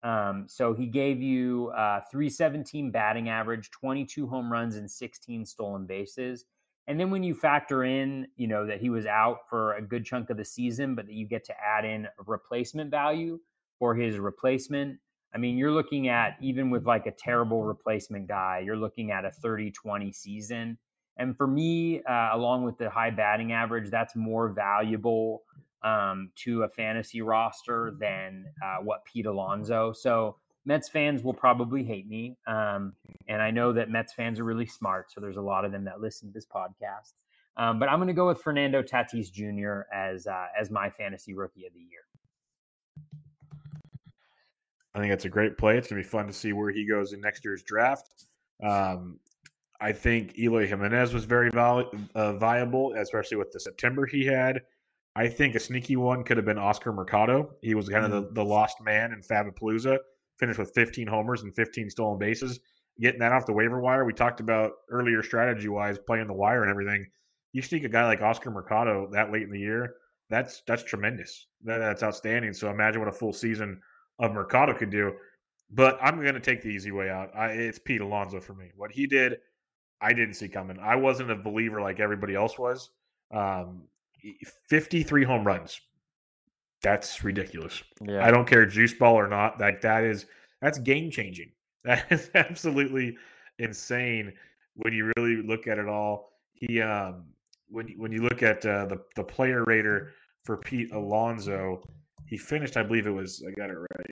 Um, 0.02 0.46
so 0.48 0.72
he 0.72 0.86
gave 0.86 1.20
you 1.20 1.72
uh, 1.76 2.00
317 2.10 2.90
batting 2.90 3.28
average, 3.28 3.70
22 3.70 4.26
home 4.26 4.50
runs, 4.50 4.76
and 4.76 4.90
16 4.90 5.44
stolen 5.44 5.86
bases. 5.86 6.46
And 6.90 6.98
then 6.98 7.12
when 7.12 7.22
you 7.22 7.36
factor 7.36 7.84
in, 7.84 8.26
you 8.36 8.48
know, 8.48 8.66
that 8.66 8.80
he 8.80 8.90
was 8.90 9.06
out 9.06 9.48
for 9.48 9.74
a 9.74 9.80
good 9.80 10.04
chunk 10.04 10.28
of 10.28 10.36
the 10.36 10.44
season, 10.44 10.96
but 10.96 11.06
that 11.06 11.12
you 11.12 11.24
get 11.24 11.44
to 11.44 11.54
add 11.56 11.84
in 11.84 12.08
replacement 12.26 12.90
value 12.90 13.38
for 13.78 13.94
his 13.94 14.18
replacement. 14.18 14.98
I 15.32 15.38
mean, 15.38 15.56
you're 15.56 15.70
looking 15.70 16.08
at 16.08 16.34
even 16.40 16.68
with 16.68 16.86
like 16.86 17.06
a 17.06 17.12
terrible 17.12 17.62
replacement 17.62 18.26
guy, 18.26 18.62
you're 18.64 18.76
looking 18.76 19.12
at 19.12 19.24
a 19.24 19.30
30 19.30 19.70
20 19.70 20.10
season. 20.10 20.78
And 21.16 21.36
for 21.36 21.46
me, 21.46 22.02
uh, 22.02 22.30
along 22.32 22.64
with 22.64 22.76
the 22.76 22.90
high 22.90 23.10
batting 23.10 23.52
average, 23.52 23.88
that's 23.88 24.16
more 24.16 24.48
valuable 24.48 25.44
um, 25.84 26.32
to 26.38 26.64
a 26.64 26.68
fantasy 26.68 27.22
roster 27.22 27.94
than 28.00 28.46
uh, 28.64 28.78
what 28.82 29.04
Pete 29.04 29.26
Alonso. 29.26 29.92
So 29.92 30.38
Mets 30.66 30.88
fans 30.88 31.22
will 31.22 31.34
probably 31.34 31.82
hate 31.82 32.06
me. 32.06 32.36
Um, 32.46 32.94
and 33.28 33.40
I 33.40 33.50
know 33.50 33.72
that 33.72 33.90
Mets 33.90 34.12
fans 34.12 34.38
are 34.38 34.44
really 34.44 34.66
smart. 34.66 35.10
So 35.10 35.20
there's 35.20 35.36
a 35.36 35.42
lot 35.42 35.64
of 35.64 35.72
them 35.72 35.84
that 35.84 36.00
listen 36.00 36.28
to 36.28 36.32
this 36.32 36.46
podcast. 36.46 37.14
Um, 37.56 37.78
but 37.78 37.88
I'm 37.88 37.98
going 37.98 38.08
to 38.08 38.14
go 38.14 38.28
with 38.28 38.40
Fernando 38.40 38.82
Tatis 38.82 39.30
Jr. 39.30 39.82
as 39.92 40.26
uh, 40.26 40.46
as 40.58 40.70
my 40.70 40.90
fantasy 40.90 41.34
rookie 41.34 41.66
of 41.66 41.72
the 41.72 41.80
year. 41.80 42.00
I 44.94 44.98
think 44.98 45.12
that's 45.12 45.24
a 45.24 45.30
great 45.30 45.56
play. 45.56 45.76
It's 45.76 45.88
going 45.88 46.02
to 46.02 46.06
be 46.06 46.10
fun 46.10 46.26
to 46.26 46.32
see 46.32 46.52
where 46.52 46.70
he 46.70 46.86
goes 46.86 47.12
in 47.12 47.20
next 47.20 47.44
year's 47.44 47.62
draft. 47.62 48.08
Um, 48.64 49.20
I 49.80 49.92
think 49.92 50.38
Eloy 50.38 50.66
Jimenez 50.66 51.14
was 51.14 51.24
very 51.24 51.50
uh, 51.54 52.32
viable, 52.34 52.94
especially 52.96 53.38
with 53.38 53.50
the 53.52 53.60
September 53.60 54.04
he 54.04 54.26
had. 54.26 54.60
I 55.16 55.28
think 55.28 55.54
a 55.54 55.60
sneaky 55.60 55.96
one 55.96 56.22
could 56.22 56.36
have 56.36 56.46
been 56.46 56.58
Oscar 56.58 56.92
Mercado. 56.92 57.50
He 57.62 57.74
was 57.74 57.88
kind 57.88 58.04
of 58.04 58.10
the, 58.10 58.22
mm. 58.22 58.34
the 58.34 58.44
lost 58.44 58.80
man 58.80 59.12
in 59.12 59.22
Fabapalooza, 59.22 59.98
finished 60.40 60.58
with 60.58 60.74
15 60.74 61.06
homers 61.06 61.42
and 61.42 61.54
15 61.54 61.90
stolen 61.90 62.18
bases. 62.18 62.58
Getting 63.00 63.20
that 63.20 63.32
off 63.32 63.46
the 63.46 63.52
waiver 63.52 63.80
wire, 63.80 64.04
we 64.04 64.12
talked 64.12 64.40
about 64.40 64.72
earlier 64.90 65.22
strategy 65.22 65.68
wise, 65.68 65.98
playing 65.98 66.26
the 66.26 66.34
wire 66.34 66.62
and 66.62 66.70
everything. 66.70 67.06
You 67.52 67.62
sneak 67.62 67.84
a 67.84 67.88
guy 67.88 68.04
like 68.06 68.20
Oscar 68.20 68.50
Mercado 68.50 69.08
that 69.12 69.32
late 69.32 69.42
in 69.42 69.50
the 69.50 69.60
year, 69.60 69.94
that's 70.28 70.62
that's 70.66 70.82
tremendous. 70.82 71.46
That, 71.64 71.78
that's 71.78 72.02
outstanding. 72.02 72.52
So 72.52 72.70
imagine 72.70 73.00
what 73.00 73.08
a 73.08 73.12
full 73.12 73.32
season 73.32 73.80
of 74.18 74.32
Mercado 74.32 74.74
could 74.74 74.90
do. 74.90 75.12
But 75.70 75.98
I'm 76.02 76.20
going 76.20 76.34
to 76.34 76.40
take 76.40 76.62
the 76.62 76.68
easy 76.68 76.90
way 76.90 77.10
out. 77.10 77.30
I, 77.34 77.48
it's 77.50 77.78
Pete 77.78 78.00
Alonso 78.00 78.40
for 78.40 78.54
me. 78.54 78.72
What 78.76 78.90
he 78.90 79.06
did 79.06 79.38
I 80.00 80.12
didn't 80.12 80.34
see 80.34 80.48
coming. 80.48 80.78
I 80.80 80.96
wasn't 80.96 81.30
a 81.30 81.36
believer 81.36 81.80
like 81.80 82.00
everybody 82.00 82.34
else 82.34 82.58
was. 82.58 82.90
Um, 83.32 83.82
53 84.68 85.24
home 85.24 85.46
runs. 85.46 85.80
That's 86.82 87.22
ridiculous. 87.22 87.82
Yeah. 88.00 88.24
I 88.24 88.30
don't 88.30 88.46
care 88.46 88.64
juice 88.66 88.94
ball 88.94 89.14
or 89.14 89.28
not. 89.28 89.60
Like 89.60 89.80
that 89.82 90.04
is 90.04 90.26
that's 90.60 90.78
game 90.78 91.10
changing. 91.10 91.52
That 91.82 92.04
is 92.10 92.30
absolutely 92.34 93.16
insane 93.58 94.34
when 94.74 94.92
you 94.92 95.10
really 95.16 95.42
look 95.42 95.66
at 95.66 95.78
it 95.78 95.88
all. 95.88 96.28
He 96.52 96.82
um 96.82 97.24
when 97.70 97.88
when 97.96 98.12
you 98.12 98.20
look 98.20 98.42
at 98.42 98.66
uh, 98.66 98.84
the 98.84 98.98
the 99.16 99.24
player 99.24 99.64
rater 99.64 100.12
for 100.44 100.58
Pete 100.58 100.92
Alonso, 100.92 101.82
he 102.26 102.36
finished. 102.36 102.76
I 102.76 102.82
believe 102.82 103.06
it 103.06 103.12
was. 103.12 103.42
I 103.46 103.52
got 103.52 103.70
it 103.70 103.78
right 103.78 104.10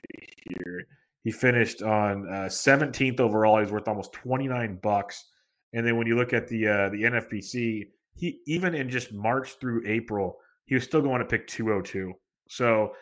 here. 0.49 0.87
He 1.23 1.31
finished 1.31 1.81
on 1.81 2.27
uh, 2.27 2.45
17th 2.45 3.19
overall. 3.19 3.59
He's 3.59 3.71
worth 3.71 3.87
almost 3.87 4.13
29 4.13 4.79
bucks. 4.81 5.25
And 5.73 5.85
then 5.85 5.97
when 5.97 6.07
you 6.07 6.15
look 6.15 6.33
at 6.33 6.47
the 6.47 6.67
uh, 6.67 6.89
the 6.89 7.03
NFBC, 7.03 7.87
he 8.15 8.39
even 8.47 8.73
in 8.73 8.89
just 8.89 9.13
March 9.13 9.59
through 9.59 9.83
April, 9.85 10.37
he 10.65 10.75
was 10.75 10.83
still 10.83 11.01
going 11.01 11.19
to 11.19 11.25
pick 11.25 11.45
202. 11.47 12.13
So 12.49 12.93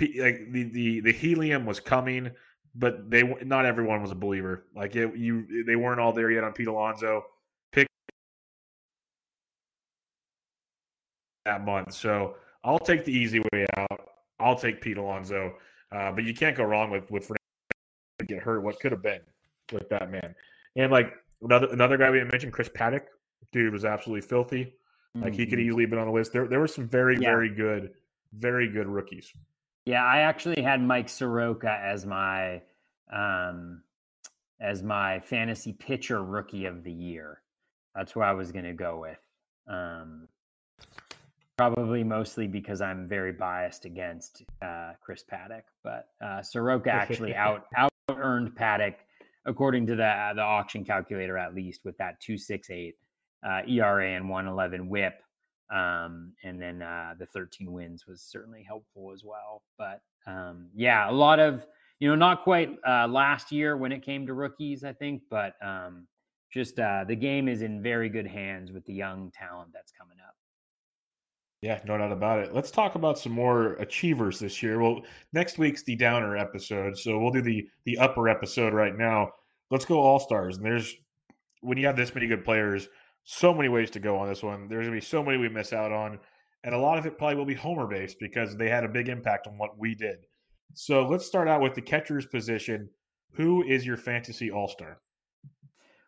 like 0.00 0.50
the 0.50 0.64
the 0.64 1.00
the 1.00 1.12
helium 1.12 1.64
was 1.64 1.78
coming, 1.78 2.32
but 2.74 3.08
they 3.08 3.22
not 3.44 3.64
everyone 3.64 4.02
was 4.02 4.10
a 4.10 4.16
believer. 4.16 4.64
Like 4.74 4.96
it, 4.96 5.16
you 5.16 5.64
they 5.64 5.76
weren't 5.76 6.00
all 6.00 6.12
there 6.12 6.30
yet 6.30 6.42
on 6.42 6.52
Pete 6.52 6.66
Alonso. 6.66 7.24
Pick 7.72 7.86
that 11.44 11.64
month. 11.64 11.92
So 11.94 12.34
I'll 12.64 12.80
take 12.80 13.04
the 13.04 13.12
easy 13.12 13.40
way 13.52 13.66
out. 13.76 14.08
I'll 14.40 14.56
take 14.56 14.80
Pete 14.80 14.96
Alonso. 14.96 15.54
Uh, 15.92 16.10
but 16.10 16.24
you 16.24 16.34
can't 16.34 16.56
go 16.56 16.64
wrong 16.64 16.90
with 16.90 17.08
with 17.12 17.30
get 18.26 18.42
hurt. 18.42 18.64
What 18.64 18.80
could 18.80 18.90
have 18.90 19.02
been 19.02 19.20
with 19.72 19.88
that 19.90 20.10
man? 20.10 20.34
And 20.74 20.90
like 20.90 21.14
Another 21.42 21.68
another 21.68 21.96
guy 21.96 22.10
we 22.10 22.18
didn't 22.18 22.32
mention, 22.32 22.50
Chris 22.50 22.68
Paddack. 22.68 23.02
Dude 23.52 23.72
was 23.72 23.84
absolutely 23.84 24.26
filthy. 24.26 24.74
Like 25.14 25.34
he 25.34 25.46
could 25.46 25.58
mm-hmm. 25.58 25.68
easily 25.68 25.84
have 25.84 25.90
been 25.90 25.98
on 25.98 26.06
the 26.06 26.12
list. 26.12 26.32
There 26.32 26.46
there 26.46 26.60
were 26.60 26.68
some 26.68 26.88
very 26.88 27.16
yeah. 27.18 27.30
very 27.30 27.48
good, 27.48 27.92
very 28.38 28.68
good 28.68 28.86
rookies. 28.86 29.32
Yeah, 29.84 30.04
I 30.04 30.18
actually 30.18 30.62
had 30.62 30.82
Mike 30.82 31.08
Soroka 31.08 31.70
as 31.70 32.04
my 32.04 32.62
um 33.12 33.82
as 34.60 34.82
my 34.82 35.20
fantasy 35.20 35.72
pitcher 35.72 36.22
rookie 36.22 36.66
of 36.66 36.82
the 36.82 36.92
year. 36.92 37.42
That's 37.94 38.12
who 38.12 38.20
I 38.20 38.32
was 38.32 38.52
going 38.52 38.64
to 38.64 38.72
go 38.72 39.00
with. 39.00 39.18
Um, 39.68 40.28
probably 41.56 42.04
mostly 42.04 42.46
because 42.46 42.80
I'm 42.80 43.08
very 43.08 43.32
biased 43.32 43.84
against 43.84 44.42
uh, 44.62 44.92
Chris 45.00 45.24
Paddack, 45.30 45.62
but 45.82 46.08
uh, 46.24 46.42
Soroka 46.42 46.90
actually 46.90 47.34
out 47.36 47.66
out 47.76 47.90
earned 48.10 48.54
Paddock 48.54 48.96
according 49.46 49.86
to 49.86 49.96
the 49.96 50.32
the 50.34 50.42
auction 50.42 50.84
calculator 50.84 51.38
at 51.38 51.54
least 51.54 51.84
with 51.84 51.96
that 51.98 52.20
268 52.20 52.94
uh, 53.46 53.60
ERA 53.68 54.14
and 54.16 54.28
111 54.28 54.88
whip 54.88 55.22
um, 55.74 56.32
and 56.44 56.60
then 56.60 56.82
uh, 56.82 57.14
the 57.18 57.26
13 57.26 57.72
wins 57.72 58.06
was 58.06 58.22
certainly 58.22 58.62
helpful 58.62 59.12
as 59.12 59.22
well 59.24 59.62
but 59.78 60.00
um, 60.26 60.68
yeah 60.74 61.10
a 61.10 61.12
lot 61.12 61.38
of 61.38 61.66
you 61.98 62.08
know 62.08 62.14
not 62.14 62.42
quite 62.42 62.76
uh, 62.86 63.06
last 63.08 63.52
year 63.52 63.76
when 63.76 63.92
it 63.92 64.02
came 64.02 64.26
to 64.26 64.34
rookies 64.34 64.84
I 64.84 64.92
think 64.92 65.22
but 65.30 65.54
um, 65.64 66.06
just 66.52 66.78
uh, 66.78 67.04
the 67.06 67.16
game 67.16 67.48
is 67.48 67.62
in 67.62 67.82
very 67.82 68.08
good 68.08 68.26
hands 68.26 68.72
with 68.72 68.84
the 68.84 68.94
young 68.94 69.30
talent 69.30 69.70
that's 69.72 69.92
coming 69.92 70.18
up 70.26 70.36
yeah, 71.62 71.80
no 71.84 71.96
doubt 71.96 72.12
about 72.12 72.38
it. 72.40 72.54
Let's 72.54 72.70
talk 72.70 72.94
about 72.94 73.18
some 73.18 73.32
more 73.32 73.72
achievers 73.74 74.38
this 74.38 74.62
year. 74.62 74.80
Well, 74.80 75.02
next 75.32 75.58
week's 75.58 75.82
the 75.82 75.96
downer 75.96 76.36
episode, 76.36 76.96
so 76.98 77.18
we'll 77.18 77.32
do 77.32 77.42
the 77.42 77.66
the 77.84 77.98
upper 77.98 78.28
episode 78.28 78.74
right 78.74 78.96
now. 78.96 79.30
Let's 79.70 79.84
go 79.84 79.98
all 79.98 80.20
stars. 80.20 80.58
And 80.58 80.66
there's 80.66 80.94
when 81.62 81.78
you 81.78 81.86
have 81.86 81.96
this 81.96 82.14
many 82.14 82.26
good 82.26 82.44
players, 82.44 82.88
so 83.26 83.52
many 83.52 83.68
ways 83.68 83.90
to 83.90 84.00
go 84.00 84.16
on 84.16 84.28
this 84.28 84.42
one. 84.42 84.68
There's 84.68 84.86
gonna 84.86 84.96
be 84.96 85.00
so 85.00 85.22
many 85.22 85.36
we 85.36 85.48
miss 85.48 85.72
out 85.72 85.92
on, 85.92 86.18
and 86.64 86.74
a 86.74 86.78
lot 86.78 86.98
of 86.98 87.06
it 87.06 87.18
probably 87.18 87.36
will 87.36 87.44
be 87.44 87.54
homer 87.54 87.86
based 87.86 88.18
because 88.18 88.56
they 88.56 88.70
had 88.70 88.84
a 88.84 88.88
big 88.88 89.08
impact 89.08 89.46
on 89.46 89.58
what 89.58 89.78
we 89.78 89.94
did. 89.94 90.18
So 90.74 91.06
let's 91.06 91.26
start 91.26 91.48
out 91.48 91.60
with 91.60 91.74
the 91.74 91.82
catcher's 91.82 92.26
position. 92.26 92.88
Who 93.32 93.62
is 93.64 93.84
your 93.84 93.96
fantasy 93.96 94.50
all 94.50 94.68
star? 94.68 95.00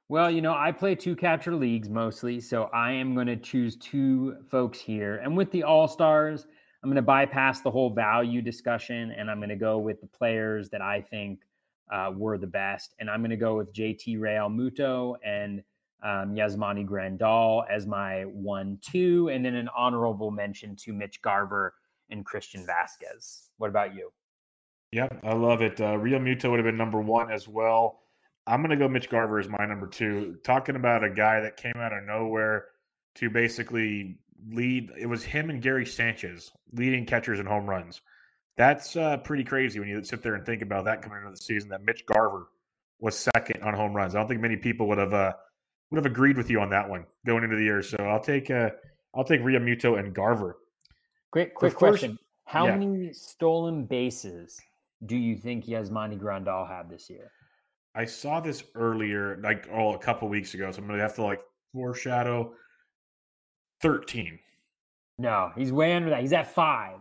Well, 0.09 0.31
you 0.31 0.41
know, 0.41 0.55
I 0.55 0.73
play 0.73 0.95
two 0.95 1.15
catcher 1.15 1.55
leagues 1.55 1.91
mostly, 1.91 2.41
so 2.41 2.71
I 2.73 2.93
am 2.93 3.15
going 3.15 3.27
to 3.27 3.37
choose 3.37 3.77
two 3.77 4.37
folks 4.51 4.81
here. 4.81 5.17
And 5.17 5.37
with 5.37 5.51
the 5.51 5.65
All 5.65 5.87
Stars, 5.87 6.47
I'm 6.83 6.89
going 6.89 6.97
to 6.97 7.03
bypass 7.03 7.61
the 7.61 7.71
whole 7.71 7.91
value 7.91 8.41
discussion 8.41 9.11
and 9.11 9.31
I'm 9.31 9.39
going 9.39 9.51
to 9.51 9.57
go 9.57 9.77
with 9.77 10.01
the 10.01 10.07
players 10.07 10.71
that 10.71 10.81
I 10.81 11.03
think 11.03 11.41
uh, 11.93 12.13
were 12.17 12.39
the 12.39 12.47
best. 12.47 12.95
And 12.99 13.11
I'm 13.11 13.21
going 13.21 13.31
to 13.31 13.37
go 13.37 13.57
with 13.57 13.75
JT 13.75 14.19
Realmuto 14.19 15.17
and 15.23 15.63
um, 16.03 16.35
Yasmani 16.35 16.87
Grandal 16.87 17.65
as 17.69 17.87
my 17.87 18.23
one, 18.23 18.79
two, 18.83 19.29
and 19.31 19.45
then 19.45 19.55
an 19.55 19.69
honorable 19.77 20.31
mention 20.31 20.77
to 20.77 20.93
Mitch 20.93 21.21
Garver 21.23 21.75
and 22.11 22.25
Christian 22.25 22.67
Vazquez. 22.67 23.49
What 23.59 23.69
about 23.71 23.95
you? 23.95 24.13
Yep, 24.93 25.21
I 25.23 25.35
love 25.35 25.61
it. 25.61 25.81
Uh, 25.81 25.95
Realmuto 25.95 26.51
would 26.51 26.59
have 26.59 26.65
been 26.65 26.77
number 26.77 27.01
one 27.01 27.31
as 27.31 27.47
well. 27.47 28.01
I'm 28.47 28.63
going 28.63 28.71
to 28.71 28.77
go 28.77 28.89
Mitch 28.89 29.11
Garver 29.11 29.39
as 29.39 29.49
my 29.49 29.67
number 29.67 29.87
two. 29.87 30.39
Talking 30.43 30.77
about 30.77 31.05
a 31.05 31.11
guy 31.11 31.41
that 31.41 31.59
came 31.59 31.77
out 31.77 31.93
of 31.93 32.05
nowhere 32.05 32.67
to 33.17 33.29
basically 33.29 34.19
lead. 34.51 34.91
It 34.99 35.07
was 35.07 35.23
him 35.23 35.51
and 35.51 35.61
Gary 35.61 35.85
Sanchez 35.85 36.51
leading 36.73 37.05
catchers 37.05 37.39
and 37.39 37.49
home 37.49 37.67
runs. 37.67 38.01
That's 38.57 38.97
uh, 38.97 39.19
pretty 39.19 39.45
crazy 39.45 39.79
when 39.79 39.89
you 39.89 40.03
sit 40.03 40.23
there 40.23 40.35
and 40.35 40.47
think 40.47 40.63
about 40.63 40.87
that 40.87 41.03
coming 41.03 41.19
into 41.19 41.31
the 41.31 41.37
season. 41.37 41.69
That 41.69 41.85
Mitch 41.85 42.07
Garver 42.07 42.49
was 42.99 43.17
second 43.17 43.63
on 43.63 43.75
home 43.75 43.93
runs. 43.93 44.15
I 44.15 44.19
don't 44.19 44.29
think 44.29 44.41
many 44.41 44.57
people 44.57 44.89
would 44.89 44.99
have 44.99 45.13
uh, 45.13 45.33
would 45.91 45.99
have 45.99 46.11
agreed 46.11 46.37
with 46.37 46.51
you 46.51 46.61
on 46.61 46.71
that 46.71 46.89
one 46.89 47.05
going 47.27 47.45
into 47.45 47.57
the 47.57 47.63
year. 47.63 47.83
So 47.83 47.97
I'll 47.99 48.21
take 48.21 48.51
uh, 48.51 48.71
I'll 49.15 49.25
take 49.25 49.41
Realmuto 49.41 49.99
and 49.99 50.15
Garver. 50.15 50.59
Quick, 51.31 51.55
quick 51.55 51.73
first, 51.73 51.79
question: 51.79 52.19
How 52.45 52.67
yeah. 52.67 52.77
many 52.77 53.13
stolen 53.13 53.85
bases 53.85 54.61
do 55.07 55.17
you 55.17 55.37
think 55.37 55.67
Yasmani 55.67 56.19
Grandal 56.19 56.69
had 56.69 56.91
this 56.91 57.09
year? 57.09 57.31
I 57.95 58.05
saw 58.05 58.41
this 58.41 58.65
earlier, 58.75 59.39
like 59.43 59.69
oh, 59.73 59.95
a 59.95 59.99
couple 59.99 60.29
weeks 60.29 60.55
ago. 60.55 60.71
So 60.71 60.83
I'm 60.83 60.89
gonna 60.89 61.03
have 61.03 61.15
to 61.17 61.23
like 61.23 61.41
foreshadow. 61.73 62.53
Thirteen. 63.81 64.39
No, 65.19 65.53
he's 65.57 65.73
way 65.73 65.95
under 65.95 66.11
that. 66.11 66.21
He's 66.21 66.33
at 66.33 66.53
five. 66.53 67.01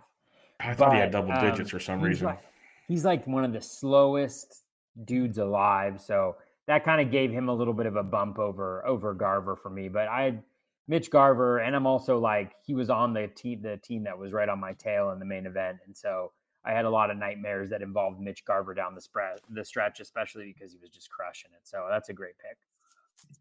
I 0.60 0.74
thought 0.74 0.90
but, 0.90 0.94
he 0.94 1.00
had 1.00 1.12
double 1.12 1.40
digits 1.40 1.60
um, 1.60 1.68
for 1.68 1.80
some 1.80 2.02
reason. 2.02 2.28
Like, 2.28 2.40
he's 2.88 3.06
like 3.06 3.28
one 3.28 3.44
of 3.44 3.54
the 3.54 3.62
slowest 3.62 4.64
dudes 5.06 5.38
alive. 5.38 6.02
So 6.02 6.36
that 6.68 6.84
kind 6.84 7.02
of 7.02 7.12
gave 7.12 7.32
him 7.32 7.50
a 7.50 7.54
little 7.54 7.74
bit 7.74 7.86
of 7.86 7.96
a 7.96 8.04
bump 8.04 8.40
over 8.40 8.86
over 8.86 9.14
Garver 9.14 9.56
for 9.56 9.70
me. 9.70 9.90
But 9.90 10.08
I 10.08 10.40
Mitch 10.88 11.10
Garver, 11.10 11.60
and 11.60 11.76
I'm 11.76 11.86
also 11.86 12.20
like 12.20 12.54
he 12.66 12.74
was 12.74 12.90
on 12.90 13.14
the 13.14 13.28
team 13.28 13.62
the 13.62 13.78
team 13.78 14.04
that 14.04 14.18
was 14.18 14.32
right 14.34 14.50
on 14.50 14.60
my 14.60 14.74
tail 14.74 15.12
in 15.12 15.20
the 15.20 15.26
main 15.26 15.46
event, 15.46 15.78
and 15.86 15.96
so 15.96 16.32
I 16.66 16.72
had 16.72 16.86
a 16.86 16.90
lot 16.90 17.10
of 17.10 17.18
nightmares 17.18 17.70
that 17.70 17.82
involved 17.82 18.20
Mitch 18.20 18.44
Garver 18.44 18.74
down 18.74 18.94
the 18.94 19.02
spread 19.02 19.40
the 19.50 19.64
stretch, 19.64 20.00
especially 20.00 20.54
because 20.54 20.74
he 20.74 20.80
was 20.80 20.90
just 20.90 21.10
crushing 21.10 21.52
it. 21.54 21.62
So 21.64 21.88
that's 21.90 22.10
a 22.10 22.14
great 22.14 22.36
pick. 22.38 22.58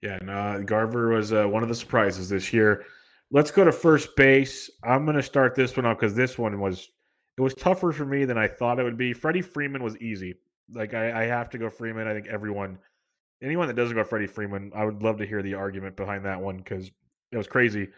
Yeah, 0.00 0.18
no, 0.22 0.62
Garver 0.64 1.08
was 1.08 1.32
uh, 1.32 1.44
one 1.46 1.62
of 1.62 1.68
the 1.68 1.74
surprises 1.74 2.28
this 2.28 2.52
year. 2.52 2.84
Let's 3.30 3.50
go 3.50 3.64
to 3.64 3.72
first 3.72 4.14
base. 4.16 4.70
I'm 4.84 5.04
going 5.04 5.16
to 5.16 5.22
start 5.22 5.54
this 5.54 5.76
one 5.76 5.84
off 5.84 5.98
because 5.98 6.14
this 6.14 6.38
one 6.38 6.60
was 6.60 6.88
it 7.36 7.42
was 7.42 7.54
tougher 7.54 7.92
for 7.92 8.06
me 8.06 8.24
than 8.24 8.38
I 8.38 8.46
thought 8.46 8.78
it 8.78 8.84
would 8.84 8.96
be. 8.96 9.12
Freddie 9.12 9.42
Freeman 9.42 9.82
was 9.82 9.96
easy. 9.98 10.36
Like 10.72 10.94
I, 10.94 11.22
I 11.22 11.26
have 11.26 11.50
to 11.50 11.58
go 11.58 11.68
Freeman. 11.68 12.06
I 12.06 12.14
think 12.14 12.28
everyone, 12.28 12.78
anyone 13.42 13.68
that 13.68 13.74
doesn't 13.74 13.96
go 13.96 14.04
Freddie 14.04 14.26
Freeman, 14.26 14.72
I 14.74 14.84
would 14.84 15.02
love 15.02 15.18
to 15.18 15.26
hear 15.26 15.42
the 15.42 15.54
argument 15.54 15.96
behind 15.96 16.24
that 16.24 16.40
one 16.40 16.58
because 16.58 16.90
it 17.32 17.36
was 17.36 17.46
crazy. 17.46 17.88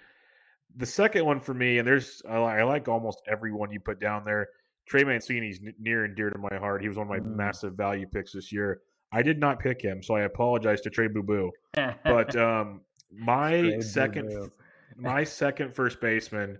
The 0.76 0.86
second 0.86 1.24
one 1.24 1.40
for 1.40 1.54
me, 1.54 1.78
and 1.78 1.86
there's 1.86 2.22
I, 2.28 2.36
I 2.36 2.62
like 2.64 2.88
almost 2.88 3.22
everyone 3.30 3.70
you 3.72 3.80
put 3.80 4.00
down 4.00 4.24
there. 4.24 4.48
Trey 4.86 5.04
Mancini's 5.04 5.60
near 5.78 6.04
and 6.04 6.16
dear 6.16 6.30
to 6.30 6.38
my 6.38 6.56
heart. 6.56 6.82
He 6.82 6.88
was 6.88 6.96
one 6.96 7.06
of 7.06 7.10
my 7.10 7.18
mm. 7.18 7.36
massive 7.36 7.74
value 7.74 8.06
picks 8.06 8.32
this 8.32 8.50
year. 8.50 8.80
I 9.12 9.22
did 9.22 9.38
not 9.38 9.58
pick 9.58 9.80
him, 9.80 10.02
so 10.02 10.14
I 10.14 10.22
apologize 10.22 10.80
to 10.82 10.90
Trey 10.90 11.08
Boo 11.08 11.22
Boo. 11.22 11.50
but 11.74 12.36
um, 12.36 12.82
my 13.12 13.78
second, 13.80 14.50
my 14.96 15.24
second 15.24 15.74
first 15.74 16.00
baseman 16.00 16.58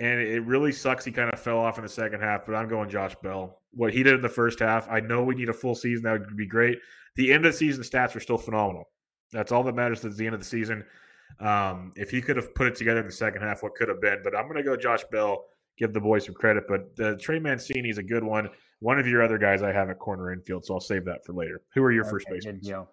and 0.00 0.18
it 0.18 0.40
really 0.46 0.72
sucks 0.72 1.04
he 1.04 1.12
kind 1.12 1.30
of 1.30 1.38
fell 1.38 1.58
off 1.58 1.76
in 1.76 1.82
the 1.82 1.88
second 1.88 2.20
half, 2.20 2.46
but 2.46 2.54
I'm 2.54 2.68
going 2.68 2.88
Josh 2.88 3.14
Bell. 3.22 3.60
What 3.72 3.92
he 3.92 4.02
did 4.02 4.14
in 4.14 4.22
the 4.22 4.30
first 4.30 4.58
half, 4.58 4.88
I 4.90 4.98
know 4.98 5.22
we 5.22 5.34
need 5.34 5.50
a 5.50 5.52
full 5.52 5.74
season. 5.74 6.04
That 6.04 6.12
would 6.12 6.36
be 6.36 6.46
great. 6.46 6.78
The 7.16 7.32
end 7.32 7.44
of 7.44 7.52
the 7.52 7.58
season 7.58 7.84
stats 7.84 8.16
are 8.16 8.20
still 8.20 8.38
phenomenal. 8.38 8.88
That's 9.30 9.52
all 9.52 9.62
that 9.64 9.74
matters 9.74 10.02
at 10.04 10.16
the 10.16 10.24
end 10.24 10.34
of 10.34 10.40
the 10.40 10.46
season. 10.46 10.84
Um, 11.38 11.92
if 11.96 12.10
he 12.10 12.22
could 12.22 12.36
have 12.36 12.54
put 12.54 12.66
it 12.66 12.76
together 12.76 13.00
in 13.00 13.06
the 13.06 13.12
second 13.12 13.42
half, 13.42 13.62
what 13.62 13.74
could 13.74 13.88
have 13.88 14.00
been. 14.00 14.20
But 14.24 14.34
I'm 14.34 14.44
going 14.44 14.56
to 14.56 14.62
go 14.62 14.74
Josh 14.74 15.04
Bell, 15.12 15.44
give 15.76 15.92
the 15.92 16.00
boys 16.00 16.24
some 16.24 16.34
credit. 16.34 16.64
But 16.66 17.04
uh, 17.04 17.16
Trey 17.20 17.38
Mancini 17.38 17.90
is 17.90 17.98
a 17.98 18.02
good 18.02 18.24
one. 18.24 18.48
One 18.78 18.98
of 18.98 19.06
your 19.06 19.22
other 19.22 19.36
guys 19.36 19.62
I 19.62 19.70
have 19.70 19.90
at 19.90 19.98
corner 19.98 20.32
infield, 20.32 20.64
so 20.64 20.74
I'll 20.74 20.80
save 20.80 21.04
that 21.04 21.26
for 21.26 21.34
later. 21.34 21.60
Who 21.74 21.82
are 21.84 21.92
your 21.92 22.04
okay, 22.04 22.10
first 22.10 22.26
basemen? 22.30 22.86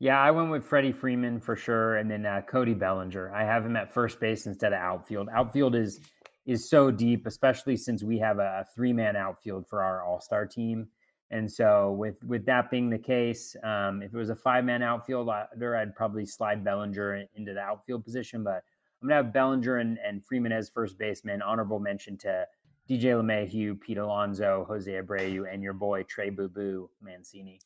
Yeah, 0.00 0.20
I 0.20 0.30
went 0.30 0.50
with 0.50 0.64
Freddie 0.64 0.92
Freeman 0.92 1.40
for 1.40 1.54
sure, 1.56 1.96
and 1.96 2.10
then 2.10 2.26
uh, 2.26 2.40
Cody 2.48 2.74
Bellinger. 2.74 3.32
I 3.32 3.44
have 3.44 3.64
him 3.64 3.76
at 3.76 3.92
first 3.92 4.18
base 4.18 4.46
instead 4.46 4.72
of 4.72 4.78
outfield. 4.80 5.28
Outfield 5.32 5.74
is 5.74 6.00
is 6.46 6.68
so 6.68 6.90
deep, 6.90 7.26
especially 7.26 7.76
since 7.76 8.02
we 8.02 8.18
have 8.18 8.38
a 8.38 8.66
three 8.74 8.92
man 8.92 9.16
outfield 9.16 9.66
for 9.68 9.82
our 9.82 10.04
All 10.04 10.20
Star 10.20 10.46
team. 10.46 10.88
And 11.30 11.50
so, 11.50 11.92
with 11.92 12.22
with 12.24 12.44
that 12.46 12.70
being 12.70 12.90
the 12.90 12.98
case, 12.98 13.56
um, 13.64 14.02
if 14.02 14.14
it 14.14 14.16
was 14.16 14.30
a 14.30 14.36
five 14.36 14.64
man 14.64 14.82
outfield, 14.82 15.28
I'd 15.30 15.94
probably 15.96 16.26
slide 16.26 16.62
Bellinger 16.64 17.26
into 17.34 17.54
the 17.54 17.60
outfield 17.60 18.04
position. 18.04 18.44
But 18.44 18.62
I'm 19.02 19.08
gonna 19.08 19.22
have 19.22 19.32
Bellinger 19.32 19.78
and, 19.78 19.98
and 20.06 20.24
Freeman 20.24 20.52
as 20.52 20.68
first 20.68 20.98
baseman. 20.98 21.42
Honorable 21.42 21.80
mention 21.80 22.16
to 22.18 22.46
DJ 22.88 23.14
LeMahieu, 23.14 23.80
Pete 23.80 23.98
Alonso, 23.98 24.66
Jose 24.68 24.90
Abreu, 24.90 25.52
and 25.52 25.62
your 25.62 25.72
boy 25.72 26.02
Trey 26.04 26.28
Boo 26.30 26.48
Boo 26.48 26.90
Mancini. 27.00 27.58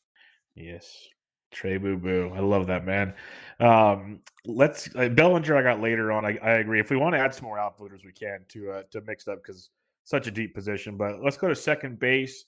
Yes, 0.55 1.07
Trey 1.51 1.77
Boo 1.77 1.97
Boo. 1.97 2.31
I 2.35 2.39
love 2.39 2.67
that 2.67 2.85
man. 2.85 3.13
Um, 3.59 4.21
let's 4.45 4.89
uh, 4.95 5.09
Bellinger. 5.09 5.55
I 5.55 5.61
got 5.61 5.81
later 5.81 6.11
on. 6.11 6.25
I, 6.25 6.37
I, 6.41 6.51
agree. 6.53 6.79
If 6.79 6.89
we 6.89 6.97
want 6.97 7.15
to 7.15 7.19
add 7.19 7.33
some 7.33 7.45
more 7.45 7.59
outfielders, 7.59 8.05
we 8.05 8.11
can 8.11 8.39
to 8.49 8.71
uh, 8.71 8.83
to 8.91 9.01
mix 9.01 9.27
up 9.27 9.39
because 9.43 9.69
such 10.03 10.27
a 10.27 10.31
deep 10.31 10.53
position. 10.53 10.97
But 10.97 11.21
let's 11.23 11.37
go 11.37 11.47
to 11.47 11.55
second 11.55 11.99
base. 11.99 12.45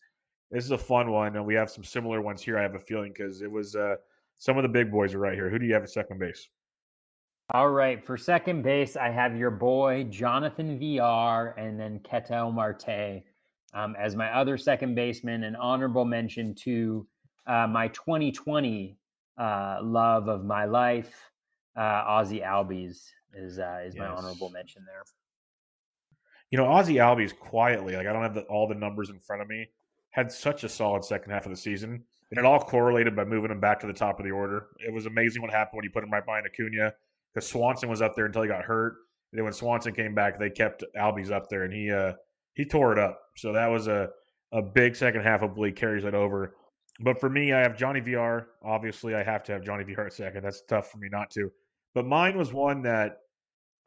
This 0.51 0.65
is 0.65 0.71
a 0.71 0.77
fun 0.77 1.11
one, 1.11 1.35
and 1.35 1.45
we 1.45 1.53
have 1.55 1.69
some 1.69 1.83
similar 1.83 2.21
ones 2.21 2.41
here. 2.41 2.57
I 2.57 2.61
have 2.61 2.75
a 2.75 2.79
feeling 2.79 3.13
because 3.13 3.41
it 3.41 3.51
was 3.51 3.75
uh, 3.75 3.95
some 4.37 4.57
of 4.57 4.63
the 4.63 4.69
big 4.69 4.91
boys 4.91 5.13
are 5.13 5.19
right 5.19 5.33
here. 5.33 5.49
Who 5.49 5.59
do 5.59 5.65
you 5.65 5.73
have 5.73 5.83
at 5.83 5.89
second 5.89 6.19
base? 6.19 6.47
All 7.53 7.69
right, 7.69 8.03
for 8.03 8.15
second 8.15 8.61
base, 8.61 8.95
I 8.95 9.09
have 9.09 9.35
your 9.35 9.51
boy 9.51 10.05
Jonathan 10.05 10.79
Villar, 10.79 11.49
and 11.57 11.77
then 11.77 11.99
Ketel 11.99 12.51
Marte 12.51 13.23
um, 13.73 13.95
as 13.99 14.15
my 14.15 14.33
other 14.33 14.57
second 14.57 14.95
baseman. 14.95 15.43
An 15.43 15.55
honorable 15.55 16.05
mention 16.05 16.55
to 16.55 17.05
uh, 17.51 17.67
my 17.67 17.89
2020 17.89 18.97
uh, 19.37 19.79
love 19.83 20.29
of 20.29 20.45
my 20.45 20.63
life, 20.65 21.31
uh, 21.75 22.03
Ozzie 22.07 22.39
Albies 22.39 23.09
is 23.33 23.59
uh, 23.59 23.81
is 23.85 23.95
yes. 23.95 23.97
my 23.97 24.07
honorable 24.07 24.49
mention 24.49 24.83
there. 24.85 25.03
You 26.49 26.57
know, 26.57 26.65
Ozzie 26.65 26.95
Albies 26.95 27.37
quietly, 27.37 27.95
like 27.95 28.07
I 28.07 28.13
don't 28.13 28.23
have 28.23 28.35
the, 28.35 28.41
all 28.43 28.67
the 28.67 28.75
numbers 28.75 29.09
in 29.09 29.19
front 29.19 29.41
of 29.41 29.49
me, 29.49 29.67
had 30.11 30.31
such 30.31 30.63
a 30.63 30.69
solid 30.69 31.03
second 31.03 31.31
half 31.31 31.45
of 31.45 31.51
the 31.51 31.57
season, 31.57 32.03
and 32.29 32.39
it 32.39 32.45
all 32.45 32.59
correlated 32.59 33.15
by 33.15 33.25
moving 33.25 33.51
him 33.51 33.59
back 33.59 33.81
to 33.81 33.87
the 33.87 33.93
top 33.93 34.19
of 34.19 34.25
the 34.25 34.31
order. 34.31 34.67
It 34.85 34.93
was 34.93 35.05
amazing 35.05 35.41
what 35.41 35.51
happened 35.51 35.77
when 35.77 35.83
you 35.83 35.91
put 35.91 36.03
him 36.05 36.11
right 36.11 36.25
behind 36.25 36.45
Acuna, 36.45 36.93
because 37.33 37.49
Swanson 37.49 37.89
was 37.89 38.01
up 38.01 38.15
there 38.15 38.25
until 38.25 38.43
he 38.43 38.47
got 38.47 38.63
hurt. 38.63 38.95
And 39.31 39.39
then 39.39 39.43
when 39.43 39.53
Swanson 39.53 39.93
came 39.93 40.15
back, 40.15 40.39
they 40.39 40.49
kept 40.49 40.85
Albies 40.97 41.31
up 41.31 41.49
there, 41.49 41.63
and 41.63 41.73
he 41.73 41.91
uh, 41.91 42.13
he 42.53 42.63
tore 42.63 42.93
it 42.93 42.99
up. 42.99 43.19
So 43.35 43.51
that 43.51 43.67
was 43.67 43.87
a 43.87 44.09
a 44.53 44.61
big 44.61 44.95
second 44.95 45.23
half. 45.23 45.41
Hopefully, 45.41 45.73
carries 45.73 46.05
it 46.05 46.13
over. 46.13 46.55
But 47.03 47.19
for 47.19 47.29
me, 47.29 47.53
I 47.53 47.59
have 47.59 47.77
Johnny 47.77 47.99
Villar. 47.99 48.49
Obviously, 48.63 49.15
I 49.15 49.23
have 49.23 49.43
to 49.43 49.51
have 49.53 49.63
Johnny 49.63 49.83
Villar 49.83 50.05
at 50.05 50.13
second. 50.13 50.43
That's 50.43 50.61
tough 50.61 50.91
for 50.91 50.97
me 50.97 51.09
not 51.09 51.31
to. 51.31 51.51
But 51.93 52.05
mine 52.05 52.37
was 52.37 52.53
one 52.53 52.81
that 52.83 53.19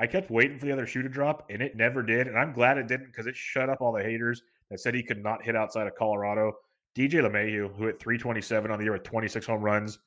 I 0.00 0.06
kept 0.06 0.30
waiting 0.30 0.58
for 0.58 0.66
the 0.66 0.72
other 0.72 0.86
shoe 0.86 1.02
to 1.02 1.08
drop, 1.08 1.46
and 1.50 1.62
it 1.62 1.76
never 1.76 2.02
did. 2.02 2.26
And 2.26 2.38
I'm 2.38 2.52
glad 2.52 2.78
it 2.78 2.88
didn't 2.88 3.06
because 3.06 3.26
it 3.26 3.36
shut 3.36 3.70
up 3.70 3.80
all 3.80 3.92
the 3.92 4.02
haters 4.02 4.42
that 4.70 4.80
said 4.80 4.94
he 4.94 5.02
could 5.02 5.22
not 5.22 5.44
hit 5.44 5.54
outside 5.54 5.86
of 5.86 5.94
Colorado. 5.94 6.52
DJ 6.96 7.14
LeMahieu, 7.14 7.74
who 7.76 7.86
hit 7.86 8.00
327 8.00 8.70
on 8.70 8.78
the 8.78 8.84
year 8.84 8.92
with 8.92 9.02
26 9.02 9.46
home 9.46 9.62
runs, 9.62 9.98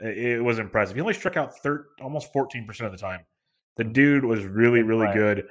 it 0.00 0.42
was 0.42 0.58
impressive. 0.58 0.96
He 0.96 1.00
only 1.00 1.14
struck 1.14 1.36
out 1.36 1.56
thir- 1.58 1.86
almost 2.00 2.32
14% 2.32 2.68
of 2.86 2.92
the 2.92 2.98
time. 2.98 3.20
The 3.76 3.84
dude 3.84 4.24
was 4.24 4.44
really, 4.44 4.82
really 4.82 5.12
good. 5.12 5.46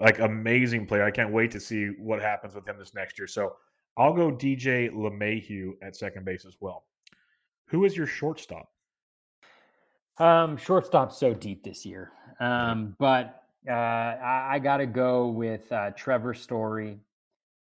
Like 0.00 0.18
amazing 0.18 0.86
player. 0.86 1.04
I 1.04 1.10
can't 1.10 1.32
wait 1.32 1.50
to 1.52 1.60
see 1.60 1.86
what 1.98 2.20
happens 2.20 2.54
with 2.54 2.66
him 2.66 2.76
this 2.78 2.92
next 2.94 3.18
year. 3.18 3.28
So 3.28 3.54
I'll 3.96 4.12
go 4.12 4.30
DJ 4.30 4.90
LeMahieu 4.90 5.72
at 5.82 5.96
second 5.96 6.24
base 6.24 6.44
as 6.44 6.56
well. 6.60 6.84
Who 7.68 7.84
is 7.84 7.96
your 7.96 8.06
shortstop? 8.06 8.68
Um, 10.18 10.56
shortstop's 10.56 11.18
so 11.18 11.34
deep 11.34 11.64
this 11.64 11.84
year. 11.84 12.12
Um, 12.40 12.94
but 12.98 13.42
uh, 13.68 13.72
I, 13.72 14.48
I 14.52 14.58
got 14.58 14.78
to 14.78 14.86
go 14.86 15.28
with 15.28 15.70
uh, 15.72 15.90
Trevor 15.90 16.34
Story 16.34 16.98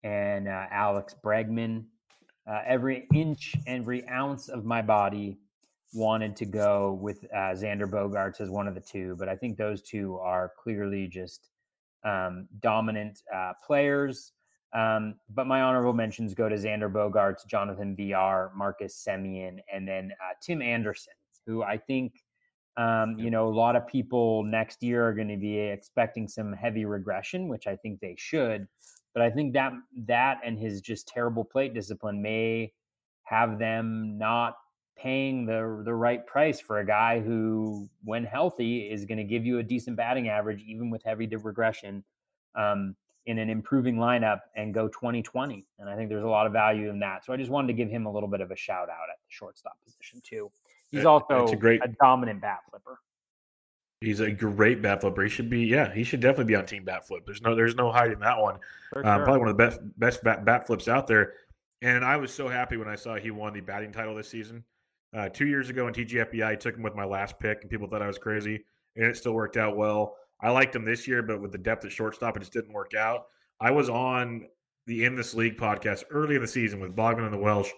and 0.03 0.47
uh, 0.47 0.65
Alex 0.71 1.15
Bregman. 1.23 1.85
Uh, 2.47 2.61
every 2.65 3.07
inch, 3.13 3.55
every 3.65 4.07
ounce 4.07 4.49
of 4.49 4.65
my 4.65 4.81
body 4.81 5.37
wanted 5.93 6.35
to 6.35 6.45
go 6.45 6.97
with 7.01 7.23
uh, 7.33 7.53
Xander 7.53 7.89
Bogaerts 7.89 8.41
as 8.41 8.49
one 8.49 8.67
of 8.67 8.75
the 8.75 8.81
two, 8.81 9.15
but 9.17 9.29
I 9.29 9.35
think 9.35 9.57
those 9.57 9.81
two 9.81 10.17
are 10.19 10.51
clearly 10.61 11.07
just 11.07 11.49
um, 12.03 12.47
dominant 12.59 13.21
uh, 13.33 13.53
players. 13.65 14.33
Um, 14.75 15.15
but 15.33 15.47
my 15.47 15.61
honorable 15.61 15.93
mentions 15.93 16.33
go 16.33 16.49
to 16.49 16.55
Xander 16.55 16.91
Bogaerts, 16.91 17.47
Jonathan 17.47 17.95
Villar, 17.95 18.51
Marcus 18.53 19.01
Semien, 19.07 19.59
and 19.73 19.87
then 19.87 20.11
uh, 20.21 20.33
Tim 20.41 20.61
Anderson, 20.61 21.13
who 21.47 21.63
I 21.63 21.77
think, 21.77 22.25
um, 22.75 23.17
you 23.17 23.31
know, 23.31 23.47
a 23.47 23.55
lot 23.55 23.77
of 23.77 23.87
people 23.87 24.43
next 24.43 24.83
year 24.83 25.07
are 25.07 25.13
going 25.13 25.29
to 25.29 25.37
be 25.37 25.57
expecting 25.57 26.27
some 26.27 26.51
heavy 26.51 26.83
regression, 26.83 27.47
which 27.47 27.67
I 27.67 27.77
think 27.77 28.01
they 28.01 28.15
should. 28.17 28.67
But 29.13 29.23
I 29.23 29.31
think 29.31 29.53
that 29.53 29.71
that 30.07 30.41
and 30.43 30.59
his 30.59 30.81
just 30.81 31.07
terrible 31.07 31.45
plate 31.45 31.73
discipline 31.73 32.21
may 32.21 32.73
have 33.23 33.57
them 33.57 34.17
not 34.17 34.57
paying 34.97 35.45
the 35.45 35.83
the 35.85 35.93
right 35.93 36.27
price 36.27 36.59
for 36.59 36.79
a 36.79 36.85
guy 36.85 37.21
who, 37.21 37.89
when 38.03 38.25
healthy, 38.25 38.91
is 38.91 39.05
going 39.05 39.19
to 39.19 39.23
give 39.23 39.45
you 39.45 39.59
a 39.59 39.63
decent 39.63 39.95
batting 39.95 40.27
average, 40.27 40.61
even 40.67 40.89
with 40.89 41.01
heavy 41.03 41.27
regression, 41.27 42.03
um, 42.55 42.93
in 43.25 43.39
an 43.39 43.49
improving 43.49 43.95
lineup 43.95 44.41
and 44.55 44.73
go 44.73 44.87
2020. 44.87 45.65
And 45.79 45.89
I 45.89 45.95
think 45.95 46.09
there's 46.09 46.23
a 46.23 46.27
lot 46.27 46.45
of 46.45 46.53
value 46.53 46.89
in 46.89 46.99
that. 46.99 47.25
So 47.25 47.33
I 47.33 47.37
just 47.37 47.49
wanted 47.49 47.67
to 47.67 47.73
give 47.73 47.89
him 47.89 48.05
a 48.05 48.11
little 48.11 48.29
bit 48.29 48.41
of 48.41 48.51
a 48.51 48.55
shout 48.55 48.89
out 48.89 49.09
at 49.09 49.17
the 49.17 49.29
shortstop 49.29 49.77
position 49.83 50.21
too. 50.23 50.51
He's 50.91 51.05
also 51.05 51.47
a, 51.47 51.55
great, 51.55 51.83
a 51.83 51.87
dominant 51.99 52.41
bat 52.41 52.59
flipper. 52.69 52.99
He's 54.01 54.19
a 54.19 54.31
great 54.31 54.81
bat 54.81 55.01
flipper. 55.01 55.23
He 55.23 55.29
should 55.29 55.49
be, 55.49 55.61
yeah, 55.65 55.91
he 55.91 56.03
should 56.03 56.19
definitely 56.19 56.45
be 56.45 56.55
on 56.55 56.65
team 56.65 56.83
bat 56.83 57.07
flip. 57.07 57.23
There's 57.25 57.41
no, 57.41 57.55
there's 57.55 57.75
no 57.75 57.91
hiding 57.91 58.19
that 58.19 58.39
one. 58.39 58.55
Um, 58.95 59.03
Probably 59.03 59.39
one 59.39 59.49
of 59.49 59.57
the 59.57 59.63
best, 59.63 59.79
best 59.97 60.23
bat, 60.23 60.45
bat 60.45 60.67
flips 60.67 60.87
out 60.87 61.07
there. 61.07 61.33
And 61.81 62.05
I 62.05 62.17
was 62.17 62.33
so 62.33 62.47
happy 62.47 62.77
when 62.77 62.87
I 62.87 62.95
saw 62.95 63.15
he 63.15 63.31
won 63.31 63.53
the 63.53 63.61
batting 63.61 63.91
title 63.91 64.15
this 64.15 64.29
season. 64.29 64.63
Uh, 65.15 65.29
two 65.29 65.47
years 65.47 65.69
ago 65.69 65.87
in 65.87 65.93
TGFBI, 65.93 66.45
I 66.45 66.55
took 66.55 66.75
him 66.75 66.83
with 66.83 66.95
my 66.95 67.05
last 67.05 67.39
pick, 67.39 67.61
and 67.61 67.69
people 67.69 67.87
thought 67.87 68.01
I 68.01 68.07
was 68.07 68.17
crazy, 68.17 68.65
and 68.95 69.05
it 69.05 69.15
still 69.15 69.33
worked 69.33 69.55
out 69.55 69.77
well. 69.77 70.17
I 70.41 70.51
liked 70.51 70.75
him 70.75 70.85
this 70.85 71.07
year, 71.07 71.23
but 71.23 71.41
with 71.41 71.51
the 71.51 71.57
depth 71.57 71.85
at 71.85 71.91
shortstop, 71.91 72.37
it 72.37 72.41
just 72.41 72.53
didn't 72.53 72.73
work 72.73 72.93
out. 72.93 73.25
I 73.59 73.71
was 73.71 73.89
on 73.89 74.47
the 74.85 75.05
In 75.05 75.15
This 75.15 75.33
League 75.33 75.57
podcast 75.57 76.03
early 76.11 76.35
in 76.35 76.41
the 76.41 76.47
season 76.47 76.79
with 76.79 76.95
Bogman 76.95 77.23
and 77.23 77.33
the 77.33 77.37
Welsh, 77.37 77.71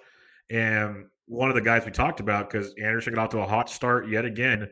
and 0.49 1.05
one 1.27 1.49
of 1.49 1.55
the 1.55 1.61
guys 1.61 1.85
we 1.85 1.91
talked 1.91 2.19
about 2.19 2.49
because 2.49 2.73
Anderson 2.81 3.13
got 3.13 3.25
off 3.25 3.29
to 3.31 3.39
a 3.39 3.45
hot 3.45 3.69
start 3.69 4.09
yet 4.09 4.25
again, 4.25 4.69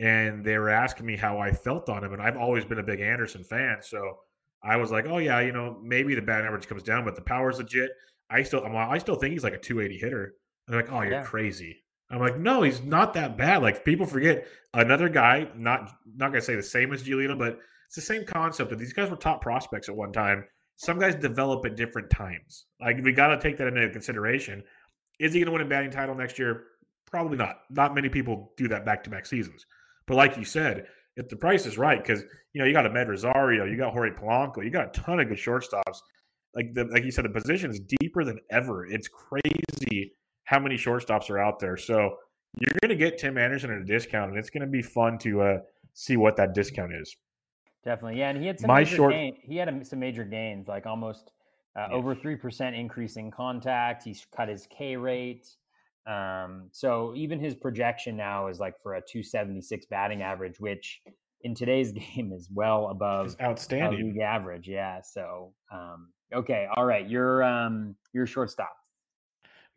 and 0.00 0.44
they 0.44 0.58
were 0.58 0.68
asking 0.68 1.06
me 1.06 1.16
how 1.16 1.38
I 1.38 1.52
felt 1.52 1.88
on 1.88 2.04
him, 2.04 2.12
and 2.12 2.22
I've 2.22 2.36
always 2.36 2.64
been 2.64 2.78
a 2.78 2.82
big 2.82 3.00
Anderson 3.00 3.44
fan, 3.44 3.78
so 3.82 4.18
I 4.62 4.76
was 4.76 4.90
like, 4.90 5.06
oh 5.06 5.18
yeah, 5.18 5.40
you 5.40 5.52
know, 5.52 5.78
maybe 5.82 6.14
the 6.14 6.22
bat 6.22 6.44
average 6.44 6.66
comes 6.66 6.82
down, 6.82 7.04
but 7.04 7.14
the 7.14 7.22
power's 7.22 7.58
legit. 7.58 7.90
I 8.30 8.42
still, 8.42 8.64
I'm, 8.64 8.76
I 8.76 8.98
still 8.98 9.14
think 9.14 9.32
he's 9.32 9.44
like 9.44 9.54
a 9.54 9.58
280 9.58 9.98
hitter. 9.98 10.34
And 10.66 10.74
they're 10.74 10.82
like, 10.82 10.92
oh, 10.92 11.02
you're 11.02 11.12
yeah. 11.12 11.22
crazy. 11.22 11.82
I'm 12.10 12.20
like, 12.20 12.38
no, 12.38 12.62
he's 12.62 12.82
not 12.82 13.14
that 13.14 13.36
bad. 13.36 13.62
Like 13.62 13.84
people 13.84 14.06
forget 14.06 14.46
another 14.72 15.08
guy, 15.08 15.48
not 15.54 15.90
not 16.16 16.28
gonna 16.28 16.40
say 16.40 16.54
the 16.54 16.62
same 16.62 16.92
as 16.92 17.02
Giolito, 17.02 17.38
but 17.38 17.58
it's 17.86 17.96
the 17.96 18.02
same 18.02 18.24
concept 18.24 18.70
that 18.70 18.78
these 18.78 18.92
guys 18.92 19.10
were 19.10 19.16
top 19.16 19.40
prospects 19.40 19.88
at 19.88 19.96
one 19.96 20.12
time. 20.12 20.44
Some 20.76 20.98
guys 20.98 21.14
develop 21.14 21.64
at 21.66 21.76
different 21.76 22.10
times. 22.10 22.66
Like 22.80 23.02
we 23.02 23.12
got 23.12 23.28
to 23.28 23.40
take 23.40 23.56
that 23.58 23.66
into 23.66 23.88
consideration. 23.90 24.62
Is 25.18 25.34
he 25.34 25.44
to 25.44 25.50
win 25.50 25.62
a 25.62 25.64
batting 25.64 25.90
title 25.90 26.14
next 26.14 26.38
year? 26.38 26.64
Probably 27.06 27.36
not. 27.36 27.62
Not 27.70 27.94
many 27.94 28.08
people 28.08 28.52
do 28.56 28.68
that 28.68 28.84
back 28.84 29.02
to 29.04 29.10
back 29.10 29.26
seasons. 29.26 29.66
But 30.06 30.16
like 30.16 30.36
you 30.36 30.44
said, 30.44 30.86
if 31.16 31.28
the 31.28 31.36
price 31.36 31.66
is 31.66 31.78
right, 31.78 32.00
because 32.00 32.22
you 32.52 32.60
know 32.60 32.66
you 32.66 32.72
got 32.72 32.84
Amed 32.84 33.08
Rosario, 33.08 33.64
you 33.64 33.76
got 33.76 33.92
Jorge 33.92 34.10
Polanco, 34.10 34.62
you 34.62 34.70
got 34.70 34.96
a 34.96 35.00
ton 35.00 35.18
of 35.18 35.28
good 35.28 35.38
shortstops. 35.38 35.98
Like 36.54 36.72
the 36.74 36.84
like 36.84 37.04
you 37.04 37.10
said, 37.10 37.24
the 37.24 37.30
position 37.30 37.70
is 37.70 37.80
deeper 38.00 38.24
than 38.24 38.38
ever. 38.50 38.86
It's 38.86 39.08
crazy 39.08 40.12
how 40.48 40.58
many 40.58 40.76
shortstops 40.76 41.28
are 41.28 41.38
out 41.38 41.58
there. 41.58 41.76
So 41.76 42.16
you're 42.58 42.72
going 42.80 42.88
to 42.88 42.96
get 42.96 43.18
Tim 43.18 43.36
Anderson 43.36 43.70
at 43.70 43.82
a 43.82 43.84
discount, 43.84 44.30
and 44.30 44.38
it's 44.38 44.48
going 44.48 44.62
to 44.62 44.66
be 44.66 44.80
fun 44.80 45.18
to 45.18 45.42
uh, 45.42 45.58
see 45.92 46.16
what 46.16 46.36
that 46.36 46.54
discount 46.54 46.94
is. 46.94 47.14
Definitely, 47.84 48.18
yeah. 48.18 48.30
And 48.30 48.40
he 48.40 48.46
had 48.46 48.58
some 48.58 48.68
My 48.68 48.80
major 48.80 48.96
short... 48.96 49.12
Gain, 49.12 49.36
he 49.42 49.56
had 49.56 49.86
some 49.86 49.98
major 50.00 50.24
gains, 50.24 50.66
like 50.66 50.86
almost 50.86 51.32
uh, 51.76 51.88
yeah. 51.90 51.94
over 51.94 52.14
three 52.14 52.34
percent 52.34 52.74
increase 52.74 53.16
in 53.16 53.30
contact. 53.30 54.04
He's 54.04 54.26
cut 54.34 54.48
his 54.48 54.66
K 54.70 54.96
rate. 54.96 55.46
Um, 56.06 56.70
so 56.72 57.12
even 57.14 57.38
his 57.38 57.54
projection 57.54 58.16
now 58.16 58.46
is 58.46 58.58
like 58.58 58.80
for 58.82 58.94
a 58.94 59.02
276 59.02 59.84
batting 59.90 60.22
average, 60.22 60.58
which 60.58 61.02
in 61.42 61.54
today's 61.54 61.92
game 62.16 62.32
is 62.32 62.48
well 62.50 62.88
above 62.88 63.26
it's 63.26 63.36
outstanding 63.42 64.14
league 64.14 64.22
average. 64.22 64.66
Yeah. 64.66 65.02
So 65.02 65.52
um, 65.70 66.08
okay, 66.34 66.68
all 66.74 66.86
right. 66.86 67.06
Your 67.06 67.42
um, 67.42 67.94
your 68.14 68.26
shortstop. 68.26 68.72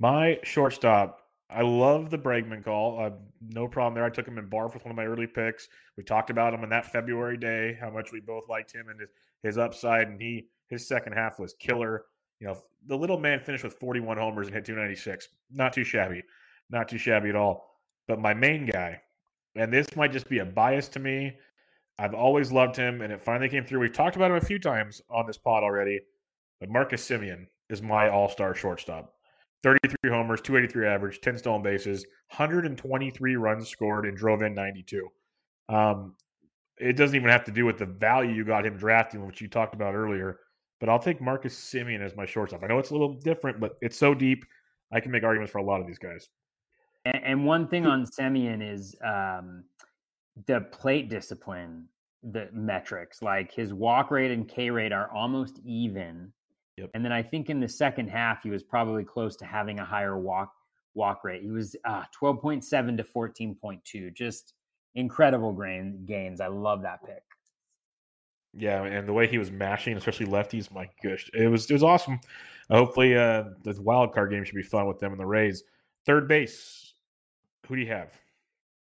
My 0.02 0.40
shortstop, 0.42 1.22
I 1.48 1.62
love 1.62 2.10
the 2.10 2.18
Bregman 2.18 2.66
call. 2.66 3.00
Uh, 3.00 3.12
no 3.52 3.68
problem 3.68 3.94
there. 3.94 4.04
I 4.04 4.10
took 4.10 4.28
him 4.28 4.40
in 4.40 4.50
Barf 4.50 4.74
with 4.74 4.84
one 4.84 4.90
of 4.90 4.96
my 4.96 5.06
early 5.06 5.28
picks. 5.28 5.68
We 5.96 6.04
talked 6.04 6.32
about 6.32 6.56
him 6.56 6.64
on 6.64 6.70
that 6.70 6.92
February 6.92 7.38
day, 7.38 7.78
how 7.80 7.92
much 7.92 8.12
we 8.12 8.20
both 8.20 8.50
liked 8.50 8.74
him 8.74 8.90
and 8.90 9.00
his, 9.00 9.10
his 9.44 9.58
upside, 9.60 10.08
and 10.08 10.20
he 10.20 10.48
his 10.70 10.88
second 10.88 11.14
half 11.14 11.38
was 11.38 11.54
killer. 11.54 12.06
You 12.40 12.48
know, 12.48 12.58
the 12.88 12.98
little 12.98 13.20
man 13.20 13.42
finished 13.42 13.64
with 13.64 13.76
41 13.76 14.18
homers 14.18 14.48
and 14.48 14.56
hit 14.56 14.66
296. 14.66 15.28
Not 15.52 15.72
too 15.72 15.84
shabby, 15.84 16.24
not 16.72 16.90
too 16.90 16.98
shabby 16.98 17.30
at 17.30 17.36
all. 17.36 17.70
But 18.08 18.20
my 18.20 18.34
main 18.34 18.66
guy, 18.66 19.00
and 19.54 19.72
this 19.72 19.96
might 19.96 20.14
just 20.14 20.28
be 20.28 20.40
a 20.40 20.46
bias 20.46 20.88
to 20.90 21.00
me. 21.00 21.38
I've 22.00 22.16
always 22.16 22.52
loved 22.52 22.76
him, 22.76 23.04
and 23.04 23.14
it 23.14 23.22
finally 23.22 23.50
came 23.50 23.66
through. 23.66 23.82
We've 23.82 23.94
talked 23.94 24.16
about 24.16 24.32
him 24.32 24.38
a 24.38 24.42
few 24.42 24.58
times 24.58 25.00
on 25.12 25.28
this 25.28 25.38
pod 25.38 25.62
already, 25.62 26.00
but 26.60 26.70
Marcus 26.70 27.08
Semien 27.08 27.46
is 27.70 27.84
my 27.84 28.10
all-star 28.10 28.56
shortstop. 28.56 29.14
33 29.64 30.10
homers, 30.10 30.42
283 30.42 30.88
average, 30.88 31.22
10 31.22 31.38
stolen 31.38 31.62
bases, 31.62 32.06
123 32.36 33.36
runs 33.36 33.68
scored, 33.68 34.06
and 34.06 34.18
drove 34.18 34.42
in 34.42 34.56
92. 34.56 35.08
Um, 35.70 36.16
it 36.78 36.98
doesn't 36.98 37.16
even 37.16 37.30
have 37.30 37.44
to 37.46 37.52
do 37.52 37.66
with 37.66 37.78
the 37.78 37.86
value 37.86 38.32
you 38.32 38.44
got 38.44 38.66
him 38.66 38.76
drafting, 38.76 39.26
which 39.26 39.40
you 39.40 39.48
talked 39.48 39.76
about 39.76 39.94
earlier. 39.94 40.40
But 40.80 40.90
I'll 40.90 41.00
take 41.00 41.22
Marcus 41.22 41.56
Semien 41.56 42.02
as 42.02 42.16
my 42.16 42.26
shortstop. 42.26 42.64
I 42.64 42.68
know 42.68 42.80
it's 42.80 42.90
a 42.90 42.94
little 42.94 43.14
different, 43.14 43.60
but 43.60 43.78
it's 43.82 43.98
so 43.98 44.16
deep. 44.16 44.46
I 44.92 45.00
can 45.00 45.12
make 45.12 45.24
arguments 45.24 45.52
for 45.52 45.60
a 45.60 45.64
lot 45.64 45.80
of 45.80 45.86
these 45.86 46.00
guys. 46.00 46.28
And, 47.06 47.46
one 47.46 47.68
thing 47.68 47.86
on 47.86 48.06
Semien 48.06 48.62
is 48.62 48.96
um, 49.04 49.64
the 50.48 50.62
plate 50.72 51.10
discipline, 51.10 51.86
the 52.24 52.50
metrics. 52.52 53.22
Like 53.22 53.52
his 53.52 53.74
walk 53.74 54.12
rate 54.12 54.32
and 54.32 54.48
K 54.48 54.70
rate 54.70 54.92
are 54.92 55.12
almost 55.12 55.60
even 55.64 56.32
Yep. 56.78 56.92
And 56.94 57.04
then 57.04 57.12
I 57.12 57.22
think 57.22 57.50
in 57.50 57.60
the 57.60 57.68
second 57.68 58.10
half, 58.10 58.44
he 58.44 58.50
was 58.50 58.64
probably 58.64 59.04
close 59.04 59.36
to 59.38 59.46
having 59.46 59.80
a 59.80 59.86
higher 59.86 60.18
walk 60.18 60.54
walk 60.94 61.24
rate. 61.24 61.42
He 61.42 61.52
was 61.52 61.76
uh, 61.86 62.04
12.7 62.20 62.98
to 62.98 63.04
14.2. 63.04 64.14
Just 64.14 64.54
incredible 64.96 65.54
grain 65.54 66.04
gains. 66.06 66.42
I 66.42 66.48
love 66.48 66.82
that 66.84 67.04
pick. 67.06 67.24
Yeah, 68.54 68.84
and 68.84 69.08
the 69.08 69.14
way 69.14 69.28
he 69.28 69.38
was 69.38 69.50
mashing, 69.50 69.96
especially 69.96 70.26
lefties, 70.26 70.72
my 70.74 70.90
gosh, 71.02 71.30
it 71.34 71.48
was 71.48 71.70
it 71.70 71.74
was 71.74 71.84
awesome. 71.84 72.20
hopefully, 72.70 73.16
uh, 73.16 73.46
the 73.64 73.82
wild 73.82 74.14
card 74.14 74.32
game 74.32 74.44
should 74.44 74.56
be 74.56 74.64
fun 74.64 74.88
with 74.88 75.00
them 75.00 75.14
and 75.14 75.20
the 75.20 75.26
Rays. 75.26 75.64
Third 76.06 76.28
base, 76.28 76.94
who 77.68 77.76
do 77.76 77.82
you 77.82 77.88
have? 77.88 78.10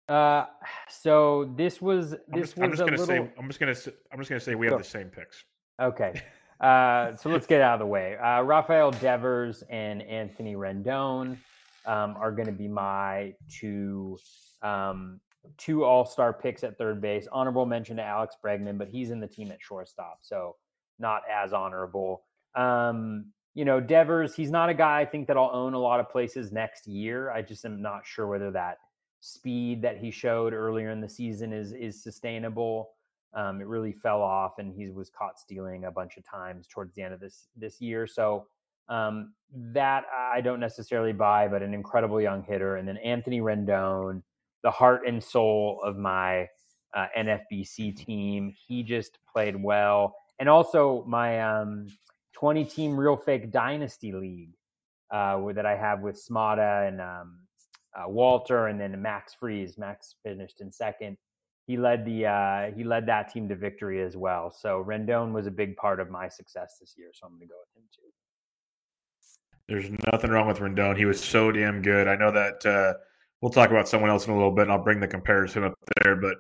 Uh, 0.08 0.46
so 0.88 1.52
this 1.56 1.82
was 1.82 2.12
this 2.12 2.18
I'm 2.32 2.40
just, 2.40 2.56
was 2.56 2.62
I'm 2.62 2.70
just 2.70 2.78
gonna 2.78 2.90
little... 2.92 3.06
say 3.06 3.32
I'm 3.38 3.46
just 3.48 3.60
gonna 3.60 3.96
I'm 4.10 4.18
just 4.18 4.30
gonna 4.30 4.40
say 4.40 4.54
we 4.54 4.66
have 4.66 4.78
the 4.78 4.84
same 4.84 5.08
picks. 5.08 5.44
Okay. 5.80 6.22
Uh, 6.60 7.16
so 7.16 7.30
let's 7.30 7.46
get 7.46 7.62
out 7.62 7.74
of 7.74 7.80
the 7.80 7.86
way. 7.86 8.16
Uh, 8.18 8.42
Rafael 8.42 8.90
Devers 8.90 9.62
and 9.70 10.02
Anthony 10.02 10.54
Rendon 10.56 11.38
um, 11.86 12.16
are 12.18 12.32
going 12.32 12.46
to 12.46 12.52
be 12.52 12.68
my 12.68 13.34
two 13.48 14.18
um, 14.62 15.20
two 15.56 15.84
All 15.84 16.04
Star 16.04 16.32
picks 16.32 16.62
at 16.62 16.76
third 16.76 17.00
base. 17.00 17.26
Honorable 17.32 17.64
mention 17.64 17.96
to 17.96 18.02
Alex 18.02 18.36
Bregman, 18.44 18.76
but 18.76 18.88
he's 18.88 19.10
in 19.10 19.20
the 19.20 19.26
team 19.26 19.50
at 19.50 19.62
shortstop, 19.62 20.18
so 20.20 20.56
not 20.98 21.22
as 21.32 21.52
honorable. 21.52 22.24
Um, 22.54 23.26
you 23.54 23.64
know, 23.64 23.80
Devers, 23.80 24.34
he's 24.34 24.50
not 24.50 24.68
a 24.68 24.74
guy 24.74 25.00
I 25.00 25.04
think 25.06 25.26
that 25.28 25.36
I'll 25.36 25.50
own 25.52 25.74
a 25.74 25.78
lot 25.78 25.98
of 25.98 26.10
places 26.10 26.52
next 26.52 26.86
year. 26.86 27.30
I 27.30 27.42
just 27.42 27.64
am 27.64 27.80
not 27.80 28.02
sure 28.04 28.26
whether 28.26 28.50
that 28.52 28.78
speed 29.20 29.82
that 29.82 29.98
he 29.98 30.10
showed 30.10 30.52
earlier 30.52 30.90
in 30.90 31.00
the 31.00 31.08
season 31.08 31.52
is 31.52 31.72
is 31.72 32.02
sustainable. 32.02 32.90
Um, 33.34 33.60
it 33.60 33.66
really 33.66 33.92
fell 33.92 34.22
off, 34.22 34.58
and 34.58 34.74
he 34.74 34.90
was 34.90 35.10
caught 35.10 35.38
stealing 35.38 35.84
a 35.84 35.90
bunch 35.90 36.16
of 36.16 36.24
times 36.24 36.66
towards 36.66 36.94
the 36.94 37.02
end 37.02 37.14
of 37.14 37.20
this 37.20 37.46
this 37.56 37.80
year. 37.80 38.06
So 38.06 38.46
um, 38.88 39.32
that 39.52 40.04
I 40.12 40.40
don't 40.40 40.60
necessarily 40.60 41.12
buy, 41.12 41.48
but 41.48 41.62
an 41.62 41.72
incredible 41.72 42.20
young 42.20 42.42
hitter. 42.42 42.76
And 42.76 42.86
then 42.88 42.96
Anthony 42.98 43.40
Rendon, 43.40 44.22
the 44.62 44.70
heart 44.70 45.02
and 45.06 45.22
soul 45.22 45.80
of 45.84 45.96
my 45.96 46.48
uh, 46.94 47.06
NFBC 47.16 47.96
team. 47.96 48.52
He 48.66 48.82
just 48.82 49.18
played 49.32 49.60
well, 49.60 50.16
and 50.38 50.48
also 50.48 51.04
my 51.06 51.40
um, 51.40 51.86
20 52.32 52.64
team 52.64 52.96
real 52.96 53.16
fake 53.16 53.52
dynasty 53.52 54.12
league 54.12 54.54
uh, 55.10 55.40
that 55.52 55.66
I 55.66 55.76
have 55.76 56.00
with 56.00 56.20
Smada 56.20 56.88
and 56.88 57.00
um, 57.00 57.38
uh, 57.94 58.08
Walter, 58.08 58.66
and 58.66 58.80
then 58.80 59.00
Max 59.00 59.34
Freeze. 59.34 59.78
Max 59.78 60.16
finished 60.24 60.60
in 60.60 60.72
second 60.72 61.16
he 61.66 61.76
led 61.76 62.04
the 62.04 62.26
uh, 62.26 62.70
he 62.76 62.84
led 62.84 63.06
that 63.06 63.32
team 63.32 63.48
to 63.48 63.56
victory 63.56 64.02
as 64.02 64.16
well. 64.16 64.50
So 64.50 64.84
Rendon 64.86 65.32
was 65.32 65.46
a 65.46 65.50
big 65.50 65.76
part 65.76 66.00
of 66.00 66.10
my 66.10 66.28
success 66.28 66.76
this 66.80 66.94
year. 66.96 67.10
So 67.12 67.26
I'm 67.26 67.32
going 67.32 67.42
to 67.42 67.46
go 67.46 67.54
with 67.60 67.82
him 67.82 67.88
too. 67.94 68.10
There's 69.68 70.12
nothing 70.12 70.30
wrong 70.30 70.48
with 70.48 70.58
Rendon. 70.58 70.96
He 70.96 71.04
was 71.04 71.22
so 71.22 71.52
damn 71.52 71.80
good. 71.80 72.08
I 72.08 72.16
know 72.16 72.32
that 72.32 72.66
uh, 72.66 72.94
we'll 73.40 73.52
talk 73.52 73.70
about 73.70 73.88
someone 73.88 74.10
else 74.10 74.26
in 74.26 74.32
a 74.32 74.36
little 74.36 74.50
bit, 74.50 74.62
and 74.62 74.72
I'll 74.72 74.82
bring 74.82 74.98
the 74.98 75.06
comparison 75.06 75.62
up 75.62 75.74
there. 76.02 76.16
But 76.16 76.38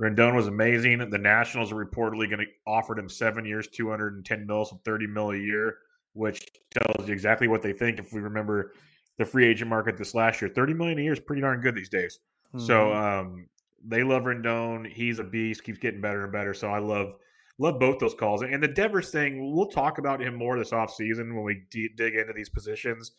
Rendon 0.00 0.34
was 0.34 0.46
amazing. 0.46 1.10
The 1.10 1.18
Nationals 1.18 1.72
are 1.72 1.84
reportedly 1.84 2.30
going 2.30 2.38
to 2.38 2.46
offer 2.66 2.98
him 2.98 3.08
seven 3.08 3.44
years, 3.44 3.68
210 3.68 4.46
mil, 4.46 4.64
so 4.64 4.80
30 4.82 5.06
mil 5.08 5.32
a 5.32 5.36
year, 5.36 5.76
which 6.14 6.46
tells 6.70 7.06
you 7.06 7.12
exactly 7.12 7.48
what 7.48 7.60
they 7.60 7.74
think. 7.74 7.98
If 7.98 8.14
we 8.14 8.20
remember 8.20 8.72
the 9.18 9.26
free 9.26 9.46
agent 9.46 9.68
market 9.68 9.98
this 9.98 10.14
last 10.14 10.40
year, 10.40 10.50
30 10.50 10.72
million 10.72 10.98
a 10.98 11.02
year 11.02 11.12
is 11.12 11.20
pretty 11.20 11.42
darn 11.42 11.60
good 11.60 11.74
these 11.74 11.90
days. 11.90 12.18
Mm-hmm. 12.54 12.64
So 12.64 12.94
um, 12.94 13.46
they 13.84 14.02
love 14.02 14.22
Rendon. 14.24 14.90
He's 14.90 15.18
a 15.18 15.24
beast. 15.24 15.64
Keeps 15.64 15.78
getting 15.78 16.00
better 16.00 16.24
and 16.24 16.32
better. 16.32 16.54
So 16.54 16.68
I 16.68 16.78
love 16.78 17.14
love 17.58 17.78
both 17.78 17.98
those 17.98 18.14
calls. 18.14 18.42
And 18.42 18.62
the 18.62 18.68
Devers 18.68 19.10
thing, 19.10 19.54
we'll 19.54 19.66
talk 19.66 19.98
about 19.98 20.20
him 20.20 20.34
more 20.34 20.58
this 20.58 20.70
offseason 20.70 21.34
when 21.34 21.42
we 21.42 21.62
d- 21.70 21.90
dig 21.94 22.14
into 22.14 22.32
these 22.32 22.48
positions. 22.48 23.12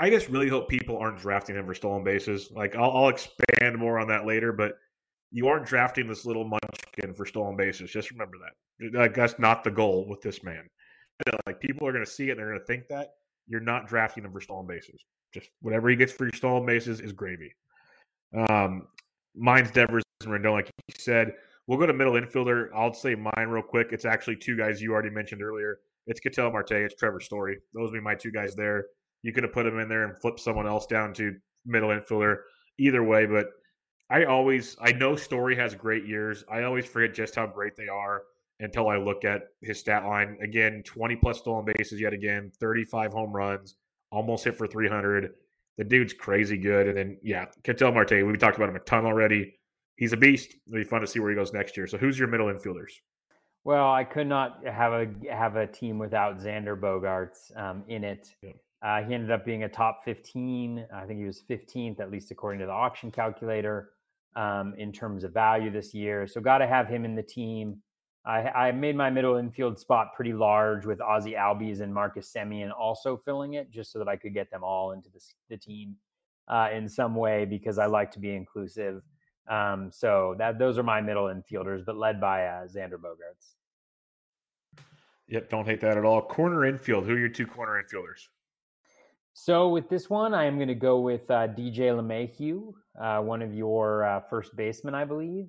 I 0.00 0.10
just 0.10 0.28
really 0.28 0.48
hope 0.48 0.68
people 0.68 0.98
aren't 0.98 1.18
drafting 1.18 1.56
him 1.56 1.66
for 1.66 1.74
stolen 1.74 2.04
bases. 2.04 2.50
Like 2.52 2.76
I'll, 2.76 2.90
I'll 2.90 3.08
expand 3.08 3.76
more 3.76 3.98
on 3.98 4.08
that 4.08 4.26
later, 4.26 4.52
but 4.52 4.74
you 5.30 5.48
aren't 5.48 5.66
drafting 5.66 6.08
this 6.08 6.24
little 6.24 6.44
munchkin 6.44 7.14
for 7.14 7.26
stolen 7.26 7.56
bases. 7.56 7.90
Just 7.90 8.10
remember 8.10 8.36
that. 8.38 8.98
Like 8.98 9.14
that's 9.14 9.38
not 9.38 9.64
the 9.64 9.70
goal 9.70 10.06
with 10.08 10.20
this 10.22 10.42
man. 10.42 10.68
Like 11.46 11.60
people 11.60 11.86
are 11.86 11.92
going 11.92 12.04
to 12.04 12.10
see 12.10 12.28
it, 12.28 12.32
and 12.32 12.40
they're 12.40 12.48
going 12.48 12.60
to 12.60 12.64
think 12.64 12.88
that 12.88 13.08
you're 13.48 13.60
not 13.60 13.88
drafting 13.88 14.24
him 14.24 14.32
for 14.32 14.40
stolen 14.40 14.66
bases. 14.66 15.04
Just 15.34 15.50
whatever 15.60 15.88
he 15.88 15.96
gets 15.96 16.12
for 16.12 16.24
your 16.24 16.32
stolen 16.32 16.64
bases 16.64 17.00
is 17.00 17.12
gravy. 17.12 17.52
Um, 18.36 18.86
mine's 19.36 19.70
Devers 19.70 20.02
and 20.22 20.32
Rendon, 20.32 20.52
like 20.52 20.70
you 20.88 20.94
said. 20.98 21.32
We'll 21.66 21.78
go 21.78 21.86
to 21.86 21.92
middle 21.92 22.14
infielder. 22.14 22.68
I'll 22.74 22.94
say 22.94 23.14
mine 23.14 23.48
real 23.48 23.62
quick. 23.62 23.88
It's 23.92 24.04
actually 24.04 24.36
two 24.36 24.56
guys 24.56 24.80
you 24.80 24.92
already 24.92 25.10
mentioned 25.10 25.42
earlier. 25.42 25.80
It's 26.06 26.20
Ketel 26.20 26.50
Marte. 26.50 26.72
It's 26.72 26.94
Trevor 26.94 27.20
Story. 27.20 27.58
Those 27.74 27.90
would 27.90 27.98
be 27.98 28.02
my 28.02 28.14
two 28.14 28.32
guys 28.32 28.54
there. 28.54 28.86
You 29.22 29.32
could 29.32 29.42
have 29.42 29.52
put 29.52 29.64
them 29.64 29.78
in 29.78 29.88
there 29.88 30.04
and 30.04 30.18
flipped 30.18 30.40
someone 30.40 30.66
else 30.66 30.86
down 30.86 31.12
to 31.14 31.36
middle 31.66 31.90
infielder. 31.90 32.38
Either 32.78 33.02
way, 33.02 33.26
but 33.26 33.48
I 34.10 34.24
always 34.24 34.76
I 34.80 34.92
know 34.92 35.16
Story 35.16 35.56
has 35.56 35.74
great 35.74 36.06
years. 36.06 36.44
I 36.50 36.62
always 36.62 36.86
forget 36.86 37.14
just 37.14 37.34
how 37.34 37.46
great 37.46 37.76
they 37.76 37.88
are 37.88 38.22
until 38.60 38.88
I 38.88 38.96
look 38.96 39.24
at 39.24 39.48
his 39.60 39.78
stat 39.78 40.04
line. 40.04 40.38
Again, 40.42 40.82
20 40.84 41.16
plus 41.16 41.38
stolen 41.38 41.66
bases 41.76 42.00
yet 42.00 42.12
again, 42.12 42.50
35 42.58 43.12
home 43.12 43.32
runs, 43.32 43.76
almost 44.10 44.44
hit 44.44 44.56
for 44.56 44.66
300. 44.66 45.34
The 45.78 45.84
dude's 45.84 46.12
crazy 46.12 46.58
good. 46.58 46.88
And 46.88 46.96
then, 46.96 47.18
yeah, 47.22 47.46
Ketel 47.62 47.92
Marte, 47.92 48.10
We've 48.10 48.38
talked 48.38 48.56
about 48.56 48.68
him 48.68 48.76
a 48.76 48.80
ton 48.80 49.06
already. 49.06 49.54
He's 49.96 50.12
a 50.12 50.16
beast. 50.16 50.54
It'll 50.66 50.78
be 50.78 50.84
fun 50.84 51.00
to 51.00 51.06
see 51.06 51.20
where 51.20 51.30
he 51.30 51.36
goes 51.36 51.52
next 51.52 51.76
year. 51.76 51.86
So, 51.86 51.98
who's 51.98 52.18
your 52.18 52.28
middle 52.28 52.46
infielders? 52.46 52.92
Well, 53.64 53.92
I 53.92 54.04
could 54.04 54.26
not 54.26 54.64
have 54.66 54.92
a 54.92 55.08
have 55.30 55.56
a 55.56 55.66
team 55.66 55.98
without 55.98 56.38
Xander 56.38 56.78
Bogaerts 56.78 57.56
um, 57.56 57.84
in 57.88 58.04
it. 58.04 58.28
Yeah. 58.42 58.50
Uh, 58.80 59.02
he 59.02 59.14
ended 59.14 59.32
up 59.32 59.44
being 59.44 59.64
a 59.64 59.68
top 59.68 60.04
15. 60.04 60.86
I 60.94 61.04
think 61.04 61.18
he 61.18 61.26
was 61.26 61.42
15th, 61.50 61.98
at 61.98 62.12
least 62.12 62.30
according 62.30 62.60
to 62.60 62.66
the 62.66 62.72
auction 62.72 63.10
calculator, 63.10 63.90
um, 64.36 64.74
in 64.78 64.92
terms 64.92 65.24
of 65.24 65.32
value 65.32 65.70
this 65.70 65.94
year. 65.94 66.26
So, 66.26 66.40
got 66.40 66.58
to 66.58 66.66
have 66.66 66.88
him 66.88 67.04
in 67.04 67.14
the 67.14 67.22
team. 67.22 67.82
I, 68.24 68.48
I, 68.48 68.72
made 68.72 68.96
my 68.96 69.10
middle 69.10 69.36
infield 69.36 69.78
spot 69.78 70.14
pretty 70.14 70.32
large 70.32 70.84
with 70.84 71.00
Ozzie 71.00 71.32
Albies 71.32 71.80
and 71.80 71.94
Marcus 71.94 72.30
Semien 72.34 72.70
also 72.76 73.16
filling 73.16 73.54
it, 73.54 73.70
just 73.70 73.92
so 73.92 73.98
that 73.98 74.08
I 74.08 74.16
could 74.16 74.34
get 74.34 74.50
them 74.50 74.62
all 74.62 74.92
into 74.92 75.08
the, 75.08 75.20
the 75.48 75.56
team 75.56 75.96
uh, 76.48 76.68
in 76.72 76.88
some 76.88 77.14
way 77.14 77.44
because 77.44 77.78
I 77.78 77.86
like 77.86 78.10
to 78.12 78.18
be 78.18 78.34
inclusive. 78.34 79.02
Um, 79.48 79.90
so 79.90 80.34
that 80.38 80.58
those 80.58 80.76
are 80.76 80.82
my 80.82 81.00
middle 81.00 81.24
infielders, 81.24 81.84
but 81.84 81.96
led 81.96 82.20
by 82.20 82.46
uh, 82.46 82.66
Xander 82.66 82.96
Bogaerts. 82.96 83.54
Yep, 85.28 85.48
don't 85.50 85.66
hate 85.66 85.80
that 85.80 85.96
at 85.96 86.04
all. 86.04 86.22
Corner 86.22 86.64
infield. 86.64 87.06
Who 87.06 87.14
are 87.14 87.18
your 87.18 87.28
two 87.28 87.46
corner 87.46 87.82
infielders? 87.82 88.28
So 89.34 89.68
with 89.68 89.88
this 89.88 90.10
one, 90.10 90.34
I 90.34 90.46
am 90.46 90.56
going 90.56 90.68
to 90.68 90.74
go 90.74 90.98
with 91.00 91.30
uh, 91.30 91.48
DJ 91.48 91.92
LeMahieu, 91.94 92.72
uh, 93.00 93.22
one 93.22 93.40
of 93.40 93.54
your 93.54 94.04
uh, 94.04 94.20
first 94.28 94.56
basemen, 94.56 94.94
I 94.94 95.04
believe. 95.04 95.48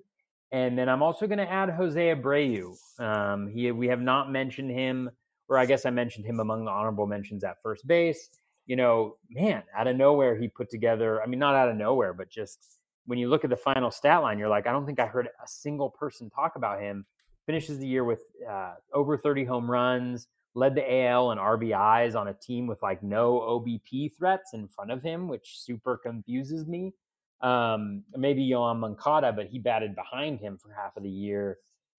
And 0.51 0.77
then 0.77 0.89
I'm 0.89 1.03
also 1.03 1.27
going 1.27 1.37
to 1.39 1.49
add 1.49 1.69
Jose 1.69 2.15
Abreu. 2.15 2.75
Um, 2.99 3.47
he, 3.47 3.71
we 3.71 3.87
have 3.87 4.01
not 4.01 4.31
mentioned 4.31 4.71
him, 4.71 5.09
or 5.47 5.57
I 5.57 5.65
guess 5.65 5.85
I 5.85 5.91
mentioned 5.91 6.25
him 6.25 6.39
among 6.39 6.65
the 6.65 6.71
honorable 6.71 7.05
mentions 7.05 7.43
at 7.43 7.61
first 7.61 7.87
base. 7.87 8.29
You 8.65 8.75
know, 8.75 9.17
man, 9.29 9.63
out 9.75 9.87
of 9.87 9.95
nowhere, 9.95 10.35
he 10.37 10.47
put 10.47 10.69
together, 10.69 11.21
I 11.21 11.27
mean, 11.27 11.39
not 11.39 11.55
out 11.55 11.69
of 11.69 11.75
nowhere, 11.75 12.13
but 12.13 12.29
just 12.29 12.79
when 13.05 13.17
you 13.19 13.29
look 13.29 13.43
at 13.43 13.49
the 13.49 13.55
final 13.55 13.91
stat 13.91 14.21
line, 14.21 14.37
you're 14.37 14.49
like, 14.49 14.67
I 14.67 14.71
don't 14.71 14.85
think 14.85 14.99
I 14.99 15.07
heard 15.07 15.27
a 15.27 15.47
single 15.47 15.89
person 15.89 16.29
talk 16.29 16.55
about 16.55 16.81
him. 16.81 17.05
Finishes 17.45 17.79
the 17.79 17.87
year 17.87 18.03
with 18.03 18.21
uh, 18.47 18.73
over 18.93 19.17
30 19.17 19.45
home 19.45 19.69
runs, 19.69 20.27
led 20.53 20.75
the 20.75 21.05
AL 21.05 21.31
and 21.31 21.39
RBIs 21.39 22.15
on 22.15 22.27
a 22.27 22.33
team 22.33 22.67
with 22.67 22.81
like 22.83 23.01
no 23.01 23.39
OBP 23.39 24.15
threats 24.15 24.53
in 24.53 24.67
front 24.67 24.91
of 24.91 25.01
him, 25.01 25.27
which 25.27 25.59
super 25.59 25.97
confuses 25.97 26.67
me. 26.67 26.93
Um, 27.41 28.03
maybe 28.15 28.47
Yoan 28.47 28.79
Moncada, 28.79 29.31
but 29.31 29.47
he 29.47 29.59
batted 29.59 29.95
behind 29.95 30.39
him 30.39 30.57
for 30.57 30.73
half 30.73 30.97
of 30.97 31.03
the 31.03 31.09
year. 31.09 31.57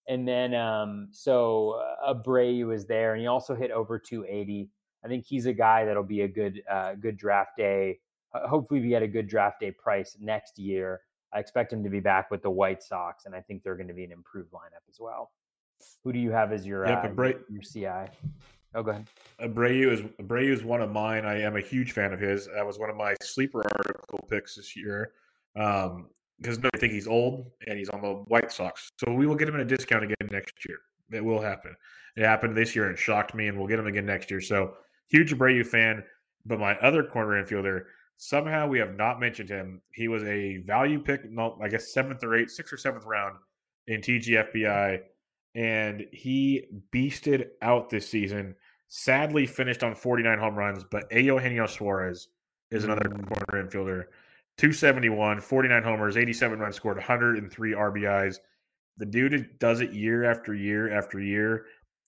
And 0.09 0.27
then 0.27 0.55
um, 0.55 1.09
so 1.13 1.81
uh, 2.03 2.15
Abreu 2.15 2.75
is 2.75 2.87
there, 2.87 3.13
and 3.15 3.21
he 3.21 3.27
also 3.27 3.55
hit 3.55 3.71
over 3.71 3.99
280. 3.99 4.69
I 5.05 5.09
think 5.09 5.25
he's 5.25 5.47
a 5.47 5.53
guy 5.53 5.85
that'll 5.85 6.03
be 6.03 6.23
a 6.23 6.29
good 6.29 6.63
uh, 6.71 6.95
good 6.95 7.17
draft 7.17 7.53
day. 7.57 8.01
Hopefully, 8.33 8.81
we 8.81 8.89
get 8.89 9.03
a 9.03 9.09
good 9.09 9.29
draft 9.29 9.61
day 9.61 9.71
price 9.71 10.17
next 10.21 10.59
year. 10.59 11.01
I 11.33 11.39
expect 11.39 11.73
him 11.73 11.85
to 11.85 11.91
be 11.91 12.01
back 12.01 12.31
with 12.31 12.43
the 12.43 12.51
White 12.51 12.83
Sox, 12.83 13.25
and 13.25 13.35
I 13.35 13.41
think 13.41 13.63
they're 13.63 13.77
going 13.77 13.89
to 13.89 13.95
be 13.95 14.05
an 14.05 14.13
improved 14.13 14.53
lineup 14.53 14.89
as 14.89 14.99
well. 14.99 15.31
Who 16.05 16.13
do 16.13 16.19
you 16.19 16.33
have 16.33 16.53
as 16.53 16.67
your 16.67 16.87
yep, 16.87 17.05
uh, 17.05 17.09
Abra- 17.09 17.29
your, 17.49 17.63
your 17.63 17.63
CI? 17.63 18.13
Oh, 18.75 18.83
go 18.83 18.91
ahead. 18.91 19.07
Abreu 19.41 19.93
is 19.93 20.01
Abreu 20.21 20.51
is 20.51 20.65
one 20.65 20.83
of 20.83 20.91
mine. 20.91 21.25
I 21.25 21.41
am 21.41 21.57
a 21.57 21.61
huge 21.61 21.93
fan 21.93 22.13
of 22.13 22.21
his. 22.21 22.49
That 22.55 22.67
was 22.67 22.79
one 22.79 22.91
of 22.91 22.97
my 22.97 23.15
sleeper 23.23 23.63
article 23.77 24.27
picks 24.29 24.57
this 24.57 24.77
year 24.77 25.13
um, 25.57 26.09
because 26.41 26.59
no, 26.59 26.71
I 26.75 26.79
think 26.79 26.93
he's 26.93 27.07
old 27.07 27.51
and 27.67 27.79
he's 27.79 27.91
on 27.91 28.01
the 28.01 28.13
White 28.29 28.51
Sox. 28.51 28.91
So 28.99 29.13
we 29.13 29.27
will 29.27 29.35
get 29.35 29.49
him 29.49 29.55
in 29.57 29.61
a 29.61 29.65
discount 29.65 30.05
again 30.05 30.29
next 30.31 30.55
year. 30.67 30.79
It 31.13 31.25
will 31.25 31.41
happen. 31.41 31.77
It 32.17 32.25
happened 32.25 32.57
this 32.57 32.75
year 32.75 32.89
and 32.89 32.99
shocked 32.99 33.35
me, 33.35 33.49
and 33.49 33.59
we'll 33.59 33.69
get 33.69 33.79
him 33.79 33.87
again 33.87 34.07
next 34.07 34.31
year. 34.31 34.41
So 34.41 34.75
huge 35.09 35.35
Abreu 35.35 35.67
fan. 35.67 36.03
But 36.47 36.59
my 36.59 36.77
other 36.79 37.05
corner 37.05 37.43
infielder, 37.43 37.85
somehow 38.17 38.67
we 38.67 38.79
have 38.79 38.97
not 38.97 39.21
mentioned 39.21 39.51
him. 39.51 39.83
He 39.93 40.09
was 40.09 40.23
a 40.25 40.59
value 40.59 40.99
pick, 40.99 41.31
no, 41.31 41.59
I 41.63 41.69
guess 41.69 41.93
seventh 41.93 42.25
or 42.25 42.35
eighth, 42.35 42.53
sixth 42.53 42.73
or 42.73 42.79
seventh 42.79 43.05
round 43.05 43.37
in 43.87 44.01
TGFBI, 44.01 45.01
and 45.55 46.07
he 46.13 46.67
beasted 46.93 47.49
out 47.61 47.91
this 47.91 48.09
season. 48.09 48.55
Sadly, 48.89 49.47
finished 49.47 49.85
on 49.85 49.95
49 49.95 50.39
home 50.39 50.55
runs, 50.55 50.85
but. 50.91 51.05
Eugenio 51.13 51.67
Suarez 51.67 52.29
is 52.71 52.85
another 52.85 53.09
mm. 53.09 53.29
corner 53.29 53.69
infielder 53.69 54.05
271, 54.61 55.41
49 55.41 55.83
homers, 55.83 56.19
87 56.19 56.59
runs 56.59 56.77
scored, 56.77 56.99
103 56.99 57.73
RBIs. 57.73 58.37
The 58.99 59.07
dude 59.07 59.59
does 59.59 59.81
it 59.81 59.93
year 59.93 60.31
after 60.31 60.55
year 60.55 60.93
after 60.93 61.19
year. 61.19 61.65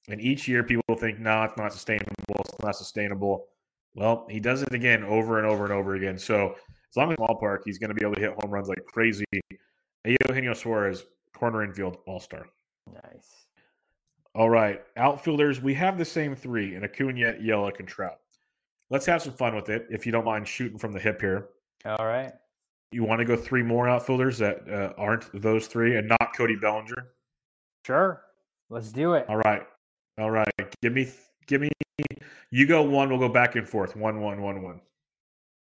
And 0.08 0.20
each 0.20 0.46
year 0.46 0.62
people 0.62 0.94
think, 0.98 1.18
no, 1.18 1.30
nah, 1.30 1.44
it's 1.44 1.56
not 1.56 1.72
sustainable. 1.72 2.12
It's 2.40 2.62
not 2.62 2.76
sustainable. 2.76 3.46
Well, 3.94 4.26
he 4.28 4.38
does 4.38 4.60
it 4.60 4.74
again 4.74 5.02
over 5.02 5.38
and 5.38 5.46
over 5.46 5.64
and 5.64 5.72
over 5.72 5.94
again. 5.94 6.18
So 6.18 6.54
as 6.90 6.96
long 6.96 7.10
as 7.10 7.16
ballpark, 7.16 7.60
he's 7.64 7.78
going 7.78 7.88
to 7.88 7.94
be 7.94 8.04
able 8.04 8.16
to 8.16 8.20
hit 8.20 8.34
home 8.42 8.50
runs 8.50 8.68
like 8.68 8.84
crazy. 8.84 9.24
Eugenio 10.04 10.52
Suarez, 10.52 11.04
corner 11.34 11.64
infield 11.64 11.98
all 12.06 12.20
star. 12.20 12.44
Nice. 12.92 13.46
All 14.34 14.50
right. 14.50 14.82
Outfielders, 14.98 15.62
we 15.62 15.72
have 15.72 15.96
the 15.96 16.04
same 16.04 16.36
three 16.36 16.74
in 16.74 16.84
Acuna, 16.84 17.34
Yelich, 17.40 17.78
and 17.78 17.88
Trout. 17.88 18.18
Let's 18.90 19.06
have 19.06 19.22
some 19.22 19.32
fun 19.32 19.54
with 19.56 19.70
it 19.70 19.86
if 19.88 20.04
you 20.04 20.12
don't 20.12 20.26
mind 20.26 20.46
shooting 20.46 20.76
from 20.76 20.92
the 20.92 21.00
hip 21.00 21.18
here. 21.18 21.48
All 21.86 22.06
right. 22.06 22.32
You 22.92 23.04
want 23.04 23.20
to 23.20 23.24
go 23.24 23.36
three 23.36 23.62
more 23.62 23.88
outfielders 23.88 24.38
that 24.38 24.68
uh, 24.68 24.92
aren't 24.96 25.28
those 25.40 25.66
three 25.66 25.96
and 25.96 26.08
not 26.08 26.36
Cody 26.36 26.56
Bellinger? 26.56 27.08
Sure. 27.86 28.22
Let's 28.70 28.92
do 28.92 29.14
it. 29.14 29.26
All 29.28 29.38
right. 29.38 29.62
All 30.18 30.30
right. 30.30 30.48
Give 30.82 30.92
me 30.92 31.10
give 31.46 31.60
me 31.60 31.70
you 32.50 32.66
go 32.66 32.82
one, 32.82 33.08
we'll 33.08 33.18
go 33.18 33.28
back 33.28 33.56
and 33.56 33.68
forth. 33.68 33.96
One, 33.96 34.20
one, 34.20 34.40
one, 34.42 34.62
one. 34.62 34.80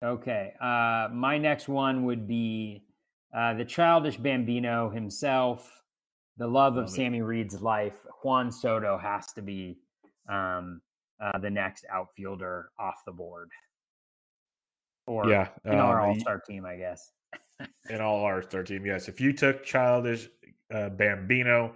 Okay. 0.04 0.54
Uh 0.62 1.10
my 1.14 1.38
next 1.38 1.68
one 1.68 2.06
would 2.06 2.28
be 2.28 2.84
uh 3.36 3.54
the 3.54 3.66
childish 3.66 4.18
Bambino 4.18 4.90
himself, 4.90 5.84
the 6.38 6.48
love, 6.48 6.76
love 6.76 6.86
of 6.86 6.90
it. 6.90 6.95
Sammy 6.95 7.22
Reed's 7.22 7.62
life. 7.62 8.06
Juan 8.24 8.52
Soto 8.52 8.98
has 8.98 9.28
to 9.34 9.41
be 9.41 9.78
um 10.30 10.82
uh, 11.20 11.38
the 11.40 11.49
next 11.49 11.84
outfielder 11.91 12.70
off 12.80 13.02
the 13.06 13.12
board 13.12 13.49
or 15.08 15.30
yeah, 15.30 15.48
in 15.66 15.76
our 15.76 16.02
um, 16.02 16.10
All 16.10 16.20
Star 16.20 16.40
team, 16.40 16.66
I 16.66 16.76
guess. 16.76 17.12
In 17.90 18.02
all 18.02 18.24
our 18.24 18.42
13. 18.42 18.84
yes. 18.86 19.08
If 19.08 19.20
you 19.20 19.34
took 19.34 19.64
childish 19.64 20.30
uh, 20.74 20.90
Bambino, 20.90 21.74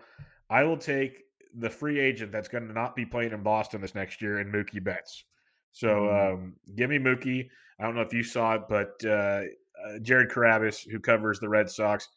I 0.49 0.63
will 0.63 0.77
take 0.77 1.23
the 1.57 1.69
free 1.69 1.99
agent 1.99 2.31
that's 2.31 2.47
going 2.47 2.67
to 2.67 2.73
not 2.73 2.95
be 2.95 3.05
playing 3.05 3.31
in 3.31 3.43
Boston 3.43 3.81
this 3.81 3.95
next 3.95 4.21
year 4.21 4.39
and 4.39 4.53
Mookie 4.53 4.83
Betts. 4.83 5.25
So 5.71 5.87
mm. 5.87 6.33
um, 6.33 6.55
give 6.75 6.89
me 6.89 6.97
Mookie. 6.97 7.49
I 7.79 7.83
don't 7.83 7.95
know 7.95 8.01
if 8.01 8.13
you 8.13 8.23
saw 8.23 8.55
it, 8.55 8.63
but 8.69 8.93
uh, 9.05 9.09
uh, 9.85 9.99
Jared 10.01 10.29
Carrabis, 10.29 10.87
who 10.89 10.99
covers 10.99 11.39
the 11.39 11.49
Red 11.49 11.69
Sox, 11.69 12.07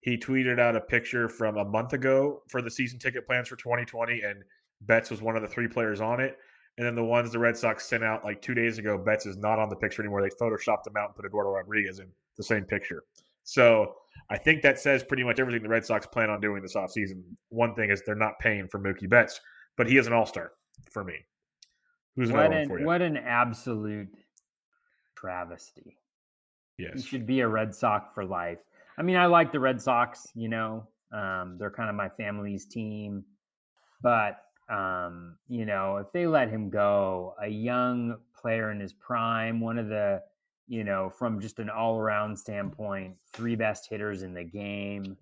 he 0.00 0.16
tweeted 0.16 0.58
out 0.58 0.74
a 0.74 0.80
picture 0.80 1.28
from 1.28 1.58
a 1.58 1.64
month 1.64 1.92
ago 1.92 2.42
for 2.48 2.62
the 2.62 2.70
season 2.70 2.98
ticket 2.98 3.26
plans 3.26 3.48
for 3.48 3.56
2020, 3.56 4.22
and 4.22 4.42
Betts 4.82 5.10
was 5.10 5.22
one 5.22 5.36
of 5.36 5.42
the 5.42 5.48
three 5.48 5.68
players 5.68 6.00
on 6.00 6.20
it. 6.20 6.38
And 6.78 6.86
then 6.86 6.94
the 6.94 7.04
ones 7.04 7.30
the 7.30 7.38
Red 7.38 7.56
Sox 7.56 7.86
sent 7.86 8.02
out 8.02 8.24
like 8.24 8.40
two 8.40 8.54
days 8.54 8.78
ago, 8.78 8.96
Betts 8.96 9.26
is 9.26 9.36
not 9.36 9.58
on 9.58 9.68
the 9.68 9.76
picture 9.76 10.02
anymore. 10.02 10.22
They 10.22 10.30
photoshopped 10.30 10.86
him 10.86 10.96
out 10.96 11.08
and 11.08 11.14
put 11.14 11.26
Eduardo 11.26 11.50
Rodriguez 11.50 11.98
in 11.98 12.08
the 12.42 12.54
same 12.54 12.64
picture. 12.64 13.04
So 13.44 13.94
I 14.30 14.38
think 14.38 14.62
that 14.62 14.78
says 14.78 15.02
pretty 15.02 15.24
much 15.24 15.40
everything 15.40 15.62
the 15.62 15.68
Red 15.68 15.84
Sox 15.84 16.06
plan 16.06 16.30
on 16.30 16.40
doing 16.40 16.62
this 16.62 16.74
offseason. 16.74 17.22
One 17.48 17.74
thing 17.74 17.90
is 17.90 18.02
they're 18.04 18.14
not 18.14 18.38
paying 18.40 18.68
for 18.68 18.78
Mookie 18.78 19.08
Betts, 19.08 19.40
but 19.76 19.86
he 19.86 19.96
is 19.98 20.06
an 20.06 20.12
all 20.12 20.26
star 20.26 20.52
for 20.90 21.04
me. 21.04 21.14
Who's 22.16 22.30
what 22.30 22.52
an, 22.52 22.68
for 22.68 22.78
you? 22.78 22.86
What 22.86 23.02
an 23.02 23.16
absolute 23.16 24.08
travesty. 25.16 25.96
Yes. 26.78 26.92
He 26.94 27.02
should 27.02 27.26
be 27.26 27.40
a 27.40 27.48
Red 27.48 27.74
Sox 27.74 28.08
for 28.14 28.24
life. 28.24 28.60
I 28.98 29.02
mean, 29.02 29.16
I 29.16 29.26
like 29.26 29.52
the 29.52 29.60
Red 29.60 29.80
Sox, 29.80 30.26
you 30.34 30.48
know, 30.48 30.86
um, 31.12 31.56
they're 31.58 31.70
kind 31.70 31.88
of 31.88 31.96
my 31.96 32.08
family's 32.08 32.66
team, 32.66 33.24
but 34.02 34.38
um, 34.70 35.36
you 35.48 35.66
know, 35.66 35.98
if 35.98 36.12
they 36.12 36.26
let 36.26 36.48
him 36.48 36.70
go, 36.70 37.34
a 37.42 37.48
young 37.48 38.16
player 38.40 38.70
in 38.70 38.80
his 38.80 38.92
prime, 38.92 39.60
one 39.60 39.78
of 39.78 39.88
the, 39.88 40.22
you 40.68 40.84
know, 40.84 41.10
from 41.10 41.40
just 41.40 41.58
an 41.58 41.68
all 41.68 41.98
around 41.98 42.38
standpoint, 42.38 43.16
three 43.32 43.56
best 43.56 43.88
hitters 43.88 44.22
in 44.22 44.32
the 44.32 44.44
game. 44.44 45.16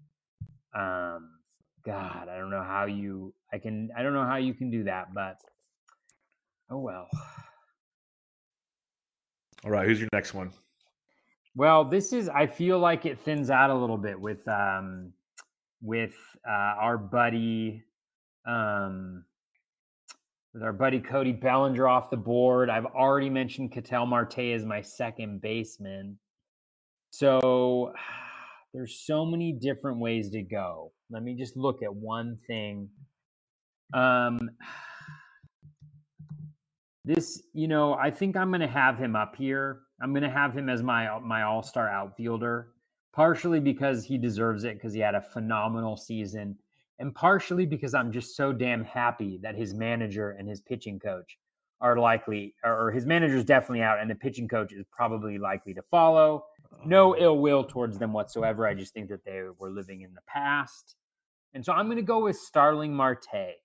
Um, 0.74 1.30
God, 1.84 2.28
I 2.28 2.36
don't 2.36 2.50
know 2.50 2.62
how 2.62 2.84
you, 2.84 3.34
I 3.52 3.58
can, 3.58 3.90
I 3.96 4.02
don't 4.02 4.12
know 4.12 4.26
how 4.26 4.36
you 4.36 4.54
can 4.54 4.70
do 4.70 4.84
that, 4.84 5.14
but 5.14 5.38
oh 6.70 6.78
well. 6.78 7.08
All 9.64 9.70
right, 9.70 9.86
who's 9.86 9.98
your 10.00 10.08
next 10.12 10.34
one? 10.34 10.52
Well, 11.56 11.84
this 11.84 12.12
is, 12.12 12.28
I 12.28 12.46
feel 12.46 12.78
like 12.78 13.06
it 13.06 13.18
thins 13.18 13.50
out 13.50 13.70
a 13.70 13.74
little 13.74 13.98
bit 13.98 14.18
with, 14.20 14.46
um, 14.46 15.12
with 15.82 16.14
uh, 16.48 16.52
our 16.52 16.96
buddy, 16.96 17.82
um, 18.46 19.24
with 20.52 20.62
our 20.62 20.72
buddy 20.72 21.00
Cody 21.00 21.32
Bellinger 21.32 21.86
off 21.86 22.10
the 22.10 22.16
board. 22.16 22.70
I've 22.70 22.86
already 22.86 23.30
mentioned 23.30 23.72
Ketel 23.72 24.06
Marte 24.06 24.38
as 24.38 24.64
my 24.64 24.80
second 24.80 25.40
baseman. 25.40 26.18
So 27.10 27.92
there's 28.74 29.02
so 29.04 29.24
many 29.24 29.52
different 29.52 29.98
ways 29.98 30.30
to 30.30 30.42
go. 30.42 30.92
Let 31.10 31.22
me 31.22 31.36
just 31.36 31.56
look 31.56 31.82
at 31.82 31.94
one 31.94 32.36
thing. 32.46 32.88
Um, 33.94 34.50
this, 37.04 37.42
you 37.52 37.68
know, 37.68 37.94
I 37.94 38.10
think 38.10 38.36
I'm 38.36 38.50
going 38.50 38.60
to 38.60 38.66
have 38.66 38.98
him 38.98 39.16
up 39.16 39.36
here. 39.36 39.80
I'm 40.02 40.12
going 40.12 40.22
to 40.22 40.30
have 40.30 40.54
him 40.54 40.68
as 40.68 40.82
my 40.82 41.18
my 41.20 41.42
All 41.42 41.62
Star 41.62 41.88
outfielder, 41.88 42.68
partially 43.12 43.60
because 43.60 44.04
he 44.04 44.18
deserves 44.18 44.64
it 44.64 44.74
because 44.74 44.94
he 44.94 45.00
had 45.00 45.14
a 45.14 45.20
phenomenal 45.20 45.96
season 45.96 46.56
and 47.00 47.14
partially 47.14 47.64
because 47.64 47.94
I'm 47.94 48.12
just 48.12 48.36
so 48.36 48.52
damn 48.52 48.84
happy 48.84 49.40
that 49.42 49.56
his 49.56 49.72
manager 49.72 50.32
and 50.32 50.46
his 50.46 50.60
pitching 50.60 51.00
coach 51.00 51.38
are 51.80 51.96
likely, 51.96 52.54
or 52.62 52.90
his 52.90 53.06
manager 53.06 53.36
is 53.36 53.44
definitely 53.44 53.82
out, 53.82 53.98
and 54.00 54.10
the 54.10 54.14
pitching 54.14 54.46
coach 54.46 54.70
is 54.74 54.84
probably 54.92 55.38
likely 55.38 55.72
to 55.72 55.80
follow. 55.82 56.44
No 56.84 57.16
ill 57.16 57.38
will 57.38 57.64
towards 57.64 57.98
them 57.98 58.12
whatsoever. 58.12 58.66
I 58.66 58.74
just 58.74 58.92
think 58.92 59.08
that 59.08 59.24
they 59.24 59.40
were 59.58 59.70
living 59.70 60.02
in 60.02 60.12
the 60.12 60.20
past. 60.28 60.94
And 61.54 61.64
so 61.64 61.72
I'm 61.72 61.86
going 61.86 61.96
to 61.96 62.02
go 62.02 62.22
with 62.24 62.36
Starling 62.36 62.94
Marte. 62.94 63.56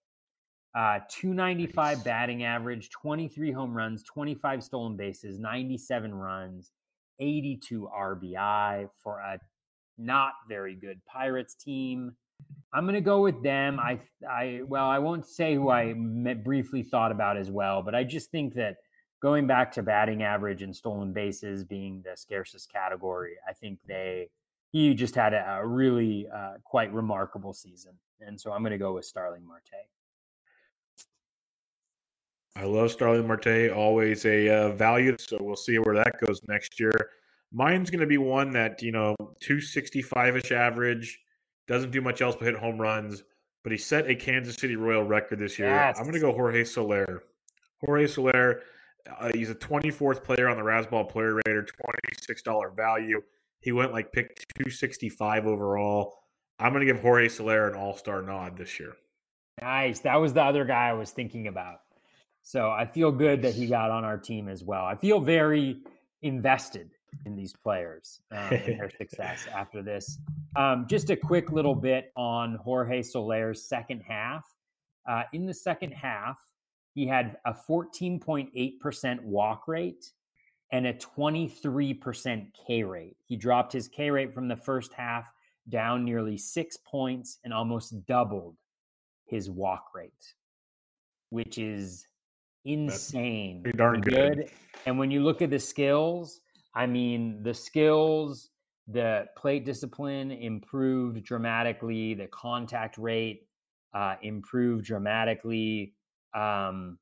Uh, 0.74 1.00
295 1.10 2.04
batting 2.04 2.44
average, 2.44 2.90
23 2.90 3.52
home 3.52 3.74
runs, 3.76 4.04
25 4.04 4.64
stolen 4.64 4.96
bases, 4.96 5.40
97 5.40 6.14
runs, 6.14 6.72
82 7.20 7.90
RBI 7.94 8.88
for 9.02 9.20
a 9.20 9.40
not 9.98 10.34
very 10.50 10.76
good 10.76 11.00
Pirates 11.06 11.56
team. 11.56 12.16
I'm 12.76 12.84
going 12.84 12.96
to 12.96 13.02
go 13.02 13.22
with 13.22 13.42
them. 13.42 13.80
I, 13.80 14.00
I, 14.30 14.62
well, 14.68 14.86
I 14.86 15.00
won't 15.00 15.26
say 15.26 15.56
who 15.56 15.70
I 15.70 15.94
briefly 15.94 16.84
thought 16.84 17.12
about 17.12 17.38
as 17.38 17.50
well, 17.50 17.82
but 17.82 17.96
I 17.96 18.04
just 18.04 18.32
think 18.32 18.54
that 18.56 18.78
going 19.22 19.48
back 19.48 19.72
to 19.74 19.82
batting 19.82 20.24
average 20.24 20.62
and 20.62 20.76
stolen 20.76 21.14
bases 21.14 21.64
being 21.64 22.04
the 22.04 22.18
scarcest 22.18 22.72
category, 22.72 23.36
I 23.48 23.54
think 23.54 23.80
they, 23.88 24.30
he 24.74 24.94
just 24.94 25.16
had 25.16 25.34
a, 25.34 25.60
a 25.60 25.66
really 25.66 26.28
uh, 26.36 26.56
quite 26.66 26.94
remarkable 26.94 27.54
season. 27.54 27.94
And 28.20 28.40
so 28.40 28.52
I'm 28.52 28.62
going 28.62 28.72
to 28.72 28.78
go 28.78 28.94
with 28.94 29.06
Starling 29.06 29.48
Marte. 29.48 29.62
I 32.58 32.66
love 32.66 32.92
Starling 32.92 33.26
Marte, 33.26 33.72
always 33.72 34.26
a 34.26 34.50
uh, 34.50 34.70
value. 34.72 35.16
So 35.18 35.38
we'll 35.40 35.56
see 35.56 35.80
where 35.80 35.96
that 35.96 36.20
goes 36.20 36.42
next 36.50 36.78
year. 36.78 37.10
Mine's 37.54 37.90
going 37.90 38.02
to 38.02 38.06
be 38.06 38.18
one 38.18 38.52
that, 38.52 38.82
you 38.82 38.92
know, 38.92 39.16
265 39.40 40.38
ish 40.38 40.52
average 40.52 41.20
doesn't 41.68 41.92
do 41.92 42.02
much 42.02 42.22
else 42.22 42.36
but 42.36 42.46
hit 42.46 42.56
home 42.56 42.80
runs, 42.80 43.24
but 43.64 43.72
he 43.72 43.78
set 43.78 44.10
a 44.10 44.16
Kansas 44.16 44.56
City 44.56 44.76
Royal 44.76 45.04
record 45.04 45.40
this 45.40 45.58
year. 45.58 45.70
Yes. 45.70 45.98
I'm 45.98 46.04
going 46.04 46.14
to 46.14 46.20
go 46.20 46.32
Jorge 46.32 46.64
Soler. 46.64 47.24
Jorge 47.80 48.08
Soler, 48.08 48.62
uh, 49.20 49.32
he's 49.34 49.50
a 49.50 49.56
24th 49.56 50.24
player 50.24 50.48
on 50.48 50.58
the 50.58 50.64
Razzball 50.64 51.10
Player 51.10 51.36
Rater, 51.46 51.66
$26 52.46 52.76
value. 52.76 53.22
He 53.60 53.72
went 53.72 53.92
like 53.92 54.12
pick 54.12 54.46
265 54.56 55.48
overall. 55.48 56.14
I'm 56.60 56.72
going 56.72 56.86
to 56.86 56.92
give 56.92 57.02
Jorge 57.02 57.28
Soler 57.28 57.68
an 57.68 57.76
All 57.76 57.98
Star 57.98 58.22
nod 58.22 58.58
this 58.58 58.80
year. 58.80 58.94
Nice. 59.62 60.00
That 60.02 60.16
was 60.16 60.34
the 60.34 60.44
other 60.44 60.66
guy 60.66 60.90
I 60.90 60.94
was 60.94 61.12
thinking 61.12 61.48
about. 61.48 61.80
So 62.44 62.70
I 62.70 62.86
feel 62.86 63.12
good 63.12 63.42
that 63.42 63.56
he 63.56 63.66
got 63.66 63.90
on 63.90 64.04
our 64.04 64.18
team 64.18 64.48
as 64.48 64.64
well. 64.64 64.86
I 64.86 64.96
feel 64.96 65.20
very 65.20 65.80
invested 66.22 66.92
in 67.26 67.36
these 67.36 67.54
players 67.54 68.22
um, 68.32 68.38
and 68.52 68.80
their 68.80 68.90
success 68.98 69.48
after 69.54 69.82
this. 69.82 70.20
Um, 70.56 70.86
just 70.90 71.10
a 71.10 71.16
quick 71.16 71.52
little 71.52 71.76
bit 71.76 72.12
on 72.16 72.56
Jorge 72.56 73.02
Soler's 73.02 73.68
second 73.68 74.02
half. 74.02 74.46
Uh, 75.08 75.24
in 75.34 75.46
the 75.46 75.54
second 75.54 75.92
half, 75.92 76.40
he 76.94 77.06
had 77.06 77.38
a 77.46 77.54
14.8% 77.54 79.22
walk 79.24 79.68
rate 79.68 80.12
and 80.72 80.88
a 80.88 80.94
23% 80.94 82.48
K 82.68 82.84
rate. 82.84 83.18
He 83.26 83.36
dropped 83.36 83.74
his 83.74 83.88
K 83.88 84.10
rate 84.10 84.34
from 84.34 84.48
the 84.48 84.56
first 84.56 84.94
half 84.94 85.32
down 85.70 86.06
nearly 86.06 86.38
six 86.38 86.78
points 86.78 87.40
and 87.44 87.54
almost 87.54 88.06
doubled 88.06 88.56
his 89.26 89.50
walk 89.50 89.88
rate, 89.94 90.34
which 91.30 91.58
is 91.58 92.08
insane. 92.66 93.64
Darn 93.76 94.02
good. 94.02 94.38
good. 94.38 94.52
And 94.86 94.98
when 94.98 95.12
you 95.12 95.24
look 95.24 95.42
at 95.42 95.50
the 95.50 95.60
skills, 95.60 96.42
I 96.76 96.86
mean, 96.86 97.42
the 97.42 97.54
skills, 97.54 98.50
the 98.88 99.26
plate 99.38 99.66
discipline 99.66 100.32
improved 100.32 101.24
dramatically, 101.24 102.14
the 102.14 102.28
contact 102.28 102.98
rate 102.98 103.48
uh, 103.94 104.16
improved 104.22 104.86
dramatically. 104.86 105.94
Um, 106.34 107.00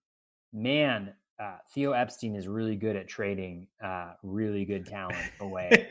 man, 0.53 1.13
uh, 1.41 1.57
Theo 1.73 1.93
Epstein 1.93 2.35
is 2.35 2.47
really 2.47 2.75
good 2.75 2.95
at 2.95 3.07
trading 3.07 3.67
uh, 3.83 4.13
really 4.21 4.63
good 4.63 4.85
talent 4.85 5.31
away. 5.39 5.89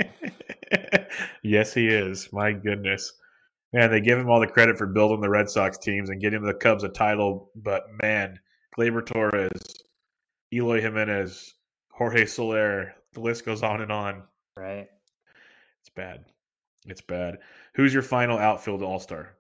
yes, 1.42 1.74
he 1.74 1.88
is. 1.88 2.28
My 2.32 2.52
goodness. 2.52 3.12
Man, 3.72 3.90
they 3.90 4.00
give 4.00 4.18
him 4.18 4.30
all 4.30 4.38
the 4.38 4.46
credit 4.46 4.76
for 4.76 4.86
building 4.86 5.20
the 5.20 5.30
Red 5.30 5.48
Sox 5.48 5.78
teams 5.78 6.10
and 6.10 6.20
getting 6.20 6.42
the 6.42 6.54
Cubs 6.54 6.84
a 6.84 6.88
title, 6.88 7.50
but 7.56 7.84
man, 8.02 8.38
Gleyber 8.78 9.04
Torres, 9.04 9.50
Eloy 10.52 10.80
Jimenez, 10.80 11.54
Jorge 11.90 12.26
Soler, 12.26 12.92
the 13.12 13.20
list 13.20 13.44
goes 13.44 13.62
on 13.62 13.80
and 13.80 13.92
on. 13.92 14.22
Right. 14.56 14.88
It's 15.80 15.90
bad. 15.94 16.24
It's 16.86 17.00
bad. 17.00 17.38
Who's 17.74 17.94
your 17.94 18.02
final 18.02 18.38
outfield 18.38 18.82
all 18.82 18.98
star? 18.98 19.34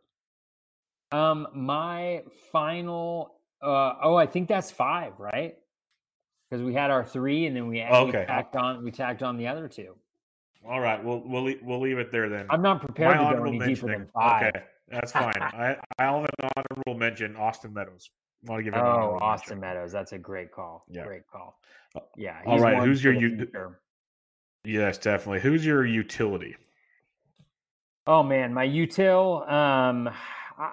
Um, 1.10 1.48
my 1.54 2.22
final. 2.50 3.34
Uh, 3.60 3.94
oh, 4.02 4.16
I 4.16 4.26
think 4.26 4.48
that's 4.48 4.70
five, 4.70 5.12
right? 5.18 5.56
Because 6.48 6.64
we 6.64 6.74
had 6.74 6.90
our 6.90 7.04
three, 7.04 7.46
and 7.46 7.56
then 7.56 7.68
we, 7.68 7.82
okay. 7.82 8.20
we 8.20 8.26
tacked 8.26 8.56
on 8.56 8.84
we 8.84 8.90
tacked 8.90 9.22
on 9.22 9.36
the 9.36 9.46
other 9.46 9.68
two. 9.68 9.94
All 10.66 10.80
right, 10.80 11.02
we'll 11.02 11.22
we'll 11.26 11.54
we'll 11.62 11.80
leave 11.80 11.98
it 11.98 12.12
there 12.12 12.28
then. 12.28 12.46
I'm 12.50 12.62
not 12.62 12.80
prepared 12.80 13.16
my 13.16 13.32
to 13.32 13.38
go 13.38 13.44
any 13.44 13.58
deeper 13.58 13.88
than 13.88 14.06
five. 14.06 14.54
Okay, 14.54 14.64
that's 14.88 15.12
fine. 15.12 15.40
I 15.40 15.76
I'll 15.98 16.20
have 16.20 16.30
an 16.42 16.48
honorable 16.56 16.98
mention. 16.98 17.36
Austin 17.36 17.72
Meadows. 17.72 18.10
Want 18.44 18.58
to 18.58 18.62
give 18.64 18.74
oh, 18.74 19.18
Austin. 19.20 19.60
Meadows. 19.60 19.92
That's 19.92 20.12
a 20.12 20.18
great 20.18 20.50
call. 20.50 20.84
Yeah. 20.88 21.04
Great 21.04 21.26
call. 21.30 21.58
Uh, 21.94 22.00
yeah. 22.16 22.40
All 22.46 22.58
right. 22.58 22.82
Who's 22.82 23.02
your 23.02 23.14
u- 23.14 23.48
Yes, 24.64 24.98
definitely. 24.98 25.40
Who's 25.40 25.66
your 25.66 25.84
utility? 25.84 26.56
Oh 28.06 28.22
man, 28.22 28.52
my 28.52 28.66
util. 28.66 29.50
Um, 29.50 30.10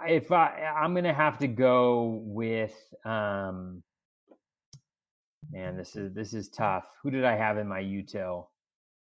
if 0.08 0.32
I, 0.32 0.74
I'm 0.76 0.94
gonna 0.94 1.14
have 1.14 1.38
to 1.40 1.48
go 1.48 2.22
with. 2.24 2.76
Um, 3.06 3.84
man, 5.52 5.78
this 5.78 5.96
is 5.96 6.14
this 6.14 6.34
is 6.34 6.50
tough. 6.50 6.86
Who 7.04 7.12
did 7.12 7.24
I 7.24 7.36
have 7.36 7.58
in 7.58 7.68
my 7.68 7.82
util 7.82 8.48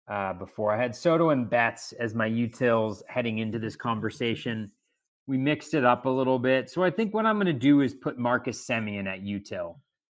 uh, 0.09 0.33
before? 0.33 0.73
I 0.73 0.81
had 0.81 0.95
Soto 0.95 1.29
and 1.29 1.49
Betts 1.49 1.93
as 1.99 2.13
my 2.13 2.29
utils 2.29 3.01
heading 3.07 3.39
into 3.39 3.59
this 3.59 3.75
conversation. 3.75 4.71
We 5.27 5.37
mixed 5.37 5.73
it 5.73 5.83
up 5.83 6.05
a 6.05 6.09
little 6.09 6.39
bit, 6.39 6.69
so 6.69 6.83
I 6.83 6.89
think 6.89 7.13
what 7.13 7.25
I'm 7.25 7.35
going 7.35 7.47
to 7.47 7.53
do 7.53 7.81
is 7.81 7.93
put 7.93 8.17
Marcus 8.17 8.65
Semien 8.65 9.07
at 9.07 9.21
util. 9.21 9.75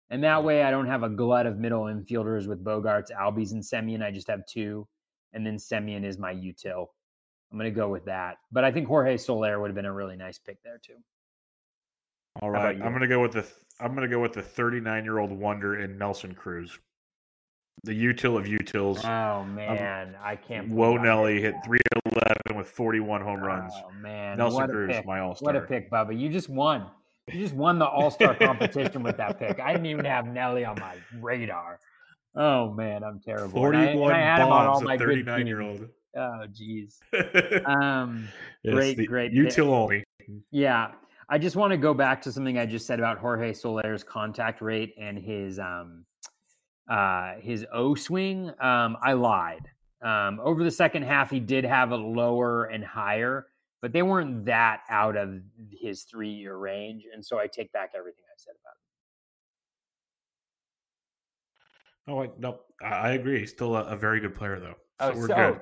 And 0.09 0.23
that 0.23 0.43
way 0.43 0.63
I 0.63 0.71
don't 0.71 0.88
have 0.88 1.03
a 1.03 1.09
glut 1.09 1.45
of 1.45 1.57
middle 1.57 1.83
infielders 1.83 2.47
with 2.47 2.63
Bogaerts, 2.63 3.11
Albies, 3.11 3.51
and 3.51 3.63
Semien. 3.63 4.03
I 4.03 4.11
just 4.11 4.27
have 4.27 4.45
two. 4.45 4.88
And 5.33 5.45
then 5.45 5.57
Semien 5.57 6.03
is 6.03 6.17
my 6.17 6.33
util. 6.33 6.88
I'm 7.51 7.57
going 7.57 7.71
to 7.71 7.75
go 7.75 7.89
with 7.89 8.05
that. 8.05 8.38
But 8.51 8.63
I 8.63 8.71
think 8.71 8.88
Jorge 8.88 9.17
Soler 9.17 9.59
would 9.59 9.67
have 9.67 9.75
been 9.75 9.85
a 9.85 9.93
really 9.93 10.15
nice 10.15 10.38
pick 10.38 10.61
there 10.63 10.79
too. 10.83 10.97
All 12.41 12.49
right, 12.49 12.81
I'm 12.81 12.91
going 12.91 13.01
to 13.01 13.07
go 13.07 13.21
with 13.21 13.33
the 13.33 13.45
I'm 13.81 13.95
going 13.95 14.07
to 14.07 14.13
go 14.13 14.21
with 14.21 14.33
the 14.33 14.41
39 14.41 15.03
year 15.03 15.19
old 15.19 15.31
wonder 15.31 15.81
in 15.81 15.97
Nelson 15.97 16.33
Cruz, 16.33 16.79
the 17.83 17.93
util 17.93 18.37
of 18.37 18.45
utils. 18.45 19.03
Oh 19.03 19.43
man, 19.45 20.09
um, 20.09 20.21
I 20.23 20.35
can't. 20.35 20.69
Whoa, 20.69 20.97
Nelly 20.97 21.41
hit 21.41 21.55
311 21.65 22.57
with 22.57 22.67
41 22.67 23.21
home 23.21 23.41
runs. 23.41 23.73
Oh 23.75 23.91
man, 23.99 24.37
Nelson 24.37 24.67
Cruz, 24.67 24.95
my 25.05 25.19
all 25.19 25.35
star. 25.35 25.53
What 25.53 25.55
a 25.55 25.65
pick, 25.65 25.89
Bubba! 25.89 26.17
You 26.17 26.29
just 26.29 26.49
won. 26.49 26.87
You 27.31 27.39
just 27.39 27.55
won 27.55 27.79
the 27.79 27.85
All 27.85 28.11
Star 28.11 28.35
competition 28.39 29.03
with 29.03 29.17
that 29.17 29.39
pick. 29.39 29.59
I 29.59 29.71
didn't 29.71 29.87
even 29.87 30.05
have 30.05 30.25
Nelly 30.25 30.65
on 30.65 30.79
my 30.79 30.95
radar. 31.19 31.79
Oh 32.35 32.71
man, 32.73 33.03
I'm 33.03 33.19
terrible. 33.19 33.51
Forty-one 33.51 34.13
I, 34.13 34.35
I 34.35 34.39
bombs, 34.39 34.87
a 34.87 34.97
thirty-nine-year-old. 34.97 35.87
Oh 36.15 36.45
geez. 36.51 36.99
Um, 37.65 38.27
yes, 38.63 38.73
great, 38.73 39.07
great. 39.07 39.33
Util 39.33 39.67
only. 39.67 40.03
Yeah, 40.51 40.91
I 41.29 41.37
just 41.37 41.55
want 41.55 41.71
to 41.71 41.77
go 41.77 41.93
back 41.93 42.21
to 42.23 42.31
something 42.31 42.57
I 42.57 42.65
just 42.65 42.85
said 42.85 42.99
about 42.99 43.17
Jorge 43.17 43.53
Soler's 43.53 44.03
contact 44.03 44.61
rate 44.61 44.93
and 44.99 45.17
his 45.17 45.59
um 45.59 46.05
uh, 46.89 47.35
his 47.39 47.65
O 47.71 47.95
swing, 47.95 48.49
um, 48.59 48.97
I 49.01 49.13
lied. 49.13 49.69
Um, 50.01 50.39
over 50.43 50.63
the 50.63 50.71
second 50.71 51.03
half, 51.03 51.29
he 51.29 51.39
did 51.39 51.63
have 51.63 51.91
a 51.91 51.95
lower 51.95 52.65
and 52.65 52.83
higher, 52.83 53.47
but 53.81 53.93
they 53.93 54.01
weren't 54.01 54.45
that 54.45 54.81
out 54.89 55.15
of 55.15 55.41
his 55.71 56.03
three 56.03 56.31
year 56.31 56.55
range. 56.55 57.03
And 57.13 57.23
so 57.23 57.39
I 57.39 57.47
take 57.47 57.71
back 57.71 57.91
everything 57.95 58.23
I 58.27 58.37
said 58.37 58.53
about 58.61 58.73
him. 58.73 58.81
Oh, 62.07 62.23
I, 62.23 62.29
no, 62.39 62.59
I 62.83 63.11
agree. 63.11 63.39
He's 63.39 63.51
still 63.51 63.75
a, 63.75 63.83
a 63.83 63.95
very 63.95 64.19
good 64.19 64.33
player, 64.33 64.59
though. 64.59 64.75
So 64.99 65.11
oh, 65.11 65.15
we're 65.15 65.27
so, 65.27 65.35
good. 65.35 65.59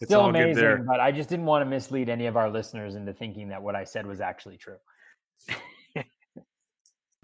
It's 0.00 0.08
still 0.08 0.26
amazing, 0.26 0.84
but 0.86 1.00
I 1.00 1.12
just 1.12 1.28
didn't 1.28 1.44
want 1.44 1.64
to 1.64 1.70
mislead 1.70 2.08
any 2.08 2.26
of 2.26 2.36
our 2.36 2.50
listeners 2.50 2.94
into 2.96 3.12
thinking 3.12 3.48
that 3.50 3.62
what 3.62 3.76
I 3.76 3.84
said 3.84 4.06
was 4.06 4.20
actually 4.20 4.56
true. 4.56 4.78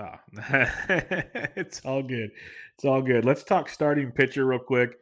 oh, 0.00 0.14
it's 1.56 1.80
all 1.84 2.02
good. 2.02 2.30
It's 2.74 2.84
all 2.84 3.02
good. 3.02 3.24
Let's 3.24 3.44
talk 3.44 3.68
starting 3.68 4.10
pitcher 4.10 4.46
real 4.46 4.58
quick. 4.58 4.96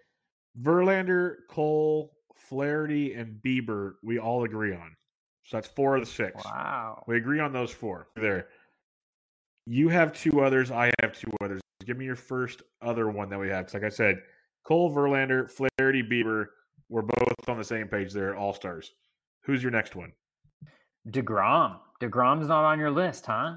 Verlander, 0.60 1.34
Cole, 1.50 2.12
Flaherty, 2.34 3.14
and 3.14 3.40
Bieber, 3.44 3.94
we 4.02 4.18
all 4.18 4.44
agree 4.44 4.74
on. 4.74 4.94
So 5.44 5.56
that's 5.56 5.68
four 5.68 5.96
of 5.96 6.02
the 6.02 6.10
six. 6.10 6.44
Wow. 6.44 7.04
We 7.06 7.16
agree 7.16 7.40
on 7.40 7.52
those 7.52 7.70
four. 7.70 8.08
There. 8.16 8.48
You 9.66 9.88
have 9.88 10.12
two 10.12 10.40
others. 10.40 10.70
I 10.70 10.90
have 11.02 11.12
two 11.12 11.30
others. 11.42 11.60
Give 11.84 11.96
me 11.96 12.04
your 12.04 12.16
first 12.16 12.62
other 12.82 13.08
one 13.08 13.28
that 13.30 13.38
we 13.38 13.48
have. 13.48 13.66
Because, 13.66 13.74
like 13.74 13.84
I 13.84 13.94
said, 13.94 14.22
Cole, 14.64 14.92
Verlander, 14.92 15.48
Flaherty, 15.48 16.02
Bieber, 16.02 16.46
we're 16.88 17.02
both 17.02 17.48
on 17.48 17.58
the 17.58 17.64
same 17.64 17.88
page 17.88 18.12
there, 18.12 18.36
all 18.36 18.52
stars. 18.52 18.92
Who's 19.44 19.62
your 19.62 19.72
next 19.72 19.94
one? 19.94 20.12
DeGrom. 21.10 21.78
DeGrom's 22.00 22.48
not 22.48 22.64
on 22.64 22.78
your 22.78 22.90
list, 22.90 23.26
huh? 23.26 23.56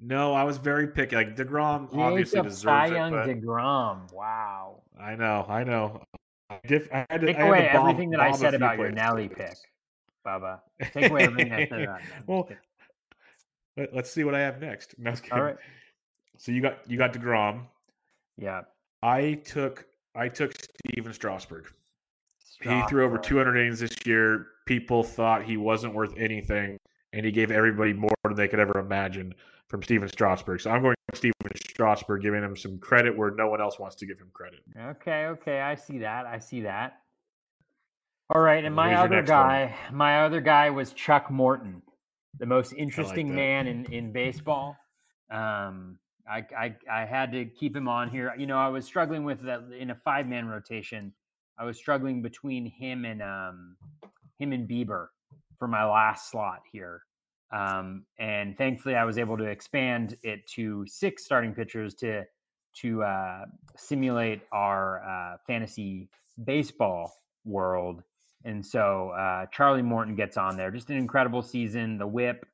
No, 0.00 0.32
I 0.32 0.44
was 0.44 0.58
very 0.58 0.88
picky. 0.88 1.16
Like 1.16 1.36
Degrom 1.36 1.86
Jacob 1.86 2.00
obviously 2.00 2.42
deserves 2.42 2.62
Cy 2.62 2.86
Young 2.86 3.12
it. 3.12 3.16
But 3.16 3.26
Degrom. 3.26 4.12
Wow. 4.12 4.82
I 5.00 5.16
know. 5.16 5.44
I 5.48 5.64
know. 5.64 6.02
I, 6.50 6.60
diff, 6.66 6.88
I 6.92 7.06
had 7.10 7.20
to, 7.20 7.26
Take 7.26 7.38
I 7.38 7.46
away 7.46 7.68
everything 7.68 8.10
that 8.10 8.20
I 8.20 8.32
said 8.32 8.54
about 8.54 8.78
your 8.78 8.90
Nelly 8.90 9.28
pick, 9.28 9.56
Baba. 10.24 10.62
Take 10.94 11.10
away 11.10 11.24
everything 11.24 11.52
I 11.52 11.66
said 11.68 11.82
about 11.82 12.00
Well, 12.26 12.48
let, 13.76 13.94
us 13.94 14.10
see 14.10 14.24
what 14.24 14.34
I 14.34 14.40
have 14.40 14.60
next. 14.60 14.94
No, 14.98 15.12
All 15.32 15.42
right. 15.42 15.56
So 16.36 16.52
you 16.52 16.62
got 16.62 16.78
you 16.88 16.96
got 16.96 17.12
Degrom. 17.12 17.62
Yeah. 18.36 18.62
I 19.02 19.40
took 19.44 19.84
I 20.14 20.28
took 20.28 20.54
Stephen 20.54 21.12
Strasburg. 21.12 21.66
Strasburg. 22.38 22.82
He 22.82 22.88
threw 22.88 23.04
over 23.04 23.18
200 23.18 23.56
innings 23.56 23.80
this 23.80 23.96
year. 24.06 24.46
People 24.66 25.02
thought 25.02 25.42
he 25.42 25.56
wasn't 25.56 25.94
worth 25.94 26.16
anything, 26.16 26.78
and 27.12 27.26
he 27.26 27.32
gave 27.32 27.50
everybody 27.50 27.92
more 27.92 28.10
than 28.24 28.36
they 28.36 28.48
could 28.48 28.60
ever 28.60 28.78
imagine 28.78 29.34
from 29.68 29.82
Stephen 29.82 30.08
Strasburg. 30.08 30.60
So 30.60 30.70
I'm 30.70 30.82
going 30.82 30.94
Stephen 31.14 31.34
Strasburg, 31.56 32.22
giving 32.22 32.42
him 32.42 32.56
some 32.56 32.78
credit 32.78 33.16
where 33.16 33.30
no 33.30 33.48
one 33.48 33.60
else 33.60 33.78
wants 33.78 33.96
to 33.96 34.06
give 34.06 34.18
him 34.18 34.30
credit. 34.32 34.60
Okay, 34.78 35.26
okay, 35.26 35.60
I 35.60 35.74
see 35.74 35.98
that. 35.98 36.26
I 36.26 36.38
see 36.38 36.62
that. 36.62 37.00
All 38.30 38.42
right, 38.42 38.62
and 38.64 38.74
my 38.74 38.94
other 38.94 39.22
guy, 39.22 39.74
one? 39.88 39.96
my 39.96 40.24
other 40.24 40.40
guy 40.40 40.68
was 40.68 40.92
Chuck 40.92 41.30
Morton, 41.30 41.82
the 42.38 42.46
most 42.46 42.74
interesting 42.74 43.28
like 43.28 43.36
man 43.36 43.66
in 43.66 43.86
in 43.86 44.12
baseball. 44.12 44.76
Um, 45.30 45.98
I, 46.28 46.44
I 46.56 46.76
I 46.90 47.04
had 47.06 47.32
to 47.32 47.46
keep 47.46 47.74
him 47.74 47.88
on 47.88 48.10
here. 48.10 48.34
You 48.36 48.46
know, 48.46 48.58
I 48.58 48.68
was 48.68 48.84
struggling 48.84 49.24
with 49.24 49.40
that 49.42 49.62
in 49.78 49.90
a 49.90 49.94
five 49.94 50.26
man 50.26 50.46
rotation. 50.46 51.12
I 51.58 51.64
was 51.64 51.78
struggling 51.78 52.20
between 52.20 52.66
him 52.66 53.04
and 53.04 53.22
um, 53.22 53.76
him 54.38 54.52
and 54.52 54.68
Bieber 54.68 55.06
for 55.58 55.66
my 55.66 55.84
last 55.84 56.30
slot 56.30 56.60
here. 56.70 57.02
Um, 57.50 58.04
and 58.18 58.56
thankfully, 58.58 58.94
I 58.94 59.04
was 59.04 59.18
able 59.18 59.38
to 59.38 59.44
expand 59.44 60.16
it 60.22 60.46
to 60.48 60.86
six 60.86 61.24
starting 61.24 61.54
pitchers 61.54 61.94
to 61.96 62.24
to 62.80 63.02
uh, 63.02 63.44
simulate 63.76 64.42
our 64.52 65.02
uh, 65.02 65.36
fantasy 65.46 66.08
baseball 66.44 67.12
world. 67.44 68.02
And 68.44 68.64
so 68.64 69.10
uh, 69.10 69.46
Charlie 69.52 69.82
Morton 69.82 70.14
gets 70.14 70.36
on 70.36 70.56
there. 70.56 70.70
Just 70.70 70.90
an 70.90 70.96
incredible 70.96 71.42
season. 71.42 71.98
The 71.98 72.06
whip, 72.06 72.46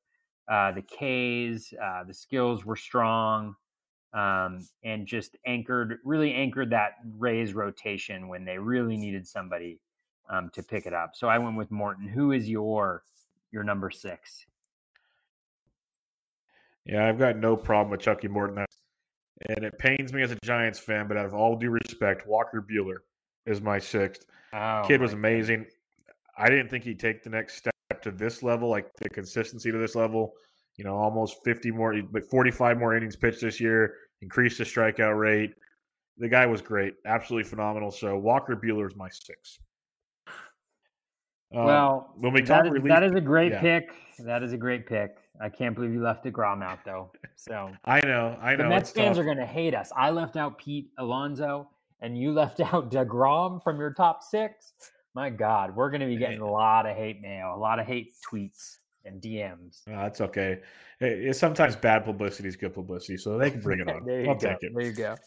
uh, 0.50 0.72
the 0.72 0.82
Ks, 0.82 1.74
uh, 1.74 2.04
the 2.04 2.14
skills 2.14 2.64
were 2.64 2.76
strong, 2.76 3.54
um, 4.14 4.66
and 4.82 5.06
just 5.06 5.36
anchored, 5.46 5.98
really 6.04 6.32
anchored 6.32 6.70
that 6.70 6.92
Rays 7.18 7.52
rotation 7.52 8.28
when 8.28 8.44
they 8.44 8.56
really 8.58 8.96
needed 8.96 9.26
somebody 9.26 9.80
um, 10.30 10.50
to 10.54 10.62
pick 10.62 10.86
it 10.86 10.94
up. 10.94 11.12
So 11.14 11.28
I 11.28 11.38
went 11.38 11.56
with 11.56 11.70
Morton. 11.70 12.08
Who 12.08 12.32
is 12.32 12.48
your 12.48 13.02
your 13.52 13.64
number 13.64 13.90
six? 13.90 14.46
Yeah, 16.86 17.06
I've 17.06 17.18
got 17.18 17.36
no 17.36 17.56
problem 17.56 17.90
with 17.90 18.00
Chucky 18.00 18.28
Morton. 18.28 18.64
And 19.48 19.64
it 19.64 19.78
pains 19.78 20.12
me 20.12 20.22
as 20.22 20.30
a 20.30 20.36
Giants 20.44 20.78
fan, 20.78 21.08
but 21.08 21.16
out 21.16 21.26
of 21.26 21.34
all 21.34 21.56
due 21.56 21.70
respect, 21.70 22.26
Walker 22.26 22.64
Buehler 22.68 22.98
is 23.46 23.60
my 23.60 23.78
sixth. 23.78 24.26
Oh, 24.52 24.82
Kid 24.86 25.00
was 25.00 25.12
amazing. 25.12 25.60
God. 25.60 26.14
I 26.38 26.48
didn't 26.48 26.68
think 26.68 26.84
he'd 26.84 27.00
take 27.00 27.22
the 27.22 27.30
next 27.30 27.56
step 27.56 27.72
to 28.02 28.10
this 28.10 28.42
level, 28.42 28.68
like 28.68 28.92
the 28.96 29.08
consistency 29.08 29.70
to 29.72 29.78
this 29.78 29.94
level. 29.94 30.32
You 30.76 30.84
know, 30.84 30.96
almost 30.96 31.38
50 31.44 31.70
more, 31.70 31.94
but 32.10 32.28
45 32.30 32.78
more 32.78 32.96
innings 32.96 33.16
pitched 33.16 33.40
this 33.40 33.60
year, 33.60 33.94
increased 34.22 34.58
the 34.58 34.64
strikeout 34.64 35.18
rate. 35.18 35.54
The 36.18 36.28
guy 36.28 36.46
was 36.46 36.62
great, 36.62 36.94
absolutely 37.06 37.48
phenomenal. 37.48 37.90
So 37.90 38.18
Walker 38.18 38.56
Buehler 38.56 38.86
is 38.86 38.96
my 38.96 39.08
six. 39.08 39.58
Um, 41.54 41.64
well, 41.64 42.10
when 42.18 42.32
we 42.32 42.40
talk 42.40 42.64
that 42.64 42.66
is, 42.66 42.72
relief, 42.72 42.88
that 42.88 43.02
is 43.02 43.12
a 43.12 43.20
great 43.20 43.52
yeah. 43.52 43.60
pick. 43.60 43.94
That 44.18 44.42
is 44.42 44.52
a 44.52 44.56
great 44.56 44.86
pick. 44.86 45.16
I 45.40 45.48
can't 45.48 45.74
believe 45.74 45.92
you 45.92 46.02
left 46.02 46.24
Degrom 46.24 46.62
out 46.62 46.84
though. 46.84 47.10
So 47.36 47.70
I 47.84 48.00
know, 48.00 48.38
I 48.40 48.56
know. 48.56 48.64
The 48.64 48.68
Mets 48.68 48.90
fans 48.90 49.16
tough. 49.16 49.22
are 49.22 49.24
going 49.24 49.36
to 49.36 49.46
hate 49.46 49.74
us. 49.74 49.92
I 49.96 50.10
left 50.10 50.36
out 50.36 50.58
Pete 50.58 50.90
Alonso, 50.98 51.68
and 52.00 52.18
you 52.18 52.32
left 52.32 52.60
out 52.72 52.90
Degrom 52.90 53.62
from 53.62 53.78
your 53.78 53.92
top 53.92 54.22
six. 54.22 54.72
My 55.14 55.30
God, 55.30 55.76
we're 55.76 55.90
going 55.90 56.00
to 56.00 56.06
be 56.06 56.16
getting 56.16 56.40
a 56.40 56.50
lot 56.50 56.86
of 56.86 56.96
hate 56.96 57.20
mail, 57.20 57.54
a 57.54 57.58
lot 57.58 57.78
of 57.78 57.86
hate 57.86 58.14
tweets 58.28 58.78
and 59.04 59.22
DMs. 59.22 59.82
That's 59.86 60.20
okay. 60.20 60.60
Sometimes 61.32 61.76
bad 61.76 62.04
publicity 62.04 62.48
is 62.48 62.56
good 62.56 62.74
publicity, 62.74 63.16
so 63.16 63.38
they 63.38 63.50
can 63.50 63.60
bring 63.60 63.80
it 63.80 63.88
on. 63.88 63.96
I'll 64.28 64.34
go. 64.34 64.48
take 64.48 64.62
it. 64.62 64.72
There 64.74 64.86
you 64.86 64.92
go. 64.92 65.16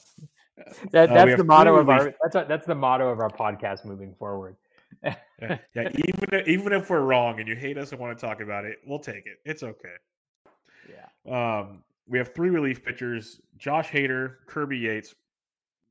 That, 0.91 1.11
uh, 1.11 1.13
that's 1.13 1.33
uh, 1.33 1.35
the 1.35 1.43
motto 1.43 1.75
of 1.75 1.87
our. 1.87 2.15
That's 2.23 2.47
that's 2.47 2.65
the 2.65 2.73
motto 2.73 3.09
of 3.09 3.19
our 3.19 3.29
podcast 3.29 3.85
moving 3.85 4.15
forward 4.15 4.55
yeah. 5.41 5.57
Even 5.75 6.43
even 6.47 6.73
if 6.73 6.89
we're 6.89 7.01
wrong 7.01 7.39
and 7.39 7.47
you 7.47 7.55
hate 7.55 7.77
us 7.77 7.91
and 7.91 7.99
want 7.99 8.17
to 8.17 8.25
talk 8.25 8.41
about 8.41 8.65
it, 8.65 8.77
we'll 8.85 8.99
take 8.99 9.25
it. 9.25 9.37
It's 9.45 9.63
okay. 9.63 9.95
Yeah. 10.89 11.59
Um, 11.59 11.83
we 12.07 12.17
have 12.17 12.33
three 12.33 12.49
relief 12.49 12.83
pitchers: 12.83 13.39
Josh 13.57 13.89
Hader, 13.89 14.35
Kirby 14.47 14.77
Yates. 14.77 15.13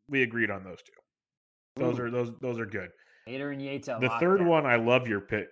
We 0.09 0.23
agreed 0.23 0.51
on 0.51 0.65
those 0.65 0.83
two. 0.83 0.93
Those 1.77 1.99
Ooh. 1.99 2.05
are 2.05 2.11
those 2.11 2.33
those 2.41 2.59
are 2.59 2.67
good. 2.67 2.91
Hader 3.29 3.53
and 3.53 3.63
Yates. 3.63 3.87
The 3.87 4.17
third 4.21 4.45
one, 4.45 4.67
I 4.67 4.77
love 4.77 5.09
your 5.09 5.21
pick. 5.21 5.49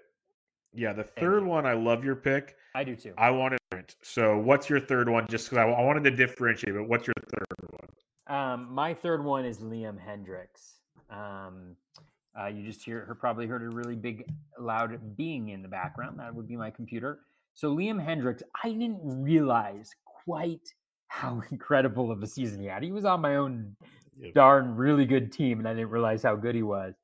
Yeah, 0.72 0.92
the 0.92 1.04
third 1.04 1.44
one, 1.44 1.66
I 1.66 1.74
love 1.74 2.04
your 2.04 2.16
pick. 2.16 2.56
I 2.74 2.82
do 2.82 2.96
too. 2.96 3.14
I 3.16 3.30
wanted 3.30 3.58
so. 4.02 4.38
What's 4.38 4.68
your 4.68 4.80
third 4.80 5.08
one? 5.08 5.26
Just 5.28 5.50
because 5.50 5.58
I, 5.58 5.68
I 5.68 5.82
wanted 5.82 6.04
to 6.04 6.10
differentiate, 6.10 6.74
but 6.74 6.88
what's 6.88 7.06
your 7.06 7.14
third 7.28 7.68
one? 7.70 8.36
Um, 8.36 8.72
my 8.72 8.94
third 8.94 9.22
one 9.22 9.44
is 9.44 9.58
Liam 9.58 9.98
Hendriks. 9.98 10.80
Um, 11.10 11.76
uh, 12.38 12.46
you 12.46 12.64
just 12.64 12.84
hear 12.84 13.04
her 13.04 13.14
probably 13.14 13.46
heard 13.46 13.62
a 13.62 13.68
really 13.68 13.94
big, 13.94 14.24
loud 14.58 15.16
being 15.16 15.50
in 15.50 15.62
the 15.62 15.68
background. 15.68 16.18
That 16.18 16.34
would 16.34 16.48
be 16.48 16.56
my 16.56 16.70
computer. 16.70 17.20
So 17.54 17.74
Liam 17.74 18.04
Hendriks, 18.04 18.42
I 18.62 18.70
didn't 18.70 19.00
realize 19.02 19.92
quite 20.24 20.74
how 21.08 21.42
incredible 21.50 22.10
of 22.10 22.22
a 22.22 22.26
season 22.26 22.60
he 22.60 22.66
had. 22.66 22.82
He 22.82 22.92
was 22.92 23.04
on 23.04 23.20
my 23.20 23.36
own 23.36 23.76
yep. 24.18 24.34
darn 24.34 24.74
really 24.74 25.04
good 25.04 25.32
team, 25.32 25.60
and 25.60 25.68
I 25.68 25.74
didn't 25.74 25.90
realize 25.90 26.22
how 26.22 26.34
good 26.34 26.54
he 26.54 26.62
was. 26.62 26.94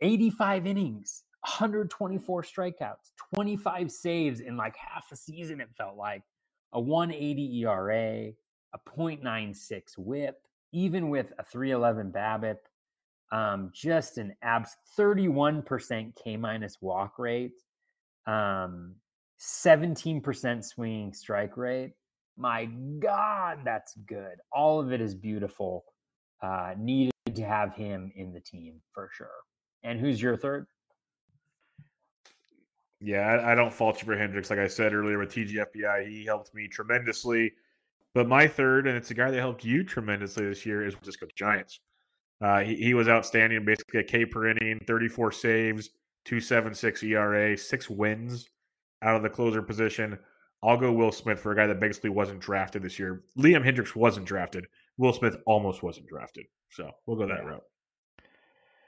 85 0.00 0.66
innings, 0.66 1.24
124 1.42 2.42
strikeouts, 2.42 3.12
25 3.34 3.90
saves 3.90 4.40
in 4.40 4.56
like 4.56 4.76
half 4.76 5.10
a 5.12 5.16
season, 5.16 5.60
it 5.60 5.68
felt 5.76 5.96
like. 5.96 6.22
A 6.72 6.80
180 6.80 7.60
ERA, 7.60 8.32
a 8.74 8.78
0.96 8.98 9.96
whip, 9.96 10.42
even 10.72 11.08
with 11.08 11.32
a 11.38 11.44
311 11.44 12.12
BABIP 12.12 12.56
um, 13.32 13.70
just 13.74 14.18
an 14.18 14.34
abs 14.42 14.76
31% 14.98 16.12
K 16.22 16.36
minus 16.36 16.78
walk 16.80 17.18
rate, 17.18 17.62
um, 18.26 18.94
17% 19.40 20.64
swinging 20.64 21.12
strike 21.12 21.56
rate. 21.56 21.92
My 22.36 22.66
God, 22.98 23.60
that's 23.64 23.94
good. 24.06 24.36
All 24.52 24.80
of 24.80 24.92
it 24.92 25.00
is 25.00 25.14
beautiful. 25.14 25.84
Uh, 26.42 26.74
needed 26.78 27.12
to 27.34 27.42
have 27.42 27.74
him 27.74 28.12
in 28.14 28.32
the 28.32 28.40
team 28.40 28.80
for 28.92 29.10
sure. 29.12 29.30
And 29.82 29.98
who's 29.98 30.20
your 30.20 30.36
third? 30.36 30.66
Yeah, 33.00 33.20
I, 33.20 33.52
I 33.52 33.54
don't 33.54 33.72
fault 33.72 34.00
you 34.00 34.06
for 34.06 34.16
Hendriks. 34.16 34.50
Like 34.50 34.58
I 34.58 34.66
said 34.66 34.92
earlier 34.92 35.18
with 35.18 35.32
TGFBI, 35.32 36.08
he 36.08 36.24
helped 36.24 36.54
me 36.54 36.68
tremendously. 36.68 37.52
But 38.14 38.28
my 38.28 38.46
third, 38.46 38.86
and 38.86 38.96
it's 38.96 39.10
a 39.10 39.14
guy 39.14 39.30
that 39.30 39.38
helped 39.38 39.64
you 39.64 39.84
tremendously 39.84 40.46
this 40.46 40.64
year, 40.64 40.86
is 40.86 40.94
Disco 41.02 41.26
Giants. 41.36 41.80
Uh, 42.40 42.60
he, 42.60 42.76
he 42.76 42.94
was 42.94 43.08
outstanding, 43.08 43.64
basically 43.64 44.00
a 44.00 44.04
K 44.04 44.24
per 44.24 44.48
inning, 44.48 44.80
34 44.86 45.32
saves, 45.32 45.90
276 46.24 47.02
ERA, 47.02 47.56
six 47.56 47.88
wins 47.88 48.48
out 49.02 49.16
of 49.16 49.22
the 49.22 49.30
closer 49.30 49.62
position. 49.62 50.18
I'll 50.62 50.76
go 50.76 50.92
Will 50.92 51.12
Smith 51.12 51.38
for 51.38 51.52
a 51.52 51.56
guy 51.56 51.66
that 51.66 51.80
basically 51.80 52.10
wasn't 52.10 52.40
drafted 52.40 52.82
this 52.82 52.98
year. 52.98 53.22
Liam 53.38 53.64
Hendriks 53.64 53.94
wasn't 53.94 54.26
drafted. 54.26 54.66
Will 54.98 55.12
Smith 55.12 55.36
almost 55.46 55.82
wasn't 55.82 56.08
drafted. 56.08 56.46
So 56.70 56.90
we'll 57.06 57.16
go 57.16 57.26
that 57.26 57.44
route. 57.44 57.62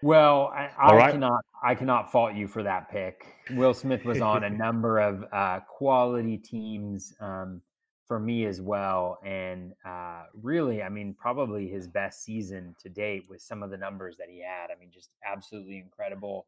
Well, 0.03 0.53
I, 0.55 0.71
I 0.79 0.95
right. 0.95 1.13
cannot 1.13 1.45
I 1.63 1.75
cannot 1.75 2.13
fault 2.13 2.35
you 2.35 2.47
for 2.47 2.63
that 2.63 2.91
pick. 2.91 3.27
Will 3.51 3.75
Smith 3.75 4.05
was 4.05 4.21
on 4.21 4.45
a 4.45 4.51
number 4.51 4.99
of 4.99 5.25
uh, 5.33 5.61
quality 5.61 6.37
teams 6.39 7.13
um, 7.21 7.61
for 8.09 8.19
me 8.19 8.47
as 8.47 8.63
well, 8.63 9.19
and 9.25 9.75
uh, 9.85 10.23
really, 10.43 10.83
I 10.83 10.89
mean, 10.89 11.15
probably 11.15 11.69
his 11.69 11.87
best 11.87 12.25
season 12.25 12.75
to 12.83 12.89
date 12.89 13.25
with 13.29 13.43
some 13.43 13.63
of 13.63 13.71
the 13.71 13.77
numbers 13.77 14.17
that 14.17 14.29
he 14.31 14.41
had. 14.41 14.71
I 14.75 14.81
mean, 14.81 14.89
just 14.91 15.11
absolutely 15.25 15.77
incredible. 15.77 16.47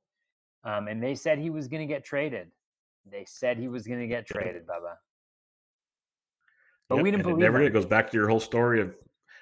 Um, 0.65 0.89
and 0.89 1.03
they 1.03 1.15
said 1.15 1.39
he 1.39 1.51
was 1.51 1.69
going 1.69 1.87
to 1.87 1.87
get 1.87 2.03
traded. 2.03 2.49
They 3.11 3.24
said 3.27 3.59
he 3.59 3.69
was 3.69 3.87
going 3.87 4.01
to 4.01 4.07
get 4.07 4.27
traded, 4.27 4.66
Bubba. 4.66 4.97
But 6.89 6.97
yep, 6.97 7.05
we 7.05 7.11
didn't 7.11 7.24
believe 7.24 7.39
it. 7.39 7.41
Never 7.41 7.62
it 7.62 7.73
goes 7.73 7.87
back 7.87 8.11
to 8.11 8.16
your 8.16 8.28
whole 8.28 8.41
story 8.41 8.81
of 8.81 8.95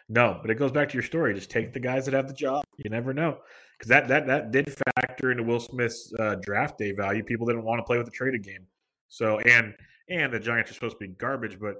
no, 0.08 0.38
but 0.40 0.50
it 0.50 0.56
goes 0.56 0.72
back 0.72 0.88
to 0.88 0.94
your 0.94 1.02
story. 1.02 1.34
Just 1.34 1.50
take 1.50 1.72
the 1.72 1.80
guys 1.80 2.04
that 2.06 2.14
have 2.14 2.26
the 2.26 2.34
job. 2.34 2.64
You 2.78 2.90
never 2.90 3.14
know 3.14 3.38
because 3.78 3.88
that 3.88 4.08
that 4.08 4.26
that 4.26 4.50
did 4.50 4.76
factor 4.96 5.30
into 5.30 5.44
Will 5.44 5.60
Smith's 5.60 6.12
uh, 6.18 6.36
draft 6.42 6.78
day 6.78 6.92
value. 6.92 7.22
People 7.22 7.46
didn't 7.46 7.64
want 7.64 7.78
to 7.78 7.84
play 7.84 7.96
with 7.96 8.06
the 8.06 8.12
traded 8.12 8.42
game. 8.42 8.66
So 9.08 9.38
and 9.40 9.74
and 10.08 10.32
the 10.32 10.40
Giants 10.40 10.70
are 10.70 10.74
supposed 10.74 10.96
to 10.98 11.06
be 11.06 11.08
garbage, 11.14 11.58
but 11.60 11.76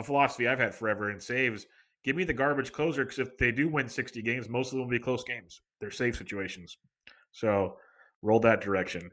a 0.00 0.04
philosophy 0.04 0.48
I've 0.48 0.58
had 0.58 0.74
forever 0.74 1.10
in 1.10 1.20
saves. 1.20 1.66
Give 2.04 2.16
me 2.16 2.24
the 2.24 2.32
garbage 2.32 2.72
closer 2.72 3.04
because 3.04 3.18
if 3.18 3.36
they 3.38 3.52
do 3.52 3.68
win 3.68 3.88
60 3.88 4.22
games, 4.22 4.48
most 4.48 4.68
of 4.68 4.72
them 4.72 4.80
will 4.80 4.88
be 4.88 4.98
close 4.98 5.22
games. 5.22 5.60
They're 5.80 5.90
safe 5.90 6.16
situations. 6.16 6.78
So 7.32 7.76
roll 8.22 8.40
that 8.40 8.60
direction. 8.60 9.10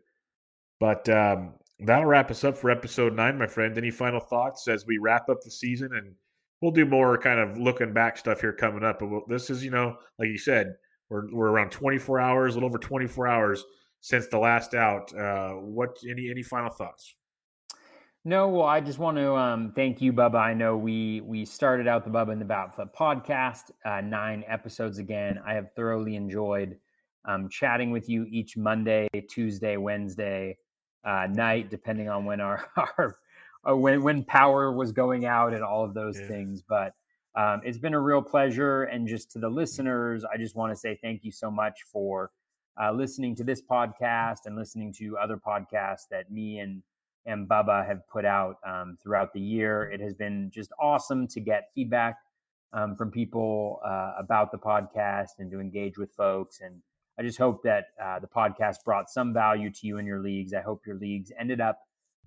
But 0.79 1.07
um, 1.09 1.53
that'll 1.79 2.05
wrap 2.05 2.31
us 2.31 2.43
up 2.43 2.57
for 2.57 2.69
episode 2.69 3.13
nine, 3.13 3.37
my 3.37 3.47
friend. 3.47 3.77
Any 3.77 3.91
final 3.91 4.19
thoughts 4.19 4.67
as 4.67 4.85
we 4.85 4.97
wrap 4.97 5.29
up 5.29 5.41
the 5.41 5.51
season? 5.51 5.93
And 5.93 6.13
we'll 6.61 6.71
do 6.71 6.85
more 6.85 7.17
kind 7.17 7.39
of 7.39 7.57
looking 7.57 7.93
back 7.93 8.17
stuff 8.17 8.41
here 8.41 8.53
coming 8.53 8.83
up. 8.83 8.99
But 8.99 9.09
we'll, 9.09 9.23
this 9.27 9.49
is, 9.49 9.63
you 9.63 9.71
know, 9.71 9.97
like 10.17 10.29
you 10.29 10.37
said, 10.37 10.75
we're, 11.09 11.31
we're 11.33 11.49
around 11.49 11.71
24 11.71 12.19
hours, 12.19 12.53
a 12.53 12.57
little 12.57 12.69
over 12.69 12.79
24 12.79 13.27
hours 13.27 13.63
since 14.01 14.27
the 14.27 14.39
last 14.39 14.73
out. 14.73 15.13
Uh, 15.15 15.53
what 15.53 15.97
any 16.09 16.29
any 16.29 16.43
final 16.43 16.69
thoughts? 16.69 17.15
No, 18.25 18.49
well, 18.49 18.65
I 18.65 18.81
just 18.81 18.99
want 18.99 19.17
to 19.17 19.35
um, 19.35 19.71
thank 19.73 20.01
you, 20.01 20.11
Bubba. 20.11 20.35
I 20.35 20.53
know 20.53 20.75
we 20.75 21.21
we 21.21 21.45
started 21.45 21.87
out 21.87 22.03
the 22.03 22.09
Bubba 22.09 22.33
and 22.33 22.41
the 22.41 22.45
Bat 22.45 22.75
Flip 22.75 22.89
podcast, 22.93 23.71
uh, 23.85 24.01
nine 24.01 24.43
episodes 24.47 24.97
again. 24.97 25.39
I 25.45 25.53
have 25.53 25.71
thoroughly 25.75 26.15
enjoyed 26.15 26.77
um, 27.25 27.47
chatting 27.49 27.91
with 27.91 28.09
you 28.09 28.25
each 28.29 28.57
Monday, 28.57 29.07
Tuesday, 29.29 29.77
Wednesday 29.77 30.57
uh, 31.05 31.27
night, 31.29 31.69
depending 31.69 32.09
on 32.09 32.25
when 32.25 32.41
our, 32.41 32.69
our 32.77 33.17
uh, 33.67 33.75
when 33.75 34.03
when 34.03 34.23
power 34.23 34.71
was 34.71 34.91
going 34.91 35.25
out 35.25 35.53
and 35.53 35.63
all 35.63 35.83
of 35.83 35.93
those 35.93 36.19
yeah. 36.19 36.27
things. 36.27 36.61
But 36.61 36.93
um, 37.35 37.61
it's 37.63 37.77
been 37.77 37.93
a 37.93 37.99
real 37.99 38.21
pleasure. 38.21 38.83
And 38.85 39.07
just 39.07 39.31
to 39.31 39.39
the 39.39 39.49
listeners, 39.49 40.25
I 40.25 40.37
just 40.37 40.55
want 40.55 40.73
to 40.73 40.75
say 40.75 40.97
thank 41.01 41.23
you 41.23 41.31
so 41.31 41.51
much 41.51 41.83
for 41.91 42.31
uh, 42.81 42.91
listening 42.91 43.35
to 43.35 43.43
this 43.43 43.61
podcast 43.61 44.45
and 44.45 44.55
listening 44.55 44.91
to 44.93 45.17
other 45.17 45.37
podcasts 45.37 46.07
that 46.11 46.31
me 46.31 46.59
and 46.59 46.81
and 47.27 47.47
Bubba 47.47 47.85
have 47.85 48.07
put 48.07 48.25
out 48.25 48.57
um, 48.65 48.97
throughout 49.03 49.33
the 49.33 49.39
year. 49.39 49.91
It 49.91 49.99
has 50.01 50.15
been 50.15 50.49
just 50.51 50.71
awesome 50.79 51.27
to 51.27 51.39
get 51.39 51.69
feedback 51.75 52.15
um, 52.73 52.95
from 52.95 53.11
people 53.11 53.79
uh, 53.85 54.13
about 54.17 54.51
the 54.51 54.57
podcast 54.57 55.39
and 55.39 55.51
to 55.51 55.59
engage 55.59 55.97
with 55.97 56.11
folks. 56.11 56.61
And 56.61 56.81
I 57.19 57.23
just 57.23 57.37
hope 57.37 57.61
that 57.63 57.87
uh, 58.01 58.19
the 58.19 58.27
podcast 58.27 58.77
brought 58.85 59.09
some 59.09 59.33
value 59.33 59.69
to 59.69 59.87
you 59.87 59.97
and 59.97 60.07
your 60.07 60.21
leagues. 60.21 60.53
I 60.53 60.61
hope 60.61 60.87
your 60.87 60.95
leagues 60.95 61.31
ended 61.37 61.61
up 61.61 61.79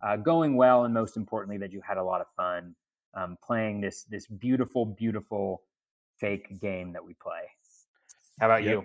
uh, 0.02 0.16
going 0.16 0.56
well, 0.56 0.84
and 0.84 0.94
most 0.94 1.16
importantly, 1.16 1.58
that 1.58 1.72
you 1.72 1.80
had 1.86 1.96
a 1.96 2.04
lot 2.04 2.20
of 2.20 2.26
fun 2.36 2.74
um, 3.14 3.36
playing 3.42 3.80
this 3.80 4.04
this 4.04 4.26
beautiful, 4.26 4.86
beautiful 4.86 5.62
fake 6.18 6.60
game 6.60 6.92
that 6.92 7.04
we 7.04 7.14
play. 7.14 7.42
How 8.38 8.46
about 8.46 8.62
yep. 8.62 8.72
you? 8.72 8.84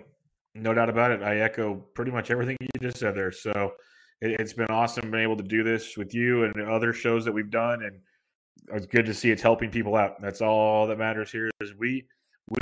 No 0.54 0.72
doubt 0.72 0.88
about 0.88 1.10
it. 1.10 1.22
I 1.22 1.38
echo 1.38 1.74
pretty 1.94 2.10
much 2.10 2.30
everything 2.30 2.56
you 2.60 2.80
just 2.80 2.98
said 2.98 3.14
there. 3.14 3.32
So 3.32 3.72
it, 4.20 4.40
has 4.40 4.52
been 4.52 4.66
awesome 4.70 5.10
being 5.10 5.22
able 5.22 5.36
to 5.36 5.42
do 5.42 5.62
this 5.62 5.96
with 5.96 6.14
you 6.14 6.44
and 6.44 6.60
other 6.62 6.92
shows 6.92 7.24
that 7.24 7.32
we've 7.32 7.50
done, 7.50 7.82
and 7.82 8.00
it's 8.72 8.86
good 8.86 9.06
to 9.06 9.14
see 9.14 9.30
it's 9.30 9.42
helping 9.42 9.70
people 9.70 9.96
out. 9.96 10.20
That's 10.20 10.40
all 10.40 10.86
that 10.86 10.98
matters 10.98 11.30
here. 11.30 11.50
Is 11.60 11.74
we 11.78 12.06
we 12.48 12.58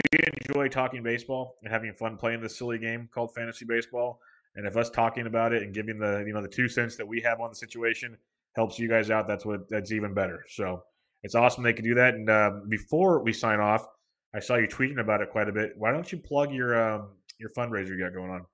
enjoy 0.48 0.68
talking 0.68 1.02
baseball 1.02 1.56
and 1.62 1.72
having 1.72 1.92
fun 1.92 2.16
playing 2.16 2.40
this 2.40 2.56
silly 2.56 2.78
game 2.78 3.08
called 3.12 3.34
fantasy 3.34 3.64
baseball. 3.64 4.20
And 4.56 4.66
if 4.66 4.76
us 4.76 4.88
talking 4.88 5.26
about 5.26 5.52
it 5.52 5.62
and 5.62 5.74
giving 5.74 5.98
the 5.98 6.24
you 6.26 6.32
know 6.32 6.42
the 6.42 6.48
two 6.48 6.68
cents 6.68 6.96
that 6.96 7.06
we 7.06 7.20
have 7.22 7.40
on 7.40 7.50
the 7.50 7.56
situation 7.56 8.16
helps 8.54 8.78
you 8.78 8.88
guys 8.88 9.10
out, 9.10 9.26
that's 9.26 9.44
what 9.44 9.68
that's 9.68 9.92
even 9.92 10.14
better. 10.14 10.44
So 10.48 10.82
it's 11.22 11.34
awesome 11.34 11.64
they 11.64 11.72
can 11.72 11.84
do 11.84 11.94
that. 11.94 12.14
And 12.14 12.30
uh, 12.30 12.50
before 12.68 13.22
we 13.22 13.32
sign 13.32 13.60
off, 13.60 13.86
I 14.34 14.40
saw 14.40 14.56
you 14.56 14.68
tweeting 14.68 15.00
about 15.00 15.20
it 15.20 15.30
quite 15.30 15.48
a 15.48 15.52
bit. 15.52 15.72
Why 15.76 15.90
don't 15.92 16.10
you 16.10 16.18
plug 16.18 16.52
your 16.52 16.80
um, 16.80 17.08
your 17.38 17.50
fundraiser 17.50 17.88
you 17.88 17.98
got 17.98 18.14
going 18.14 18.30
on? 18.30 18.46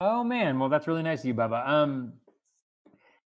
Oh 0.00 0.24
man, 0.24 0.58
well 0.58 0.68
that's 0.68 0.86
really 0.86 1.02
nice 1.02 1.20
of 1.20 1.26
you, 1.26 1.34
Bubba. 1.34 1.66
Um, 1.66 2.14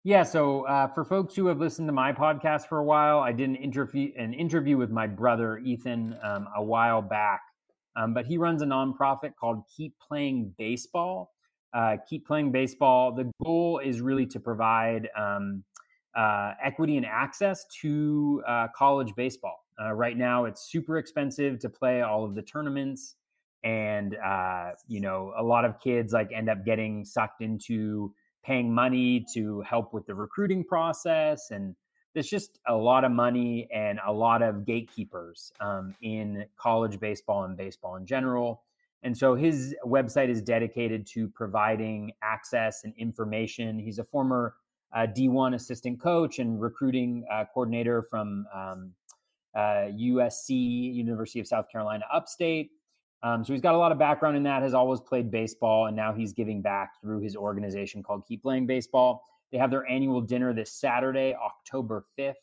yeah, 0.03 0.23
so 0.23 0.67
uh, 0.67 0.87
for 0.87 1.03
folks 1.03 1.35
who 1.35 1.47
have 1.47 1.59
listened 1.59 1.87
to 1.87 1.91
my 1.91 2.13
podcast 2.13 2.67
for 2.67 2.77
a 2.77 2.83
while, 2.83 3.19
I 3.19 3.31
did 3.31 3.49
an 3.49 3.55
interview 3.55 4.11
an 4.17 4.33
interview 4.33 4.77
with 4.77 4.91
my 4.91 5.07
brother 5.07 5.57
Ethan 5.59 6.15
um, 6.23 6.47
a 6.55 6.63
while 6.63 7.01
back, 7.01 7.41
um, 7.95 8.13
but 8.13 8.25
he 8.25 8.37
runs 8.37 8.61
a 8.61 8.65
nonprofit 8.65 9.35
called 9.39 9.63
Keep 9.75 9.95
Playing 9.99 10.53
Baseball. 10.57 11.31
Uh, 11.73 11.97
Keep 12.07 12.25
Playing 12.25 12.51
Baseball. 12.51 13.13
The 13.13 13.31
goal 13.43 13.79
is 13.79 13.99
really 14.01 14.25
to 14.27 14.39
provide 14.39 15.09
um, 15.17 15.63
uh, 16.15 16.53
equity 16.63 16.97
and 16.97 17.05
access 17.05 17.65
to 17.81 18.41
uh, 18.47 18.67
college 18.75 19.13
baseball. 19.15 19.65
Uh, 19.81 19.91
right 19.91 20.17
now, 20.17 20.45
it's 20.45 20.71
super 20.71 20.97
expensive 20.97 21.59
to 21.59 21.69
play 21.69 22.01
all 22.01 22.23
of 22.23 22.33
the 22.35 22.41
tournaments, 22.41 23.15
and 23.65 24.15
uh, 24.23 24.71
you 24.87 25.01
know 25.01 25.33
a 25.37 25.43
lot 25.43 25.65
of 25.65 25.81
kids 25.81 26.13
like 26.13 26.31
end 26.31 26.49
up 26.49 26.63
getting 26.63 27.03
sucked 27.03 27.41
into 27.41 28.13
paying 28.43 28.73
money 28.73 29.25
to 29.33 29.61
help 29.61 29.93
with 29.93 30.05
the 30.05 30.15
recruiting 30.15 30.63
process, 30.63 31.51
and 31.51 31.75
there's 32.13 32.29
just 32.29 32.59
a 32.67 32.75
lot 32.75 33.03
of 33.03 33.11
money 33.11 33.67
and 33.73 33.99
a 34.05 34.13
lot 34.13 34.41
of 34.41 34.65
gatekeepers 34.65 35.51
um, 35.59 35.93
in 36.01 36.45
college 36.55 36.99
baseball 36.99 37.43
and 37.43 37.57
baseball 37.57 37.97
in 37.97 38.05
general. 38.05 38.61
And 39.03 39.15
so 39.15 39.35
his 39.35 39.75
website 39.85 40.29
is 40.29 40.41
dedicated 40.41 41.05
to 41.07 41.27
providing 41.27 42.13
access 42.23 42.85
and 42.85 42.93
information. 42.97 43.77
He's 43.77 43.99
a 43.99 44.03
former 44.03 44.55
uh, 44.95 45.05
D1 45.05 45.53
assistant 45.53 45.99
coach 45.99 46.39
and 46.39 46.59
recruiting 46.59 47.25
uh, 47.31 47.45
coordinator 47.53 48.01
from 48.01 48.47
um, 48.53 48.93
uh, 49.53 49.91
USC, 49.93 50.93
University 50.93 51.39
of 51.39 51.47
South 51.47 51.69
Carolina, 51.71 52.05
upstate. 52.11 52.71
Um, 53.26 53.43
so 53.43 53.53
he's 53.53 53.61
got 53.61 53.73
a 53.73 53.77
lot 53.77 53.91
of 53.91 53.97
background 53.97 54.38
in 54.38 54.43
that, 54.43 54.61
has 54.61 54.76
always 54.76 54.99
played 54.99 55.31
baseball, 55.31 55.88
and 55.88 55.95
now 55.95 56.14
he's 56.14 56.31
giving 56.31 56.61
back 56.61 57.02
through 57.02 57.22
his 57.22 57.35
organization 57.35 58.03
called 58.03 58.23
Keep 58.27 58.43
Playing 58.43 58.68
Baseball. 58.68 59.23
They 59.52 59.57
have 59.57 59.72
their 59.72 59.89
annual 59.89 60.22
dinner 60.22 60.53
this 60.53 60.72
Saturday, 60.72 61.34
October 61.34 62.06
5th. 62.19 62.34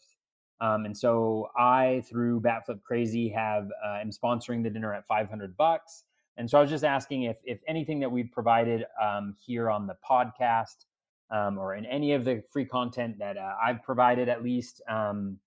Um, 0.61 0.85
and 0.85 0.97
so 0.97 1.51
I, 1.57 2.03
through 2.11 2.41
Batflip 2.41 2.83
Crazy, 2.83 3.29
have 3.29 3.69
uh, 3.85 3.99
am 4.01 4.11
sponsoring 4.11 4.65
the 4.65 4.71
dinner 4.71 4.93
at 4.93 5.07
500 5.07 5.57
bucks. 5.57 6.03
And 6.37 6.51
so 6.51 6.59
I 6.59 6.61
was 6.61 6.71
just 6.71 6.85
asking 6.85 7.25
if 7.25 7.39
if 7.45 7.61
anything 7.69 8.01
that 8.01 8.11
we've 8.11 8.31
provided 8.33 8.85
um, 9.01 9.37
here 9.39 9.71
on 9.71 9.87
the 9.87 9.97
podcast 10.09 10.87
um, 11.31 11.59
or 11.59 11.77
in 11.77 11.87
any 11.87 12.13
of 12.13 12.25
the 12.25 12.43
free 12.53 12.65
content 12.65 13.19
that 13.21 13.37
uh, 13.37 13.55
I've 13.63 13.85
provided, 13.85 14.29
at 14.29 14.43
least. 14.43 14.83
Um, 14.89 15.39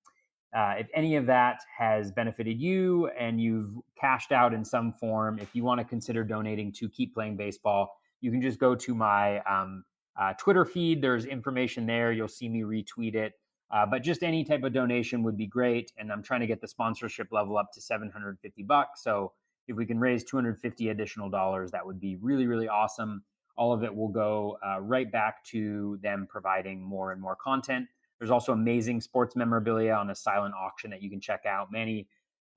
uh, 0.54 0.76
if 0.78 0.88
any 0.94 1.16
of 1.16 1.26
that 1.26 1.60
has 1.78 2.12
benefited 2.12 2.60
you 2.60 3.08
and 3.20 3.42
you've 3.42 3.72
cashed 4.00 4.32
out 4.32 4.54
in 4.54 4.64
some 4.64 4.94
form, 4.94 5.40
if 5.40 5.50
you 5.54 5.64
want 5.64 5.80
to 5.80 5.86
consider 5.86 6.24
donating 6.24 6.72
to 6.74 6.90
Keep 6.90 7.14
Playing 7.14 7.36
Baseball, 7.36 7.96
you 8.22 8.32
can 8.32 8.42
just 8.42 8.60
go 8.60 8.76
to 8.76 8.96
my 8.96 9.40
um, 9.42 9.84
uh, 10.20 10.34
Twitter 10.34 10.66
feed. 10.66 11.02
There's 11.02 11.26
information 11.26 11.86
there. 11.86 12.12
You'll 12.12 12.28
see 12.28 12.50
me 12.50 12.62
retweet 12.62 13.16
it. 13.16 13.34
Uh, 13.72 13.86
but 13.86 14.04
just 14.04 14.24
any 14.24 14.44
type 14.44 14.64
of 14.64 14.74
donation 14.74 15.24
would 15.24 15.36
be 15.36 15.48
great. 15.48 15.92
And 15.98 16.12
I'm 16.12 16.24
trying 16.24 16.42
to 16.42 16.48
get 16.48 16.62
the 16.62 16.68
sponsorship 16.68 17.28
level 17.32 17.58
up 17.58 17.72
to 17.74 17.82
750 17.82 18.64
bucks. 18.64 19.04
So 19.04 19.34
if 19.68 19.76
we 19.76 19.86
can 19.86 20.00
raise 20.00 20.24
250 20.24 20.90
additional 20.90 21.30
dollars, 21.30 21.72
that 21.72 21.86
would 21.86 22.00
be 22.00 22.16
really, 22.18 22.48
really 22.48 22.68
awesome 22.68 23.24
all 23.58 23.74
of 23.74 23.84
it 23.84 23.96
will 23.96 24.10
go 24.10 24.58
uh, 24.66 24.80
right 24.82 25.12
back 25.12 25.44
to 25.46 25.98
them 26.02 26.28
providing 26.30 26.82
more 26.82 27.12
and 27.12 27.22
more 27.22 27.36
content. 27.36 27.88
There's 28.20 28.32
also 28.32 28.54
amazing 28.54 29.02
sports 29.02 29.36
memorabilia 29.36 29.94
on 29.94 30.10
a 30.10 30.16
silent 30.16 30.54
auction 30.56 30.90
that 30.92 31.02
you 31.02 31.10
can 31.10 31.20
check 31.20 31.46
out. 31.46 31.72
Manny 31.72 32.08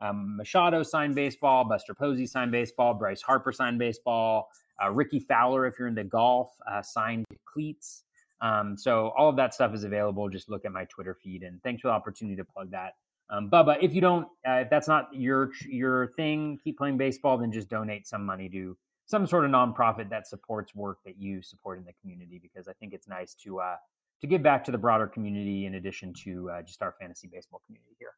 um, 0.01 0.37
Machado 0.37 0.83
signed 0.83 1.15
baseball, 1.15 1.65
Buster 1.65 1.95
Posey 1.95 2.27
signed 2.27 2.53
baseball, 2.53 2.95
Bryce 2.95 3.23
Harper 3.23 3.53
signed 3.53 3.79
baseball, 3.79 4.51
uh, 4.83 4.91
Rickie 4.91 5.19
Fowler, 5.19 5.67
if 5.67 5.79
you're 5.79 5.89
into 5.89 6.05
golf, 6.05 6.51
uh, 6.71 6.83
signed 6.83 7.25
cleats. 7.45 8.05
Um, 8.41 8.77
so 8.77 9.13
all 9.17 9.29
of 9.29 9.37
that 9.37 9.53
stuff 9.55 9.75
is 9.75 9.83
available. 9.83 10.29
Just 10.29 10.49
look 10.49 10.65
at 10.65 10.73
my 10.73 10.85
Twitter 10.85 11.15
feed. 11.15 11.43
And 11.43 11.61
thanks 11.63 11.83
for 11.83 11.89
the 11.89 11.95
opportunity 11.95 12.37
to 12.37 12.45
plug 12.45 12.71
that. 12.71 12.95
Um, 13.31 13.51
Bubba, 13.51 13.77
if 13.83 13.95
you 13.95 14.01
don't, 14.01 14.27
uh, 14.47 14.63
if 14.63 14.71
that's 14.71 14.89
not 14.89 15.09
your 15.13 15.51
your 15.69 16.09
thing, 16.09 16.59
keep 16.63 16.79
playing 16.79 16.97
baseball. 16.97 17.37
Then 17.37 17.53
just 17.53 17.69
donate 17.69 18.07
some 18.07 18.25
money 18.25 18.49
to 18.51 18.77
some 19.05 19.27
sort 19.27 19.45
of 19.45 19.51
nonprofit 19.51 20.09
that 20.11 20.27
supports 20.27 20.75
work 20.75 20.99
that 21.05 21.19
you 21.19 21.43
support 21.43 21.79
in 21.79 21.85
the 21.85 21.93
community 22.01 22.39
because 22.41 22.69
I 22.69 22.73
think 22.75 22.95
it's 22.95 23.09
nice 23.09 23.35
to 23.45 23.61
uh, 23.61 23.77
to 24.21 24.27
give 24.27 24.43
back 24.43 24.65
to 24.65 24.71
the 24.73 24.79
broader 24.79 25.07
community 25.07 25.67
in 25.67 25.75
addition 25.75 26.13
to 26.25 26.51
uh, 26.51 26.63
just 26.63 26.83
our 26.83 26.93
fantasy 26.93 27.29
baseball 27.29 27.63
community 27.67 27.95
here. 27.99 28.11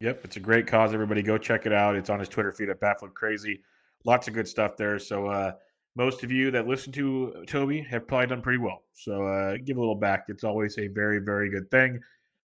Yep, 0.00 0.24
it's 0.24 0.36
a 0.36 0.40
great 0.40 0.66
cause. 0.66 0.92
Everybody 0.92 1.22
go 1.22 1.38
check 1.38 1.66
it 1.66 1.72
out. 1.72 1.96
It's 1.96 2.10
on 2.10 2.18
his 2.18 2.28
Twitter 2.28 2.52
feed 2.52 2.68
at 2.68 2.80
Batflip 2.80 3.14
Crazy. 3.14 3.62
Lots 4.04 4.28
of 4.28 4.34
good 4.34 4.48
stuff 4.48 4.76
there. 4.76 4.98
So 4.98 5.26
uh, 5.28 5.52
most 5.96 6.24
of 6.24 6.32
you 6.32 6.50
that 6.50 6.66
listen 6.66 6.92
to 6.92 7.44
Toby 7.46 7.80
have 7.82 8.06
probably 8.06 8.26
done 8.26 8.42
pretty 8.42 8.58
well. 8.58 8.82
So 8.92 9.24
uh, 9.24 9.56
give 9.64 9.76
a 9.76 9.80
little 9.80 9.94
back. 9.94 10.24
It's 10.28 10.44
always 10.44 10.76
a 10.78 10.88
very, 10.88 11.20
very 11.20 11.48
good 11.48 11.70
thing. 11.70 12.00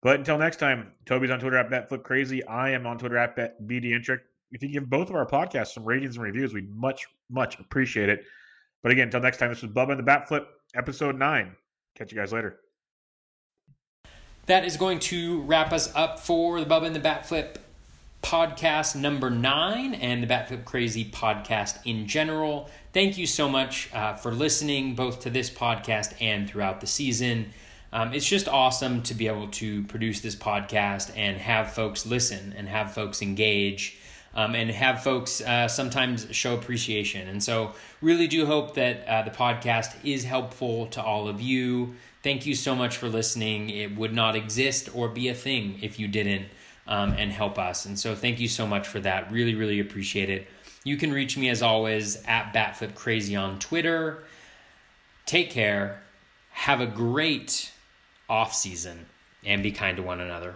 But 0.02 0.18
until 0.18 0.38
next 0.38 0.58
time, 0.58 0.94
Toby's 1.06 1.32
on 1.32 1.40
Twitter 1.40 1.58
at 1.58 1.70
Batflip 1.70 2.04
Crazy. 2.04 2.44
I 2.46 2.72
am 2.72 2.86
on 2.86 2.98
Twitter 2.98 3.18
at 3.18 3.36
BDintric. 3.68 4.20
If 4.52 4.64
you 4.64 4.70
give 4.70 4.90
both 4.90 5.10
of 5.10 5.16
our 5.16 5.26
podcasts 5.26 5.74
some 5.74 5.86
ratings 5.86 6.16
and 6.16 6.24
reviews, 6.24 6.54
we'd 6.54 6.74
much, 6.74 7.06
much 7.30 7.60
appreciate 7.60 8.10
it. 8.10 8.24
But 8.82 8.92
again, 8.92 9.08
until 9.08 9.22
next 9.22 9.38
time, 9.38 9.50
this 9.50 9.62
was 9.62 9.72
Bubba 9.72 9.92
and 9.92 10.00
the 10.00 10.04
Batflip, 10.04 10.46
episode 10.76 11.18
nine. 11.18 11.56
Catch 11.96 12.12
you 12.12 12.18
guys 12.18 12.34
later. 12.34 12.60
That 14.48 14.66
is 14.66 14.78
going 14.78 15.00
to 15.00 15.42
wrap 15.42 15.72
us 15.72 15.94
up 15.96 16.20
for 16.20 16.60
the 16.60 16.66
Bubba 16.66 16.88
and 16.88 16.96
the 16.96 17.00
Batflip 17.00 17.58
podcast 18.22 18.96
number 18.96 19.30
nine 19.30 19.94
and 19.94 20.24
the 20.24 20.28
Batflip 20.28 20.66
Crazy 20.66 21.06
podcast 21.06 21.78
in 21.86 22.08
general. 22.08 22.70
Thank 22.94 23.18
you 23.18 23.28
so 23.28 23.48
much 23.48 23.94
uh, 23.94 24.14
for 24.14 24.32
listening 24.32 24.96
both 24.96 25.22
to 25.22 25.30
this 25.30 25.50
podcast 25.50 26.14
and 26.22 26.50
throughout 26.50 26.82
the 26.82 26.88
season. 26.88 27.52
Um, 27.92 28.14
it's 28.14 28.28
just 28.28 28.48
awesome 28.48 29.04
to 29.04 29.14
be 29.14 29.28
able 29.28 29.50
to 29.50 29.84
produce 29.84 30.22
this 30.22 30.36
podcast 30.36 31.16
and 31.16 31.38
have 31.38 31.74
folks 31.74 32.06
listen 32.06 32.54
and 32.58 32.68
have 32.68 32.94
folks 32.94 33.22
engage. 33.22 33.98
Um, 34.36 34.56
and 34.56 34.72
have 34.72 35.04
folks 35.04 35.42
uh, 35.42 35.68
sometimes 35.68 36.26
show 36.32 36.56
appreciation. 36.56 37.28
And 37.28 37.44
so, 37.44 37.74
really 38.02 38.26
do 38.26 38.48
hope 38.48 38.74
that 38.74 39.08
uh, 39.08 39.22
the 39.22 39.30
podcast 39.30 39.94
is 40.04 40.24
helpful 40.24 40.88
to 40.88 41.04
all 41.04 41.28
of 41.28 41.40
you. 41.40 41.94
Thank 42.24 42.48
you 42.48 42.56
so 42.56 42.74
much 42.74 42.98
for 42.98 43.08
listening. 43.08 43.70
It 43.70 43.96
would 43.96 44.12
not 44.12 44.36
exist 44.36 44.90
or 44.96 45.08
be 45.08 45.28
a 45.28 45.36
thing 45.36 45.78
if 45.84 46.00
you 46.00 46.08
didn't 46.08 46.48
um, 46.88 47.14
and 47.14 47.32
help 47.32 47.60
us. 47.60 47.86
And 47.86 48.00
so, 48.00 48.16
thank 48.16 48.40
you 48.40 48.48
so 48.48 48.66
much 48.66 48.88
for 48.88 49.00
that. 49.02 49.32
Really, 49.32 49.54
really 49.54 49.80
appreciate 49.80 50.32
it. 50.32 50.48
You 50.84 50.98
can 50.98 51.14
reach 51.14 51.38
me 51.38 51.50
as 51.50 51.62
always 51.62 52.22
at 52.26 52.54
Batflip 52.54 52.96
Crazy 52.96 53.36
on 53.36 53.60
Twitter. 53.60 54.24
Take 55.26 55.52
care. 55.52 56.02
Have 56.52 56.82
a 56.82 56.88
great 56.88 57.72
off 58.30 58.54
season 58.54 59.06
and 59.46 59.64
be 59.64 59.72
kind 59.72 59.98
to 59.98 60.04
one 60.04 60.20
another. 60.20 60.56